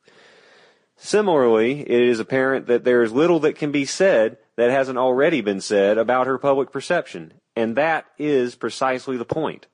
Similarly, 0.97 1.83
it 1.83 2.03
is 2.03 2.19
apparent 2.19 2.67
that 2.67 2.83
there 2.83 3.05
is 3.05 3.13
little 3.13 3.39
that 3.41 3.55
can 3.55 3.71
be 3.71 3.85
said 3.85 4.39
that 4.57 4.73
hasn't 4.73 4.99
already 4.99 5.41
been 5.41 5.61
said 5.61 5.99
about 5.99 6.27
her 6.27 6.39
public 6.39 6.73
perception, 6.73 7.35
and 7.55 7.77
that 7.77 8.07
is 8.19 8.57
precisely 8.57 9.17
the 9.17 9.25
point. 9.25 9.69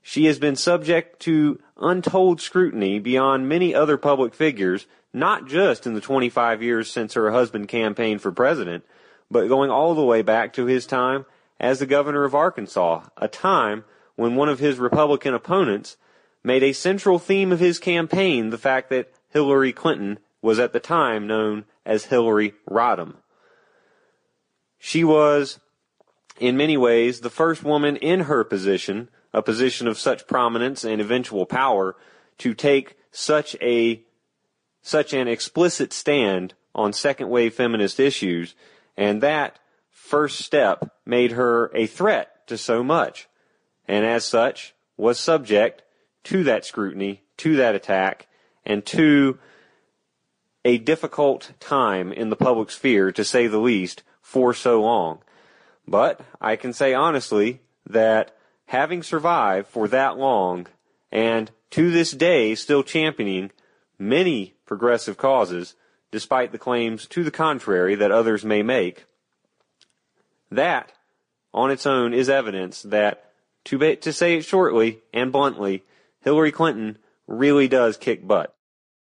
She 0.00 0.24
has 0.24 0.38
been 0.38 0.56
subject 0.56 1.20
to 1.20 1.60
untold 1.82 2.40
scrutiny 2.40 2.98
beyond 2.98 3.48
many 3.48 3.74
other 3.74 3.96
public 3.96 4.34
figures 4.34 4.86
not 5.12 5.46
just 5.46 5.86
in 5.86 5.94
the 5.94 6.00
25 6.00 6.62
years 6.62 6.90
since 6.90 7.14
her 7.14 7.30
husband 7.30 7.68
campaigned 7.68 8.22
for 8.22 8.32
president, 8.32 8.84
but 9.30 9.48
going 9.48 9.70
all 9.70 9.94
the 9.94 10.04
way 10.04 10.22
back 10.22 10.52
to 10.54 10.66
his 10.66 10.86
time 10.86 11.26
as 11.60 11.78
the 11.78 11.86
governor 11.86 12.24
of 12.24 12.34
Arkansas, 12.34 13.04
a 13.16 13.28
time 13.28 13.84
when 14.16 14.34
one 14.34 14.48
of 14.48 14.58
his 14.58 14.78
Republican 14.78 15.34
opponents 15.34 15.96
made 16.42 16.62
a 16.62 16.72
central 16.72 17.18
theme 17.18 17.52
of 17.52 17.60
his 17.60 17.78
campaign 17.78 18.50
the 18.50 18.58
fact 18.58 18.90
that 18.90 19.12
Hillary 19.30 19.72
Clinton 19.72 20.18
was 20.40 20.58
at 20.58 20.72
the 20.72 20.80
time 20.80 21.26
known 21.26 21.64
as 21.86 22.06
Hillary 22.06 22.54
Rodham. 22.68 23.14
She 24.78 25.04
was, 25.04 25.60
in 26.40 26.56
many 26.56 26.76
ways, 26.76 27.20
the 27.20 27.30
first 27.30 27.62
woman 27.62 27.96
in 27.96 28.20
her 28.20 28.42
position, 28.42 29.08
a 29.32 29.42
position 29.42 29.88
of 29.88 29.98
such 29.98 30.26
prominence 30.26 30.84
and 30.84 31.00
eventual 31.00 31.46
power, 31.46 31.96
to 32.38 32.54
take 32.54 32.96
such 33.10 33.56
a 33.60 34.02
such 34.82 35.12
an 35.12 35.28
explicit 35.28 35.92
stand 35.92 36.54
on 36.74 36.92
second 36.92 37.28
wave 37.28 37.54
feminist 37.54 38.00
issues, 38.00 38.54
and 38.96 39.20
that 39.22 39.58
first 39.90 40.40
step 40.40 40.92
made 41.06 41.32
her 41.32 41.70
a 41.74 41.86
threat 41.86 42.46
to 42.48 42.58
so 42.58 42.82
much, 42.82 43.28
and 43.86 44.04
as 44.04 44.24
such 44.24 44.74
was 44.96 45.18
subject 45.18 45.82
to 46.24 46.44
that 46.44 46.64
scrutiny, 46.64 47.22
to 47.36 47.56
that 47.56 47.74
attack, 47.74 48.26
and 48.64 48.84
to 48.84 49.38
a 50.64 50.78
difficult 50.78 51.52
time 51.60 52.12
in 52.12 52.30
the 52.30 52.36
public 52.36 52.70
sphere, 52.70 53.10
to 53.12 53.24
say 53.24 53.46
the 53.46 53.58
least, 53.58 54.02
for 54.20 54.54
so 54.54 54.80
long. 54.80 55.20
But 55.86 56.20
I 56.40 56.56
can 56.56 56.72
say 56.72 56.94
honestly 56.94 57.60
that 57.88 58.36
having 58.66 59.02
survived 59.02 59.68
for 59.68 59.88
that 59.88 60.16
long 60.18 60.66
and 61.10 61.50
to 61.70 61.90
this 61.90 62.12
day 62.12 62.54
still 62.54 62.82
championing 62.82 63.50
many 63.98 64.54
progressive 64.66 65.16
causes, 65.16 65.74
despite 66.10 66.52
the 66.52 66.58
claims 66.58 67.06
to 67.06 67.24
the 67.24 67.30
contrary 67.30 67.94
that 67.94 68.10
others 68.10 68.44
may 68.44 68.62
make, 68.62 69.04
that 70.50 70.92
on 71.54 71.70
its 71.70 71.86
own 71.86 72.14
is 72.14 72.28
evidence 72.28 72.82
that, 72.82 73.32
to, 73.64 73.78
be, 73.78 73.96
to 73.96 74.12
say 74.12 74.36
it 74.36 74.44
shortly 74.44 75.00
and 75.12 75.32
bluntly, 75.32 75.84
Hillary 76.20 76.52
Clinton 76.52 76.98
really 77.26 77.68
does 77.68 77.96
kick 77.96 78.26
butt. 78.26 78.54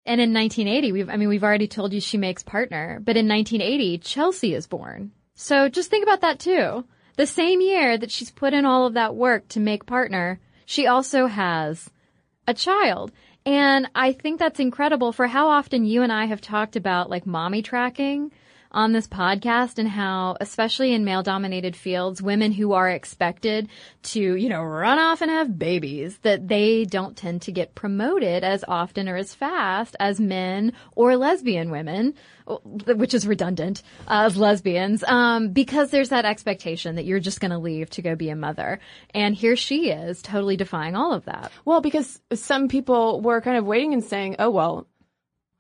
And 0.06 0.20
in 0.20 0.34
1980, 0.34 0.92
we've, 0.92 1.10
I 1.10 1.18
mean, 1.18 1.30
we've 1.30 1.44
already 1.44 1.68
told 1.68 1.94
you 1.94 2.02
she 2.02 2.18
makes 2.18 2.42
partner, 2.42 3.00
but 3.04 3.18
in 3.18 3.28
1980, 3.28 4.00
Chelsea 4.00 4.56
is 4.56 4.68
born. 4.68 5.12
So 5.36 5.70
just 5.70 5.90
think 5.90 6.04
about 6.04 6.22
that 6.22 6.40
too. 6.40 6.86
The 7.16 7.28
same 7.28 7.62
year 7.62 7.98
that 7.98 8.12
she's 8.12 8.32
put 8.32 8.54
in 8.54 8.66
all 8.66 8.88
of 8.88 8.94
that 8.94 9.16
work 9.16 9.48
to 9.50 9.60
make 9.60 9.86
partner, 9.86 10.40
she 10.66 10.88
also 10.88 11.28
has 11.28 11.90
a 12.48 12.54
child. 12.54 13.12
And 13.46 13.90
I 13.96 14.14
think 14.14 14.40
that's 14.40 14.60
incredible 14.60 15.12
for 15.12 15.28
how 15.28 15.50
often 15.50 15.86
you 15.86 16.04
and 16.04 16.12
I 16.12 16.26
have 16.26 16.42
talked 16.42 16.76
about 16.76 17.10
like 17.10 17.26
mommy 17.26 17.62
tracking 17.62 18.32
on 18.72 18.94
this 18.94 19.08
podcast 19.08 19.78
and 19.78 19.88
how, 19.88 20.38
especially 20.40 20.94
in 20.94 21.06
male 21.06 21.24
dominated 21.24 21.76
fields, 21.76 22.22
women 22.22 22.52
who 22.52 22.74
are 22.74 22.90
expected 22.90 23.68
to, 24.04 24.36
you 24.36 24.50
know, 24.50 24.62
run 24.62 24.98
off 24.98 25.22
and 25.22 25.30
have 25.30 25.60
babies, 25.60 26.18
that 26.20 26.48
they 26.48 26.86
don't 26.86 27.18
tend 27.18 27.42
to 27.44 27.52
get 27.52 27.76
promoted 27.76 28.44
as 28.44 28.64
often 28.68 29.10
or 29.10 29.18
as 29.18 29.34
fast 29.34 29.96
as 30.00 30.20
men 30.20 30.74
or 30.96 31.16
lesbian 31.16 31.70
women, 31.70 32.14
which 32.88 33.14
is 33.14 33.28
redundant, 33.28 33.84
uh, 34.08 34.24
as 34.26 34.38
lesbians, 34.38 35.04
um, 35.04 35.50
because 35.50 35.92
there's 35.92 36.10
that 36.10 36.26
expectation 36.26 36.96
that 36.96 37.06
you're 37.06 37.20
just 37.20 37.40
going 37.40 37.52
to 37.52 37.58
leave 37.58 37.90
to 37.90 38.02
go 38.02 38.16
be 38.16 38.30
a 38.30 38.36
mother. 38.36 38.80
And 39.14 39.36
here 39.36 39.56
she 39.56 39.90
is 39.92 40.22
totally 40.22 40.58
defying 40.58 40.96
all 40.96 41.14
of 41.14 41.26
that. 41.26 41.52
Well, 41.66 41.82
because 41.82 42.20
some 42.34 42.68
people 42.68 43.22
were 43.22 43.42
kind 43.42 43.58
of 43.58 43.66
waiting 43.66 43.94
and 43.94 44.04
saying, 44.04 44.38
oh, 44.40 44.50
well, 44.50 44.88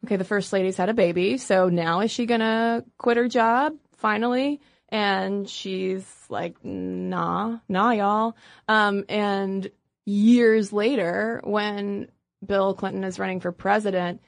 okay, 0.05 0.15
the 0.15 0.23
first 0.23 0.51
lady's 0.53 0.77
had 0.77 0.89
a 0.89 0.93
baby, 0.93 1.37
so 1.37 1.69
now 1.69 2.01
is 2.01 2.11
she 2.11 2.25
gonna 2.25 2.83
quit 2.97 3.17
her 3.17 3.27
job 3.27 3.73
finally? 3.97 4.59
And 4.89 5.49
she's 5.49 6.05
like, 6.29 6.63
nah, 6.65 7.59
nah, 7.69 7.91
y'all. 7.91 8.35
Um, 8.67 9.05
and 9.07 9.71
years 10.05 10.73
later, 10.73 11.39
when 11.45 12.09
Bill 12.45 12.73
Clinton 12.73 13.05
is 13.05 13.19
running 13.19 13.39
for 13.39 13.53
president, 13.53 14.21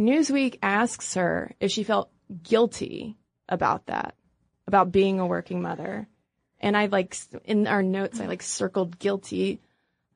Newsweek 0.00 0.58
asks 0.62 1.14
her 1.14 1.52
if 1.60 1.70
she 1.70 1.84
felt 1.84 2.10
guilty 2.42 3.16
about 3.48 3.86
that, 3.86 4.16
about 4.66 4.90
being 4.90 5.20
a 5.20 5.26
working 5.26 5.62
mother. 5.62 6.08
And 6.58 6.76
I 6.76 6.86
like, 6.86 7.16
in 7.44 7.66
our 7.66 7.82
notes, 7.82 8.20
I 8.20 8.26
like 8.26 8.42
circled 8.42 8.98
guilty 8.98 9.60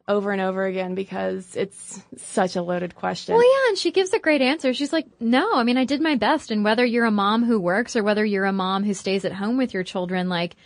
over 0.09 0.31
and 0.31 0.41
over 0.41 0.65
again 0.65 0.95
because 0.95 1.57
it's 1.57 2.01
such 2.17 2.57
a 2.57 2.63
loaded 2.63 2.95
question. 2.95 3.35
Well, 3.35 3.45
yeah, 3.45 3.69
and 3.71 3.79
she 3.79 3.91
gives 3.91 4.13
a 4.13 4.19
great 4.19 4.43
answer. 4.43 4.73
She's 4.73 4.93
like, 4.93 5.07
no, 5.21 5.55
I 5.55 5.65
mean, 5.65 5.77
I 5.77 5.85
did 5.85 6.01
my 6.01 6.15
best. 6.15 6.51
And 6.51 6.65
whether 6.65 6.85
you're 6.85 7.07
a 7.07 7.11
mom 7.11 7.45
who 7.45 7.61
works 7.61 7.97
or 7.97 8.05
whether 8.05 8.25
you're 8.25 8.45
a 8.45 8.53
mom 8.53 8.85
who 8.85 8.95
stays 8.95 9.25
at 9.25 9.33
home 9.33 9.57
with 9.57 9.75
your 9.75 9.83
children, 9.83 10.29
like, 10.29 10.57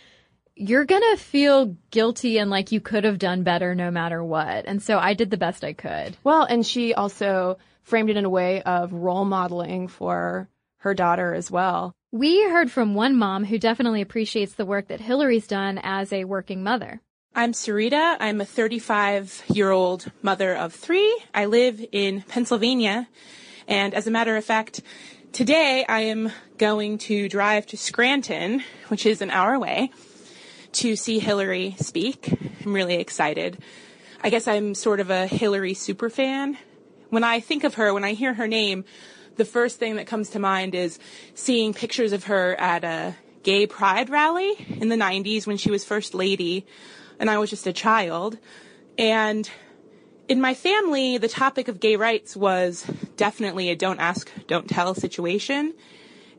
you're 0.55 0.85
gonna 0.85 1.17
feel 1.17 1.77
guilty 1.89 2.37
and 2.37 2.51
like 2.51 2.71
you 2.71 2.79
could 2.79 3.03
have 3.03 3.17
done 3.17 3.41
better 3.43 3.73
no 3.73 3.89
matter 3.89 4.23
what. 4.23 4.65
And 4.67 4.81
so 4.81 4.99
I 4.99 5.13
did 5.13 5.31
the 5.31 5.37
best 5.37 5.63
I 5.63 5.73
could. 5.73 6.15
Well, 6.23 6.43
and 6.43 6.65
she 6.65 6.93
also 6.93 7.57
framed 7.83 8.09
it 8.09 8.17
in 8.17 8.25
a 8.25 8.29
way 8.29 8.61
of 8.61 8.93
role 8.93 9.25
modeling 9.25 9.87
for 9.87 10.49
her 10.77 10.93
daughter 10.93 11.33
as 11.33 11.49
well. 11.49 11.93
We 12.11 12.43
heard 12.43 12.69
from 12.69 12.93
one 12.93 13.15
mom 13.15 13.45
who 13.45 13.57
definitely 13.57 14.01
appreciates 14.01 14.53
the 14.53 14.65
work 14.65 14.89
that 14.89 14.99
Hillary's 14.99 15.47
done 15.47 15.79
as 15.81 16.11
a 16.11 16.25
working 16.25 16.61
mother. 16.61 17.01
I'm 17.33 17.53
Sarita. 17.53 18.17
I'm 18.19 18.41
a 18.41 18.45
35 18.45 19.43
year 19.53 19.71
old 19.71 20.11
mother 20.21 20.53
of 20.53 20.73
three. 20.73 21.17
I 21.33 21.45
live 21.45 21.83
in 21.93 22.23
Pennsylvania. 22.23 23.07
And 23.69 23.93
as 23.93 24.05
a 24.05 24.11
matter 24.11 24.35
of 24.35 24.43
fact, 24.43 24.81
today 25.31 25.85
I 25.87 26.01
am 26.01 26.33
going 26.57 26.97
to 26.97 27.29
drive 27.29 27.67
to 27.67 27.77
Scranton, 27.77 28.65
which 28.89 29.05
is 29.05 29.21
an 29.21 29.31
hour 29.31 29.53
away, 29.53 29.91
to 30.73 30.97
see 30.97 31.19
Hillary 31.19 31.77
speak. 31.79 32.37
I'm 32.65 32.73
really 32.73 32.95
excited. 32.95 33.59
I 34.21 34.29
guess 34.29 34.45
I'm 34.45 34.75
sort 34.75 34.99
of 34.99 35.09
a 35.09 35.25
Hillary 35.25 35.73
super 35.73 36.09
fan. 36.09 36.57
When 37.11 37.23
I 37.23 37.39
think 37.39 37.63
of 37.63 37.75
her, 37.75 37.93
when 37.93 38.03
I 38.03 38.11
hear 38.11 38.33
her 38.33 38.47
name, 38.47 38.83
the 39.37 39.45
first 39.45 39.79
thing 39.79 39.95
that 39.95 40.05
comes 40.05 40.31
to 40.31 40.39
mind 40.39 40.75
is 40.75 40.99
seeing 41.33 41.73
pictures 41.73 42.11
of 42.11 42.25
her 42.25 42.59
at 42.59 42.83
a 42.83 43.15
gay 43.43 43.67
pride 43.67 44.09
rally 44.09 44.53
in 44.67 44.89
the 44.89 44.97
90s 44.97 45.47
when 45.47 45.55
she 45.55 45.71
was 45.71 45.85
first 45.85 46.13
lady 46.13 46.65
and 47.21 47.29
I 47.29 47.37
was 47.37 47.51
just 47.51 47.67
a 47.67 47.71
child. 47.71 48.39
And 48.97 49.49
in 50.27 50.41
my 50.41 50.55
family, 50.55 51.19
the 51.19 51.27
topic 51.27 51.67
of 51.67 51.79
gay 51.79 51.95
rights 51.95 52.35
was 52.35 52.83
definitely 53.15 53.69
a 53.69 53.75
don't 53.75 53.99
ask, 53.99 54.29
don't 54.47 54.67
tell 54.67 54.95
situation. 54.95 55.75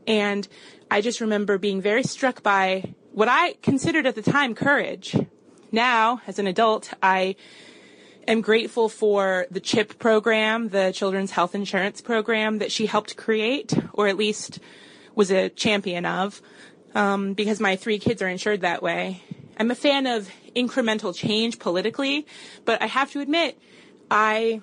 And 0.08 0.46
I 0.90 1.00
just 1.00 1.20
remember 1.20 1.56
being 1.56 1.80
very 1.80 2.02
struck 2.02 2.42
by 2.42 2.94
what 3.12 3.28
I 3.28 3.54
considered 3.62 4.06
at 4.06 4.16
the 4.16 4.22
time 4.22 4.56
courage. 4.56 5.16
Now, 5.70 6.20
as 6.26 6.40
an 6.40 6.48
adult, 6.48 6.92
I 7.00 7.36
am 8.26 8.40
grateful 8.40 8.88
for 8.88 9.46
the 9.52 9.60
CHIP 9.60 10.00
program, 10.00 10.70
the 10.70 10.90
Children's 10.92 11.30
Health 11.30 11.54
Insurance 11.54 12.00
Program 12.00 12.58
that 12.58 12.72
she 12.72 12.86
helped 12.86 13.16
create, 13.16 13.72
or 13.92 14.08
at 14.08 14.16
least 14.16 14.58
was 15.14 15.30
a 15.30 15.48
champion 15.48 16.04
of, 16.04 16.42
um, 16.96 17.34
because 17.34 17.60
my 17.60 17.76
three 17.76 18.00
kids 18.00 18.20
are 18.20 18.28
insured 18.28 18.62
that 18.62 18.82
way. 18.82 19.22
I'm 19.56 19.70
a 19.70 19.74
fan 19.74 20.06
of 20.06 20.30
incremental 20.56 21.14
change 21.14 21.58
politically, 21.58 22.26
but 22.64 22.80
I 22.80 22.86
have 22.86 23.10
to 23.12 23.20
admit, 23.20 23.58
I 24.10 24.60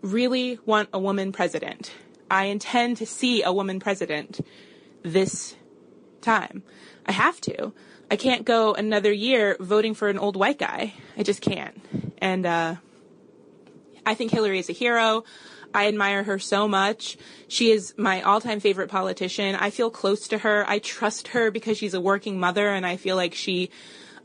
really 0.00 0.58
want 0.64 0.88
a 0.92 0.98
woman 0.98 1.32
president. 1.32 1.92
I 2.30 2.46
intend 2.46 2.96
to 2.98 3.06
see 3.06 3.42
a 3.42 3.52
woman 3.52 3.78
president 3.78 4.40
this 5.02 5.54
time. 6.20 6.62
I 7.04 7.12
have 7.12 7.40
to. 7.42 7.72
I 8.10 8.16
can't 8.16 8.44
go 8.44 8.74
another 8.74 9.12
year 9.12 9.56
voting 9.60 9.94
for 9.94 10.08
an 10.08 10.18
old 10.18 10.36
white 10.36 10.58
guy. 10.58 10.94
I 11.16 11.22
just 11.22 11.40
can't. 11.40 11.80
And 12.18 12.46
uh, 12.46 12.76
I 14.04 14.14
think 14.14 14.30
Hillary 14.30 14.58
is 14.58 14.68
a 14.68 14.72
hero. 14.72 15.24
I 15.74 15.88
admire 15.88 16.22
her 16.22 16.38
so 16.38 16.68
much. 16.68 17.16
She 17.48 17.70
is 17.70 17.94
my 17.96 18.22
all-time 18.22 18.60
favorite 18.60 18.90
politician. 18.90 19.54
I 19.54 19.70
feel 19.70 19.90
close 19.90 20.28
to 20.28 20.38
her. 20.38 20.64
I 20.68 20.78
trust 20.78 21.28
her 21.28 21.50
because 21.50 21.78
she's 21.78 21.94
a 21.94 22.00
working 22.00 22.38
mother 22.38 22.68
and 22.68 22.84
I 22.84 22.96
feel 22.96 23.16
like 23.16 23.34
she 23.34 23.70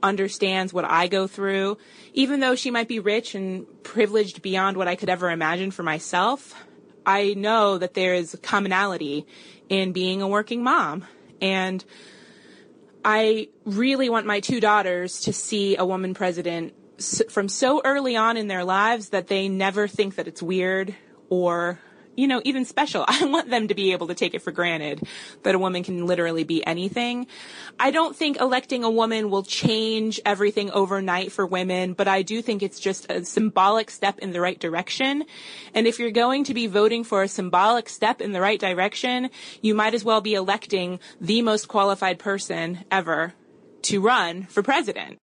understands 0.01 0.73
what 0.73 0.85
I 0.85 1.07
go 1.07 1.27
through. 1.27 1.77
Even 2.13 2.39
though 2.39 2.55
she 2.55 2.71
might 2.71 2.87
be 2.87 2.99
rich 2.99 3.35
and 3.35 3.65
privileged 3.83 4.41
beyond 4.41 4.77
what 4.77 4.87
I 4.87 4.95
could 4.95 5.09
ever 5.09 5.29
imagine 5.29 5.71
for 5.71 5.83
myself, 5.83 6.53
I 7.05 7.33
know 7.35 7.77
that 7.77 7.93
there 7.93 8.13
is 8.13 8.37
commonality 8.41 9.25
in 9.69 9.91
being 9.91 10.21
a 10.21 10.27
working 10.27 10.63
mom. 10.63 11.05
And 11.41 11.83
I 13.03 13.49
really 13.65 14.09
want 14.09 14.25
my 14.25 14.39
two 14.39 14.59
daughters 14.59 15.21
to 15.21 15.33
see 15.33 15.77
a 15.77 15.85
woman 15.85 16.13
president 16.13 16.73
from 17.29 17.47
so 17.47 17.81
early 17.85 18.15
on 18.15 18.37
in 18.37 18.47
their 18.47 18.63
lives 18.63 19.09
that 19.09 19.27
they 19.27 19.47
never 19.47 19.87
think 19.87 20.15
that 20.15 20.27
it's 20.27 20.41
weird 20.41 20.95
or 21.29 21.79
you 22.17 22.27
know, 22.27 22.41
even 22.43 22.65
special. 22.65 23.05
I 23.07 23.23
want 23.25 23.49
them 23.49 23.69
to 23.69 23.75
be 23.75 23.93
able 23.93 24.07
to 24.07 24.15
take 24.15 24.33
it 24.33 24.41
for 24.41 24.51
granted 24.51 25.07
that 25.43 25.55
a 25.55 25.59
woman 25.59 25.83
can 25.83 26.05
literally 26.05 26.43
be 26.43 26.65
anything. 26.65 27.27
I 27.79 27.91
don't 27.91 28.15
think 28.15 28.41
electing 28.41 28.83
a 28.83 28.89
woman 28.89 29.29
will 29.29 29.43
change 29.43 30.19
everything 30.25 30.71
overnight 30.71 31.31
for 31.31 31.45
women, 31.45 31.93
but 31.93 32.09
I 32.09 32.23
do 32.23 32.41
think 32.41 32.61
it's 32.61 32.79
just 32.79 33.09
a 33.09 33.23
symbolic 33.23 33.89
step 33.89 34.19
in 34.19 34.31
the 34.31 34.41
right 34.41 34.59
direction. 34.59 35.23
And 35.73 35.87
if 35.87 35.99
you're 35.99 36.11
going 36.11 36.43
to 36.45 36.53
be 36.53 36.67
voting 36.67 37.05
for 37.05 37.23
a 37.23 37.27
symbolic 37.27 37.87
step 37.87 38.19
in 38.19 38.33
the 38.33 38.41
right 38.41 38.59
direction, 38.59 39.29
you 39.61 39.75
might 39.75 39.93
as 39.93 40.03
well 40.03 40.19
be 40.19 40.33
electing 40.33 40.99
the 41.21 41.41
most 41.43 41.67
qualified 41.67 42.19
person 42.19 42.83
ever 42.91 43.33
to 43.83 44.01
run 44.01 44.43
for 44.43 44.63
president. 44.63 45.17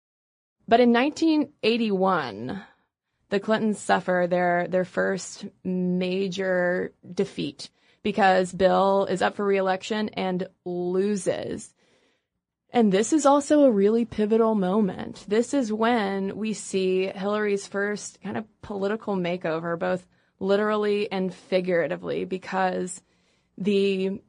But 0.68 0.80
in 0.80 0.94
1981, 0.94 2.64
the 3.34 3.40
Clintons 3.40 3.80
suffer 3.80 4.28
their 4.30 4.68
their 4.68 4.86
first 4.86 5.48
major 5.64 6.94
defeat 7.16 7.72
because 8.04 8.54
Bill 8.54 9.08
is 9.10 9.24
up 9.24 9.36
for 9.36 9.44
reelection 9.44 10.10
and 10.10 10.48
loses. 10.66 11.74
And 12.70 12.92
this 12.92 13.12
is 13.12 13.26
also 13.26 13.64
a 13.64 13.72
really 13.72 14.06
pivotal 14.06 14.54
moment. 14.54 15.26
This 15.28 15.56
is 15.56 15.74
when 15.74 16.38
we 16.38 16.54
see 16.54 17.08
Hillary's 17.08 17.66
first 17.66 18.22
kind 18.22 18.38
of 18.38 18.46
political 18.62 19.16
makeover, 19.16 19.80
both 19.80 20.06
literally 20.40 21.12
and 21.12 21.34
figuratively, 21.34 22.26
because 22.26 23.02
the 23.58 24.22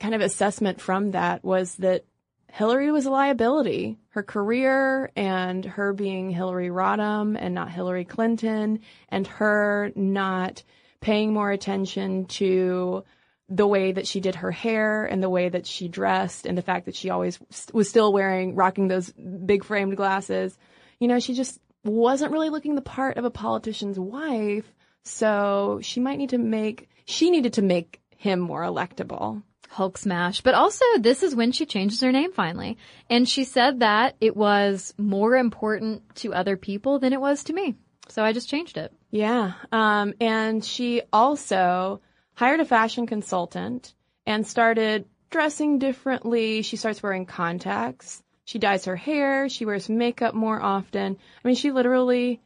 kind 0.00 0.14
of 0.14 0.22
assessment 0.22 0.80
from 0.80 1.10
that 1.10 1.44
was 1.44 1.74
that 1.76 2.06
Hillary 2.52 2.90
was 2.90 3.06
a 3.06 3.10
liability. 3.10 3.98
Her 4.10 4.22
career 4.22 5.10
and 5.14 5.64
her 5.64 5.92
being 5.92 6.30
Hillary 6.30 6.68
Rodham 6.68 7.36
and 7.38 7.54
not 7.54 7.70
Hillary 7.70 8.04
Clinton 8.04 8.80
and 9.08 9.26
her 9.26 9.92
not 9.94 10.62
paying 11.00 11.32
more 11.32 11.50
attention 11.50 12.26
to 12.26 13.04
the 13.48 13.66
way 13.66 13.92
that 13.92 14.06
she 14.06 14.20
did 14.20 14.36
her 14.36 14.50
hair 14.50 15.04
and 15.04 15.22
the 15.22 15.30
way 15.30 15.48
that 15.48 15.66
she 15.66 15.88
dressed 15.88 16.46
and 16.46 16.58
the 16.58 16.62
fact 16.62 16.86
that 16.86 16.96
she 16.96 17.10
always 17.10 17.38
was 17.72 17.88
still 17.88 18.12
wearing, 18.12 18.54
rocking 18.54 18.88
those 18.88 19.10
big 19.10 19.64
framed 19.64 19.96
glasses. 19.96 20.56
You 20.98 21.08
know, 21.08 21.20
she 21.20 21.34
just 21.34 21.58
wasn't 21.84 22.32
really 22.32 22.50
looking 22.50 22.74
the 22.74 22.82
part 22.82 23.16
of 23.16 23.24
a 23.24 23.30
politician's 23.30 23.98
wife. 23.98 24.70
So 25.04 25.80
she 25.82 26.00
might 26.00 26.18
need 26.18 26.30
to 26.30 26.38
make, 26.38 26.88
she 27.06 27.30
needed 27.30 27.54
to 27.54 27.62
make 27.62 28.00
him 28.16 28.40
more 28.40 28.62
electable. 28.62 29.42
Hulk 29.68 29.98
smash. 29.98 30.40
But 30.40 30.54
also, 30.54 30.84
this 30.98 31.22
is 31.22 31.34
when 31.34 31.52
she 31.52 31.66
changes 31.66 32.00
her 32.00 32.12
name 32.12 32.32
finally. 32.32 32.78
And 33.08 33.28
she 33.28 33.44
said 33.44 33.80
that 33.80 34.16
it 34.20 34.36
was 34.36 34.94
more 34.96 35.36
important 35.36 36.02
to 36.16 36.34
other 36.34 36.56
people 36.56 36.98
than 36.98 37.12
it 37.12 37.20
was 37.20 37.44
to 37.44 37.52
me. 37.52 37.76
So 38.08 38.24
I 38.24 38.32
just 38.32 38.48
changed 38.48 38.78
it. 38.78 38.92
Yeah. 39.10 39.52
Um, 39.70 40.14
and 40.20 40.64
she 40.64 41.02
also 41.12 42.00
hired 42.34 42.60
a 42.60 42.64
fashion 42.64 43.06
consultant 43.06 43.94
and 44.26 44.46
started 44.46 45.06
dressing 45.30 45.78
differently. 45.78 46.62
She 46.62 46.76
starts 46.76 47.02
wearing 47.02 47.26
contacts. 47.26 48.22
She 48.44 48.58
dyes 48.58 48.86
her 48.86 48.96
hair. 48.96 49.48
She 49.48 49.66
wears 49.66 49.88
makeup 49.88 50.34
more 50.34 50.60
often. 50.60 51.18
I 51.44 51.48
mean, 51.48 51.56
she 51.56 51.70
literally 51.70 52.40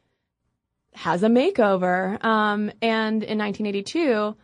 has 0.95 1.23
a 1.23 1.29
makeover. 1.29 2.23
Um, 2.25 2.73
and 2.83 3.23
in 3.23 3.39
1982, 3.39 4.37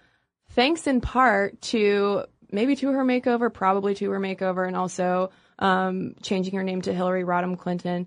thanks 0.51 0.87
in 0.87 1.01
part 1.01 1.61
to 1.62 2.24
maybe 2.51 2.76
to 2.76 2.88
her 2.92 3.05
makeover, 3.05 3.53
probably 3.53 3.94
to 3.96 4.11
her 4.11 4.20
makeover, 4.20 4.66
and 4.66 4.76
also 4.76 5.30
um, 5.59 6.14
changing 6.22 6.55
her 6.55 6.62
name 6.62 6.82
to 6.82 6.94
Hillary 6.94 7.24
Rodham 7.24 7.59
Clinton, 7.59 8.07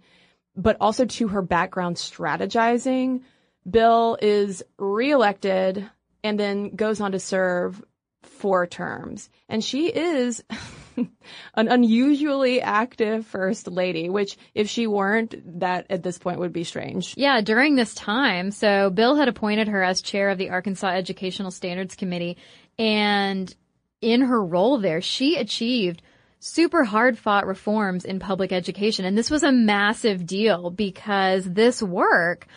but 0.55 0.77
also 0.79 1.05
to 1.05 1.27
her 1.29 1.41
background 1.41 1.97
strategizing. 1.97 3.21
Bill 3.69 4.17
is 4.21 4.63
reelected 4.77 5.89
and 6.23 6.39
then 6.39 6.75
goes 6.75 7.01
on 7.01 7.11
to 7.11 7.19
serve 7.19 7.83
four 8.23 8.67
terms. 8.67 9.29
And 9.49 9.63
she 9.63 9.87
is 9.87 10.43
an 10.97 11.07
unusually 11.55 12.61
active 12.61 13.25
first 13.25 13.67
lady, 13.67 14.09
which 14.09 14.37
if 14.53 14.69
she 14.69 14.87
weren't, 14.87 15.59
that 15.59 15.87
at 15.89 16.03
this 16.03 16.17
point 16.17 16.39
would 16.39 16.53
be 16.53 16.63
strange. 16.63 17.15
Yeah, 17.17 17.41
during 17.41 17.75
this 17.75 17.93
time, 17.93 18.51
so 18.51 18.89
Bill 18.89 19.15
had 19.15 19.27
appointed 19.27 19.67
her 19.67 19.83
as 19.83 20.01
chair 20.01 20.29
of 20.29 20.37
the 20.37 20.49
Arkansas 20.49 20.89
Educational 20.89 21.51
Standards 21.51 21.95
Committee 21.95 22.37
and 22.77 23.53
in 24.01 24.21
her 24.21 24.43
role 24.43 24.79
there, 24.79 25.01
she 25.01 25.37
achieved 25.37 26.01
super 26.39 26.83
hard 26.83 27.17
fought 27.17 27.45
reforms 27.45 28.03
in 28.03 28.19
public 28.19 28.51
education. 28.51 29.05
And 29.05 29.17
this 29.17 29.29
was 29.29 29.43
a 29.43 29.51
massive 29.51 30.25
deal 30.25 30.71
because 30.71 31.45
this 31.45 31.81
work 31.81 32.47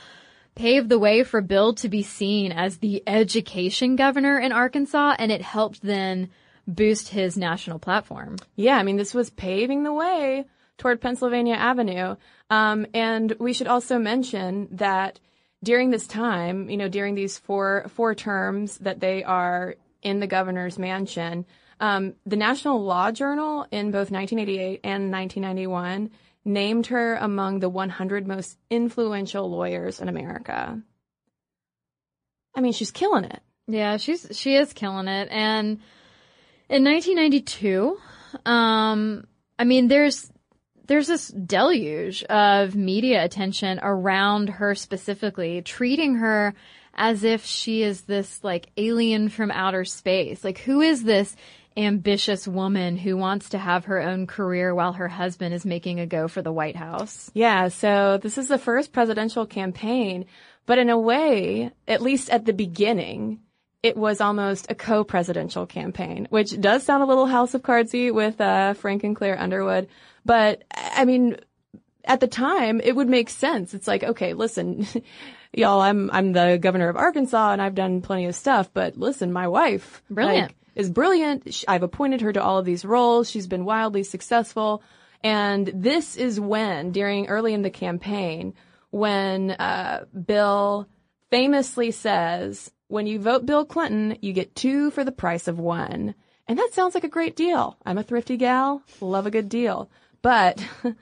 paved 0.54 0.88
the 0.88 0.98
way 0.98 1.22
for 1.22 1.40
Bill 1.40 1.74
to 1.74 1.88
be 1.88 2.02
seen 2.02 2.50
as 2.50 2.78
the 2.78 3.02
education 3.06 3.96
governor 3.96 4.38
in 4.38 4.52
Arkansas 4.52 5.16
and 5.18 5.30
it 5.30 5.42
helped 5.42 5.82
then 5.82 6.30
boost 6.66 7.08
his 7.08 7.36
national 7.36 7.78
platform. 7.78 8.36
Yeah, 8.56 8.76
I 8.76 8.82
mean, 8.82 8.96
this 8.96 9.12
was 9.12 9.30
paving 9.30 9.82
the 9.82 9.92
way 9.92 10.46
toward 10.78 11.00
Pennsylvania 11.00 11.54
Avenue. 11.54 12.16
Um, 12.50 12.86
and 12.94 13.34
we 13.38 13.52
should 13.52 13.66
also 13.66 13.98
mention 13.98 14.68
that 14.72 15.20
during 15.62 15.90
this 15.90 16.06
time, 16.06 16.70
you 16.70 16.76
know, 16.76 16.88
during 16.88 17.14
these 17.14 17.38
four, 17.38 17.86
four 17.94 18.14
terms 18.14 18.78
that 18.78 19.00
they 19.00 19.24
are 19.24 19.76
in 20.04 20.20
the 20.20 20.26
governor's 20.26 20.78
mansion, 20.78 21.46
um, 21.80 22.14
the 22.24 22.36
National 22.36 22.82
Law 22.82 23.10
Journal 23.10 23.66
in 23.70 23.90
both 23.90 24.10
1988 24.10 24.80
and 24.84 25.10
1991 25.10 26.10
named 26.44 26.86
her 26.88 27.16
among 27.16 27.60
the 27.60 27.68
100 27.68 28.26
most 28.26 28.58
influential 28.70 29.50
lawyers 29.50 30.00
in 30.00 30.08
America. 30.08 30.80
I 32.54 32.60
mean, 32.60 32.72
she's 32.72 32.90
killing 32.90 33.24
it. 33.24 33.40
Yeah, 33.66 33.96
she's 33.96 34.28
she 34.32 34.54
is 34.56 34.72
killing 34.72 35.08
it. 35.08 35.28
And 35.30 35.80
in 36.68 36.84
1992, 36.84 37.98
um, 38.44 39.26
I 39.58 39.64
mean, 39.64 39.88
there's 39.88 40.30
there's 40.86 41.06
this 41.06 41.28
deluge 41.28 42.22
of 42.24 42.74
media 42.74 43.24
attention 43.24 43.80
around 43.82 44.50
her 44.50 44.74
specifically, 44.74 45.62
treating 45.62 46.16
her 46.16 46.54
as 46.96 47.24
if 47.24 47.44
she 47.44 47.82
is 47.82 48.02
this 48.02 48.42
like 48.42 48.68
alien 48.76 49.28
from 49.28 49.50
outer 49.50 49.84
space. 49.84 50.44
Like, 50.44 50.58
who 50.58 50.80
is 50.80 51.02
this 51.02 51.34
ambitious 51.76 52.46
woman 52.46 52.96
who 52.96 53.16
wants 53.16 53.48
to 53.50 53.58
have 53.58 53.86
her 53.86 54.00
own 54.00 54.26
career 54.26 54.74
while 54.74 54.92
her 54.92 55.08
husband 55.08 55.54
is 55.54 55.66
making 55.66 55.98
a 55.98 56.06
go 56.06 56.28
for 56.28 56.40
the 56.40 56.52
White 56.52 56.76
House? 56.76 57.30
Yeah, 57.34 57.68
so 57.68 58.18
this 58.18 58.38
is 58.38 58.48
the 58.48 58.58
first 58.58 58.92
presidential 58.92 59.46
campaign, 59.46 60.26
but 60.66 60.78
in 60.78 60.88
a 60.88 60.98
way, 60.98 61.72
at 61.88 62.00
least 62.00 62.30
at 62.30 62.44
the 62.44 62.52
beginning, 62.52 63.40
it 63.82 63.96
was 63.96 64.20
almost 64.20 64.70
a 64.70 64.74
co-presidential 64.74 65.66
campaign, 65.66 66.26
which 66.30 66.58
does 66.58 66.84
sound 66.84 67.02
a 67.02 67.06
little 67.06 67.26
House 67.26 67.52
of 67.54 67.62
Cardsy 67.62 68.10
with 68.10 68.40
uh, 68.40 68.74
Frank 68.74 69.04
and 69.04 69.14
Claire 69.14 69.38
Underwood. 69.38 69.88
But 70.24 70.62
I 70.72 71.04
mean, 71.04 71.36
at 72.04 72.20
the 72.20 72.26
time, 72.26 72.80
it 72.80 72.96
would 72.96 73.08
make 73.08 73.28
sense. 73.28 73.74
It's 73.74 73.86
like, 73.86 74.04
okay, 74.04 74.32
listen, 74.32 74.86
y'all, 75.56 75.80
I'm 75.80 76.10
I'm 76.12 76.32
the 76.32 76.58
governor 76.60 76.88
of 76.88 76.96
Arkansas 76.96 77.52
and 77.52 77.62
I've 77.62 77.74
done 77.74 78.02
plenty 78.02 78.26
of 78.26 78.34
stuff, 78.34 78.70
but 78.72 78.96
listen, 78.96 79.32
my 79.32 79.48
wife, 79.48 80.02
brilliant, 80.10 80.48
like, 80.48 80.56
is 80.74 80.90
brilliant. 80.90 81.64
I've 81.68 81.82
appointed 81.82 82.20
her 82.22 82.32
to 82.32 82.42
all 82.42 82.58
of 82.58 82.64
these 82.64 82.84
roles. 82.84 83.30
She's 83.30 83.46
been 83.46 83.64
wildly 83.64 84.02
successful, 84.02 84.82
and 85.22 85.66
this 85.74 86.16
is 86.16 86.40
when, 86.40 86.92
during 86.92 87.26
early 87.26 87.54
in 87.54 87.62
the 87.62 87.70
campaign, 87.70 88.54
when 88.90 89.52
uh, 89.52 90.04
Bill 90.26 90.88
famously 91.30 91.90
says, 91.90 92.70
"When 92.88 93.06
you 93.06 93.18
vote 93.18 93.46
Bill 93.46 93.64
Clinton, 93.64 94.18
you 94.20 94.32
get 94.32 94.54
two 94.54 94.90
for 94.90 95.04
the 95.04 95.12
price 95.12 95.48
of 95.48 95.58
one." 95.58 96.14
And 96.46 96.58
that 96.58 96.74
sounds 96.74 96.94
like 96.94 97.04
a 97.04 97.08
great 97.08 97.36
deal. 97.36 97.78
I'm 97.86 97.96
a 97.96 98.02
thrifty 98.02 98.36
gal, 98.36 98.82
love 99.00 99.26
a 99.26 99.30
good 99.30 99.48
deal. 99.48 99.90
But 100.20 100.62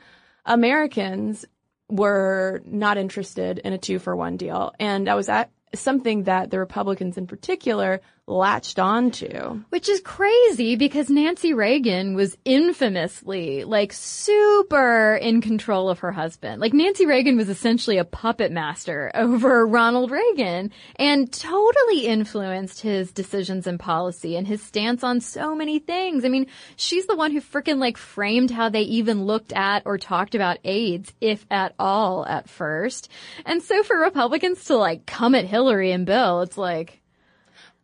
Americans 0.46 1.44
were 1.92 2.62
not 2.64 2.96
interested 2.96 3.58
in 3.58 3.74
a 3.74 3.78
two 3.78 3.98
for 3.98 4.16
one 4.16 4.38
deal. 4.38 4.72
And 4.80 5.06
that 5.06 5.14
was 5.14 5.28
something 5.74 6.22
that 6.24 6.50
the 6.50 6.58
Republicans 6.58 7.18
in 7.18 7.26
particular 7.26 8.00
latched 8.32 8.78
onto. 8.78 9.62
Which 9.68 9.88
is 9.88 10.00
crazy 10.00 10.76
because 10.76 11.10
Nancy 11.10 11.54
Reagan 11.54 12.14
was 12.14 12.36
infamously 12.44 13.64
like 13.64 13.92
super 13.92 15.16
in 15.16 15.40
control 15.40 15.88
of 15.88 16.00
her 16.00 16.12
husband. 16.12 16.60
Like 16.60 16.72
Nancy 16.72 17.06
Reagan 17.06 17.36
was 17.36 17.48
essentially 17.48 17.98
a 17.98 18.04
puppet 18.04 18.50
master 18.50 19.10
over 19.14 19.66
Ronald 19.66 20.10
Reagan 20.10 20.72
and 20.96 21.32
totally 21.32 22.06
influenced 22.06 22.80
his 22.80 23.12
decisions 23.12 23.66
and 23.66 23.78
policy 23.78 24.36
and 24.36 24.46
his 24.46 24.62
stance 24.62 25.04
on 25.04 25.20
so 25.20 25.54
many 25.54 25.78
things. 25.78 26.24
I 26.24 26.28
mean, 26.28 26.46
she's 26.76 27.06
the 27.06 27.16
one 27.16 27.32
who 27.32 27.40
freaking 27.40 27.78
like 27.78 27.96
framed 27.96 28.50
how 28.50 28.68
they 28.68 28.82
even 28.82 29.24
looked 29.24 29.52
at 29.52 29.82
or 29.84 29.98
talked 29.98 30.34
about 30.34 30.58
AIDS, 30.64 31.12
if 31.20 31.44
at 31.50 31.74
all 31.78 32.26
at 32.26 32.48
first. 32.48 33.08
And 33.44 33.62
so 33.62 33.82
for 33.82 33.98
Republicans 33.98 34.64
to 34.64 34.76
like 34.76 35.06
come 35.06 35.34
at 35.34 35.44
Hillary 35.44 35.92
and 35.92 36.06
Bill, 36.06 36.40
it's 36.40 36.58
like, 36.58 37.01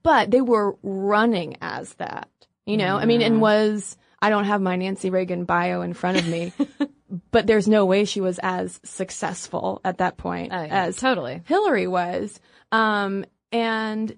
but 0.08 0.30
they 0.30 0.40
were 0.40 0.74
running 0.82 1.58
as 1.60 1.92
that, 1.96 2.30
you 2.64 2.78
know, 2.78 2.96
I 2.96 3.04
mean, 3.04 3.20
and 3.20 3.42
was, 3.42 3.98
I 4.22 4.30
don't 4.30 4.46
have 4.46 4.62
my 4.62 4.74
Nancy 4.74 5.10
Reagan 5.10 5.44
bio 5.44 5.82
in 5.82 5.92
front 5.92 6.16
of 6.16 6.26
me, 6.26 6.50
but 7.30 7.46
there's 7.46 7.68
no 7.68 7.84
way 7.84 8.06
she 8.06 8.22
was 8.22 8.40
as 8.42 8.80
successful 8.84 9.82
at 9.84 9.98
that 9.98 10.16
point 10.16 10.50
Oh, 10.50 10.62
yeah, 10.62 10.84
as 10.86 10.96
totally. 10.96 11.42
Hillary 11.44 11.86
was. 11.86 12.40
Um, 12.72 13.26
and 13.52 14.16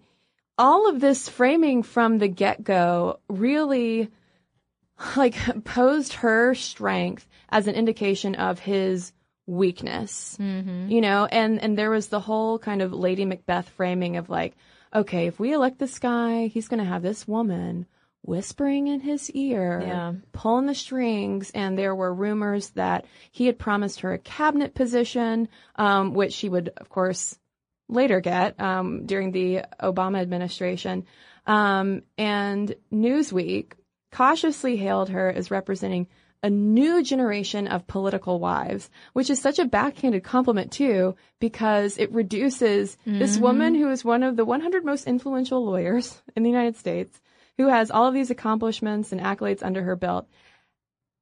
all 0.56 0.88
of 0.88 1.00
this 1.00 1.28
framing 1.28 1.82
from 1.82 2.18
the 2.18 2.28
get 2.28 2.62
go 2.62 3.18
really 3.28 4.10
like 5.16 5.34
posed 5.64 6.12
her 6.12 6.54
strength 6.54 7.26
as 7.48 7.66
an 7.66 7.74
indication 7.74 8.36
of 8.36 8.60
his 8.60 9.12
weakness. 9.46 10.36
Mm-hmm. 10.40 10.88
You 10.88 11.00
know, 11.00 11.26
and 11.26 11.60
and 11.60 11.76
there 11.76 11.90
was 11.90 12.06
the 12.06 12.20
whole 12.20 12.60
kind 12.60 12.80
of 12.80 12.92
Lady 12.92 13.24
Macbeth 13.24 13.68
framing 13.70 14.18
of 14.18 14.30
like, 14.30 14.54
okay, 14.94 15.26
if 15.26 15.38
we 15.38 15.52
elect 15.52 15.78
this 15.78 15.98
guy, 15.98 16.46
he's 16.46 16.68
going 16.68 16.78
to 16.80 16.88
have 16.88 17.02
this 17.02 17.26
woman 17.28 17.86
whispering 18.22 18.86
in 18.88 19.00
his 19.00 19.30
ear, 19.30 19.82
Yeah. 19.84 20.12
pulling 20.32 20.66
the 20.66 20.74
strings, 20.74 21.50
and 21.54 21.78
there 21.78 21.94
were 21.94 22.12
rumors 22.12 22.70
that 22.70 23.06
he 23.30 23.46
had 23.46 23.58
promised 23.58 24.00
her 24.00 24.12
a 24.12 24.18
cabinet 24.18 24.74
position, 24.74 25.48
um, 25.76 26.12
which 26.12 26.32
she 26.32 26.48
would, 26.48 26.70
of 26.76 26.88
course, 26.90 27.38
later 27.88 28.20
get 28.20 28.60
um, 28.60 29.06
during 29.06 29.32
the 29.32 29.62
Obama 29.82 30.20
administration. 30.20 31.06
Um, 31.46 32.02
and 32.18 32.74
Newsweek 32.92 33.72
cautiously 34.12 34.76
hailed 34.76 35.08
her 35.08 35.30
as 35.32 35.50
representing 35.50 36.06
a 36.42 36.50
new 36.50 37.02
generation 37.02 37.66
of 37.66 37.86
political 37.86 38.38
wives, 38.38 38.90
which 39.12 39.28
is 39.28 39.40
such 39.40 39.58
a 39.58 39.64
backhanded 39.64 40.24
compliment 40.24 40.72
too, 40.72 41.14
because 41.38 41.98
it 41.98 42.12
reduces 42.12 42.96
this 43.04 43.34
mm-hmm. 43.34 43.42
woman 43.42 43.74
who 43.74 43.90
is 43.90 44.04
one 44.04 44.22
of 44.22 44.36
the 44.36 44.44
100 44.44 44.84
most 44.84 45.06
influential 45.06 45.64
lawyers 45.64 46.20
in 46.36 46.42
the 46.42 46.50
United 46.50 46.76
States, 46.76 47.20
who 47.58 47.68
has 47.68 47.90
all 47.90 48.06
of 48.06 48.14
these 48.14 48.30
accomplishments 48.30 49.12
and 49.12 49.20
accolades 49.20 49.62
under 49.62 49.82
her 49.82 49.96
belt, 49.96 50.28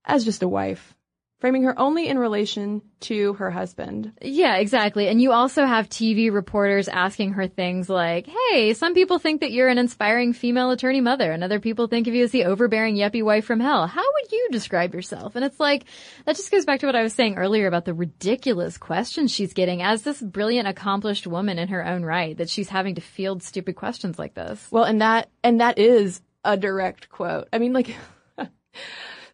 as 0.05 0.25
just 0.25 0.43
a 0.43 0.49
wife, 0.49 0.95
framing 1.39 1.63
her 1.63 1.79
only 1.79 2.09
in 2.09 2.19
relation 2.19 2.83
to 3.01 3.35
her 3.35 3.51
husband. 3.51 4.13
Yeah, 4.21 4.57
exactly. 4.57 5.07
And 5.07 5.23
you 5.23 5.31
also 5.31 5.65
have 5.65 5.89
TV 5.89 6.33
reporters 6.33 6.89
asking 6.89 7.35
her 7.35 7.47
things 7.47 7.89
like, 7.89 8.27
hey, 8.27 8.75
some 8.75 8.93
people 8.93 9.21
think 9.21 9.41
that 9.41 9.53
you're 9.53 9.69
an 9.69 9.79
inspiring 9.79 10.33
female 10.33 10.71
attorney 10.71 11.01
mother, 11.01 11.31
and 11.31 11.45
other 11.45 11.61
people 11.61 11.87
think 11.87 12.09
of 12.09 12.15
you 12.15 12.25
as 12.25 12.33
the 12.33 12.47
overbearing 12.47 12.97
yuppie 12.97 13.23
wife 13.23 13.45
from 13.45 13.61
hell. 13.61 13.87
How 13.87 14.03
would 14.03 14.33
you 14.33 14.49
describe 14.51 14.95
yourself? 14.95 15.37
And 15.37 15.45
it's 15.45 15.61
like, 15.61 15.85
that 16.25 16.37
just 16.37 16.51
goes 16.51 16.65
back 16.65 16.81
to 16.81 16.87
what 16.87 16.97
I 16.97 17.05
was 17.05 17.13
saying 17.13 17.37
earlier 17.37 17.69
about 17.69 17.85
the 17.85 17.95
ridiculous 17.95 18.77
questions 18.77 19.31
she's 19.31 19.53
getting 19.53 19.81
as 19.81 20.03
this 20.03 20.21
brilliant, 20.21 20.67
accomplished 20.67 21.27
woman 21.27 21.59
in 21.59 21.69
her 21.69 21.87
own 21.87 22.03
right, 22.03 22.37
that 22.37 22.51
she's 22.51 22.69
having 22.69 22.97
to 22.97 23.01
field 23.01 23.45
stupid 23.45 23.77
questions 23.77 24.19
like 24.19 24.35
this. 24.35 24.67
Well, 24.71 24.85
and 24.85 25.01
that 25.01 25.31
and 25.45 25.61
that 25.61 25.79
is 25.79 26.21
a 26.45 26.57
direct 26.57 27.11
quote. 27.11 27.49
I 27.53 27.59
mean, 27.59 27.73
like 27.73 27.95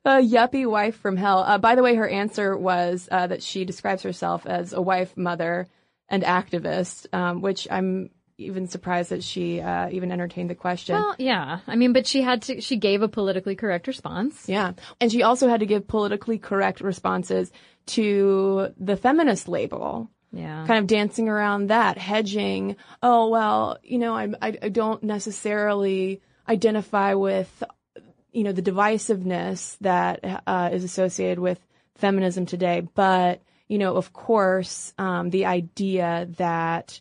a 0.05 0.21
yuppie 0.21 0.69
wife 0.71 0.97
from 0.97 1.17
hell. 1.17 1.39
Uh, 1.39 1.59
by 1.59 1.75
the 1.75 1.83
way, 1.83 1.95
her 1.95 2.09
answer 2.09 2.57
was 2.57 3.09
uh, 3.11 3.27
that 3.27 3.43
she 3.43 3.65
describes 3.65 4.03
herself 4.03 4.47
as 4.47 4.73
a 4.73 4.83
wife, 4.83 5.17
mother, 5.17 5.67
and 6.09 6.23
activist, 6.23 7.07
um, 7.15 7.41
which 7.41 7.67
I'm 7.71 8.11
even 8.37 8.67
surprised 8.67 9.11
that 9.11 9.23
she 9.23 9.61
uh, 9.61 9.89
even 9.91 10.11
entertained 10.11 10.51
the 10.51 10.55
question. 10.55 10.97
Well, 10.97 11.15
yeah. 11.19 11.61
I 11.67 11.77
mean, 11.77 11.93
but 11.93 12.07
she 12.07 12.21
had 12.21 12.43
to, 12.43 12.61
she 12.61 12.77
gave 12.77 13.01
a 13.01 13.09
politically 13.09 13.55
correct 13.55 13.87
response. 13.87 14.49
Yeah. 14.49 14.73
And 15.01 15.11
she 15.11 15.23
also 15.23 15.49
had 15.49 15.61
to 15.61 15.67
give 15.67 15.87
politically 15.87 16.39
correct 16.39 16.81
responses 16.81 17.53
to 17.87 18.75
the 18.77 18.97
feminist 18.97 19.49
label. 19.49 20.11
Yeah. 20.33 20.67
Kind 20.67 20.81
of 20.81 20.89
dancing 20.89 21.29
around 21.29 21.69
that, 21.69 21.97
hedging. 21.97 22.75
Oh, 23.03 23.29
well, 23.29 23.79
you 23.85 23.99
know, 23.99 24.15
I, 24.15 24.29
I, 24.43 24.59
I 24.63 24.69
don't 24.69 25.05
necessarily 25.05 26.21
identify 26.49 27.15
with, 27.15 27.63
you 28.35 28.43
know, 28.43 28.53
the 28.53 28.62
divisiveness 28.62 29.76
that 29.80 30.43
uh, 30.47 30.70
is 30.72 30.85
associated 30.85 31.39
with 31.39 31.59
feminism 31.95 32.47
today. 32.47 32.87
But, 32.95 33.41
you 33.68 33.78
know, 33.78 33.97
of 33.97 34.12
course, 34.12 34.93
um, 34.99 35.30
the 35.30 35.47
idea 35.47 36.28
that 36.37 37.01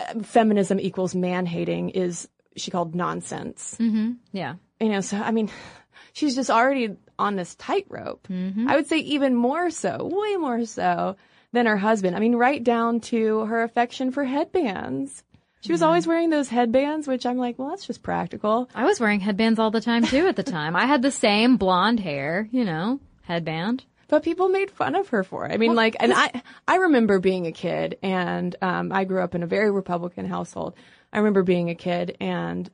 uh, 0.00 0.20
feminism 0.22 0.78
equals 0.78 1.14
man 1.14 1.46
hating 1.46 1.90
is, 1.90 2.28
she 2.56 2.70
called 2.70 2.94
nonsense 2.94 3.76
Mm-hmm. 3.80 4.12
Yeah. 4.32 4.56
you 4.80 4.88
know, 4.88 5.00
so 5.00 5.16
I 5.16 5.30
mean, 5.30 5.50
she's 6.12 6.34
just 6.34 6.50
already 6.50 6.96
on 7.18 7.36
this 7.36 7.54
tightrope. 7.54 8.28
Mm-hmm. 8.28 8.68
I 8.68 8.76
would 8.76 8.86
say 8.86 8.98
even 8.98 9.34
more 9.34 9.70
so, 9.70 9.96
way 10.12 10.36
more 10.36 10.64
so 10.66 11.16
than 11.52 11.66
her 11.66 11.76
husband. 11.78 12.14
I 12.14 12.20
mean, 12.20 12.36
right 12.36 12.62
down 12.62 13.00
to 13.00 13.40
her 13.46 13.62
affection 13.62 14.10
for 14.10 14.24
headbands. 14.24 15.24
She 15.60 15.72
was 15.72 15.82
always 15.82 16.06
wearing 16.06 16.30
those 16.30 16.48
headbands, 16.48 17.08
which 17.08 17.26
I'm 17.26 17.36
like, 17.36 17.58
well, 17.58 17.70
that's 17.70 17.86
just 17.86 18.02
practical. 18.02 18.70
I 18.74 18.84
was 18.84 19.00
wearing 19.00 19.20
headbands 19.20 19.58
all 19.58 19.70
the 19.70 19.80
time 19.80 20.04
too 20.04 20.26
at 20.26 20.36
the 20.36 20.42
time. 20.42 20.76
I 20.76 20.86
had 20.86 21.02
the 21.02 21.10
same 21.10 21.56
blonde 21.56 22.00
hair, 22.00 22.48
you 22.52 22.64
know, 22.64 23.00
headband. 23.22 23.84
But 24.08 24.22
people 24.22 24.48
made 24.48 24.70
fun 24.70 24.94
of 24.94 25.08
her 25.08 25.22
for 25.22 25.44
it. 25.46 25.52
I 25.52 25.58
mean, 25.58 25.74
like, 25.74 25.96
and 26.00 26.14
I, 26.14 26.42
I 26.66 26.76
remember 26.76 27.18
being 27.18 27.46
a 27.46 27.52
kid 27.52 27.98
and, 28.02 28.56
um, 28.62 28.90
I 28.90 29.04
grew 29.04 29.20
up 29.20 29.34
in 29.34 29.42
a 29.42 29.46
very 29.46 29.70
Republican 29.70 30.26
household. 30.26 30.74
I 31.12 31.18
remember 31.18 31.42
being 31.42 31.68
a 31.68 31.74
kid 31.74 32.16
and, 32.18 32.70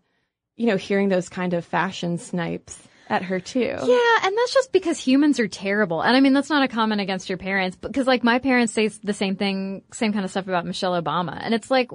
you 0.57 0.67
know, 0.67 0.77
hearing 0.77 1.09
those 1.09 1.29
kind 1.29 1.55
of 1.55 1.65
fashion 1.65 2.19
snipes 2.19 2.87
at 3.15 3.23
her 3.23 3.41
too. 3.41 3.61
Yeah, 3.61 4.17
and 4.23 4.37
that's 4.37 4.53
just 4.53 4.73
because 4.73 4.99
humans 4.99 5.41
are 5.41 5.49
terrible. 5.49 6.03
And 6.03 6.17
I 6.17 6.21
mean, 6.21 6.33
that's 6.33 6.51
not 6.51 6.65
a 6.65 6.69
comment 6.69 7.01
against 7.01 7.29
your 7.29 7.39
parents, 7.39 7.77
because 7.77 8.07
like 8.07 8.25
my 8.25 8.39
parents 8.39 8.73
say 8.73 8.89
the 8.89 9.13
same 9.13 9.37
thing, 9.37 9.83
same 9.93 10.13
kind 10.13 10.25
of 10.25 10.31
stuff 10.31 10.49
about 10.49 10.67
Michelle 10.67 11.01
Obama. 11.01 11.39
And 11.41 11.55
it's 11.55 11.71
like, 11.71 11.91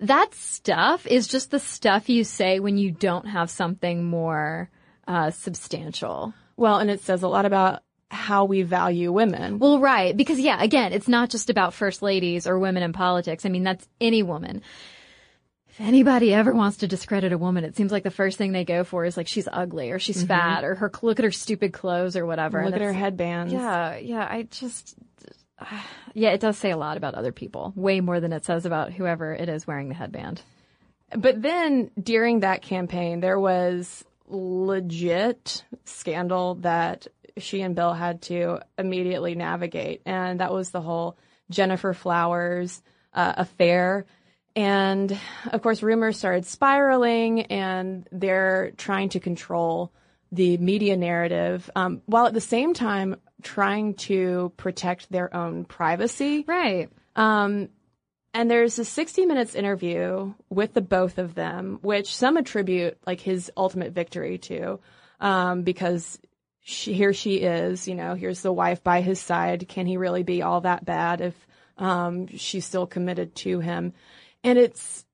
that 0.00 0.34
stuff 0.34 1.06
is 1.06 1.28
just 1.28 1.50
the 1.50 1.60
stuff 1.60 2.08
you 2.08 2.24
say 2.24 2.60
when 2.60 2.76
you 2.76 2.90
don't 2.90 3.26
have 3.26 3.50
something 3.50 4.04
more, 4.04 4.70
uh, 5.06 5.30
substantial. 5.30 6.34
Well, 6.56 6.78
and 6.78 6.90
it 6.90 7.00
says 7.00 7.22
a 7.22 7.28
lot 7.28 7.46
about 7.46 7.82
how 8.10 8.46
we 8.46 8.62
value 8.62 9.12
women. 9.12 9.58
Well, 9.58 9.80
right. 9.80 10.16
Because 10.16 10.40
yeah, 10.40 10.62
again, 10.62 10.92
it's 10.92 11.08
not 11.08 11.30
just 11.30 11.50
about 11.50 11.74
first 11.74 12.02
ladies 12.02 12.46
or 12.46 12.58
women 12.58 12.82
in 12.82 12.92
politics. 12.92 13.44
I 13.44 13.50
mean, 13.50 13.64
that's 13.64 13.86
any 14.00 14.22
woman. 14.22 14.62
If 15.78 15.86
anybody 15.86 16.34
ever 16.34 16.52
wants 16.52 16.78
to 16.78 16.88
discredit 16.88 17.32
a 17.32 17.38
woman, 17.38 17.62
it 17.62 17.76
seems 17.76 17.92
like 17.92 18.02
the 18.02 18.10
first 18.10 18.36
thing 18.36 18.50
they 18.50 18.64
go 18.64 18.82
for 18.82 19.04
is 19.04 19.16
like 19.16 19.28
she's 19.28 19.46
ugly 19.50 19.92
or 19.92 20.00
she's 20.00 20.24
fat 20.24 20.64
or 20.64 20.74
her 20.74 20.90
look 21.02 21.20
at 21.20 21.24
her 21.24 21.30
stupid 21.30 21.72
clothes 21.72 22.16
or 22.16 22.26
whatever. 22.26 22.64
Look 22.64 22.74
at 22.74 22.80
her 22.80 22.92
headbands. 22.92 23.52
Yeah, 23.52 23.96
yeah. 23.96 24.26
I 24.28 24.42
just, 24.50 24.96
yeah, 26.14 26.30
it 26.30 26.40
does 26.40 26.58
say 26.58 26.72
a 26.72 26.76
lot 26.76 26.96
about 26.96 27.14
other 27.14 27.30
people, 27.30 27.72
way 27.76 28.00
more 28.00 28.18
than 28.18 28.32
it 28.32 28.44
says 28.44 28.66
about 28.66 28.92
whoever 28.92 29.32
it 29.32 29.48
is 29.48 29.68
wearing 29.68 29.88
the 29.88 29.94
headband. 29.94 30.42
But 31.16 31.40
then 31.40 31.92
during 32.02 32.40
that 32.40 32.62
campaign, 32.62 33.20
there 33.20 33.38
was 33.38 34.04
legit 34.26 35.62
scandal 35.84 36.56
that 36.56 37.06
she 37.36 37.62
and 37.62 37.76
Bill 37.76 37.94
had 37.94 38.22
to 38.22 38.58
immediately 38.76 39.36
navigate. 39.36 40.02
And 40.04 40.40
that 40.40 40.52
was 40.52 40.70
the 40.70 40.80
whole 40.80 41.16
Gennifer 41.52 41.94
Flowers 41.94 42.82
uh, 43.14 43.34
affair. 43.36 44.06
And 44.58 45.16
of 45.52 45.62
course, 45.62 45.84
rumors 45.84 46.18
started 46.18 46.44
spiraling 46.44 47.42
and 47.42 48.08
they're 48.10 48.72
trying 48.76 49.10
to 49.10 49.20
control 49.20 49.92
the 50.32 50.58
media 50.58 50.96
narrative 50.96 51.70
um, 51.76 52.02
while 52.06 52.26
at 52.26 52.34
the 52.34 52.40
same 52.40 52.74
time 52.74 53.14
trying 53.40 53.94
to 53.94 54.52
protect 54.56 55.12
their 55.12 55.32
own 55.32 55.64
privacy. 55.64 56.44
Right. 56.44 56.90
Um, 57.14 57.68
and 58.34 58.50
there's 58.50 58.80
a 58.80 58.84
60 58.84 59.26
minutes 59.26 59.54
interview 59.54 60.34
with 60.50 60.74
the 60.74 60.80
both 60.80 61.18
of 61.18 61.36
them, 61.36 61.78
which 61.82 62.16
some 62.16 62.36
attribute 62.36 62.98
like 63.06 63.20
his 63.20 63.52
ultimate 63.56 63.92
victory 63.92 64.38
to, 64.38 64.80
um, 65.20 65.62
because 65.62 66.18
she, 66.62 66.94
here 66.94 67.12
she 67.12 67.36
is, 67.36 67.86
you 67.86 67.94
know, 67.94 68.14
here's 68.14 68.42
the 68.42 68.52
wife 68.52 68.82
by 68.82 69.02
his 69.02 69.20
side. 69.20 69.68
Can 69.68 69.86
he 69.86 69.98
really 69.98 70.24
be 70.24 70.42
all 70.42 70.62
that 70.62 70.84
bad 70.84 71.20
if 71.20 71.46
um, 71.76 72.26
she's 72.36 72.64
still 72.64 72.88
committed 72.88 73.36
to 73.36 73.60
him? 73.60 73.92
And 74.44 74.58
it's 74.58 75.04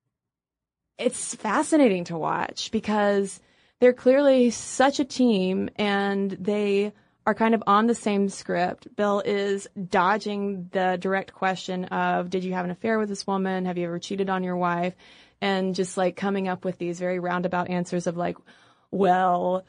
it's 0.98 1.34
fascinating 1.34 2.04
to 2.04 2.16
watch 2.16 2.70
because 2.70 3.40
they're 3.80 3.92
clearly 3.92 4.50
such 4.50 5.00
a 5.00 5.04
team 5.04 5.68
and 5.76 6.30
they 6.30 6.92
are 7.26 7.34
kind 7.34 7.54
of 7.54 7.62
on 7.66 7.86
the 7.86 7.94
same 7.94 8.28
script. 8.28 8.94
Bill 8.94 9.20
is 9.24 9.66
dodging 9.88 10.68
the 10.72 10.98
direct 11.00 11.32
question 11.32 11.86
of, 11.86 12.30
did 12.30 12.44
you 12.44 12.52
have 12.52 12.64
an 12.64 12.70
affair 12.70 12.98
with 12.98 13.08
this 13.08 13.26
woman? 13.26 13.64
Have 13.64 13.78
you 13.78 13.86
ever 13.86 13.98
cheated 13.98 14.28
on 14.28 14.44
your 14.44 14.56
wife? 14.56 14.94
And 15.40 15.74
just 15.74 15.96
like 15.96 16.16
coming 16.16 16.48
up 16.48 16.64
with 16.64 16.78
these 16.78 17.00
very 17.00 17.18
roundabout 17.18 17.70
answers 17.70 18.06
of 18.06 18.16
like, 18.16 18.36
well, 18.90 19.64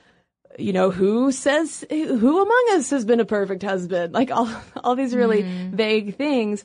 you 0.60 0.74
know, 0.74 0.92
who 0.92 1.32
says, 1.32 1.84
who 1.90 2.42
among 2.42 2.66
us 2.74 2.90
has 2.92 3.06
been 3.06 3.20
a 3.20 3.26
perfect 3.26 3.64
husband? 3.64 4.14
Like 4.14 4.32
all, 4.32 4.50
all 4.84 4.96
these 4.96 5.16
really 5.16 5.44
mm-hmm. 5.44 5.76
vague 5.76 6.16
things. 6.18 6.64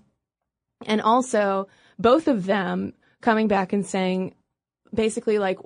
And 0.86 1.00
also 1.00 1.68
both 2.00 2.28
of 2.28 2.46
them 2.46 2.94
coming 3.20 3.48
back 3.48 3.72
and 3.72 3.84
saying, 3.84 4.34
basically 4.92 5.38
like, 5.38 5.58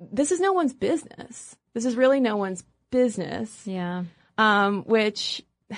this 0.00 0.30
is 0.30 0.40
no 0.40 0.52
one's 0.52 0.74
business. 0.74 1.56
This 1.74 1.84
is 1.84 1.96
really 1.96 2.20
no 2.20 2.36
one's 2.36 2.64
business. 2.90 3.66
Yeah. 3.66 4.04
Um, 4.38 4.82
which, 4.84 5.42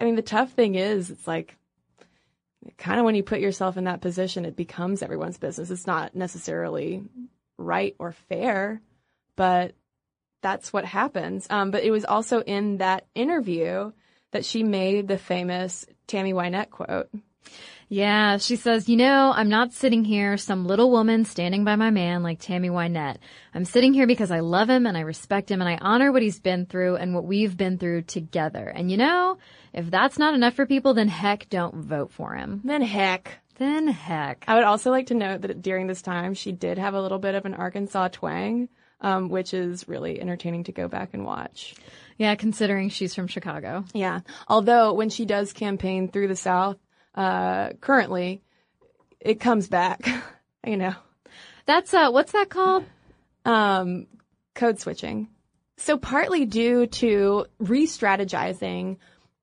I 0.00 0.04
mean, 0.04 0.14
the 0.14 0.22
tough 0.22 0.52
thing 0.52 0.76
is, 0.76 1.10
it's 1.10 1.26
like, 1.26 1.56
kind 2.76 3.00
of 3.00 3.04
when 3.04 3.16
you 3.16 3.22
put 3.22 3.40
yourself 3.40 3.76
in 3.76 3.84
that 3.84 4.00
position, 4.00 4.44
it 4.44 4.54
becomes 4.54 5.02
everyone's 5.02 5.38
business. 5.38 5.70
It's 5.70 5.86
not 5.86 6.14
necessarily 6.14 7.02
right 7.56 7.96
or 7.98 8.12
fair, 8.12 8.80
but 9.34 9.74
that's 10.42 10.72
what 10.72 10.84
happens. 10.84 11.46
Um, 11.50 11.72
but 11.72 11.82
it 11.82 11.90
was 11.90 12.04
also 12.04 12.40
in 12.42 12.78
that 12.78 13.06
interview 13.14 13.90
that 14.30 14.44
she 14.44 14.62
made 14.62 15.08
the 15.08 15.18
famous 15.18 15.86
Tammy 16.06 16.32
Wynette 16.32 16.70
quote. 16.70 17.08
Yeah, 17.90 18.36
she 18.36 18.56
says, 18.56 18.86
you 18.86 18.96
know, 18.96 19.32
I'm 19.34 19.48
not 19.48 19.72
sitting 19.72 20.04
here, 20.04 20.36
some 20.36 20.66
little 20.66 20.90
woman 20.90 21.24
standing 21.24 21.64
by 21.64 21.76
my 21.76 21.90
man 21.90 22.22
like 22.22 22.38
Tammy 22.38 22.68
Wynette. 22.68 23.16
I'm 23.54 23.64
sitting 23.64 23.94
here 23.94 24.06
because 24.06 24.30
I 24.30 24.40
love 24.40 24.68
him 24.68 24.84
and 24.84 24.94
I 24.94 25.00
respect 25.00 25.50
him 25.50 25.62
and 25.62 25.70
I 25.70 25.78
honor 25.80 26.12
what 26.12 26.20
he's 26.20 26.38
been 26.38 26.66
through 26.66 26.96
and 26.96 27.14
what 27.14 27.24
we've 27.24 27.56
been 27.56 27.78
through 27.78 28.02
together. 28.02 28.66
And 28.66 28.90
you 28.90 28.98
know, 28.98 29.38
if 29.72 29.90
that's 29.90 30.18
not 30.18 30.34
enough 30.34 30.54
for 30.54 30.66
people, 30.66 30.92
then 30.92 31.08
heck, 31.08 31.48
don't 31.48 31.76
vote 31.76 32.12
for 32.12 32.34
him. 32.34 32.60
Then 32.62 32.82
heck. 32.82 33.38
Then 33.56 33.88
heck. 33.88 34.44
I 34.46 34.54
would 34.54 34.64
also 34.64 34.90
like 34.90 35.06
to 35.06 35.14
note 35.14 35.40
that 35.40 35.62
during 35.62 35.86
this 35.86 36.02
time, 36.02 36.34
she 36.34 36.52
did 36.52 36.78
have 36.78 36.92
a 36.92 37.00
little 37.00 37.18
bit 37.18 37.34
of 37.34 37.46
an 37.46 37.54
Arkansas 37.54 38.08
twang, 38.08 38.68
um, 39.00 39.30
which 39.30 39.54
is 39.54 39.88
really 39.88 40.20
entertaining 40.20 40.64
to 40.64 40.72
go 40.72 40.88
back 40.88 41.14
and 41.14 41.24
watch. 41.24 41.74
Yeah, 42.18 42.34
considering 42.34 42.90
she's 42.90 43.14
from 43.14 43.28
Chicago. 43.28 43.84
Yeah. 43.94 44.20
Although 44.46 44.92
when 44.92 45.08
she 45.08 45.24
does 45.24 45.52
campaign 45.52 46.08
through 46.08 46.28
the 46.28 46.36
South, 46.36 46.76
uh, 47.14 47.70
currently, 47.80 48.42
it 49.20 49.40
comes 49.40 49.68
back, 49.68 50.08
you 50.66 50.76
know. 50.76 50.94
That's, 51.66 51.92
uh, 51.92 52.10
what's 52.10 52.32
that 52.32 52.48
called? 52.48 52.84
Um, 53.44 54.06
code 54.54 54.80
switching. 54.80 55.28
So 55.76 55.96
partly 55.96 56.44
due 56.44 56.86
to 56.86 57.46
re-strategizing 57.58 58.96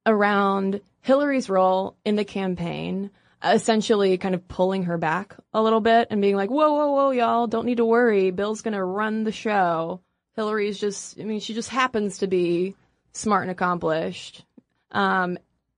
around 0.06 0.82
Hillary's 1.02 1.50
role 1.50 1.96
in 2.04 2.16
the 2.16 2.26
campaign, 2.26 3.12
essentially 3.44 4.18
kind 4.18 4.36
of 4.36 4.48
pulling 4.48 4.84
her 4.84 4.98
back 4.98 5.36
a 5.54 5.62
little 5.62 5.82
bit 5.82 6.08
and 6.10 6.22
being 6.22 6.36
like, 6.36 6.50
whoa, 6.50 6.74
whoa, 6.74 6.92
whoa, 6.92 7.12
y'all, 7.12 7.48
don't 7.48 7.66
need 7.66 7.78
to 7.78 7.86
worry. 7.86 8.32
Bill's 8.32 8.62
going 8.62 8.74
to 8.74 8.84
run 8.84 9.24
the 9.24 9.32
show. 9.32 10.02
Hillary's 10.36 10.80
just, 10.80 11.20
I 11.20 11.24
mean, 11.24 11.40
she 11.40 11.54
just 11.54 11.70
happens 11.70 12.18
to 12.18 12.28
be 12.28 12.76
smart 13.14 13.44
and 13.44 13.52
accomplished. 13.52 14.44
Um, 14.92 15.38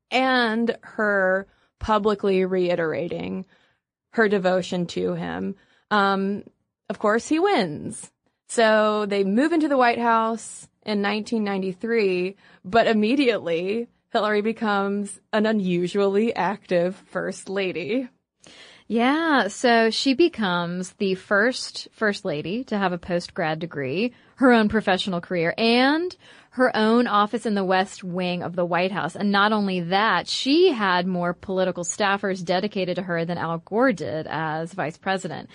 and 0.10 0.76
her 0.82 1.48
publicly 1.80 2.46
reiterating 2.46 3.46
her 4.12 4.28
devotion 4.28 4.86
to 4.88 5.14
him. 5.14 5.56
Um, 5.92 6.44
of 6.90 7.00
course, 7.00 7.28
he 7.28 7.40
wins. 7.40 8.12
So 8.48 9.06
they 9.06 9.24
move 9.24 9.52
into 9.52 9.68
the 9.68 9.78
White 9.78 10.00
House 10.00 10.68
in 10.84 11.02
1993, 11.02 12.36
but 12.64 12.88
immediately 12.88 13.90
Hillary 14.12 14.42
becomes 14.42 15.20
an 15.34 15.46
unusually 15.46 16.34
active 16.34 16.96
first 16.96 17.50
lady. 17.50 18.08
Yeah, 18.88 19.50
so 19.50 19.90
she 19.90 20.14
becomes 20.14 20.94
the 20.94 21.16
first 21.16 21.90
first 21.92 22.24
lady 22.24 22.64
to 22.66 22.78
have 22.78 22.94
a 22.94 22.98
post 22.98 23.34
grad 23.34 23.60
degree, 23.60 24.14
her 24.36 24.54
own 24.54 24.70
professional 24.70 25.20
career, 25.20 25.54
and 25.58 26.16
her 26.58 26.76
own 26.76 27.06
office 27.06 27.46
in 27.46 27.54
the 27.54 27.64
West 27.64 28.04
Wing 28.04 28.42
of 28.42 28.56
the 28.56 28.66
White 28.66 28.92
House. 28.92 29.16
And 29.16 29.32
not 29.32 29.54
only 29.54 29.80
that, 29.82 30.28
she 30.28 30.72
had 30.72 31.06
more 31.06 31.34
political 31.34 31.84
staffers 31.84 32.44
dedicated 32.44 32.96
to 32.96 33.04
her 33.04 33.26
than 33.26 33.38
Al 33.38 33.60
Gore 33.60 33.94
did 33.94 34.28
as 34.28 34.74
vice 34.74 34.98
president. 34.98 35.50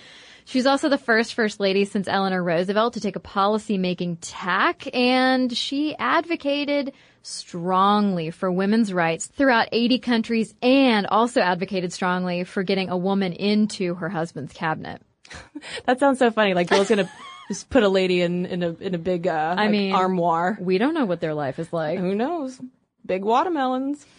She's 0.44 0.66
also 0.66 0.88
the 0.88 0.98
first 0.98 1.34
first 1.34 1.60
lady 1.60 1.84
since 1.84 2.06
Eleanor 2.08 2.42
Roosevelt 2.42 2.94
to 2.94 3.00
take 3.00 3.16
a 3.16 3.20
policy 3.20 3.78
making 3.78 4.16
tack 4.16 4.88
and 4.94 5.56
she 5.56 5.96
advocated 5.96 6.92
strongly 7.22 8.30
for 8.30 8.50
women's 8.50 8.92
rights 8.92 9.26
throughout 9.26 9.68
80 9.72 9.98
countries 9.98 10.54
and 10.62 11.06
also 11.06 11.40
advocated 11.40 11.92
strongly 11.92 12.44
for 12.44 12.62
getting 12.62 12.90
a 12.90 12.96
woman 12.96 13.32
into 13.32 13.94
her 13.94 14.08
husband's 14.08 14.52
cabinet. 14.52 15.02
that 15.86 15.98
sounds 15.98 16.18
so 16.18 16.30
funny. 16.30 16.54
Like 16.54 16.68
Bill's 16.68 16.88
gonna 16.88 17.10
just 17.52 17.68
put 17.70 17.82
a 17.82 17.88
lady 17.88 18.22
in 18.22 18.46
in 18.46 18.62
a 18.62 18.70
in 18.80 18.94
a 18.94 18.98
big 18.98 19.26
uh, 19.26 19.54
I 19.58 19.62
like, 19.62 19.70
mean, 19.70 19.92
armoire. 19.94 20.56
We 20.60 20.78
don't 20.78 20.94
know 20.94 21.04
what 21.04 21.20
their 21.20 21.34
life 21.34 21.58
is 21.58 21.72
like. 21.72 21.98
Who 21.98 22.14
knows? 22.14 22.60
Big 23.04 23.22
watermelons. 23.24 24.06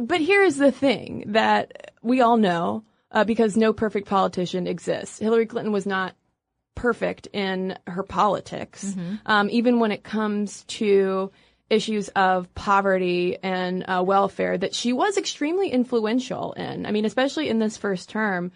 But 0.00 0.20
here's 0.20 0.56
the 0.56 0.70
thing 0.70 1.24
that 1.32 1.92
we 2.00 2.20
all 2.20 2.36
know 2.36 2.84
uh, 3.10 3.24
because 3.24 3.56
no 3.56 3.72
perfect 3.72 4.08
politician 4.08 4.68
exists. 4.68 5.18
Hillary 5.18 5.46
Clinton 5.46 5.72
was 5.72 5.84
not 5.84 6.14
perfect 6.76 7.26
in 7.32 7.76
her 7.88 8.04
politics, 8.04 8.84
Mm-hmm. 8.84 9.14
um, 9.26 9.50
even 9.50 9.80
when 9.80 9.90
it 9.90 10.04
comes 10.04 10.62
to 10.78 11.32
issues 11.68 12.08
of 12.10 12.52
poverty 12.54 13.36
and 13.42 13.84
uh, 13.88 14.02
welfare 14.06 14.56
that 14.58 14.74
she 14.74 14.92
was 14.92 15.16
extremely 15.16 15.70
influential 15.70 16.52
in. 16.52 16.86
I 16.86 16.92
mean, 16.92 17.04
especially 17.04 17.48
in 17.48 17.58
this 17.58 17.76
first 17.76 18.08
term, 18.10 18.52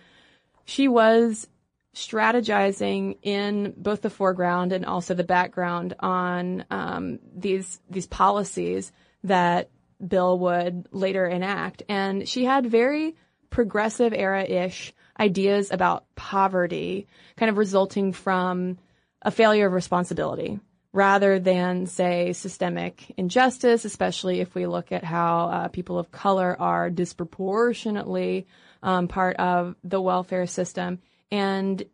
she 0.64 0.86
was 0.88 1.48
strategizing 1.94 3.18
in 3.22 3.72
both 3.76 4.02
the 4.02 4.10
foreground 4.10 4.72
and 4.72 4.84
also 4.84 5.14
the 5.14 5.24
background 5.24 5.94
on 6.00 6.64
um, 6.70 7.18
these 7.34 7.80
these 7.88 8.06
policies 8.06 8.92
that 9.22 9.70
Bill 10.06 10.38
would 10.38 10.88
later 10.90 11.26
enact, 11.26 11.82
and 11.88 12.28
she 12.28 12.44
had 12.44 12.66
very 12.66 13.16
progressive 13.50 14.12
era 14.12 14.42
ish 14.42 14.92
ideas 15.18 15.70
about 15.70 16.04
poverty, 16.16 17.06
kind 17.36 17.48
of 17.48 17.56
resulting 17.56 18.12
from 18.12 18.78
a 19.22 19.30
failure 19.30 19.66
of 19.68 19.72
responsibility 19.72 20.58
rather 20.94 21.40
than 21.40 21.86
say 21.86 22.32
systemic 22.32 23.12
injustice, 23.16 23.84
especially 23.84 24.40
if 24.40 24.54
we 24.54 24.66
look 24.66 24.92
at 24.92 25.02
how 25.02 25.48
uh, 25.48 25.68
people 25.68 25.98
of 25.98 26.12
color 26.12 26.56
are 26.60 26.88
disproportionately 26.88 28.46
um, 28.80 29.08
part 29.08 29.36
of 29.36 29.74
the 29.82 30.00
welfare 30.00 30.46
system. 30.46 31.00
And 31.34 31.84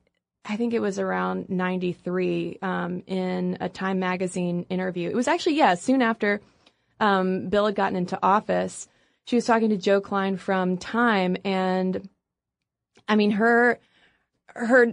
I 0.45 0.59
think 0.59 0.75
it 0.75 0.81
was 0.81 0.99
around 0.99 1.49
93 1.49 2.59
um, 2.61 3.03
in 3.07 3.57
a 3.59 3.71
Time 3.71 3.99
magazine 3.99 4.67
interview. 4.69 5.09
It 5.09 5.15
was 5.15 5.29
actually, 5.29 5.57
yeah, 5.57 5.77
soon 5.77 6.03
after 6.03 6.43
um, 7.01 7.49
Bill 7.49 7.65
had 7.65 7.75
gotten 7.75 7.97
into 7.97 8.19
office. 8.23 8.87
She 9.25 9.37
was 9.37 9.47
talking 9.47 9.71
to 9.71 9.79
Joe 9.79 10.03
Klein 10.03 10.37
from 10.37 10.77
Time, 10.77 11.39
and 11.43 12.07
I 13.09 13.17
mean, 13.17 13.31
her 13.31 13.81
her 14.49 14.93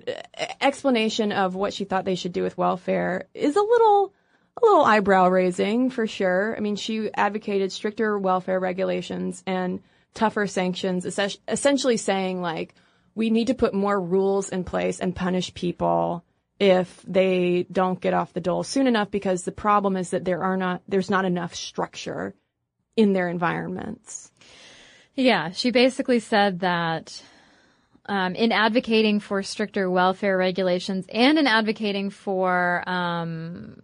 explanation 0.62 1.34
of 1.34 1.56
what 1.56 1.74
she 1.74 1.84
thought 1.84 2.06
they 2.06 2.16
should 2.16 2.32
do 2.32 2.44
with 2.44 2.58
welfare 2.58 3.28
is 3.34 3.58
a 3.58 3.62
little 3.62 4.14
a 4.62 4.66
little 4.66 4.86
eyebrow 4.86 5.28
raising 5.28 5.90
for 5.90 6.08
sure. 6.08 6.56
I 6.56 6.62
mean, 6.62 6.78
she 6.78 7.14
advocated 7.14 7.74
stricter 7.74 8.18
welfare 8.18 8.62
regulations 8.62 9.44
and 9.46 9.82
tougher 10.14 10.48
sanctions, 10.48 11.06
essen- 11.06 11.42
essentially 11.50 11.98
saying 11.98 12.42
like 12.42 12.76
we 13.18 13.32
need 13.32 13.48
to 13.48 13.56
put 13.56 13.74
more 13.74 14.00
rules 14.00 14.50
in 14.50 14.64
place 14.64 15.00
and 15.00 15.16
punish 15.16 15.52
people 15.56 16.24
if 16.60 17.04
they 17.08 17.66
don't 17.72 18.00
get 18.00 18.14
off 18.14 18.32
the 18.34 18.40
dole 18.40 18.64
soon 18.64 18.86
enough 18.86 19.10
because 19.10 19.44
the 19.44 19.52
problem 19.52 19.98
is 19.98 20.12
that 20.12 20.24
there 20.24 20.44
are 20.44 20.56
not 20.56 20.84
there's 20.88 21.10
not 21.10 21.26
enough 21.26 21.56
structure 21.56 22.36
in 22.96 23.14
their 23.14 23.28
environments. 23.28 24.32
Yeah, 25.16 25.50
she 25.50 25.72
basically 25.72 26.20
said 26.20 26.60
that 26.60 27.24
um, 28.06 28.36
in 28.36 28.52
advocating 28.52 29.20
for 29.20 29.42
stricter 29.42 29.90
welfare 29.90 30.38
regulations 30.38 31.08
and 31.12 31.40
in 31.40 31.48
advocating 31.48 32.12
for 32.12 32.88
um, 32.88 33.82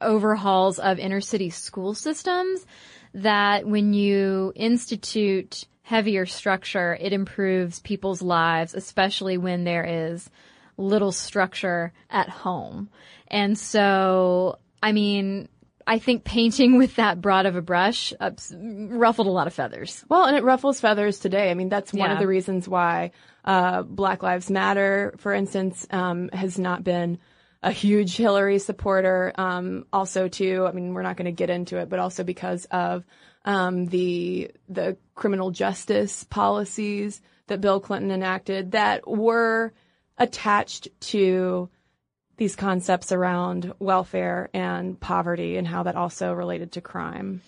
overhauls 0.00 0.78
of 0.78 1.00
inner 1.00 1.20
city 1.20 1.50
school 1.50 1.92
systems, 1.92 2.64
that 3.14 3.66
when 3.66 3.94
you 3.94 4.52
institute 4.54 5.64
heavier 5.86 6.26
structure, 6.26 6.98
it 7.00 7.12
improves 7.12 7.78
people's 7.78 8.20
lives, 8.20 8.74
especially 8.74 9.38
when 9.38 9.62
there 9.62 9.84
is 9.84 10.28
little 10.76 11.12
structure 11.12 11.92
at 12.10 12.28
home. 12.28 12.90
And 13.28 13.56
so, 13.56 14.58
I 14.82 14.90
mean, 14.90 15.48
I 15.86 16.00
think 16.00 16.24
painting 16.24 16.76
with 16.76 16.96
that 16.96 17.20
broad 17.20 17.46
of 17.46 17.54
a 17.54 17.62
brush 17.62 18.12
ups, 18.18 18.52
ruffled 18.58 19.28
a 19.28 19.30
lot 19.30 19.46
of 19.46 19.54
feathers. 19.54 20.04
Well, 20.08 20.24
and 20.24 20.36
it 20.36 20.42
ruffles 20.42 20.80
feathers 20.80 21.20
today. 21.20 21.52
I 21.52 21.54
mean, 21.54 21.68
that's 21.68 21.92
one 21.92 22.10
of 22.10 22.18
the 22.18 22.26
reasons 22.26 22.68
why 22.68 23.12
uh, 23.44 23.82
Black 23.82 24.24
Lives 24.24 24.50
Matter, 24.50 25.14
for 25.18 25.32
instance, 25.32 25.86
um, 25.92 26.30
has 26.30 26.58
not 26.58 26.82
been 26.82 27.20
a 27.62 27.70
huge 27.70 28.16
Hillary 28.16 28.58
supporter. 28.58 29.32
Um, 29.38 29.86
also, 29.92 30.26
too, 30.26 30.66
I 30.68 30.72
mean, 30.72 30.94
we're 30.94 31.02
not 31.02 31.16
going 31.16 31.26
to 31.26 31.32
get 31.32 31.48
into 31.48 31.78
it, 31.78 31.88
but 31.88 32.00
also 32.00 32.24
because 32.24 32.64
of 32.72 33.04
um, 33.46 33.86
the 33.86 34.50
the 34.68 34.96
criminal 35.14 35.50
justice 35.50 36.24
policies 36.24 37.22
that 37.46 37.60
Bill 37.60 37.80
Clinton 37.80 38.10
enacted 38.10 38.72
that 38.72 39.08
were 39.08 39.72
attached 40.18 40.88
to 41.00 41.70
these 42.36 42.56
concepts 42.56 43.12
around 43.12 43.72
welfare 43.78 44.50
and 44.52 44.98
poverty 45.00 45.56
and 45.56 45.66
how 45.66 45.84
that 45.84 45.96
also 45.96 46.32
related 46.32 46.72
to 46.72 46.80
crime. 46.80 47.40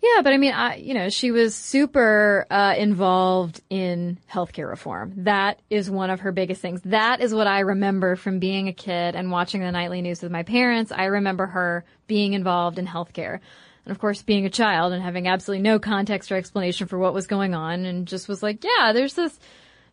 Yeah, 0.00 0.22
but 0.22 0.32
I 0.32 0.36
mean, 0.36 0.52
I, 0.52 0.76
you 0.76 0.94
know, 0.94 1.08
she 1.08 1.32
was 1.32 1.56
super 1.56 2.46
uh, 2.50 2.74
involved 2.78 3.60
in 3.68 4.18
healthcare 4.30 4.68
reform. 4.68 5.12
That 5.24 5.60
is 5.70 5.90
one 5.90 6.10
of 6.10 6.20
her 6.20 6.30
biggest 6.30 6.60
things. 6.60 6.80
That 6.84 7.20
is 7.20 7.34
what 7.34 7.48
I 7.48 7.60
remember 7.60 8.14
from 8.14 8.38
being 8.38 8.68
a 8.68 8.72
kid 8.72 9.16
and 9.16 9.32
watching 9.32 9.60
the 9.60 9.72
nightly 9.72 10.00
news 10.00 10.22
with 10.22 10.30
my 10.30 10.44
parents. 10.44 10.92
I 10.92 11.06
remember 11.06 11.46
her 11.46 11.84
being 12.06 12.34
involved 12.34 12.78
in 12.78 12.86
healthcare. 12.86 13.40
And 13.88 13.96
of 13.96 14.00
course, 14.00 14.20
being 14.20 14.44
a 14.44 14.50
child 14.50 14.92
and 14.92 15.02
having 15.02 15.28
absolutely 15.28 15.62
no 15.62 15.78
context 15.78 16.30
or 16.30 16.36
explanation 16.36 16.88
for 16.88 16.98
what 16.98 17.14
was 17.14 17.26
going 17.26 17.54
on 17.54 17.86
and 17.86 18.06
just 18.06 18.28
was 18.28 18.42
like, 18.42 18.62
yeah, 18.62 18.92
there's 18.92 19.14
this, 19.14 19.40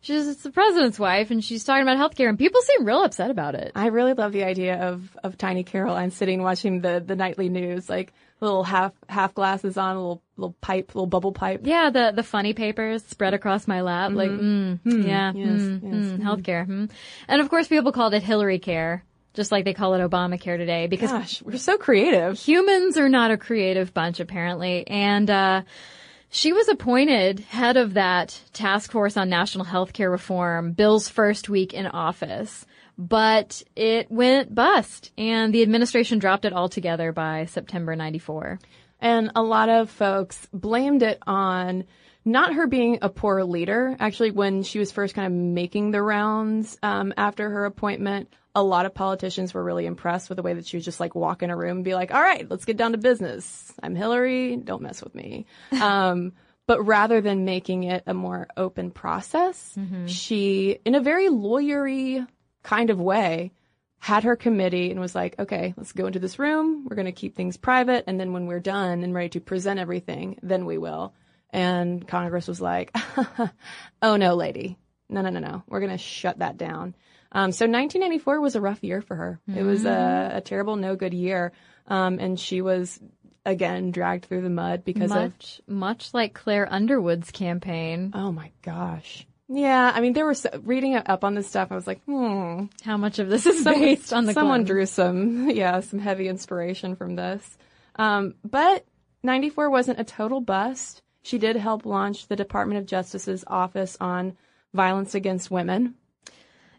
she's 0.02 0.28
it's 0.28 0.42
the 0.42 0.50
president's 0.50 0.98
wife 0.98 1.30
and 1.30 1.42
she's 1.42 1.64
talking 1.64 1.80
about 1.80 1.96
healthcare 1.96 2.28
and 2.28 2.38
people 2.38 2.60
seem 2.60 2.84
real 2.84 3.02
upset 3.02 3.30
about 3.30 3.54
it. 3.54 3.72
I 3.74 3.86
really 3.86 4.12
love 4.12 4.32
the 4.32 4.44
idea 4.44 4.76
of, 4.76 5.16
of 5.24 5.38
tiny 5.38 5.64
Caroline 5.64 6.10
sitting 6.10 6.42
watching 6.42 6.82
the, 6.82 7.02
the 7.04 7.16
nightly 7.16 7.48
news, 7.48 7.88
like 7.88 8.12
little 8.42 8.64
half, 8.64 8.92
half 9.08 9.32
glasses 9.32 9.78
on, 9.78 9.96
a 9.96 9.98
little, 9.98 10.22
little 10.36 10.56
pipe, 10.60 10.94
little 10.94 11.06
bubble 11.06 11.32
pipe. 11.32 11.62
Yeah, 11.64 11.88
the, 11.88 12.12
the 12.14 12.22
funny 12.22 12.52
papers 12.52 13.02
spread 13.06 13.32
across 13.32 13.66
my 13.66 13.80
lap, 13.80 14.12
like, 14.12 14.28
mm, 14.30 14.78
yeah, 14.84 15.32
Yes, 15.34 15.62
mm, 15.62 15.82
yes, 15.82 15.92
mm, 15.92 16.18
healthcare. 16.18 16.68
Mm. 16.68 16.90
And 17.28 17.40
of 17.40 17.48
course, 17.48 17.66
people 17.66 17.92
called 17.92 18.12
it 18.12 18.22
Hillary 18.22 18.58
care, 18.58 19.04
just 19.36 19.52
like 19.52 19.64
they 19.64 19.74
call 19.74 19.94
it 19.94 20.00
Obamacare 20.00 20.56
today, 20.56 20.86
because 20.88 21.12
Gosh, 21.12 21.42
we're 21.42 21.58
so 21.58 21.76
creative. 21.78 22.38
humans 22.38 22.96
are 22.96 23.08
not 23.08 23.30
a 23.30 23.36
creative 23.36 23.94
bunch 23.94 24.18
apparently 24.18 24.86
and 24.88 25.30
uh 25.30 25.62
she 26.28 26.52
was 26.52 26.68
appointed 26.68 27.38
head 27.40 27.76
of 27.76 27.94
that 27.94 28.40
task 28.52 28.90
force 28.90 29.16
on 29.16 29.28
national 29.28 29.64
health 29.64 29.92
care 29.92 30.10
reform 30.10 30.72
bill's 30.72 31.08
first 31.08 31.48
week 31.48 31.72
in 31.72 31.86
office 31.86 32.66
but 32.98 33.62
it 33.76 34.10
went 34.10 34.52
bust 34.54 35.12
and 35.16 35.54
the 35.54 35.62
administration 35.62 36.18
dropped 36.18 36.44
it 36.44 36.52
altogether 36.52 37.12
by 37.12 37.44
september 37.46 37.94
94 37.94 38.58
And 39.00 39.30
a 39.36 39.42
lot 39.42 39.68
of 39.68 39.90
folks 39.90 40.48
blamed 40.52 41.02
it 41.02 41.18
on 41.26 41.84
not 42.24 42.54
her 42.54 42.66
being 42.66 42.98
a 43.02 43.08
poor 43.08 43.44
leader. 43.44 43.94
Actually, 44.00 44.32
when 44.32 44.64
she 44.64 44.80
was 44.80 44.90
first 44.90 45.14
kind 45.14 45.26
of 45.28 45.32
making 45.32 45.92
the 45.92 46.02
rounds 46.02 46.76
um, 46.82 47.12
after 47.16 47.48
her 47.48 47.66
appointment, 47.66 48.28
a 48.56 48.62
lot 48.62 48.86
of 48.86 48.94
politicians 48.94 49.52
were 49.52 49.62
really 49.62 49.84
impressed 49.84 50.30
with 50.30 50.36
the 50.36 50.42
way 50.42 50.54
that 50.54 50.66
she 50.66 50.78
was 50.78 50.84
just 50.84 50.98
like 50.98 51.14
walk 51.14 51.42
in 51.42 51.50
a 51.50 51.56
room 51.56 51.76
and 51.76 51.84
be 51.84 51.94
like, 51.94 52.10
all 52.12 52.22
right, 52.22 52.50
let's 52.50 52.64
get 52.64 52.78
down 52.78 52.92
to 52.92 52.98
business. 52.98 53.70
I'm 53.82 53.94
Hillary. 53.94 54.56
Don't 54.56 54.80
mess 54.80 55.02
with 55.02 55.14
me. 55.14 55.44
um, 55.82 56.32
but 56.66 56.82
rather 56.82 57.20
than 57.20 57.44
making 57.44 57.84
it 57.84 58.02
a 58.06 58.14
more 58.14 58.48
open 58.56 58.90
process, 58.90 59.76
she, 60.06 60.78
in 60.86 60.94
a 60.94 61.00
very 61.00 61.28
lawyery 61.28 62.26
kind 62.62 62.88
of 62.88 62.98
way, 62.98 63.52
had 63.98 64.24
her 64.24 64.36
committee 64.36 64.90
and 64.90 65.00
was 65.00 65.14
like, 65.14 65.38
okay, 65.38 65.74
let's 65.76 65.92
go 65.92 66.06
into 66.06 66.18
this 66.18 66.38
room. 66.38 66.86
We're 66.88 66.96
going 66.96 67.06
to 67.06 67.12
keep 67.12 67.36
things 67.36 67.58
private. 67.58 68.04
And 68.06 68.18
then 68.18 68.32
when 68.32 68.46
we're 68.46 68.58
done 68.58 69.04
and 69.04 69.12
ready 69.12 69.28
to 69.30 69.40
present 69.40 69.78
everything, 69.78 70.38
then 70.42 70.64
we 70.64 70.78
will. 70.78 71.12
And 71.50 72.08
Congress 72.08 72.48
was 72.48 72.60
like, 72.62 72.90
oh 74.02 74.16
no, 74.16 74.34
lady. 74.34 74.78
No, 75.10 75.20
no, 75.20 75.28
no, 75.28 75.40
no. 75.40 75.62
We're 75.68 75.80
going 75.80 75.92
to 75.92 75.98
shut 75.98 76.38
that 76.38 76.56
down. 76.56 76.94
Um, 77.36 77.52
so 77.52 77.66
1994 77.66 78.40
was 78.40 78.56
a 78.56 78.62
rough 78.62 78.82
year 78.82 79.02
for 79.02 79.14
her. 79.14 79.40
It 79.54 79.62
was 79.62 79.84
a, 79.84 80.30
a 80.36 80.40
terrible, 80.40 80.76
no 80.76 80.96
good 80.96 81.12
year. 81.12 81.52
Um, 81.86 82.18
and 82.18 82.40
she 82.40 82.62
was 82.62 82.98
again 83.44 83.90
dragged 83.90 84.24
through 84.24 84.40
the 84.40 84.50
mud 84.50 84.84
because 84.84 85.10
of 85.10 85.16
much 85.16 85.60
much 85.68 86.14
like 86.14 86.34
claire 86.34 86.66
underwood's 86.68 87.30
campaign 87.30 88.10
Oh 88.12 88.32
my 88.32 88.50
gosh. 88.62 89.26
Yeah, 89.48 89.92
I 89.94 90.00
mean, 90.00 90.14
there 90.14 90.26
was 90.26 90.44
reading 90.62 90.96
up 90.96 91.22
on 91.22 91.34
this 91.34 91.46
stuff. 91.46 91.70
I 91.70 91.76
was 91.76 91.86
like, 91.86 92.02
hmm. 92.04 92.64
how 92.82 92.96
much 92.96 93.20
of 93.20 93.28
this 93.28 93.46
is 93.46 93.62
Some- 93.62 93.74
based 93.74 94.12
on 94.12 94.24
the 94.24 94.32
someone 94.32 94.64
drew 94.64 94.86
some, 94.86 95.50
yeah, 95.54 95.80
some 95.80 96.00
heavy 96.00 96.26
inspiration 96.26 96.96
from 96.96 97.14
this. 97.14 97.56
Um, 97.94 98.34
but 98.44 98.84
94 99.22 99.70
wasn't 99.70 100.00
a 100.00 100.04
total 100.04 100.40
bust. 100.40 101.00
She 101.22 101.38
did 101.38 101.54
help 101.54 101.86
launch 101.86 102.26
the 102.26 102.34
Department 102.34 102.80
of 102.80 102.86
Justice's 102.86 103.44
Office 103.46 103.96
on 104.00 104.36
Violence 104.74 105.14
Against 105.14 105.50
Women. 105.50 105.94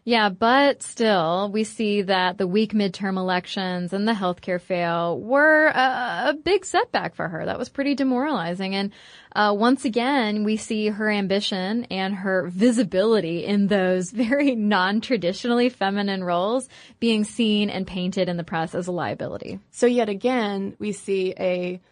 Yeah, 0.08 0.30
but 0.30 0.82
still, 0.82 1.50
we 1.52 1.64
see 1.64 2.00
that 2.00 2.38
the 2.38 2.46
weak 2.46 2.72
midterm 2.72 3.18
elections 3.18 3.92
and 3.92 4.08
the 4.08 4.14
healthcare 4.14 4.58
fail 4.58 5.20
were 5.20 5.66
a, 5.66 6.28
a 6.28 6.32
big 6.32 6.64
setback 6.64 7.14
for 7.14 7.28
her. 7.28 7.44
That 7.44 7.58
was 7.58 7.68
pretty 7.68 7.94
demoralizing. 7.94 8.74
And 8.74 8.92
uh, 9.36 9.54
once 9.54 9.84
again, 9.84 10.44
we 10.44 10.56
see 10.56 10.88
her 10.88 11.10
ambition 11.10 11.84
and 11.90 12.14
her 12.14 12.48
visibility 12.48 13.44
in 13.44 13.66
those 13.66 14.10
very 14.24 14.54
non-traditionally 14.54 15.68
feminine 15.68 16.24
roles 16.24 16.70
being 17.00 17.24
seen 17.24 17.68
and 17.68 17.86
painted 17.86 18.30
in 18.30 18.38
the 18.38 18.44
press 18.44 18.74
as 18.74 18.86
a 18.86 18.92
liability. 18.92 19.60
So 19.72 19.84
yet 19.84 20.08
again, 20.08 20.74
we 20.78 20.92
see 20.92 21.34
a 21.38 21.82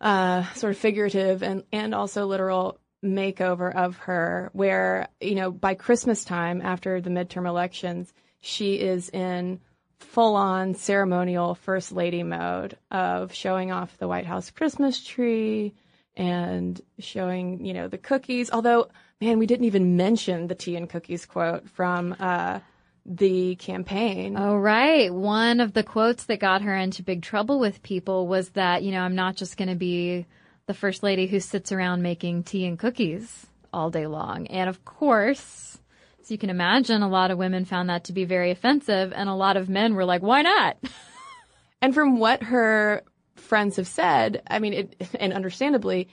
uh, 0.00 0.42
sort 0.54 0.72
of 0.72 0.78
figurative 0.78 1.44
and, 1.44 1.62
and 1.70 1.94
also 1.94 2.26
literal 2.26 2.79
makeover 3.04 3.74
of 3.74 3.96
her 3.98 4.50
where, 4.52 5.08
you 5.20 5.34
know, 5.34 5.50
by 5.50 5.74
Christmas 5.74 6.24
time 6.24 6.60
after 6.62 7.00
the 7.00 7.10
midterm 7.10 7.46
elections, 7.46 8.12
she 8.40 8.74
is 8.74 9.08
in 9.10 9.60
full 9.98 10.34
on 10.34 10.74
ceremonial 10.74 11.54
first 11.54 11.92
lady 11.92 12.22
mode 12.22 12.76
of 12.90 13.34
showing 13.34 13.70
off 13.70 13.98
the 13.98 14.08
White 14.08 14.26
House 14.26 14.50
Christmas 14.50 15.02
tree 15.02 15.74
and 16.16 16.80
showing, 16.98 17.64
you 17.64 17.72
know, 17.72 17.88
the 17.88 17.98
cookies. 17.98 18.50
Although, 18.50 18.88
man, 19.20 19.38
we 19.38 19.46
didn't 19.46 19.66
even 19.66 19.96
mention 19.96 20.46
the 20.46 20.54
tea 20.54 20.76
and 20.76 20.88
cookies 20.88 21.26
quote 21.26 21.68
from, 21.68 22.16
uh, 22.18 22.60
the 23.06 23.56
campaign. 23.56 24.36
Oh, 24.36 24.56
right. 24.56 25.12
One 25.12 25.60
of 25.60 25.72
the 25.72 25.82
quotes 25.82 26.24
that 26.24 26.38
got 26.38 26.62
her 26.62 26.76
into 26.76 27.02
big 27.02 27.22
trouble 27.22 27.58
with 27.58 27.82
people 27.82 28.26
was 28.26 28.50
that, 28.50 28.82
you 28.82 28.92
know, 28.92 29.00
I'm 29.00 29.14
not 29.14 29.36
just 29.36 29.56
going 29.56 29.70
to 29.70 29.74
be 29.74 30.26
the 30.70 30.74
first 30.74 31.02
lady 31.02 31.26
who 31.26 31.40
sits 31.40 31.72
around 31.72 32.00
making 32.00 32.44
tea 32.44 32.64
and 32.64 32.78
cookies 32.78 33.44
all 33.72 33.90
day 33.90 34.06
long. 34.06 34.46
And 34.46 34.70
of 34.70 34.84
course, 34.84 35.76
as 36.20 36.30
you 36.30 36.38
can 36.38 36.48
imagine, 36.48 37.02
a 37.02 37.08
lot 37.08 37.32
of 37.32 37.38
women 37.38 37.64
found 37.64 37.90
that 37.90 38.04
to 38.04 38.12
be 38.12 38.24
very 38.24 38.52
offensive, 38.52 39.12
and 39.12 39.28
a 39.28 39.34
lot 39.34 39.56
of 39.56 39.68
men 39.68 39.96
were 39.96 40.04
like, 40.04 40.22
why 40.22 40.42
not? 40.42 40.76
And 41.82 41.94
from 41.94 42.18
what 42.18 42.42
her 42.42 43.04
friends 43.36 43.76
have 43.76 43.88
said, 43.88 44.42
I 44.46 44.58
mean, 44.58 44.74
it, 44.74 45.08
and 45.18 45.32
understandably, 45.32 46.08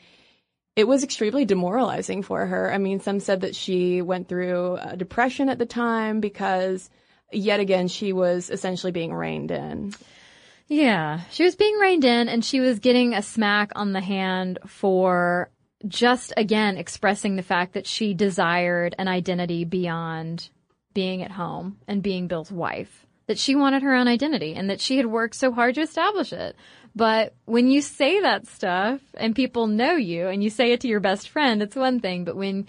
it 0.77 0.87
was 0.87 1.03
extremely 1.03 1.43
demoralizing 1.43 2.23
for 2.23 2.45
her. 2.45 2.71
I 2.71 2.77
mean, 2.77 3.01
some 3.01 3.19
said 3.19 3.41
that 3.41 3.53
she 3.53 4.01
went 4.01 4.29
through 4.29 4.77
uh, 4.77 4.95
depression 4.95 5.49
at 5.49 5.59
the 5.59 5.65
time 5.65 6.21
because 6.21 6.89
yet 7.33 7.59
again, 7.59 7.89
she 7.89 8.13
was 8.13 8.49
essentially 8.49 8.93
being 8.93 9.13
reined 9.13 9.51
in. 9.51 9.93
Yeah, 10.67 11.21
she 11.31 11.43
was 11.43 11.55
being 11.55 11.77
reined 11.77 12.03
in 12.03 12.27
and 12.27 12.43
she 12.43 12.59
was 12.59 12.79
getting 12.79 13.13
a 13.13 13.21
smack 13.21 13.71
on 13.75 13.93
the 13.93 14.01
hand 14.01 14.59
for 14.67 15.49
just 15.87 16.33
again 16.35 16.77
expressing 16.77 17.35
the 17.35 17.43
fact 17.43 17.73
that 17.73 17.87
she 17.87 18.13
desired 18.13 18.95
an 18.97 19.07
identity 19.07 19.63
beyond 19.63 20.49
being 20.93 21.21
at 21.21 21.31
home 21.31 21.77
and 21.87 22.03
being 22.03 22.27
Bill's 22.27 22.51
wife. 22.51 23.05
That 23.27 23.37
she 23.37 23.55
wanted 23.55 23.83
her 23.83 23.93
own 23.93 24.07
identity 24.07 24.55
and 24.55 24.69
that 24.69 24.81
she 24.81 24.97
had 24.97 25.05
worked 25.05 25.35
so 25.35 25.51
hard 25.51 25.75
to 25.75 25.81
establish 25.81 26.31
it. 26.33 26.55
But 26.95 27.35
when 27.45 27.67
you 27.67 27.81
say 27.81 28.21
that 28.21 28.47
stuff 28.47 29.01
and 29.13 29.35
people 29.35 29.67
know 29.67 29.95
you 29.95 30.27
and 30.27 30.43
you 30.43 30.49
say 30.49 30.71
it 30.71 30.81
to 30.81 30.87
your 30.87 31.01
best 31.01 31.29
friend, 31.29 31.61
it's 31.61 31.75
one 31.75 31.99
thing. 31.99 32.23
But 32.23 32.37
when 32.37 32.67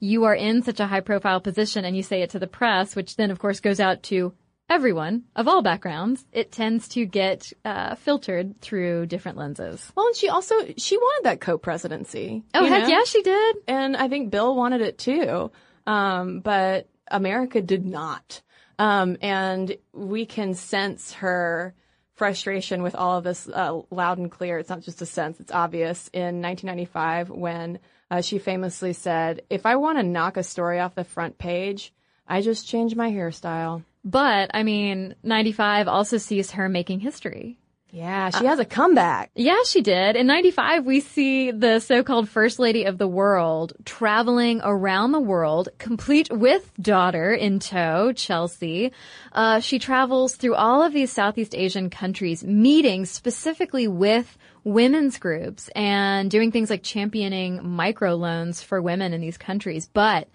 you 0.00 0.24
are 0.24 0.34
in 0.34 0.62
such 0.62 0.80
a 0.80 0.86
high 0.86 1.00
profile 1.00 1.40
position 1.40 1.84
and 1.84 1.96
you 1.96 2.02
say 2.02 2.22
it 2.22 2.30
to 2.30 2.38
the 2.38 2.46
press, 2.46 2.96
which 2.96 3.16
then 3.16 3.30
of 3.30 3.38
course 3.38 3.60
goes 3.60 3.80
out 3.80 4.02
to 4.04 4.32
everyone 4.68 5.24
of 5.34 5.48
all 5.48 5.62
backgrounds, 5.62 6.24
it 6.32 6.52
tends 6.52 6.88
to 6.88 7.06
get 7.06 7.52
uh, 7.64 7.94
filtered 7.94 8.60
through 8.60 9.06
different 9.06 9.38
lenses. 9.38 9.92
Well, 9.94 10.06
and 10.06 10.16
she 10.16 10.28
also, 10.28 10.54
she 10.76 10.96
wanted 10.96 11.24
that 11.24 11.40
co-presidency. 11.40 12.42
Oh, 12.54 12.66
heck 12.66 12.82
no? 12.82 12.88
yeah, 12.88 13.04
she 13.04 13.22
did. 13.22 13.56
And 13.66 13.96
I 13.96 14.08
think 14.08 14.30
Bill 14.30 14.54
wanted 14.54 14.80
it 14.80 14.98
too. 14.98 15.50
Um, 15.86 16.40
but 16.40 16.88
America 17.10 17.62
did 17.62 17.86
not. 17.86 18.42
Um, 18.78 19.16
and 19.22 19.76
we 19.92 20.26
can 20.26 20.54
sense 20.54 21.14
her 21.14 21.74
frustration 22.14 22.82
with 22.82 22.94
all 22.94 23.18
of 23.18 23.24
this 23.24 23.48
uh, 23.48 23.80
loud 23.90 24.18
and 24.18 24.30
clear. 24.30 24.58
It's 24.58 24.68
not 24.68 24.82
just 24.82 25.02
a 25.02 25.06
sense, 25.06 25.40
it's 25.40 25.52
obvious. 25.52 26.10
In 26.12 26.42
1995, 26.42 27.30
when 27.30 27.78
uh, 28.10 28.20
she 28.20 28.38
famously 28.38 28.92
said, 28.92 29.42
If 29.48 29.66
I 29.66 29.76
want 29.76 29.98
to 29.98 30.02
knock 30.02 30.36
a 30.36 30.42
story 30.42 30.80
off 30.80 30.94
the 30.94 31.04
front 31.04 31.38
page, 31.38 31.92
I 32.26 32.42
just 32.42 32.68
change 32.68 32.94
my 32.94 33.10
hairstyle. 33.10 33.84
But, 34.04 34.50
I 34.54 34.62
mean, 34.62 35.14
95 35.22 35.88
also 35.88 36.18
sees 36.18 36.52
her 36.52 36.68
making 36.68 37.00
history. 37.00 37.58
Yeah, 37.90 38.28
she 38.30 38.44
has 38.44 38.58
a 38.58 38.66
comeback. 38.66 39.30
Yeah, 39.34 39.62
she 39.64 39.80
did. 39.80 40.14
In 40.14 40.26
95, 40.26 40.84
we 40.84 41.00
see 41.00 41.50
the 41.50 41.80
so-called 41.80 42.28
First 42.28 42.58
Lady 42.58 42.84
of 42.84 42.98
the 42.98 43.08
World 43.08 43.72
traveling 43.86 44.60
around 44.62 45.12
the 45.12 45.20
world, 45.20 45.70
complete 45.78 46.30
with 46.30 46.70
daughter 46.78 47.32
in 47.32 47.60
tow, 47.60 48.12
Chelsea. 48.12 48.92
Uh, 49.32 49.60
she 49.60 49.78
travels 49.78 50.36
through 50.36 50.54
all 50.54 50.82
of 50.82 50.92
these 50.92 51.10
Southeast 51.10 51.54
Asian 51.54 51.88
countries, 51.88 52.44
meeting 52.44 53.06
specifically 53.06 53.88
with 53.88 54.36
women's 54.64 55.18
groups 55.18 55.68
and 55.74 56.30
doing 56.30 56.52
things 56.52 56.68
like 56.68 56.82
championing 56.82 57.60
microloans 57.60 58.62
for 58.62 58.82
women 58.82 59.14
in 59.14 59.22
these 59.22 59.38
countries. 59.38 59.88
But 59.90 60.28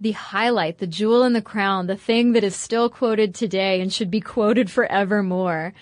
the 0.00 0.12
highlight, 0.12 0.78
the 0.78 0.86
jewel 0.86 1.22
in 1.22 1.32
the 1.32 1.42
crown, 1.42 1.86
the 1.86 1.96
thing 1.96 2.32
that 2.32 2.44
is 2.44 2.54
still 2.54 2.90
quoted 2.90 3.34
today 3.34 3.80
and 3.80 3.92
should 3.92 4.10
be 4.10 4.20
quoted 4.20 4.70
forevermore 4.70 5.72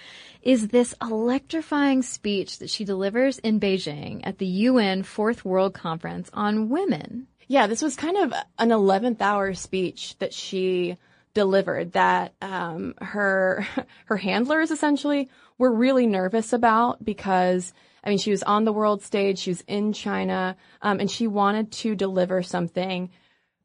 is 0.43 0.69
this 0.69 0.95
electrifying 1.01 2.03
speech 2.03 2.59
that 2.59 2.71
she 2.71 2.85
delivers 2.85 3.39
in 3.39 3.59
Beijing 3.59 4.21
at 4.25 4.39
the 4.39 4.47
UN 4.47 5.03
Fourth 5.03 5.45
World 5.45 5.75
Conference 5.75 6.31
on 6.35 6.69
Women. 6.69 7.27
Yeah, 7.49 7.67
this 7.67 7.83
was 7.83 7.97
kind 7.97 8.17
of 8.19 8.33
an 8.59 8.69
11th 8.69 9.21
hour 9.21 9.55
speech 9.55 10.17
that 10.19 10.33
she 10.33 10.97
delivered 11.33 11.93
that 11.93 12.35
um, 12.41 12.95
her 13.01 13.67
her 14.07 14.17
handlers 14.17 14.71
essentially 14.71 15.29
were 15.59 15.73
really 15.73 16.07
nervous 16.07 16.53
about 16.53 17.05
because 17.05 17.73
I 18.05 18.11
mean, 18.11 18.19
she 18.19 18.31
was 18.31 18.43
on 18.43 18.65
the 18.65 18.73
world 18.73 19.03
stage, 19.03 19.39
she 19.39 19.51
was 19.51 19.63
in 19.67 19.95
China, 19.95 20.57
um, 20.83 21.01
and 21.01 21.11
she 21.11 21.27
wanted 21.27 21.73
to 21.73 21.95
deliver 21.95 22.43
something 22.43 23.11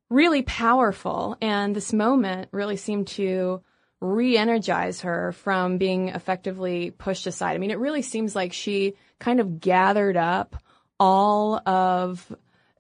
really 0.10 0.42
powerful. 0.42 1.38
And 1.42 1.76
this 1.76 1.94
moment 1.94 2.50
really 2.52 2.78
seemed 2.78 3.08
to 3.10 3.62
re-energize 4.02 5.02
her 5.02 5.32
from 5.34 5.78
being 5.78 6.10
effectively 6.10 6.92
pushed 6.92 7.28
aside. 7.28 7.56
I 7.56 7.58
mean, 7.58 7.72
it 7.72 7.80
really 7.80 8.02
seems 8.02 8.36
like 8.36 8.54
she 8.54 8.94
kind 9.20 9.40
of 9.40 9.60
gathered 9.60 10.18
up 10.18 10.56
all 11.00 11.62
of 11.68 12.34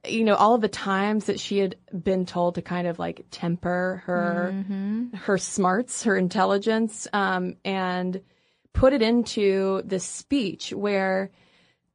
you 0.07 0.23
know 0.23 0.35
all 0.35 0.55
of 0.55 0.61
the 0.61 0.69
times 0.69 1.25
that 1.25 1.41
she 1.41 1.57
had 1.57 1.75
been 1.91 2.25
told 2.25 2.55
to 2.55 2.61
kind 2.61 2.87
of 2.87 2.99
like 2.99 3.25
temper 3.31 4.01
her 4.05 4.51
Mm-hmm. 4.53 5.15
her 5.17 5.37
smarts 5.37 6.03
her 6.03 6.15
intelligence 6.17 7.05
um, 7.11 7.55
and 7.65 8.21
put 8.71 8.93
it 8.93 9.01
into 9.01 9.81
this 9.83 10.05
speech 10.05 10.71
where 10.71 11.31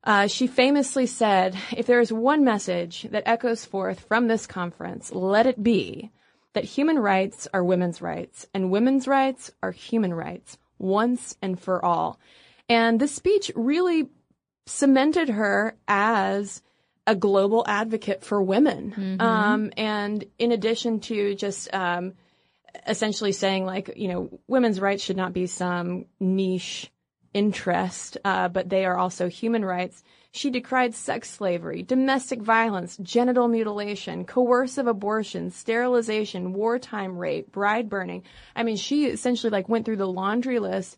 uh, 0.05 0.27
she 0.27 0.47
famously 0.47 1.07
said 1.07 1.57
if 1.77 1.87
there 1.87 2.01
is 2.01 2.13
one 2.13 2.45
message 2.45 3.03
that 3.11 3.23
echoes 3.27 3.65
forth 3.65 4.01
from 4.01 4.27
this 4.29 4.47
conference 4.47 5.13
let 5.13 5.47
it 5.47 5.63
be 5.63 6.11
that 6.53 6.65
human 6.65 6.99
rights 6.99 7.49
are 7.53 7.65
women's 7.65 8.01
rights 8.01 8.47
and 8.55 8.71
women's 8.71 9.09
rights 9.09 9.51
are 9.63 9.73
human 9.73 10.15
rights 10.15 10.59
once 10.79 11.37
and 11.43 11.59
for 11.59 11.85
all 11.85 12.19
and 12.69 13.01
this 13.01 13.15
speech 13.15 13.51
really 13.55 14.09
cemented 14.67 15.29
her 15.29 15.77
as 15.87 16.63
a 17.07 17.15
global 17.15 17.65
advocate 17.67 18.25
for 18.25 18.43
women. 18.43 18.95
Um, 19.21 19.73
and 19.77 20.25
in 20.39 20.53
addition 20.53 21.01
to 21.01 21.35
just 21.35 21.73
um, 21.75 22.15
essentially 22.87 23.33
saying, 23.33 23.67
like, 23.67 23.93
you 23.97 24.09
know, 24.09 24.41
women's 24.49 24.81
rights 24.81 25.03
should 25.03 25.17
not 25.17 25.33
be 25.33 25.47
some 25.47 26.07
niche 26.19 26.91
interest, 27.35 28.17
uh, 28.25 28.49
but 28.49 28.71
they 28.71 28.87
are 28.87 28.97
also 28.97 29.29
human 29.29 29.65
rights. 29.65 30.03
She 30.31 30.51
decried 30.51 30.95
sex 30.95 31.31
slavery, 31.31 31.83
domestic 31.83 32.41
violence, 32.41 32.97
genital 32.97 33.49
mutilation, 33.49 34.25
coercive 34.25 34.87
abortion, 34.87 35.51
sterilization, 35.51 36.55
wartime 36.55 37.19
rape, 37.19 37.53
bride 37.53 37.89
burning. 37.89 38.23
I 38.57 38.63
mean, 38.63 38.77
she 38.77 39.07
essentially 39.07 39.51
like 39.51 39.69
went 39.69 39.85
through 39.85 39.99
the 39.99 40.09
laundry 40.09 40.59
list 40.59 40.97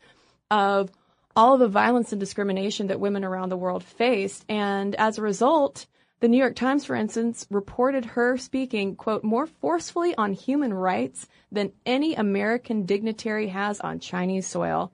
of 0.51 0.91
all 1.35 1.55
of 1.55 1.61
the 1.61 1.69
violence 1.69 2.13
and 2.13 2.21
discrimination 2.21 2.87
that 2.87 3.01
women 3.01 3.25
around 3.25 3.51
the 3.51 3.57
world 3.57 3.85
faced. 3.85 4.45
And 4.49 4.95
as 4.95 5.19
a 5.19 5.23
result, 5.23 5.87
the 6.21 6.29
New 6.29 6.39
York 6.39 6.57
Times, 6.57 6.87
for 6.87 6.97
instance, 6.97 7.47
reported 7.51 8.07
her 8.07 8.39
speaking, 8.39 8.97
quote, 8.97 9.23
more 9.23 9.47
forcefully 9.47 10.15
on 10.17 10.33
human 10.33 10.73
rights 10.73 11.27
than 11.53 11.73
any 11.85 12.15
American 12.15 12.87
dignitary 12.87 13.49
has 13.49 13.81
on 13.81 14.01
Chinese 14.01 14.47
soil, 14.47 14.93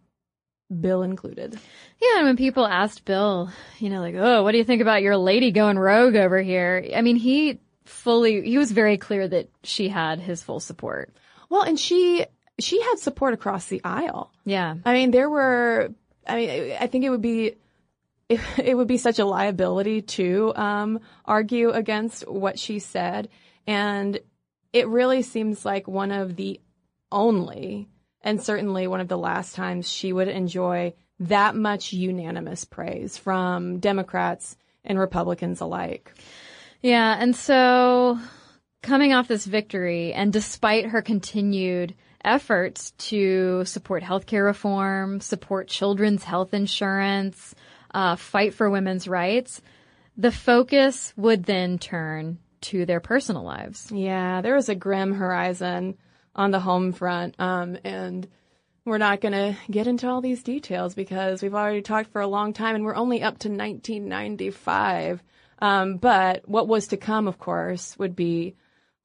Bill 0.81 1.03
included. 1.03 1.59
Yeah, 2.01 2.19
and 2.19 2.27
when 2.27 2.37
people 2.37 2.67
asked 2.67 3.05
Bill, 3.05 3.51
you 3.79 3.91
know, 3.91 4.01
like, 4.01 4.15
oh, 4.17 4.43
what 4.43 4.53
do 4.53 4.59
you 4.59 4.65
think 4.65 4.83
about 4.83 5.03
your 5.03 5.17
lady 5.17 5.51
going 5.53 5.79
rogue 5.79 6.17
over 6.17 6.41
here? 6.41 6.85
I 6.95 7.03
mean, 7.03 7.17
he 7.17 7.61
fully, 7.85 8.43
he 8.43 8.59
was 8.59 8.73
very 8.73 8.97
clear 8.97 9.27
that 9.29 9.51
she 9.63 9.89
had 9.89 10.19
his 10.19 10.43
full 10.43 10.61
support. 10.61 11.15
Well, 11.49 11.63
and 11.63 11.79
she, 11.79 12.25
she 12.59 12.81
had 12.81 12.99
support 12.99 13.35
across 13.35 13.67
the 13.67 13.81
aisle. 13.85 14.33
Yeah. 14.45 14.77
I 14.85 14.93
mean, 14.95 15.11
there 15.11 15.29
were, 15.29 15.93
I 16.27 16.37
mean, 16.37 16.77
I 16.81 16.87
think 16.87 17.05
it 17.05 17.11
would 17.11 17.23
be, 17.23 17.57
it, 18.29 18.41
it 18.59 18.77
would 18.77 18.89
be 18.89 18.99
such 18.99 19.19
a 19.19 19.25
liability 19.25 20.03
to 20.03 20.55
um, 20.57 21.01
argue 21.25 21.71
against 21.71 22.29
what 22.29 22.59
she 22.59 22.79
said. 22.79 23.29
And 23.67 24.19
it 24.73 24.89
really 24.89 25.23
seems 25.23 25.65
like 25.65 25.87
one 25.87 26.13
of 26.13 26.37
the 26.37 26.61
only, 27.11 27.89
and 28.23 28.43
certainly 28.43 28.87
one 28.87 29.01
of 29.01 29.09
the 29.09 29.19
last 29.19 29.55
times 29.55 29.91
she 29.91 30.13
would 30.13 30.29
enjoy 30.29 30.95
that 31.21 31.55
much 31.55 31.93
unanimous 31.93 32.65
praise 32.65 33.17
from 33.17 33.79
Democrats 33.79 34.57
and 34.85 34.99
Republicans 34.99 35.61
alike. 35.61 36.13
Yeah, 36.81 37.17
and 37.19 37.35
so 37.37 38.19
coming 38.83 39.13
off 39.13 39.29
this 39.29 39.47
victory, 39.47 40.13
and 40.13 40.33
despite 40.33 40.87
her 40.87 41.03
continued 41.03 41.95
efforts 42.25 42.93
to 42.93 43.65
support 43.65 44.03
healthcare 44.03 44.45
reform, 44.45 45.21
support 45.21 45.69
children's 45.69 46.25
health 46.25 46.55
insurance, 46.55 47.55
uh, 47.95 48.17
fight 48.17 48.55
for 48.55 48.71
women's 48.71 49.09
rights, 49.09 49.61
the 50.17 50.33
focus 50.33 51.13
would 51.17 51.45
then 51.45 51.79
turn 51.79 52.39
to 52.61 52.87
their 52.87 53.01
personal 53.01 53.43
lives. 53.43 53.91
Yeah, 53.91 54.41
there 54.41 54.55
was 54.55 54.69
a 54.69 54.75
grim 54.75 55.15
horizon 55.15 55.97
on 56.35 56.51
the 56.51 56.61
home 56.61 56.93
front, 56.93 57.35
um, 57.39 57.77
and 57.85 58.27
we're 58.85 58.99
not 58.99 59.21
going 59.21 59.33
to 59.33 59.57
get 59.71 59.87
into 59.87 60.09
all 60.09 60.21
these 60.21 60.43
details 60.43 60.95
because 60.95 61.43
we've 61.43 61.55
already 61.55 61.83
talked 61.83 62.11
for 62.11 62.21
a 62.21 62.27
long 62.27 62.53
time, 62.53 62.75
and 62.75 62.85
we're 62.85 62.97
only 62.97 63.23
up 63.23 63.39
to 63.39 63.49
1995. 63.49 65.23
Um, 65.61 65.97
but 65.99 66.49
what 66.49 66.67
was 66.67 66.89
to 66.89 66.97
come, 66.97 67.29
of 67.29 67.39
course, 67.39 67.97
would 67.99 68.17
be 68.17 68.57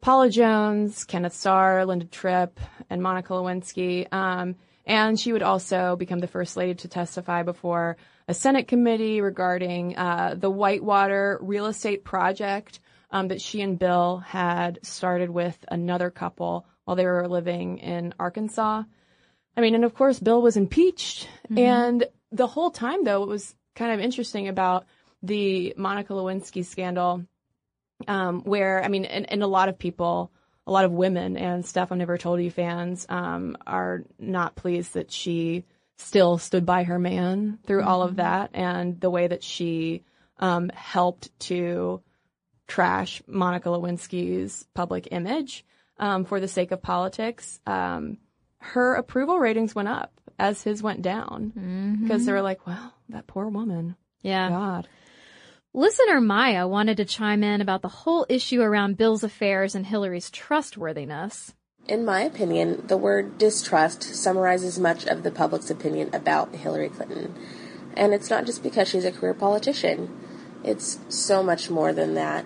Paula 0.02 0.30
Jones, 0.30 1.04
Kenneth 1.04 1.34
Starr, 1.34 1.86
Linda 1.86 2.06
Tripp, 2.06 2.60
and 2.90 3.04
Monica 3.04 3.34
Lewinsky. 3.34 4.12
Um, 4.12 4.56
and 4.86 5.20
she 5.20 5.34
would 5.34 5.44
also 5.44 5.96
become 5.96 6.20
the 6.20 6.28
first 6.28 6.56
lady 6.56 6.76
to 6.76 6.88
testify 6.88 7.44
before 7.44 7.98
a 8.28 8.34
Senate 8.34 8.68
committee 8.68 9.22
regarding 9.22 9.98
uh, 9.98 10.36
the 10.38 10.50
Whitewater 10.50 11.38
real 11.42 11.66
estate 11.66 12.04
project 12.04 12.80
um, 13.12 13.28
that 13.30 13.42
she 13.42 13.62
and 13.62 13.78
Bill 13.78 14.18
had 14.18 14.80
started 14.84 15.30
with 15.30 15.58
another 15.70 16.10
couple 16.10 16.66
while 16.88 16.96
they 16.96 17.06
were 17.06 17.28
living 17.28 17.80
in 17.80 18.14
Arkansas. 18.18 18.84
I 19.58 19.62
mean, 19.62 19.76
and 19.76 19.84
of 19.84 19.94
course, 19.94 20.22
Bill 20.22 20.42
was 20.42 20.56
impeached. 20.56 21.28
And 21.58 22.06
the 22.32 22.48
whole 22.48 22.72
time, 22.72 23.04
though, 23.04 23.24
it 23.24 23.28
was 23.28 23.54
kind 23.76 23.92
of 23.92 24.00
interesting 24.00 24.48
about 24.48 24.86
the 25.22 25.74
Monica 25.76 26.14
Lewinsky 26.14 26.64
scandal, 26.64 27.26
um, 28.08 28.42
where, 28.44 28.82
I 28.82 28.88
mean, 28.88 29.04
and, 29.04 29.30
and 29.30 29.44
a 29.44 29.48
lot 29.48 29.68
of 29.68 29.78
people, 29.78 30.32
a 30.66 30.72
lot 30.72 30.86
of 30.86 30.94
women 30.94 31.36
and 31.36 31.66
Stuff 31.66 31.92
I've 31.92 31.98
Never 31.98 32.18
Told 32.18 32.42
You 32.42 32.52
fans 32.52 33.06
um, 33.10 33.58
are 33.68 34.04
not 34.18 34.56
pleased 34.56 34.94
that 34.94 35.12
she 35.12 35.66
still 35.98 36.38
stood 36.38 36.66
by 36.66 36.84
her 36.84 37.00
man 37.00 37.60
through 37.68 37.84
all 37.84 38.02
of 38.02 38.16
that 38.16 38.52
and 38.54 38.98
the 39.02 39.10
way 39.10 39.28
that 39.28 39.44
she 39.44 40.06
um, 40.40 40.70
helped 40.70 41.38
to 41.42 42.02
trash 42.66 43.22
Monica 43.28 43.68
Lewinsky's 43.68 44.66
public 44.74 45.10
image 45.12 45.66
um, 46.00 46.26
for 46.26 46.40
the 46.40 46.48
sake 46.48 46.72
of 46.72 46.82
politics. 46.82 47.60
Um, 47.66 48.18
her 48.60 48.96
approval 48.96 49.40
ratings 49.40 49.76
went 49.76 49.90
up 49.90 50.20
as 50.40 50.64
his 50.64 50.84
went 50.84 51.02
down 51.02 52.00
because 52.04 52.26
they 52.26 52.32
were 52.32 52.42
like, 52.42 52.66
"Well, 52.66 52.94
that 53.10 53.28
poor 53.28 53.48
woman." 53.48 53.96
Yeah. 54.22 54.50
God. 54.50 54.88
Listener 55.74 56.20
Maya 56.20 56.68
wanted 56.68 56.98
to 56.98 57.06
chime 57.06 57.44
in 57.44 57.62
about 57.62 57.84
the 57.84 57.88
whole 57.88 58.26
issue 58.30 58.62
around 58.62 58.98
Bill's 58.98 59.24
affairs 59.24 59.76
and 59.76 59.86
Hillary's 59.86 60.32
trustworthiness. 60.32 61.54
In 61.88 62.04
my 62.04 62.22
opinion, 62.22 62.86
the 62.88 62.98
word 62.98 63.38
distrust 63.38 64.04
summarizes 64.04 64.80
much 64.80 65.06
of 65.06 65.24
the 65.24 65.32
public's 65.32 65.70
opinion 65.70 66.10
about 66.14 66.56
Hillary 66.56 66.90
Clinton. 66.90 67.36
And 67.96 68.14
it's 68.14 68.30
not 68.30 68.46
just 68.46 68.64
because 68.64 68.88
she's 68.88 69.06
a 69.06 69.12
career 69.12 69.34
politician, 69.34 70.10
it's 70.64 71.00
so 71.10 71.44
much 71.44 71.70
more 71.70 71.94
than 71.94 72.16
that. 72.16 72.46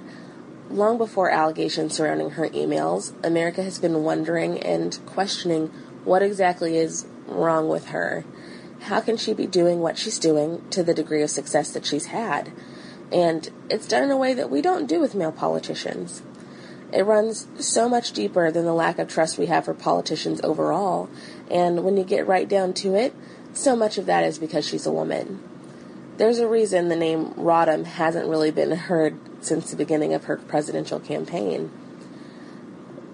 Long 0.71 0.97
before 0.97 1.29
allegations 1.29 1.95
surrounding 1.95 2.31
her 2.31 2.47
emails, 2.47 3.13
America 3.25 3.61
has 3.61 3.77
been 3.77 4.03
wondering 4.03 4.57
and 4.59 4.97
questioning 5.05 5.67
what 6.05 6.21
exactly 6.21 6.77
is 6.77 7.05
wrong 7.27 7.67
with 7.67 7.87
her. 7.87 8.23
How 8.83 9.01
can 9.01 9.17
she 9.17 9.33
be 9.33 9.47
doing 9.47 9.81
what 9.81 9.97
she's 9.97 10.17
doing 10.17 10.63
to 10.69 10.81
the 10.81 10.93
degree 10.93 11.23
of 11.23 11.29
success 11.29 11.73
that 11.73 11.85
she's 11.85 12.05
had? 12.05 12.53
And 13.11 13.49
it's 13.69 13.85
done 13.85 14.03
in 14.03 14.11
a 14.11 14.17
way 14.17 14.33
that 14.33 14.49
we 14.49 14.61
don't 14.61 14.87
do 14.87 15.01
with 15.01 15.13
male 15.13 15.33
politicians. 15.33 16.21
It 16.93 17.05
runs 17.05 17.47
so 17.59 17.89
much 17.89 18.13
deeper 18.13 18.49
than 18.49 18.63
the 18.63 18.73
lack 18.73 18.97
of 18.97 19.09
trust 19.09 19.37
we 19.37 19.47
have 19.47 19.65
for 19.65 19.73
politicians 19.73 20.39
overall. 20.41 21.09
And 21.49 21.83
when 21.83 21.97
you 21.97 22.05
get 22.05 22.27
right 22.27 22.47
down 22.47 22.73
to 22.75 22.95
it, 22.95 23.13
so 23.51 23.75
much 23.75 23.97
of 23.97 24.05
that 24.05 24.23
is 24.23 24.39
because 24.39 24.65
she's 24.65 24.85
a 24.85 24.91
woman. 24.91 25.41
There's 26.15 26.39
a 26.39 26.47
reason 26.47 26.87
the 26.87 26.95
name 26.95 27.31
Rodham 27.31 27.83
hasn't 27.83 28.29
really 28.29 28.51
been 28.51 28.71
heard 28.71 29.19
since 29.41 29.69
the 29.69 29.77
beginning 29.77 30.13
of 30.13 30.25
her 30.25 30.37
presidential 30.37 30.99
campaign. 30.99 31.69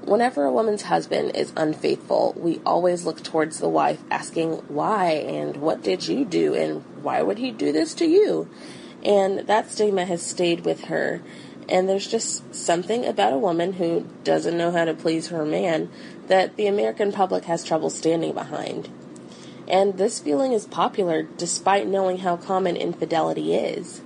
Whenever 0.04 0.46
a 0.46 0.54
woman's 0.54 0.84
husband 0.84 1.36
is 1.36 1.52
unfaithful, 1.58 2.34
we 2.38 2.62
always 2.66 3.06
look 3.06 3.22
towards 3.24 3.60
the 3.60 3.68
wife 3.68 4.02
asking 4.10 4.54
why 4.70 5.12
and 5.12 5.58
what 5.58 5.84
did 5.84 6.08
you 6.08 6.24
do 6.24 6.54
and 6.54 6.82
why 7.04 7.22
would 7.22 7.40
he 7.40 7.52
do 7.52 7.74
this 7.74 7.94
to 7.96 8.06
you? 8.06 8.50
And 9.04 9.40
that 9.48 9.70
stigma 9.70 10.06
has 10.06 10.26
stayed 10.26 10.64
with 10.64 10.86
her. 10.86 11.22
And 11.68 11.90
there's 11.90 12.08
just 12.08 12.56
something 12.56 13.06
about 13.06 13.34
a 13.34 13.38
woman 13.38 13.74
who 13.74 14.08
doesn't 14.24 14.58
know 14.58 14.72
how 14.72 14.86
to 14.86 14.94
please 14.94 15.28
her 15.28 15.44
man 15.44 15.90
that 16.28 16.56
the 16.56 16.68
American 16.68 17.12
public 17.12 17.44
has 17.46 17.66
trouble 17.66 17.90
standing 17.90 18.34
behind. 18.34 18.90
And 19.68 19.98
this 19.98 20.20
feeling 20.20 20.54
is 20.54 20.66
popular 20.66 21.24
despite 21.24 21.86
knowing 21.86 22.20
how 22.20 22.38
common 22.38 22.78
infidelity 22.78 23.56
is. 23.56 24.02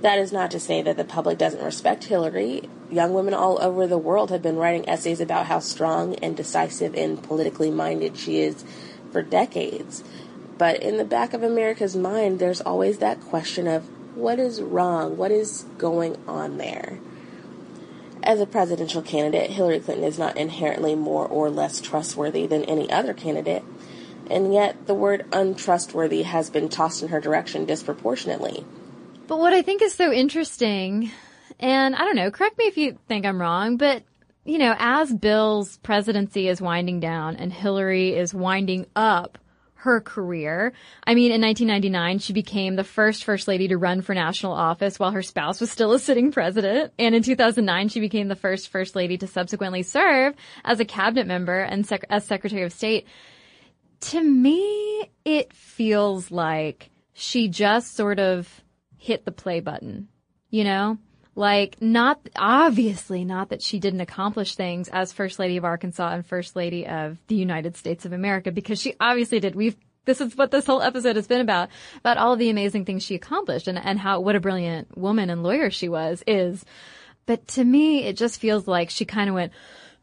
That 0.00 0.18
is 0.18 0.32
not 0.32 0.50
to 0.52 0.60
say 0.60 0.80
that 0.80 0.96
the 0.96 1.04
public 1.04 1.36
doesn't 1.36 1.62
respect 1.62 2.04
Hillary. 2.04 2.70
Young 2.90 3.12
women 3.12 3.34
all 3.34 3.60
over 3.60 3.86
the 3.86 3.98
world 3.98 4.30
have 4.30 4.40
been 4.40 4.56
writing 4.56 4.88
essays 4.88 5.20
about 5.20 5.46
how 5.46 5.58
strong 5.58 6.14
and 6.16 6.34
decisive 6.34 6.94
and 6.94 7.22
politically 7.22 7.70
minded 7.70 8.16
she 8.16 8.40
is 8.40 8.64
for 9.12 9.22
decades. 9.22 10.02
But 10.56 10.82
in 10.82 10.96
the 10.96 11.04
back 11.04 11.34
of 11.34 11.42
America's 11.42 11.96
mind, 11.96 12.38
there's 12.38 12.62
always 12.62 12.98
that 12.98 13.20
question 13.20 13.66
of 13.66 13.84
what 14.16 14.38
is 14.38 14.62
wrong? 14.62 15.18
What 15.18 15.30
is 15.30 15.66
going 15.76 16.16
on 16.26 16.56
there? 16.56 16.98
As 18.22 18.40
a 18.40 18.46
presidential 18.46 19.02
candidate, 19.02 19.50
Hillary 19.50 19.80
Clinton 19.80 20.04
is 20.04 20.18
not 20.18 20.36
inherently 20.36 20.94
more 20.94 21.26
or 21.26 21.50
less 21.50 21.80
trustworthy 21.80 22.46
than 22.46 22.64
any 22.64 22.90
other 22.90 23.12
candidate, 23.12 23.62
and 24.30 24.52
yet 24.52 24.86
the 24.86 24.94
word 24.94 25.26
untrustworthy 25.32 26.22
has 26.22 26.48
been 26.48 26.68
tossed 26.68 27.02
in 27.02 27.08
her 27.08 27.20
direction 27.20 27.64
disproportionately. 27.64 28.64
But 29.30 29.38
what 29.38 29.52
I 29.52 29.62
think 29.62 29.80
is 29.80 29.94
so 29.94 30.12
interesting, 30.12 31.12
and 31.60 31.94
I 31.94 32.00
don't 32.00 32.16
know, 32.16 32.32
correct 32.32 32.58
me 32.58 32.64
if 32.64 32.76
you 32.76 32.98
think 33.06 33.24
I'm 33.24 33.40
wrong, 33.40 33.76
but 33.76 34.02
you 34.44 34.58
know, 34.58 34.74
as 34.76 35.14
Bill's 35.14 35.76
presidency 35.84 36.48
is 36.48 36.60
winding 36.60 36.98
down 36.98 37.36
and 37.36 37.52
Hillary 37.52 38.16
is 38.16 38.34
winding 38.34 38.86
up 38.96 39.38
her 39.74 40.00
career. 40.00 40.72
I 41.04 41.14
mean, 41.14 41.30
in 41.30 41.40
1999, 41.42 42.18
she 42.18 42.32
became 42.32 42.74
the 42.74 42.82
first 42.82 43.22
first 43.22 43.46
lady 43.46 43.68
to 43.68 43.78
run 43.78 44.02
for 44.02 44.16
national 44.16 44.52
office 44.52 44.98
while 44.98 45.12
her 45.12 45.22
spouse 45.22 45.60
was 45.60 45.70
still 45.70 45.92
a 45.92 46.00
sitting 46.00 46.32
president. 46.32 46.92
And 46.98 47.14
in 47.14 47.22
2009, 47.22 47.88
she 47.88 48.00
became 48.00 48.26
the 48.26 48.34
first 48.34 48.68
first 48.68 48.96
lady 48.96 49.16
to 49.18 49.28
subsequently 49.28 49.84
serve 49.84 50.34
as 50.64 50.80
a 50.80 50.84
cabinet 50.84 51.28
member 51.28 51.60
and 51.60 51.86
sec- 51.86 52.06
as 52.10 52.24
secretary 52.24 52.64
of 52.64 52.72
state. 52.72 53.06
To 54.00 54.20
me, 54.20 55.08
it 55.24 55.52
feels 55.52 56.32
like 56.32 56.90
she 57.12 57.46
just 57.46 57.94
sort 57.94 58.18
of 58.18 58.60
hit 59.00 59.24
the 59.24 59.32
play 59.32 59.60
button, 59.60 60.08
you 60.50 60.62
know? 60.62 60.98
Like, 61.34 61.80
not, 61.80 62.20
obviously 62.36 63.24
not 63.24 63.48
that 63.48 63.62
she 63.62 63.78
didn't 63.78 64.02
accomplish 64.02 64.56
things 64.56 64.88
as 64.88 65.12
First 65.12 65.38
Lady 65.38 65.56
of 65.56 65.64
Arkansas 65.64 66.12
and 66.12 66.26
First 66.26 66.54
Lady 66.54 66.86
of 66.86 67.16
the 67.28 67.34
United 67.34 67.76
States 67.76 68.04
of 68.04 68.12
America, 68.12 68.52
because 68.52 68.78
she 68.78 68.94
obviously 69.00 69.40
did. 69.40 69.54
We've, 69.54 69.76
this 70.04 70.20
is 70.20 70.36
what 70.36 70.50
this 70.50 70.66
whole 70.66 70.82
episode 70.82 71.16
has 71.16 71.26
been 71.26 71.40
about, 71.40 71.70
about 72.00 72.18
all 72.18 72.36
the 72.36 72.50
amazing 72.50 72.84
things 72.84 73.02
she 73.02 73.14
accomplished 73.14 73.68
and, 73.68 73.78
and 73.78 73.98
how, 73.98 74.20
what 74.20 74.36
a 74.36 74.40
brilliant 74.40 74.98
woman 74.98 75.30
and 75.30 75.42
lawyer 75.42 75.70
she 75.70 75.88
was, 75.88 76.22
is. 76.26 76.62
But 77.24 77.48
to 77.48 77.64
me, 77.64 78.04
it 78.04 78.18
just 78.18 78.38
feels 78.38 78.68
like 78.68 78.90
she 78.90 79.06
kind 79.06 79.30
of 79.30 79.34
went, 79.34 79.52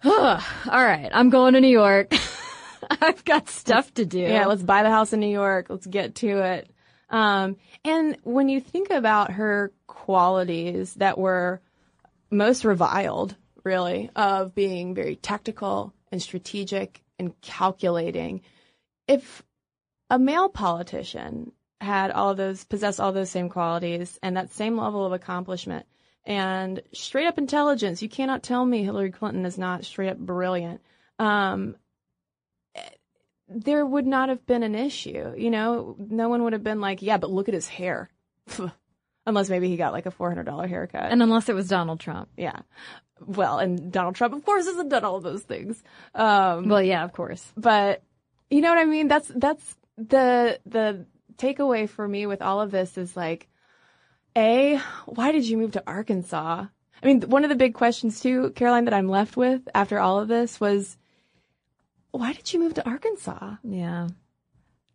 oh, 0.03 0.64
all 0.72 0.84
right, 0.84 1.11
I'm 1.14 1.30
going 1.30 1.53
to 1.53 1.61
New 1.61 1.68
York. 1.68 2.15
I've 2.90 3.24
got 3.26 3.48
stuff 3.49 3.94
to 3.95 4.06
do. 4.06 4.22
Yeah, 4.22 4.48
let's 4.48 4.64
buy 4.64 4.82
the 4.82 4.90
house 4.90 5.14
in 5.14 5.19
New 5.19 5.28
York. 5.28 5.68
Let's 5.69 5.86
get 5.86 6.15
to 6.15 6.40
it. 6.40 6.72
Um, 7.10 7.58
and 7.86 8.18
when 8.24 8.50
you 8.50 8.60
think 8.60 8.90
about 8.90 9.32
her 9.32 9.72
qualities 9.88 10.94
that 10.96 11.18
were 11.18 11.62
most 12.30 12.66
reviled, 12.66 13.36
really, 13.64 14.10
of 14.16 14.54
being 14.54 14.94
very 14.94 15.16
tactical 15.16 15.94
and 16.12 16.22
strategic 16.22 17.04
and 17.18 17.40
calculating, 17.42 18.42
if 19.08 19.44
a 20.10 20.20
male 20.20 20.50
politician 20.50 21.52
had 21.80 22.12
all 22.12 22.36
those, 22.36 22.64
possessed 22.64 23.00
all 23.00 23.12
those 23.12 23.30
same 23.30 23.50
qualities 23.50 24.20
and 24.22 24.36
that 24.36 24.52
same 24.52 24.78
level 24.78 25.06
of 25.06 25.14
accomplishment 25.14 25.86
and 26.28 26.82
straight 26.92 27.26
up 27.26 27.38
intelligence, 27.38 28.02
you 28.02 28.10
cannot 28.10 28.44
tell 28.44 28.66
me 28.66 28.84
Hillary 28.84 29.12
Clinton 29.12 29.46
is 29.46 29.58
not 29.58 29.86
straight 29.86 30.10
up 30.10 30.18
brilliant. 30.18 30.82
Um, 31.20 31.78
there 33.49 33.86
would 33.86 34.06
not 34.06 34.30
have 34.30 34.45
been 34.45 34.64
an 34.64 34.76
issue. 34.76 35.34
You 35.38 35.49
know, 35.49 35.95
no 35.98 36.30
one 36.30 36.44
would 36.44 36.53
have 36.53 36.64
been 36.64 36.82
like, 36.82 37.02
yeah, 37.02 37.18
but 37.18 37.32
look 37.32 37.48
at 37.48 37.53
his 37.53 37.68
hair. 37.68 38.10
unless 39.28 39.49
maybe 39.49 39.68
he 39.68 39.76
got 39.76 39.91
like 39.91 40.06
a 40.06 40.11
$400 40.11 40.68
haircut. 40.69 41.11
And 41.11 41.22
unless 41.22 41.49
it 41.49 41.56
was 41.56 41.68
Donald 41.68 41.99
Trump. 41.99 42.30
Yeah. 42.38 42.60
Well, 43.19 43.60
and 43.60 43.91
Donald 43.91 44.15
Trump, 44.15 44.34
of 44.34 44.45
course, 44.45 44.65
hasn't 44.65 44.90
done 44.90 45.03
all 45.03 45.18
of 45.18 45.24
those 45.24 45.44
things. 45.44 45.84
Um, 46.15 46.69
well, 46.69 46.82
yeah, 46.82 47.03
of 47.03 47.11
course. 47.11 47.45
But 47.57 48.02
you 48.49 48.61
know 48.61 48.69
what 48.69 48.80
I 48.80 48.86
mean? 48.86 49.10
That's, 49.10 49.30
that's 49.36 49.76
the, 49.98 50.60
the 50.65 51.06
takeaway 51.38 51.90
for 51.90 52.07
me 52.07 52.26
with 52.26 52.41
all 52.41 52.61
of 52.61 52.72
this 52.72 52.98
is 52.98 53.18
like, 53.18 53.49
A, 54.36 54.80
why 55.06 55.34
did 55.34 55.45
you 55.45 55.57
move 55.57 55.74
to 55.74 55.84
Arkansas? 55.86 56.65
I 57.03 57.06
mean, 57.06 57.22
one 57.22 57.44
of 57.44 57.49
the 57.49 57.56
big 57.56 57.74
questions 57.74 58.22
too, 58.22 58.53
Caroline, 58.56 58.86
that 58.86 58.94
I'm 58.94 59.10
left 59.10 59.36
with 59.36 59.61
after 59.76 59.99
all 59.99 60.19
of 60.19 60.30
this 60.30 60.60
was, 60.60 60.98
why 62.12 62.34
did 62.34 62.52
you 62.54 62.60
move 62.60 62.74
to 62.76 62.88
Arkansas? 62.88 63.56
Yeah. 63.64 64.08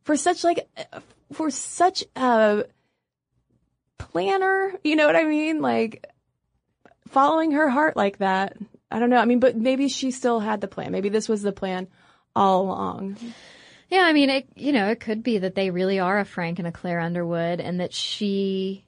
For 0.04 0.16
such 0.16 0.44
like, 0.44 0.68
for 1.32 1.50
such 1.50 2.04
a 2.16 2.64
planner, 3.98 4.74
you 4.82 4.96
know 4.96 5.06
what 5.06 5.16
I 5.16 5.24
mean? 5.24 5.60
Like 5.60 6.06
following 7.08 7.52
her 7.52 7.68
heart 7.68 7.96
like 7.96 8.18
that. 8.18 8.56
I 8.90 8.98
don't 8.98 9.10
know. 9.10 9.18
I 9.18 9.24
mean, 9.24 9.40
but 9.40 9.56
maybe 9.56 9.88
she 9.88 10.10
still 10.10 10.40
had 10.40 10.60
the 10.60 10.68
plan. 10.68 10.92
Maybe 10.92 11.08
this 11.08 11.28
was 11.28 11.42
the 11.42 11.52
plan 11.52 11.88
all 12.34 12.62
along. 12.62 13.16
Yeah, 13.88 14.02
I 14.02 14.12
mean, 14.12 14.30
it, 14.30 14.48
you 14.56 14.72
know, 14.72 14.88
it 14.88 15.00
could 15.00 15.22
be 15.22 15.38
that 15.38 15.54
they 15.54 15.70
really 15.70 15.98
are 15.98 16.18
a 16.18 16.24
Frank 16.24 16.58
and 16.58 16.66
a 16.66 16.72
Claire 16.72 17.00
Underwood 17.00 17.60
and 17.60 17.80
that 17.80 17.92
she 17.92 18.86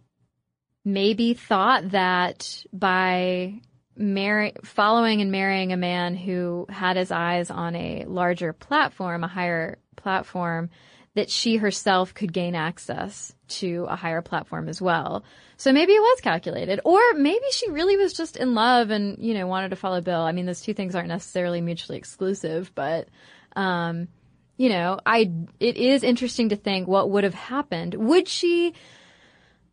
maybe 0.85 1.35
thought 1.35 1.91
that 1.91 2.65
by 2.73 3.61
marry, 3.97 4.55
following 4.65 5.21
and 5.21 5.31
marrying 5.31 5.73
a 5.73 5.77
man 5.77 6.15
who 6.15 6.67
had 6.69 6.97
his 6.97 7.11
eyes 7.11 7.51
on 7.51 7.77
a 7.77 8.05
larger 8.07 8.53
platform, 8.53 9.25
a 9.25 9.29
higher 9.29 9.79
platform, 9.97 10.71
that 11.15 11.31
she 11.31 11.57
herself 11.57 12.13
could 12.13 12.33
gain 12.33 12.55
access 12.55 13.33
to 13.47 13.87
a 13.89 13.97
higher 13.97 14.23
platform 14.23 14.69
as 14.69 14.83
well. 14.83 15.25
So 15.57 15.73
maybe 15.73 15.93
it 15.93 16.01
was 16.01 16.21
calculated, 16.21 16.81
or 16.85 17.01
maybe 17.15 17.45
she 17.53 17.71
really 17.71 17.97
was 17.97 18.13
just 18.13 18.37
in 18.37 18.55
love 18.55 18.91
and 18.91 19.19
you 19.25 19.35
know 19.35 19.47
wanted 19.47 19.71
to 19.71 19.77
follow 19.77 20.01
Bill. 20.01 20.21
I 20.21 20.33
mean, 20.33 20.47
those 20.47 20.61
two 20.61 20.75
things 20.75 20.95
aren't 20.95 21.09
necessarily 21.09 21.61
mutually 21.61 21.99
exclusive, 21.99 22.73
but 22.75 23.09
um, 23.55 24.09
you 24.57 24.69
know, 24.69 24.99
I 25.07 25.31
it 25.61 25.77
is 25.77 26.03
interesting 26.03 26.49
to 26.51 26.57
think 26.57 26.89
what 26.89 27.11
would 27.11 27.25
have 27.25 27.35
happened. 27.35 27.95
Would 27.95 28.29
she, 28.29 28.75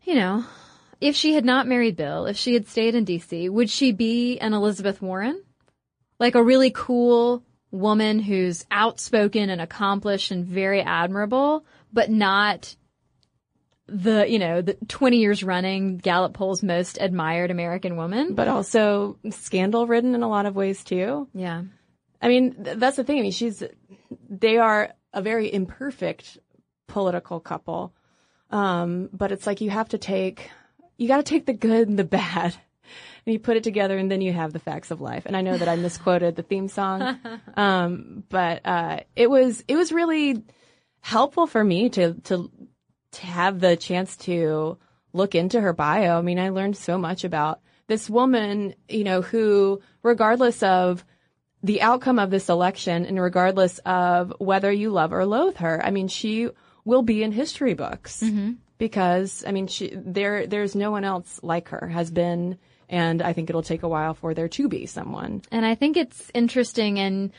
you 0.04 0.16
know, 0.16 0.46
if 1.02 1.16
she 1.16 1.34
had 1.34 1.44
not 1.44 1.68
married 1.68 1.96
Bill, 1.96 2.28
if 2.28 2.38
she 2.38 2.54
had 2.54 2.68
stayed 2.68 2.96
in 2.96 3.04
D.C., 3.04 3.50
would 3.50 3.70
she 3.70 3.92
be 3.92 4.40
an 4.40 4.54
Elizabeth 4.54 5.02
Warren, 5.02 5.44
like 6.20 6.36
a 6.36 6.44
really 6.44 6.72
cool 6.72 7.44
woman 7.72 8.20
who's 8.20 8.66
outspoken 8.70 9.50
and 9.50 9.60
accomplished 9.60 10.32
and 10.32 10.46
very 10.46 10.82
admirable, 10.82 11.66
but 11.92 12.12
not 12.12 12.76
the, 13.88 14.26
you 14.30 14.40
know, 14.40 14.62
the 14.62 14.76
20 14.88 15.18
years 15.18 15.44
running 15.44 15.98
Gallup 15.98 16.34
poll's 16.34 16.62
most 16.62 16.98
admired 17.02 17.50
American 17.50 17.98
woman. 17.98 18.36
But 18.36 18.48
also 18.48 19.18
scandal 19.32 19.88
ridden 19.88 20.14
in 20.14 20.22
a 20.22 20.30
lot 20.30 20.46
of 20.46 20.56
ways 20.56 20.84
too. 20.84 21.28
Yeah. 21.34 21.64
I 22.22 22.28
mean, 22.28 22.64
th- 22.64 22.78
that's 22.78 22.98
the 22.98 23.04
thing. 23.04 23.18
I 23.18 23.22
mean, 23.24 23.32
she's, 23.32 23.64
they 24.30 24.58
are 24.58 24.94
a 25.14 25.22
very 25.22 25.52
imperfect 25.52 26.38
political 26.88 27.40
couple. 27.40 27.94
Um, 28.52 29.10
but 29.12 29.32
it's 29.32 29.48
like 29.48 29.62
you 29.62 29.70
have 29.70 29.90
to 29.90 29.98
take, 29.98 30.52
you 31.02 31.08
gotta 31.08 31.24
take 31.24 31.46
the 31.46 31.54
good 31.54 31.88
and 31.90 31.98
the 31.98 32.04
bad. 32.04 32.56
And 33.26 33.34
you 33.34 33.40
put 33.40 33.56
it 33.56 33.64
together 33.64 33.98
and 33.98 34.10
then 34.10 34.22
you 34.22 34.34
have 34.34 34.52
the 34.52 34.60
facts 34.60 34.90
of 34.90 35.00
life. 35.00 35.28
And 35.28 35.38
I 35.38 35.42
know 35.42 35.56
that 35.56 35.68
I 35.68 35.76
misquoted 35.76 36.36
the 36.36 36.44
theme 36.44 36.68
song. 36.68 37.20
Um, 37.56 38.24
but, 38.30 38.62
uh, 38.66 39.02
it 39.16 39.30
was, 39.30 39.64
it 39.68 39.76
was 39.76 39.92
really 39.92 40.44
helpful 41.02 41.46
for 41.46 41.64
me 41.64 41.90
to, 41.90 42.14
to 42.26 42.50
to 43.12 43.26
have 43.26 43.60
the 43.60 43.76
chance 43.76 44.16
to 44.16 44.78
look 45.14 45.36
into 45.36 45.60
her 45.60 45.74
bio. 45.74 46.18
I 46.18 46.22
mean, 46.22 46.40
I 46.40 46.50
learned 46.50 46.78
so 46.78 46.98
much 46.98 47.24
about 47.24 47.60
this 47.88 48.10
woman, 48.10 48.74
you 48.88 49.04
know, 49.04 49.22
who, 49.22 49.82
regardless 50.04 50.64
of 50.64 51.04
the 51.64 51.82
outcome 51.82 52.20
of 52.20 52.30
this 52.32 52.50
election 52.50 53.06
and 53.06 53.22
regardless 53.22 53.80
of 53.80 54.34
whether 54.40 54.72
you 54.72 54.90
love 54.90 55.12
or 55.12 55.26
loathe 55.26 55.58
her, 55.58 55.84
I 55.84 55.92
mean, 55.92 56.08
she 56.08 56.50
will 56.86 57.02
be 57.02 57.22
in 57.22 57.32
history 57.32 57.74
books 57.74 58.22
mm-hmm. 58.22 58.54
Because, 58.82 59.44
I 59.46 59.52
mean, 59.52 59.68
she, 59.68 59.94
there, 59.94 60.48
there's 60.48 60.76
no 60.76 60.90
one 60.90 61.04
else 61.04 61.40
like 61.44 61.70
her 61.70 61.88
has 61.88 62.10
been, 62.10 62.58
and 62.90 63.22
I 63.22 63.32
think 63.32 63.48
it'll 63.48 63.62
take 63.62 63.84
a 63.84 63.88
while 63.88 64.16
for 64.16 64.34
there 64.34 64.48
to 64.48 64.68
be 64.68 64.88
someone. 64.88 65.44
And 65.52 65.64
I 65.64 65.76
think 65.76 65.98
it's 65.98 66.32
interesting 66.34 66.98
and 66.98 67.32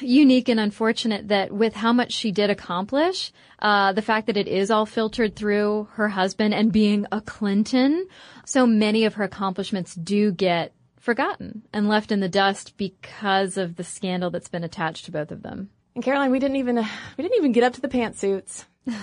unique 0.00 0.48
and 0.48 0.58
unfortunate 0.58 1.28
that 1.28 1.52
with 1.52 1.74
how 1.74 1.92
much 1.92 2.12
she 2.12 2.32
did 2.32 2.48
accomplish, 2.48 3.30
uh, 3.58 3.92
the 3.92 4.00
fact 4.00 4.26
that 4.28 4.38
it 4.38 4.48
is 4.48 4.70
all 4.70 4.86
filtered 4.86 5.36
through 5.36 5.86
her 5.92 6.08
husband 6.08 6.54
and 6.54 6.72
being 6.72 7.04
a 7.12 7.20
Clinton, 7.20 8.08
so 8.46 8.66
many 8.66 9.04
of 9.04 9.14
her 9.14 9.24
accomplishments 9.24 9.94
do 9.94 10.32
get 10.32 10.72
forgotten 10.98 11.60
and 11.74 11.90
left 11.90 12.10
in 12.10 12.20
the 12.20 12.28
dust 12.30 12.74
because 12.78 13.58
of 13.58 13.76
the 13.76 13.84
scandal 13.84 14.30
that's 14.30 14.48
been 14.48 14.64
attached 14.64 15.04
to 15.04 15.12
both 15.12 15.30
of 15.30 15.42
them. 15.42 15.68
And 15.94 16.02
Caroline, 16.02 16.30
we 16.30 16.38
didn't 16.38 16.56
even 16.56 16.76
we 16.76 17.22
didn't 17.22 17.36
even 17.36 17.52
get 17.52 17.64
up 17.64 17.74
to 17.74 17.82
the 17.82 17.88
pantsuits. 17.88 18.64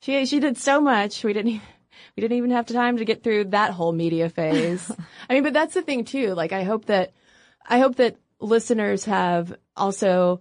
she 0.00 0.26
she 0.26 0.40
did 0.40 0.56
so 0.56 0.80
much. 0.80 1.24
We 1.24 1.32
didn't. 1.32 1.52
Even, 1.52 1.66
we 2.16 2.20
didn't 2.20 2.36
even 2.38 2.50
have 2.50 2.66
time 2.66 2.98
to 2.98 3.04
get 3.04 3.22
through 3.22 3.44
that 3.46 3.72
whole 3.72 3.92
media 3.92 4.28
phase. 4.28 4.90
I 5.28 5.34
mean, 5.34 5.42
but 5.42 5.52
that's 5.52 5.74
the 5.74 5.82
thing 5.82 6.04
too. 6.04 6.34
Like, 6.34 6.52
I 6.52 6.62
hope 6.62 6.86
that 6.86 7.12
I 7.68 7.78
hope 7.78 7.96
that 7.96 8.16
listeners 8.40 9.04
have 9.04 9.54
also 9.76 10.40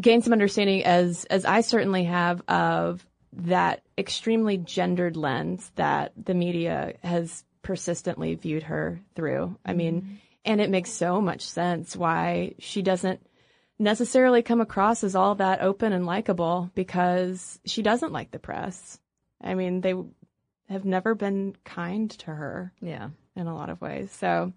gained 0.00 0.24
some 0.24 0.32
understanding 0.32 0.84
as 0.84 1.24
as 1.26 1.44
I 1.44 1.60
certainly 1.60 2.04
have 2.04 2.42
of 2.48 3.06
that 3.32 3.82
extremely 3.98 4.56
gendered 4.56 5.16
lens 5.16 5.70
that 5.76 6.12
the 6.16 6.34
media 6.34 6.94
has 7.02 7.44
persistently 7.62 8.34
viewed 8.34 8.62
her 8.64 9.00
through. 9.14 9.56
I 9.64 9.72
mean, 9.72 10.02
mm-hmm. 10.02 10.14
and 10.44 10.60
it 10.60 10.70
makes 10.70 10.90
so 10.90 11.20
much 11.20 11.42
sense 11.42 11.96
why 11.96 12.54
she 12.58 12.82
doesn't 12.82 13.20
necessarily 13.78 14.42
come 14.42 14.60
across 14.60 15.04
as 15.04 15.14
all 15.14 15.34
that 15.36 15.60
open 15.60 15.92
and 15.92 16.06
likable 16.06 16.70
because 16.74 17.58
she 17.66 17.82
doesn't 17.82 18.12
like 18.12 18.30
the 18.30 18.38
press. 18.38 18.98
I 19.42 19.54
mean, 19.54 19.80
they 19.80 19.94
have 20.68 20.84
never 20.84 21.14
been 21.14 21.54
kind 21.64 22.10
to 22.10 22.26
her. 22.26 22.72
Yeah. 22.80 23.10
In 23.34 23.46
a 23.46 23.54
lot 23.54 23.68
of 23.68 23.82
ways. 23.82 24.10
So, 24.12 24.52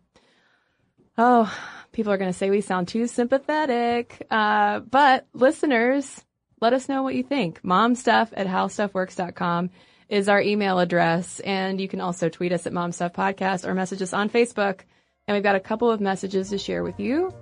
oh, 1.17 1.53
people 1.91 2.13
are 2.13 2.17
going 2.17 2.31
to 2.31 2.37
say 2.37 2.49
we 2.49 2.61
sound 2.61 2.87
too 2.87 3.07
sympathetic. 3.07 4.25
Uh, 4.31 4.79
but 4.79 5.27
listeners, 5.33 6.23
let 6.61 6.71
us 6.71 6.87
know 6.87 7.03
what 7.03 7.15
you 7.15 7.23
think. 7.23 7.61
Momstuff 7.61 8.29
at 8.33 8.47
howstuffworks.com 8.47 9.69
is 10.07 10.29
our 10.29 10.41
email 10.41 10.79
address. 10.79 11.41
And 11.41 11.81
you 11.81 11.89
can 11.89 11.99
also 11.99 12.29
tweet 12.29 12.53
us 12.53 12.65
at 12.65 12.73
Momstuff 12.73 13.13
Podcast 13.13 13.67
or 13.67 13.73
message 13.73 14.01
us 14.01 14.13
on 14.13 14.29
Facebook. 14.29 14.81
And 15.27 15.35
we've 15.35 15.43
got 15.43 15.55
a 15.55 15.59
couple 15.59 15.91
of 15.91 15.99
messages 15.99 16.49
to 16.49 16.57
share 16.57 16.83
with 16.83 16.99
you 16.99 17.33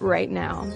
right 0.00 0.30
now. 0.30 0.70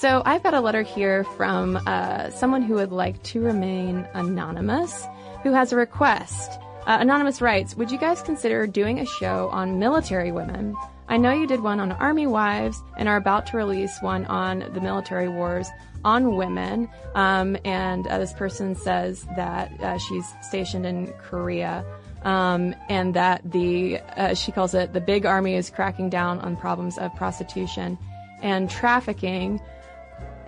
So 0.00 0.22
I've 0.24 0.42
got 0.42 0.54
a 0.54 0.60
letter 0.60 0.80
here 0.80 1.24
from 1.36 1.78
uh, 1.86 2.30
someone 2.30 2.62
who 2.62 2.72
would 2.76 2.90
like 2.90 3.22
to 3.24 3.42
remain 3.42 4.08
anonymous, 4.14 5.06
who 5.42 5.52
has 5.52 5.74
a 5.74 5.76
request. 5.76 6.58
Uh, 6.86 6.96
anonymous 7.00 7.42
writes, 7.42 7.76
"Would 7.76 7.90
you 7.90 7.98
guys 7.98 8.22
consider 8.22 8.66
doing 8.66 9.00
a 9.00 9.04
show 9.04 9.50
on 9.52 9.78
military 9.78 10.32
women? 10.32 10.74
I 11.08 11.18
know 11.18 11.32
you 11.32 11.46
did 11.46 11.60
one 11.60 11.80
on 11.80 11.92
Army 11.92 12.26
wives 12.26 12.82
and 12.96 13.10
are 13.10 13.18
about 13.18 13.44
to 13.48 13.58
release 13.58 14.00
one 14.00 14.24
on 14.24 14.60
the 14.72 14.80
military 14.80 15.28
wars 15.28 15.68
on 16.02 16.34
women. 16.34 16.88
Um, 17.14 17.58
and 17.66 18.06
uh, 18.06 18.16
this 18.16 18.32
person 18.32 18.74
says 18.74 19.26
that 19.36 19.70
uh, 19.82 19.98
she's 19.98 20.32
stationed 20.40 20.86
in 20.86 21.12
Korea." 21.18 21.84
Um, 22.22 22.74
and 22.90 23.14
that 23.14 23.40
the 23.50 23.98
uh, 24.16 24.34
she 24.34 24.52
calls 24.52 24.74
it 24.74 24.92
the 24.92 25.00
big 25.00 25.24
army 25.24 25.54
is 25.54 25.70
cracking 25.70 26.10
down 26.10 26.38
on 26.40 26.54
problems 26.54 26.98
of 26.98 27.14
prostitution 27.16 27.98
and 28.42 28.68
trafficking. 28.68 29.60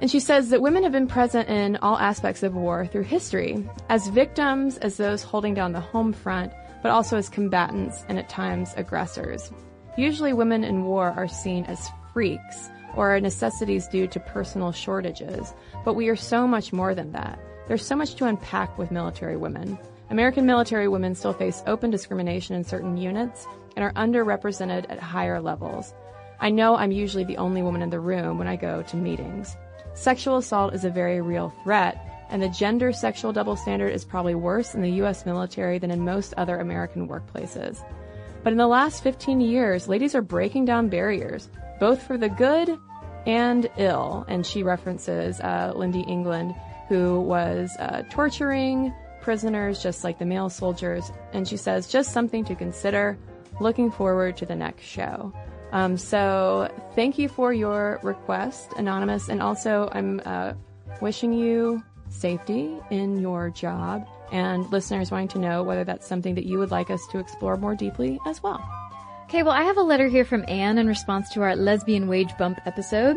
And 0.00 0.10
she 0.10 0.20
says 0.20 0.50
that 0.50 0.60
women 0.60 0.82
have 0.82 0.92
been 0.92 1.06
present 1.06 1.48
in 1.48 1.76
all 1.76 1.96
aspects 1.96 2.42
of 2.42 2.54
war 2.54 2.86
through 2.86 3.04
history, 3.04 3.64
as 3.88 4.08
victims, 4.08 4.76
as 4.78 4.96
those 4.96 5.22
holding 5.22 5.54
down 5.54 5.72
the 5.72 5.80
home 5.80 6.12
front, 6.12 6.52
but 6.82 6.90
also 6.90 7.16
as 7.16 7.28
combatants 7.28 8.04
and 8.08 8.18
at 8.18 8.28
times 8.28 8.74
aggressors. 8.76 9.52
Usually 9.96 10.32
women 10.32 10.64
in 10.64 10.84
war 10.84 11.14
are 11.16 11.28
seen 11.28 11.64
as 11.66 11.88
freaks 12.12 12.68
or 12.96 13.18
necessities 13.20 13.86
due 13.86 14.06
to 14.08 14.20
personal 14.20 14.72
shortages, 14.72 15.54
but 15.84 15.94
we 15.94 16.08
are 16.08 16.16
so 16.16 16.46
much 16.46 16.72
more 16.72 16.94
than 16.94 17.12
that. 17.12 17.38
There's 17.68 17.86
so 17.86 17.94
much 17.94 18.16
to 18.16 18.26
unpack 18.26 18.76
with 18.78 18.90
military 18.90 19.36
women. 19.36 19.78
American 20.12 20.44
military 20.44 20.88
women 20.88 21.14
still 21.14 21.32
face 21.32 21.62
open 21.66 21.90
discrimination 21.90 22.54
in 22.54 22.62
certain 22.62 22.98
units 22.98 23.46
and 23.76 23.82
are 23.82 23.94
underrepresented 23.94 24.84
at 24.90 24.98
higher 24.98 25.40
levels. 25.40 25.94
I 26.38 26.50
know 26.50 26.76
I'm 26.76 26.92
usually 26.92 27.24
the 27.24 27.38
only 27.38 27.62
woman 27.62 27.80
in 27.80 27.88
the 27.88 27.98
room 27.98 28.36
when 28.36 28.46
I 28.46 28.56
go 28.56 28.82
to 28.82 28.96
meetings. 28.98 29.56
Sexual 29.94 30.36
assault 30.36 30.74
is 30.74 30.84
a 30.84 30.90
very 30.90 31.22
real 31.22 31.48
threat, 31.64 32.26
and 32.28 32.42
the 32.42 32.50
gender 32.50 32.92
sexual 32.92 33.32
double 33.32 33.56
standard 33.56 33.88
is 33.88 34.04
probably 34.04 34.34
worse 34.34 34.74
in 34.74 34.82
the 34.82 34.90
U.S. 34.90 35.24
military 35.24 35.78
than 35.78 35.90
in 35.90 36.04
most 36.04 36.34
other 36.36 36.58
American 36.58 37.08
workplaces. 37.08 37.82
But 38.44 38.52
in 38.52 38.58
the 38.58 38.68
last 38.68 39.02
15 39.02 39.40
years, 39.40 39.88
ladies 39.88 40.14
are 40.14 40.20
breaking 40.20 40.66
down 40.66 40.90
barriers, 40.90 41.48
both 41.80 42.02
for 42.02 42.18
the 42.18 42.28
good 42.28 42.78
and 43.24 43.66
ill. 43.78 44.26
And 44.28 44.44
she 44.44 44.62
references 44.62 45.40
uh, 45.40 45.72
Lynndie 45.74 46.06
England, 46.06 46.54
who 46.90 47.18
was 47.22 47.74
uh, 47.78 48.02
torturing 48.10 48.92
prisoners 49.22 49.82
just 49.82 50.04
like 50.04 50.18
the 50.18 50.26
male 50.26 50.50
soldiers. 50.50 51.10
And 51.32 51.48
she 51.48 51.56
says, 51.56 51.86
just 51.86 52.12
something 52.12 52.44
to 52.44 52.54
consider. 52.54 53.16
Looking 53.60 53.90
forward 53.90 54.36
to 54.38 54.46
the 54.46 54.56
next 54.56 54.84
show. 54.84 55.32
Um, 55.72 55.96
so 55.96 56.70
thank 56.94 57.18
you 57.18 57.28
for 57.28 57.52
your 57.52 57.98
request, 58.02 58.72
Anonymous. 58.76 59.28
And 59.28 59.40
also, 59.40 59.88
I'm 59.92 60.20
uh, 60.24 60.52
wishing 61.00 61.32
you 61.32 61.82
safety 62.10 62.76
in 62.90 63.18
your 63.20 63.48
job 63.50 64.06
and 64.32 64.70
listeners 64.70 65.10
wanting 65.10 65.28
to 65.28 65.38
know 65.38 65.62
whether 65.62 65.84
that's 65.84 66.06
something 66.06 66.34
that 66.34 66.44
you 66.44 66.58
would 66.58 66.70
like 66.70 66.90
us 66.90 67.06
to 67.10 67.18
explore 67.18 67.56
more 67.56 67.74
deeply 67.74 68.18
as 68.26 68.42
well. 68.42 68.62
Okay, 69.24 69.42
well, 69.42 69.52
I 69.52 69.62
have 69.62 69.78
a 69.78 69.82
letter 69.82 70.08
here 70.08 70.26
from 70.26 70.44
Anne 70.46 70.76
in 70.76 70.86
response 70.86 71.30
to 71.30 71.42
our 71.42 71.56
lesbian 71.56 72.06
wage 72.06 72.36
bump 72.38 72.60
episode. 72.66 73.16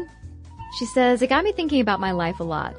She 0.79 0.85
says, 0.85 1.21
It 1.21 1.27
got 1.27 1.43
me 1.43 1.51
thinking 1.51 1.81
about 1.81 1.99
my 1.99 2.11
life 2.11 2.39
a 2.39 2.43
lot. 2.43 2.75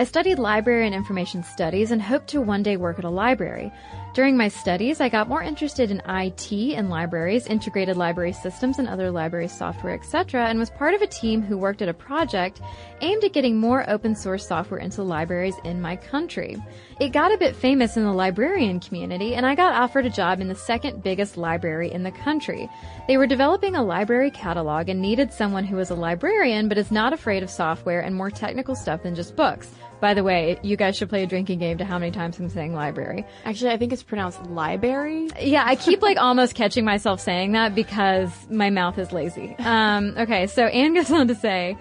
I 0.00 0.04
studied 0.04 0.38
library 0.38 0.86
and 0.86 0.94
information 0.94 1.42
studies 1.42 1.90
and 1.90 2.00
hoped 2.00 2.28
to 2.28 2.40
one 2.40 2.62
day 2.62 2.78
work 2.78 2.98
at 2.98 3.04
a 3.04 3.10
library. 3.10 3.70
During 4.14 4.34
my 4.34 4.48
studies, 4.48 4.98
I 4.98 5.10
got 5.10 5.28
more 5.28 5.42
interested 5.42 5.90
in 5.90 6.02
IT 6.08 6.50
and 6.50 6.88
libraries, 6.88 7.46
integrated 7.46 7.98
library 7.98 8.32
systems 8.32 8.78
and 8.78 8.88
other 8.88 9.10
library 9.10 9.46
software, 9.46 9.92
etc., 9.92 10.46
and 10.46 10.58
was 10.58 10.70
part 10.70 10.94
of 10.94 11.02
a 11.02 11.06
team 11.06 11.42
who 11.42 11.58
worked 11.58 11.82
at 11.82 11.88
a 11.90 11.94
project 11.94 12.62
aimed 13.02 13.22
at 13.24 13.34
getting 13.34 13.58
more 13.58 13.88
open 13.90 14.16
source 14.16 14.48
software 14.48 14.80
into 14.80 15.02
libraries 15.02 15.54
in 15.64 15.82
my 15.82 15.96
country. 15.96 16.56
It 16.98 17.12
got 17.12 17.32
a 17.32 17.38
bit 17.38 17.54
famous 17.54 17.98
in 17.98 18.04
the 18.04 18.12
librarian 18.12 18.80
community, 18.80 19.34
and 19.34 19.44
I 19.44 19.54
got 19.54 19.74
offered 19.74 20.06
a 20.06 20.10
job 20.10 20.40
in 20.40 20.48
the 20.48 20.54
second 20.54 21.02
biggest 21.02 21.36
library 21.36 21.92
in 21.92 22.04
the 22.04 22.10
country. 22.10 22.70
They 23.06 23.18
were 23.18 23.26
developing 23.26 23.76
a 23.76 23.84
library 23.84 24.30
catalog 24.30 24.88
and 24.88 25.02
needed 25.02 25.30
someone 25.30 25.64
who 25.64 25.76
was 25.76 25.90
a 25.90 25.94
librarian 25.94 26.68
but 26.70 26.78
is 26.78 26.90
not 26.90 27.12
afraid 27.12 27.42
of 27.42 27.50
software 27.50 28.00
and 28.00 28.16
more 28.16 28.30
technical 28.30 28.74
stuff 28.74 29.02
than 29.02 29.14
just 29.14 29.36
books. 29.36 29.68
By 30.00 30.14
the 30.14 30.24
way, 30.24 30.58
you 30.62 30.76
guys 30.76 30.96
should 30.96 31.08
play 31.08 31.22
a 31.22 31.26
drinking 31.26 31.58
game 31.58 31.78
to 31.78 31.84
how 31.84 31.98
many 31.98 32.10
times 32.10 32.38
I'm 32.38 32.48
saying 32.48 32.74
library. 32.74 33.26
Actually, 33.44 33.72
I 33.72 33.76
think 33.76 33.92
it's 33.92 34.02
pronounced 34.02 34.42
library. 34.46 35.28
Yeah, 35.40 35.64
I 35.66 35.76
keep 35.76 36.00
like 36.02 36.16
almost 36.16 36.54
catching 36.54 36.84
myself 36.84 37.20
saying 37.20 37.52
that 37.52 37.74
because 37.74 38.30
my 38.50 38.70
mouth 38.70 38.98
is 38.98 39.12
lazy. 39.12 39.54
Um, 39.58 40.14
okay, 40.16 40.46
so 40.46 40.66
Anne 40.66 40.94
goes 40.94 41.10
on 41.10 41.28
to 41.28 41.34
say, 41.34 41.76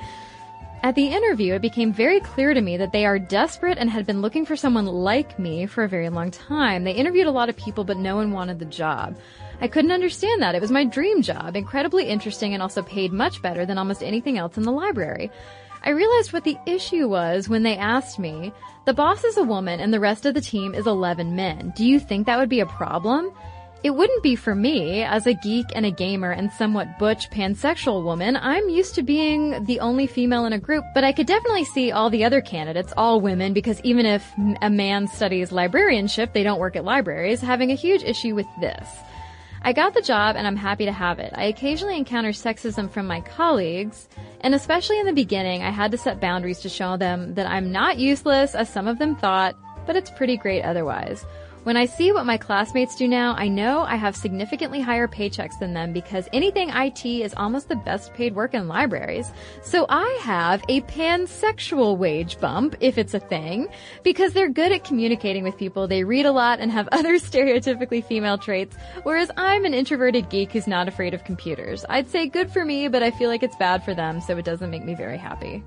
at 0.81 0.95
the 0.95 1.07
interview, 1.07 1.55
it 1.55 1.61
became 1.61 1.91
very 1.91 2.21
clear 2.21 2.53
to 2.53 2.61
me 2.61 2.77
that 2.77 2.93
they 2.93 3.05
are 3.05 3.19
desperate 3.19 3.77
and 3.77 3.89
had 3.89 4.05
been 4.05 4.21
looking 4.21 4.45
for 4.45 4.55
someone 4.55 4.85
like 4.85 5.37
me 5.37 5.65
for 5.65 5.83
a 5.83 5.89
very 5.89 6.09
long 6.09 6.31
time. 6.31 6.85
They 6.85 6.93
interviewed 6.93 7.27
a 7.27 7.31
lot 7.31 7.49
of 7.49 7.57
people, 7.57 7.83
but 7.83 7.97
no 7.97 8.15
one 8.15 8.31
wanted 8.31 8.59
the 8.59 8.65
job. 8.65 9.17
I 9.59 9.67
couldn't 9.67 9.91
understand 9.91 10.41
that. 10.41 10.55
It 10.55 10.61
was 10.61 10.71
my 10.71 10.85
dream 10.85 11.21
job, 11.21 11.57
incredibly 11.57 12.05
interesting 12.05 12.53
and 12.53 12.63
also 12.63 12.81
paid 12.81 13.11
much 13.11 13.41
better 13.41 13.65
than 13.65 13.77
almost 13.77 14.01
anything 14.01 14.37
else 14.37 14.55
in 14.55 14.63
the 14.63 14.71
library. 14.71 15.29
I 15.83 15.91
realized 15.91 16.33
what 16.33 16.43
the 16.43 16.57
issue 16.65 17.07
was 17.07 17.47
when 17.49 17.63
they 17.63 17.77
asked 17.77 18.19
me, 18.19 18.51
the 18.85 18.93
boss 18.93 19.23
is 19.23 19.37
a 19.37 19.43
woman 19.43 19.79
and 19.79 19.93
the 19.93 19.99
rest 19.99 20.25
of 20.25 20.33
the 20.33 20.41
team 20.41 20.73
is 20.73 20.87
11 20.87 21.35
men. 21.35 21.73
Do 21.75 21.85
you 21.85 21.99
think 21.99 22.25
that 22.25 22.37
would 22.37 22.49
be 22.49 22.59
a 22.59 22.65
problem? 22.65 23.31
It 23.81 23.91
wouldn't 23.91 24.23
be 24.23 24.35
for 24.35 24.53
me, 24.53 25.03
as 25.03 25.25
a 25.25 25.33
geek 25.33 25.67
and 25.73 25.85
a 25.85 25.91
gamer 25.91 26.31
and 26.31 26.51
somewhat 26.51 26.99
butch 26.99 27.29
pansexual 27.29 28.03
woman. 28.03 28.35
I'm 28.35 28.67
used 28.67 28.95
to 28.95 29.03
being 29.03 29.63
the 29.63 29.79
only 29.79 30.05
female 30.05 30.45
in 30.45 30.51
a 30.51 30.59
group, 30.59 30.83
but 30.93 31.05
I 31.05 31.13
could 31.13 31.27
definitely 31.27 31.63
see 31.63 31.93
all 31.93 32.09
the 32.09 32.25
other 32.25 32.41
candidates, 32.41 32.91
all 32.97 33.21
women, 33.21 33.53
because 33.53 33.79
even 33.85 34.05
if 34.05 34.29
a 34.61 34.69
man 34.69 35.07
studies 35.07 35.53
librarianship, 35.53 36.33
they 36.33 36.43
don't 36.43 36.59
work 36.59 36.75
at 36.75 36.83
libraries, 36.83 37.39
having 37.39 37.71
a 37.71 37.75
huge 37.75 38.03
issue 38.03 38.35
with 38.35 38.47
this. 38.59 38.85
I 39.61 39.73
got 39.73 39.93
the 39.93 40.01
job 40.01 40.35
and 40.35 40.47
I'm 40.47 40.55
happy 40.55 40.85
to 40.85 40.91
have 40.91 41.19
it. 41.19 41.33
I 41.35 41.45
occasionally 41.45 41.97
encounter 41.97 42.29
sexism 42.29 42.89
from 42.89 43.07
my 43.07 43.21
colleagues, 43.21 44.07
and 44.41 44.55
especially 44.55 44.99
in 44.99 45.05
the 45.05 45.13
beginning, 45.13 45.63
I 45.63 45.69
had 45.69 45.91
to 45.91 45.97
set 45.97 46.21
boundaries 46.21 46.59
to 46.61 46.69
show 46.69 46.95
them 46.95 47.35
that 47.35 47.47
I'm 47.47 47.71
not 47.71 47.97
useless 47.97 48.55
as 48.55 48.69
some 48.69 48.87
of 48.87 48.99
them 48.99 49.15
thought, 49.15 49.55
but 49.85 49.95
it's 49.95 50.11
pretty 50.11 50.37
great 50.37 50.63
otherwise. 50.63 51.25
When 51.69 51.77
I 51.77 51.85
see 51.85 52.11
what 52.11 52.25
my 52.25 52.35
classmates 52.35 52.95
do 52.95 53.07
now, 53.07 53.35
I 53.37 53.47
know 53.47 53.81
I 53.81 53.95
have 53.95 54.15
significantly 54.15 54.81
higher 54.81 55.07
paychecks 55.07 55.59
than 55.59 55.75
them 55.75 55.93
because 55.93 56.27
anything 56.33 56.71
IT 56.71 57.05
is 57.05 57.35
almost 57.37 57.69
the 57.69 57.75
best 57.75 58.11
paid 58.15 58.33
work 58.33 58.55
in 58.55 58.67
libraries. 58.67 59.31
So 59.61 59.85
I 59.87 60.17
have 60.23 60.63
a 60.67 60.81
pansexual 60.81 61.95
wage 61.95 62.39
bump, 62.39 62.75
if 62.79 62.97
it's 62.97 63.13
a 63.13 63.19
thing, 63.19 63.67
because 64.01 64.33
they're 64.33 64.49
good 64.49 64.71
at 64.71 64.83
communicating 64.83 65.43
with 65.43 65.59
people, 65.59 65.87
they 65.87 66.03
read 66.03 66.25
a 66.25 66.31
lot 66.31 66.59
and 66.59 66.71
have 66.71 66.89
other 66.91 67.19
stereotypically 67.19 68.03
female 68.03 68.39
traits, 68.39 68.75
whereas 69.03 69.29
I'm 69.37 69.63
an 69.63 69.75
introverted 69.75 70.31
geek 70.31 70.53
who's 70.53 70.65
not 70.65 70.87
afraid 70.87 71.13
of 71.13 71.23
computers. 71.23 71.85
I'd 71.87 72.09
say 72.09 72.25
good 72.25 72.49
for 72.49 72.65
me, 72.65 72.87
but 72.87 73.03
I 73.03 73.11
feel 73.11 73.29
like 73.29 73.43
it's 73.43 73.57
bad 73.57 73.85
for 73.85 73.93
them, 73.93 74.21
so 74.21 74.35
it 74.37 74.43
doesn't 74.43 74.71
make 74.71 74.85
me 74.85 74.95
very 74.95 75.19
happy. 75.19 75.63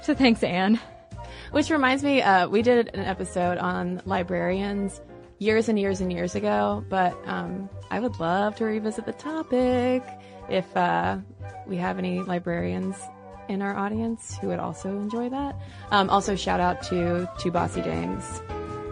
So 0.00 0.14
thanks, 0.14 0.42
Anne. 0.42 0.80
Which 1.54 1.70
reminds 1.70 2.02
me, 2.02 2.20
uh, 2.20 2.48
we 2.48 2.62
did 2.62 2.90
an 2.94 3.04
episode 3.04 3.58
on 3.58 4.02
librarians 4.06 5.00
years 5.38 5.68
and 5.68 5.78
years 5.78 6.00
and 6.00 6.12
years 6.12 6.34
ago, 6.34 6.84
but 6.88 7.16
um, 7.26 7.70
I 7.92 8.00
would 8.00 8.18
love 8.18 8.56
to 8.56 8.64
revisit 8.64 9.06
the 9.06 9.12
topic 9.12 10.02
if 10.48 10.76
uh, 10.76 11.18
we 11.68 11.76
have 11.76 11.96
any 11.96 12.18
librarians 12.18 12.96
in 13.48 13.62
our 13.62 13.76
audience 13.76 14.36
who 14.40 14.48
would 14.48 14.58
also 14.58 14.88
enjoy 14.88 15.28
that. 15.28 15.54
Um, 15.92 16.10
also, 16.10 16.34
shout 16.34 16.58
out 16.58 16.82
to 16.88 17.30
to 17.38 17.50
Bossy 17.52 17.82
Dames. 17.82 18.42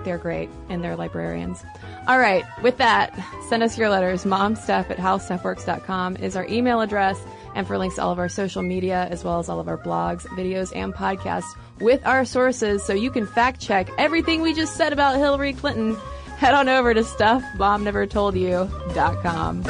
They're 0.05 0.17
great 0.19 0.49
and 0.69 0.85
they're 0.85 0.97
librarians. 0.97 1.65
All 2.07 2.19
right, 2.19 2.45
with 2.63 2.79
that, 2.79 3.13
send 3.49 3.65
us 3.65 3.77
your 3.77 3.89
letters. 3.89 4.25
Momstuff 4.25 4.89
at 4.89 4.99
howstuffworks.com 4.99 6.17
is 6.19 6.37
our 6.37 6.47
email 6.47 6.81
address. 6.81 7.21
And 7.55 7.67
for 7.67 7.77
links 7.77 7.97
to 7.97 8.03
all 8.03 8.11
of 8.11 8.19
our 8.19 8.31
social 8.31 8.63
media, 8.63 9.07
as 9.11 9.25
well 9.25 9.39
as 9.39 9.51
all 9.51 9.61
of 9.61 9.69
our 9.69 9.77
blogs, 9.77 10.27
videos, 10.29 10.75
and 10.75 10.95
podcasts 10.95 11.55
with 11.83 12.07
our 12.07 12.25
sources 12.25 12.83
so 12.83 12.95
you 12.95 13.11
can 13.11 13.27
fact 13.27 13.61
check 13.61 13.91
everything 13.99 14.41
we 14.41 14.55
just 14.55 14.77
said 14.77 14.93
about 14.93 15.19
Hillary 15.19 15.53
Clinton, 15.53 15.97
head 16.39 16.55
on 16.55 16.69
over 16.69 16.95
to 16.95 17.01
stuffmomnevertoldyou.com. 17.01 19.63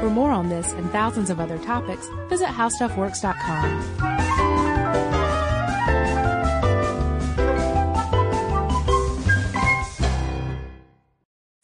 For 0.00 0.10
more 0.10 0.30
on 0.30 0.48
this 0.48 0.72
and 0.72 0.90
thousands 0.90 1.28
of 1.30 1.38
other 1.38 1.58
topics, 1.58 2.08
visit 2.28 2.48
howstuffworks.com. 2.48 3.84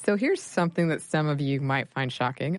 So 0.04 0.16
here's 0.16 0.42
something 0.42 0.88
that 0.88 1.00
some 1.00 1.28
of 1.28 1.40
you 1.40 1.62
might 1.62 1.88
find 1.88 2.12
shocking. 2.12 2.58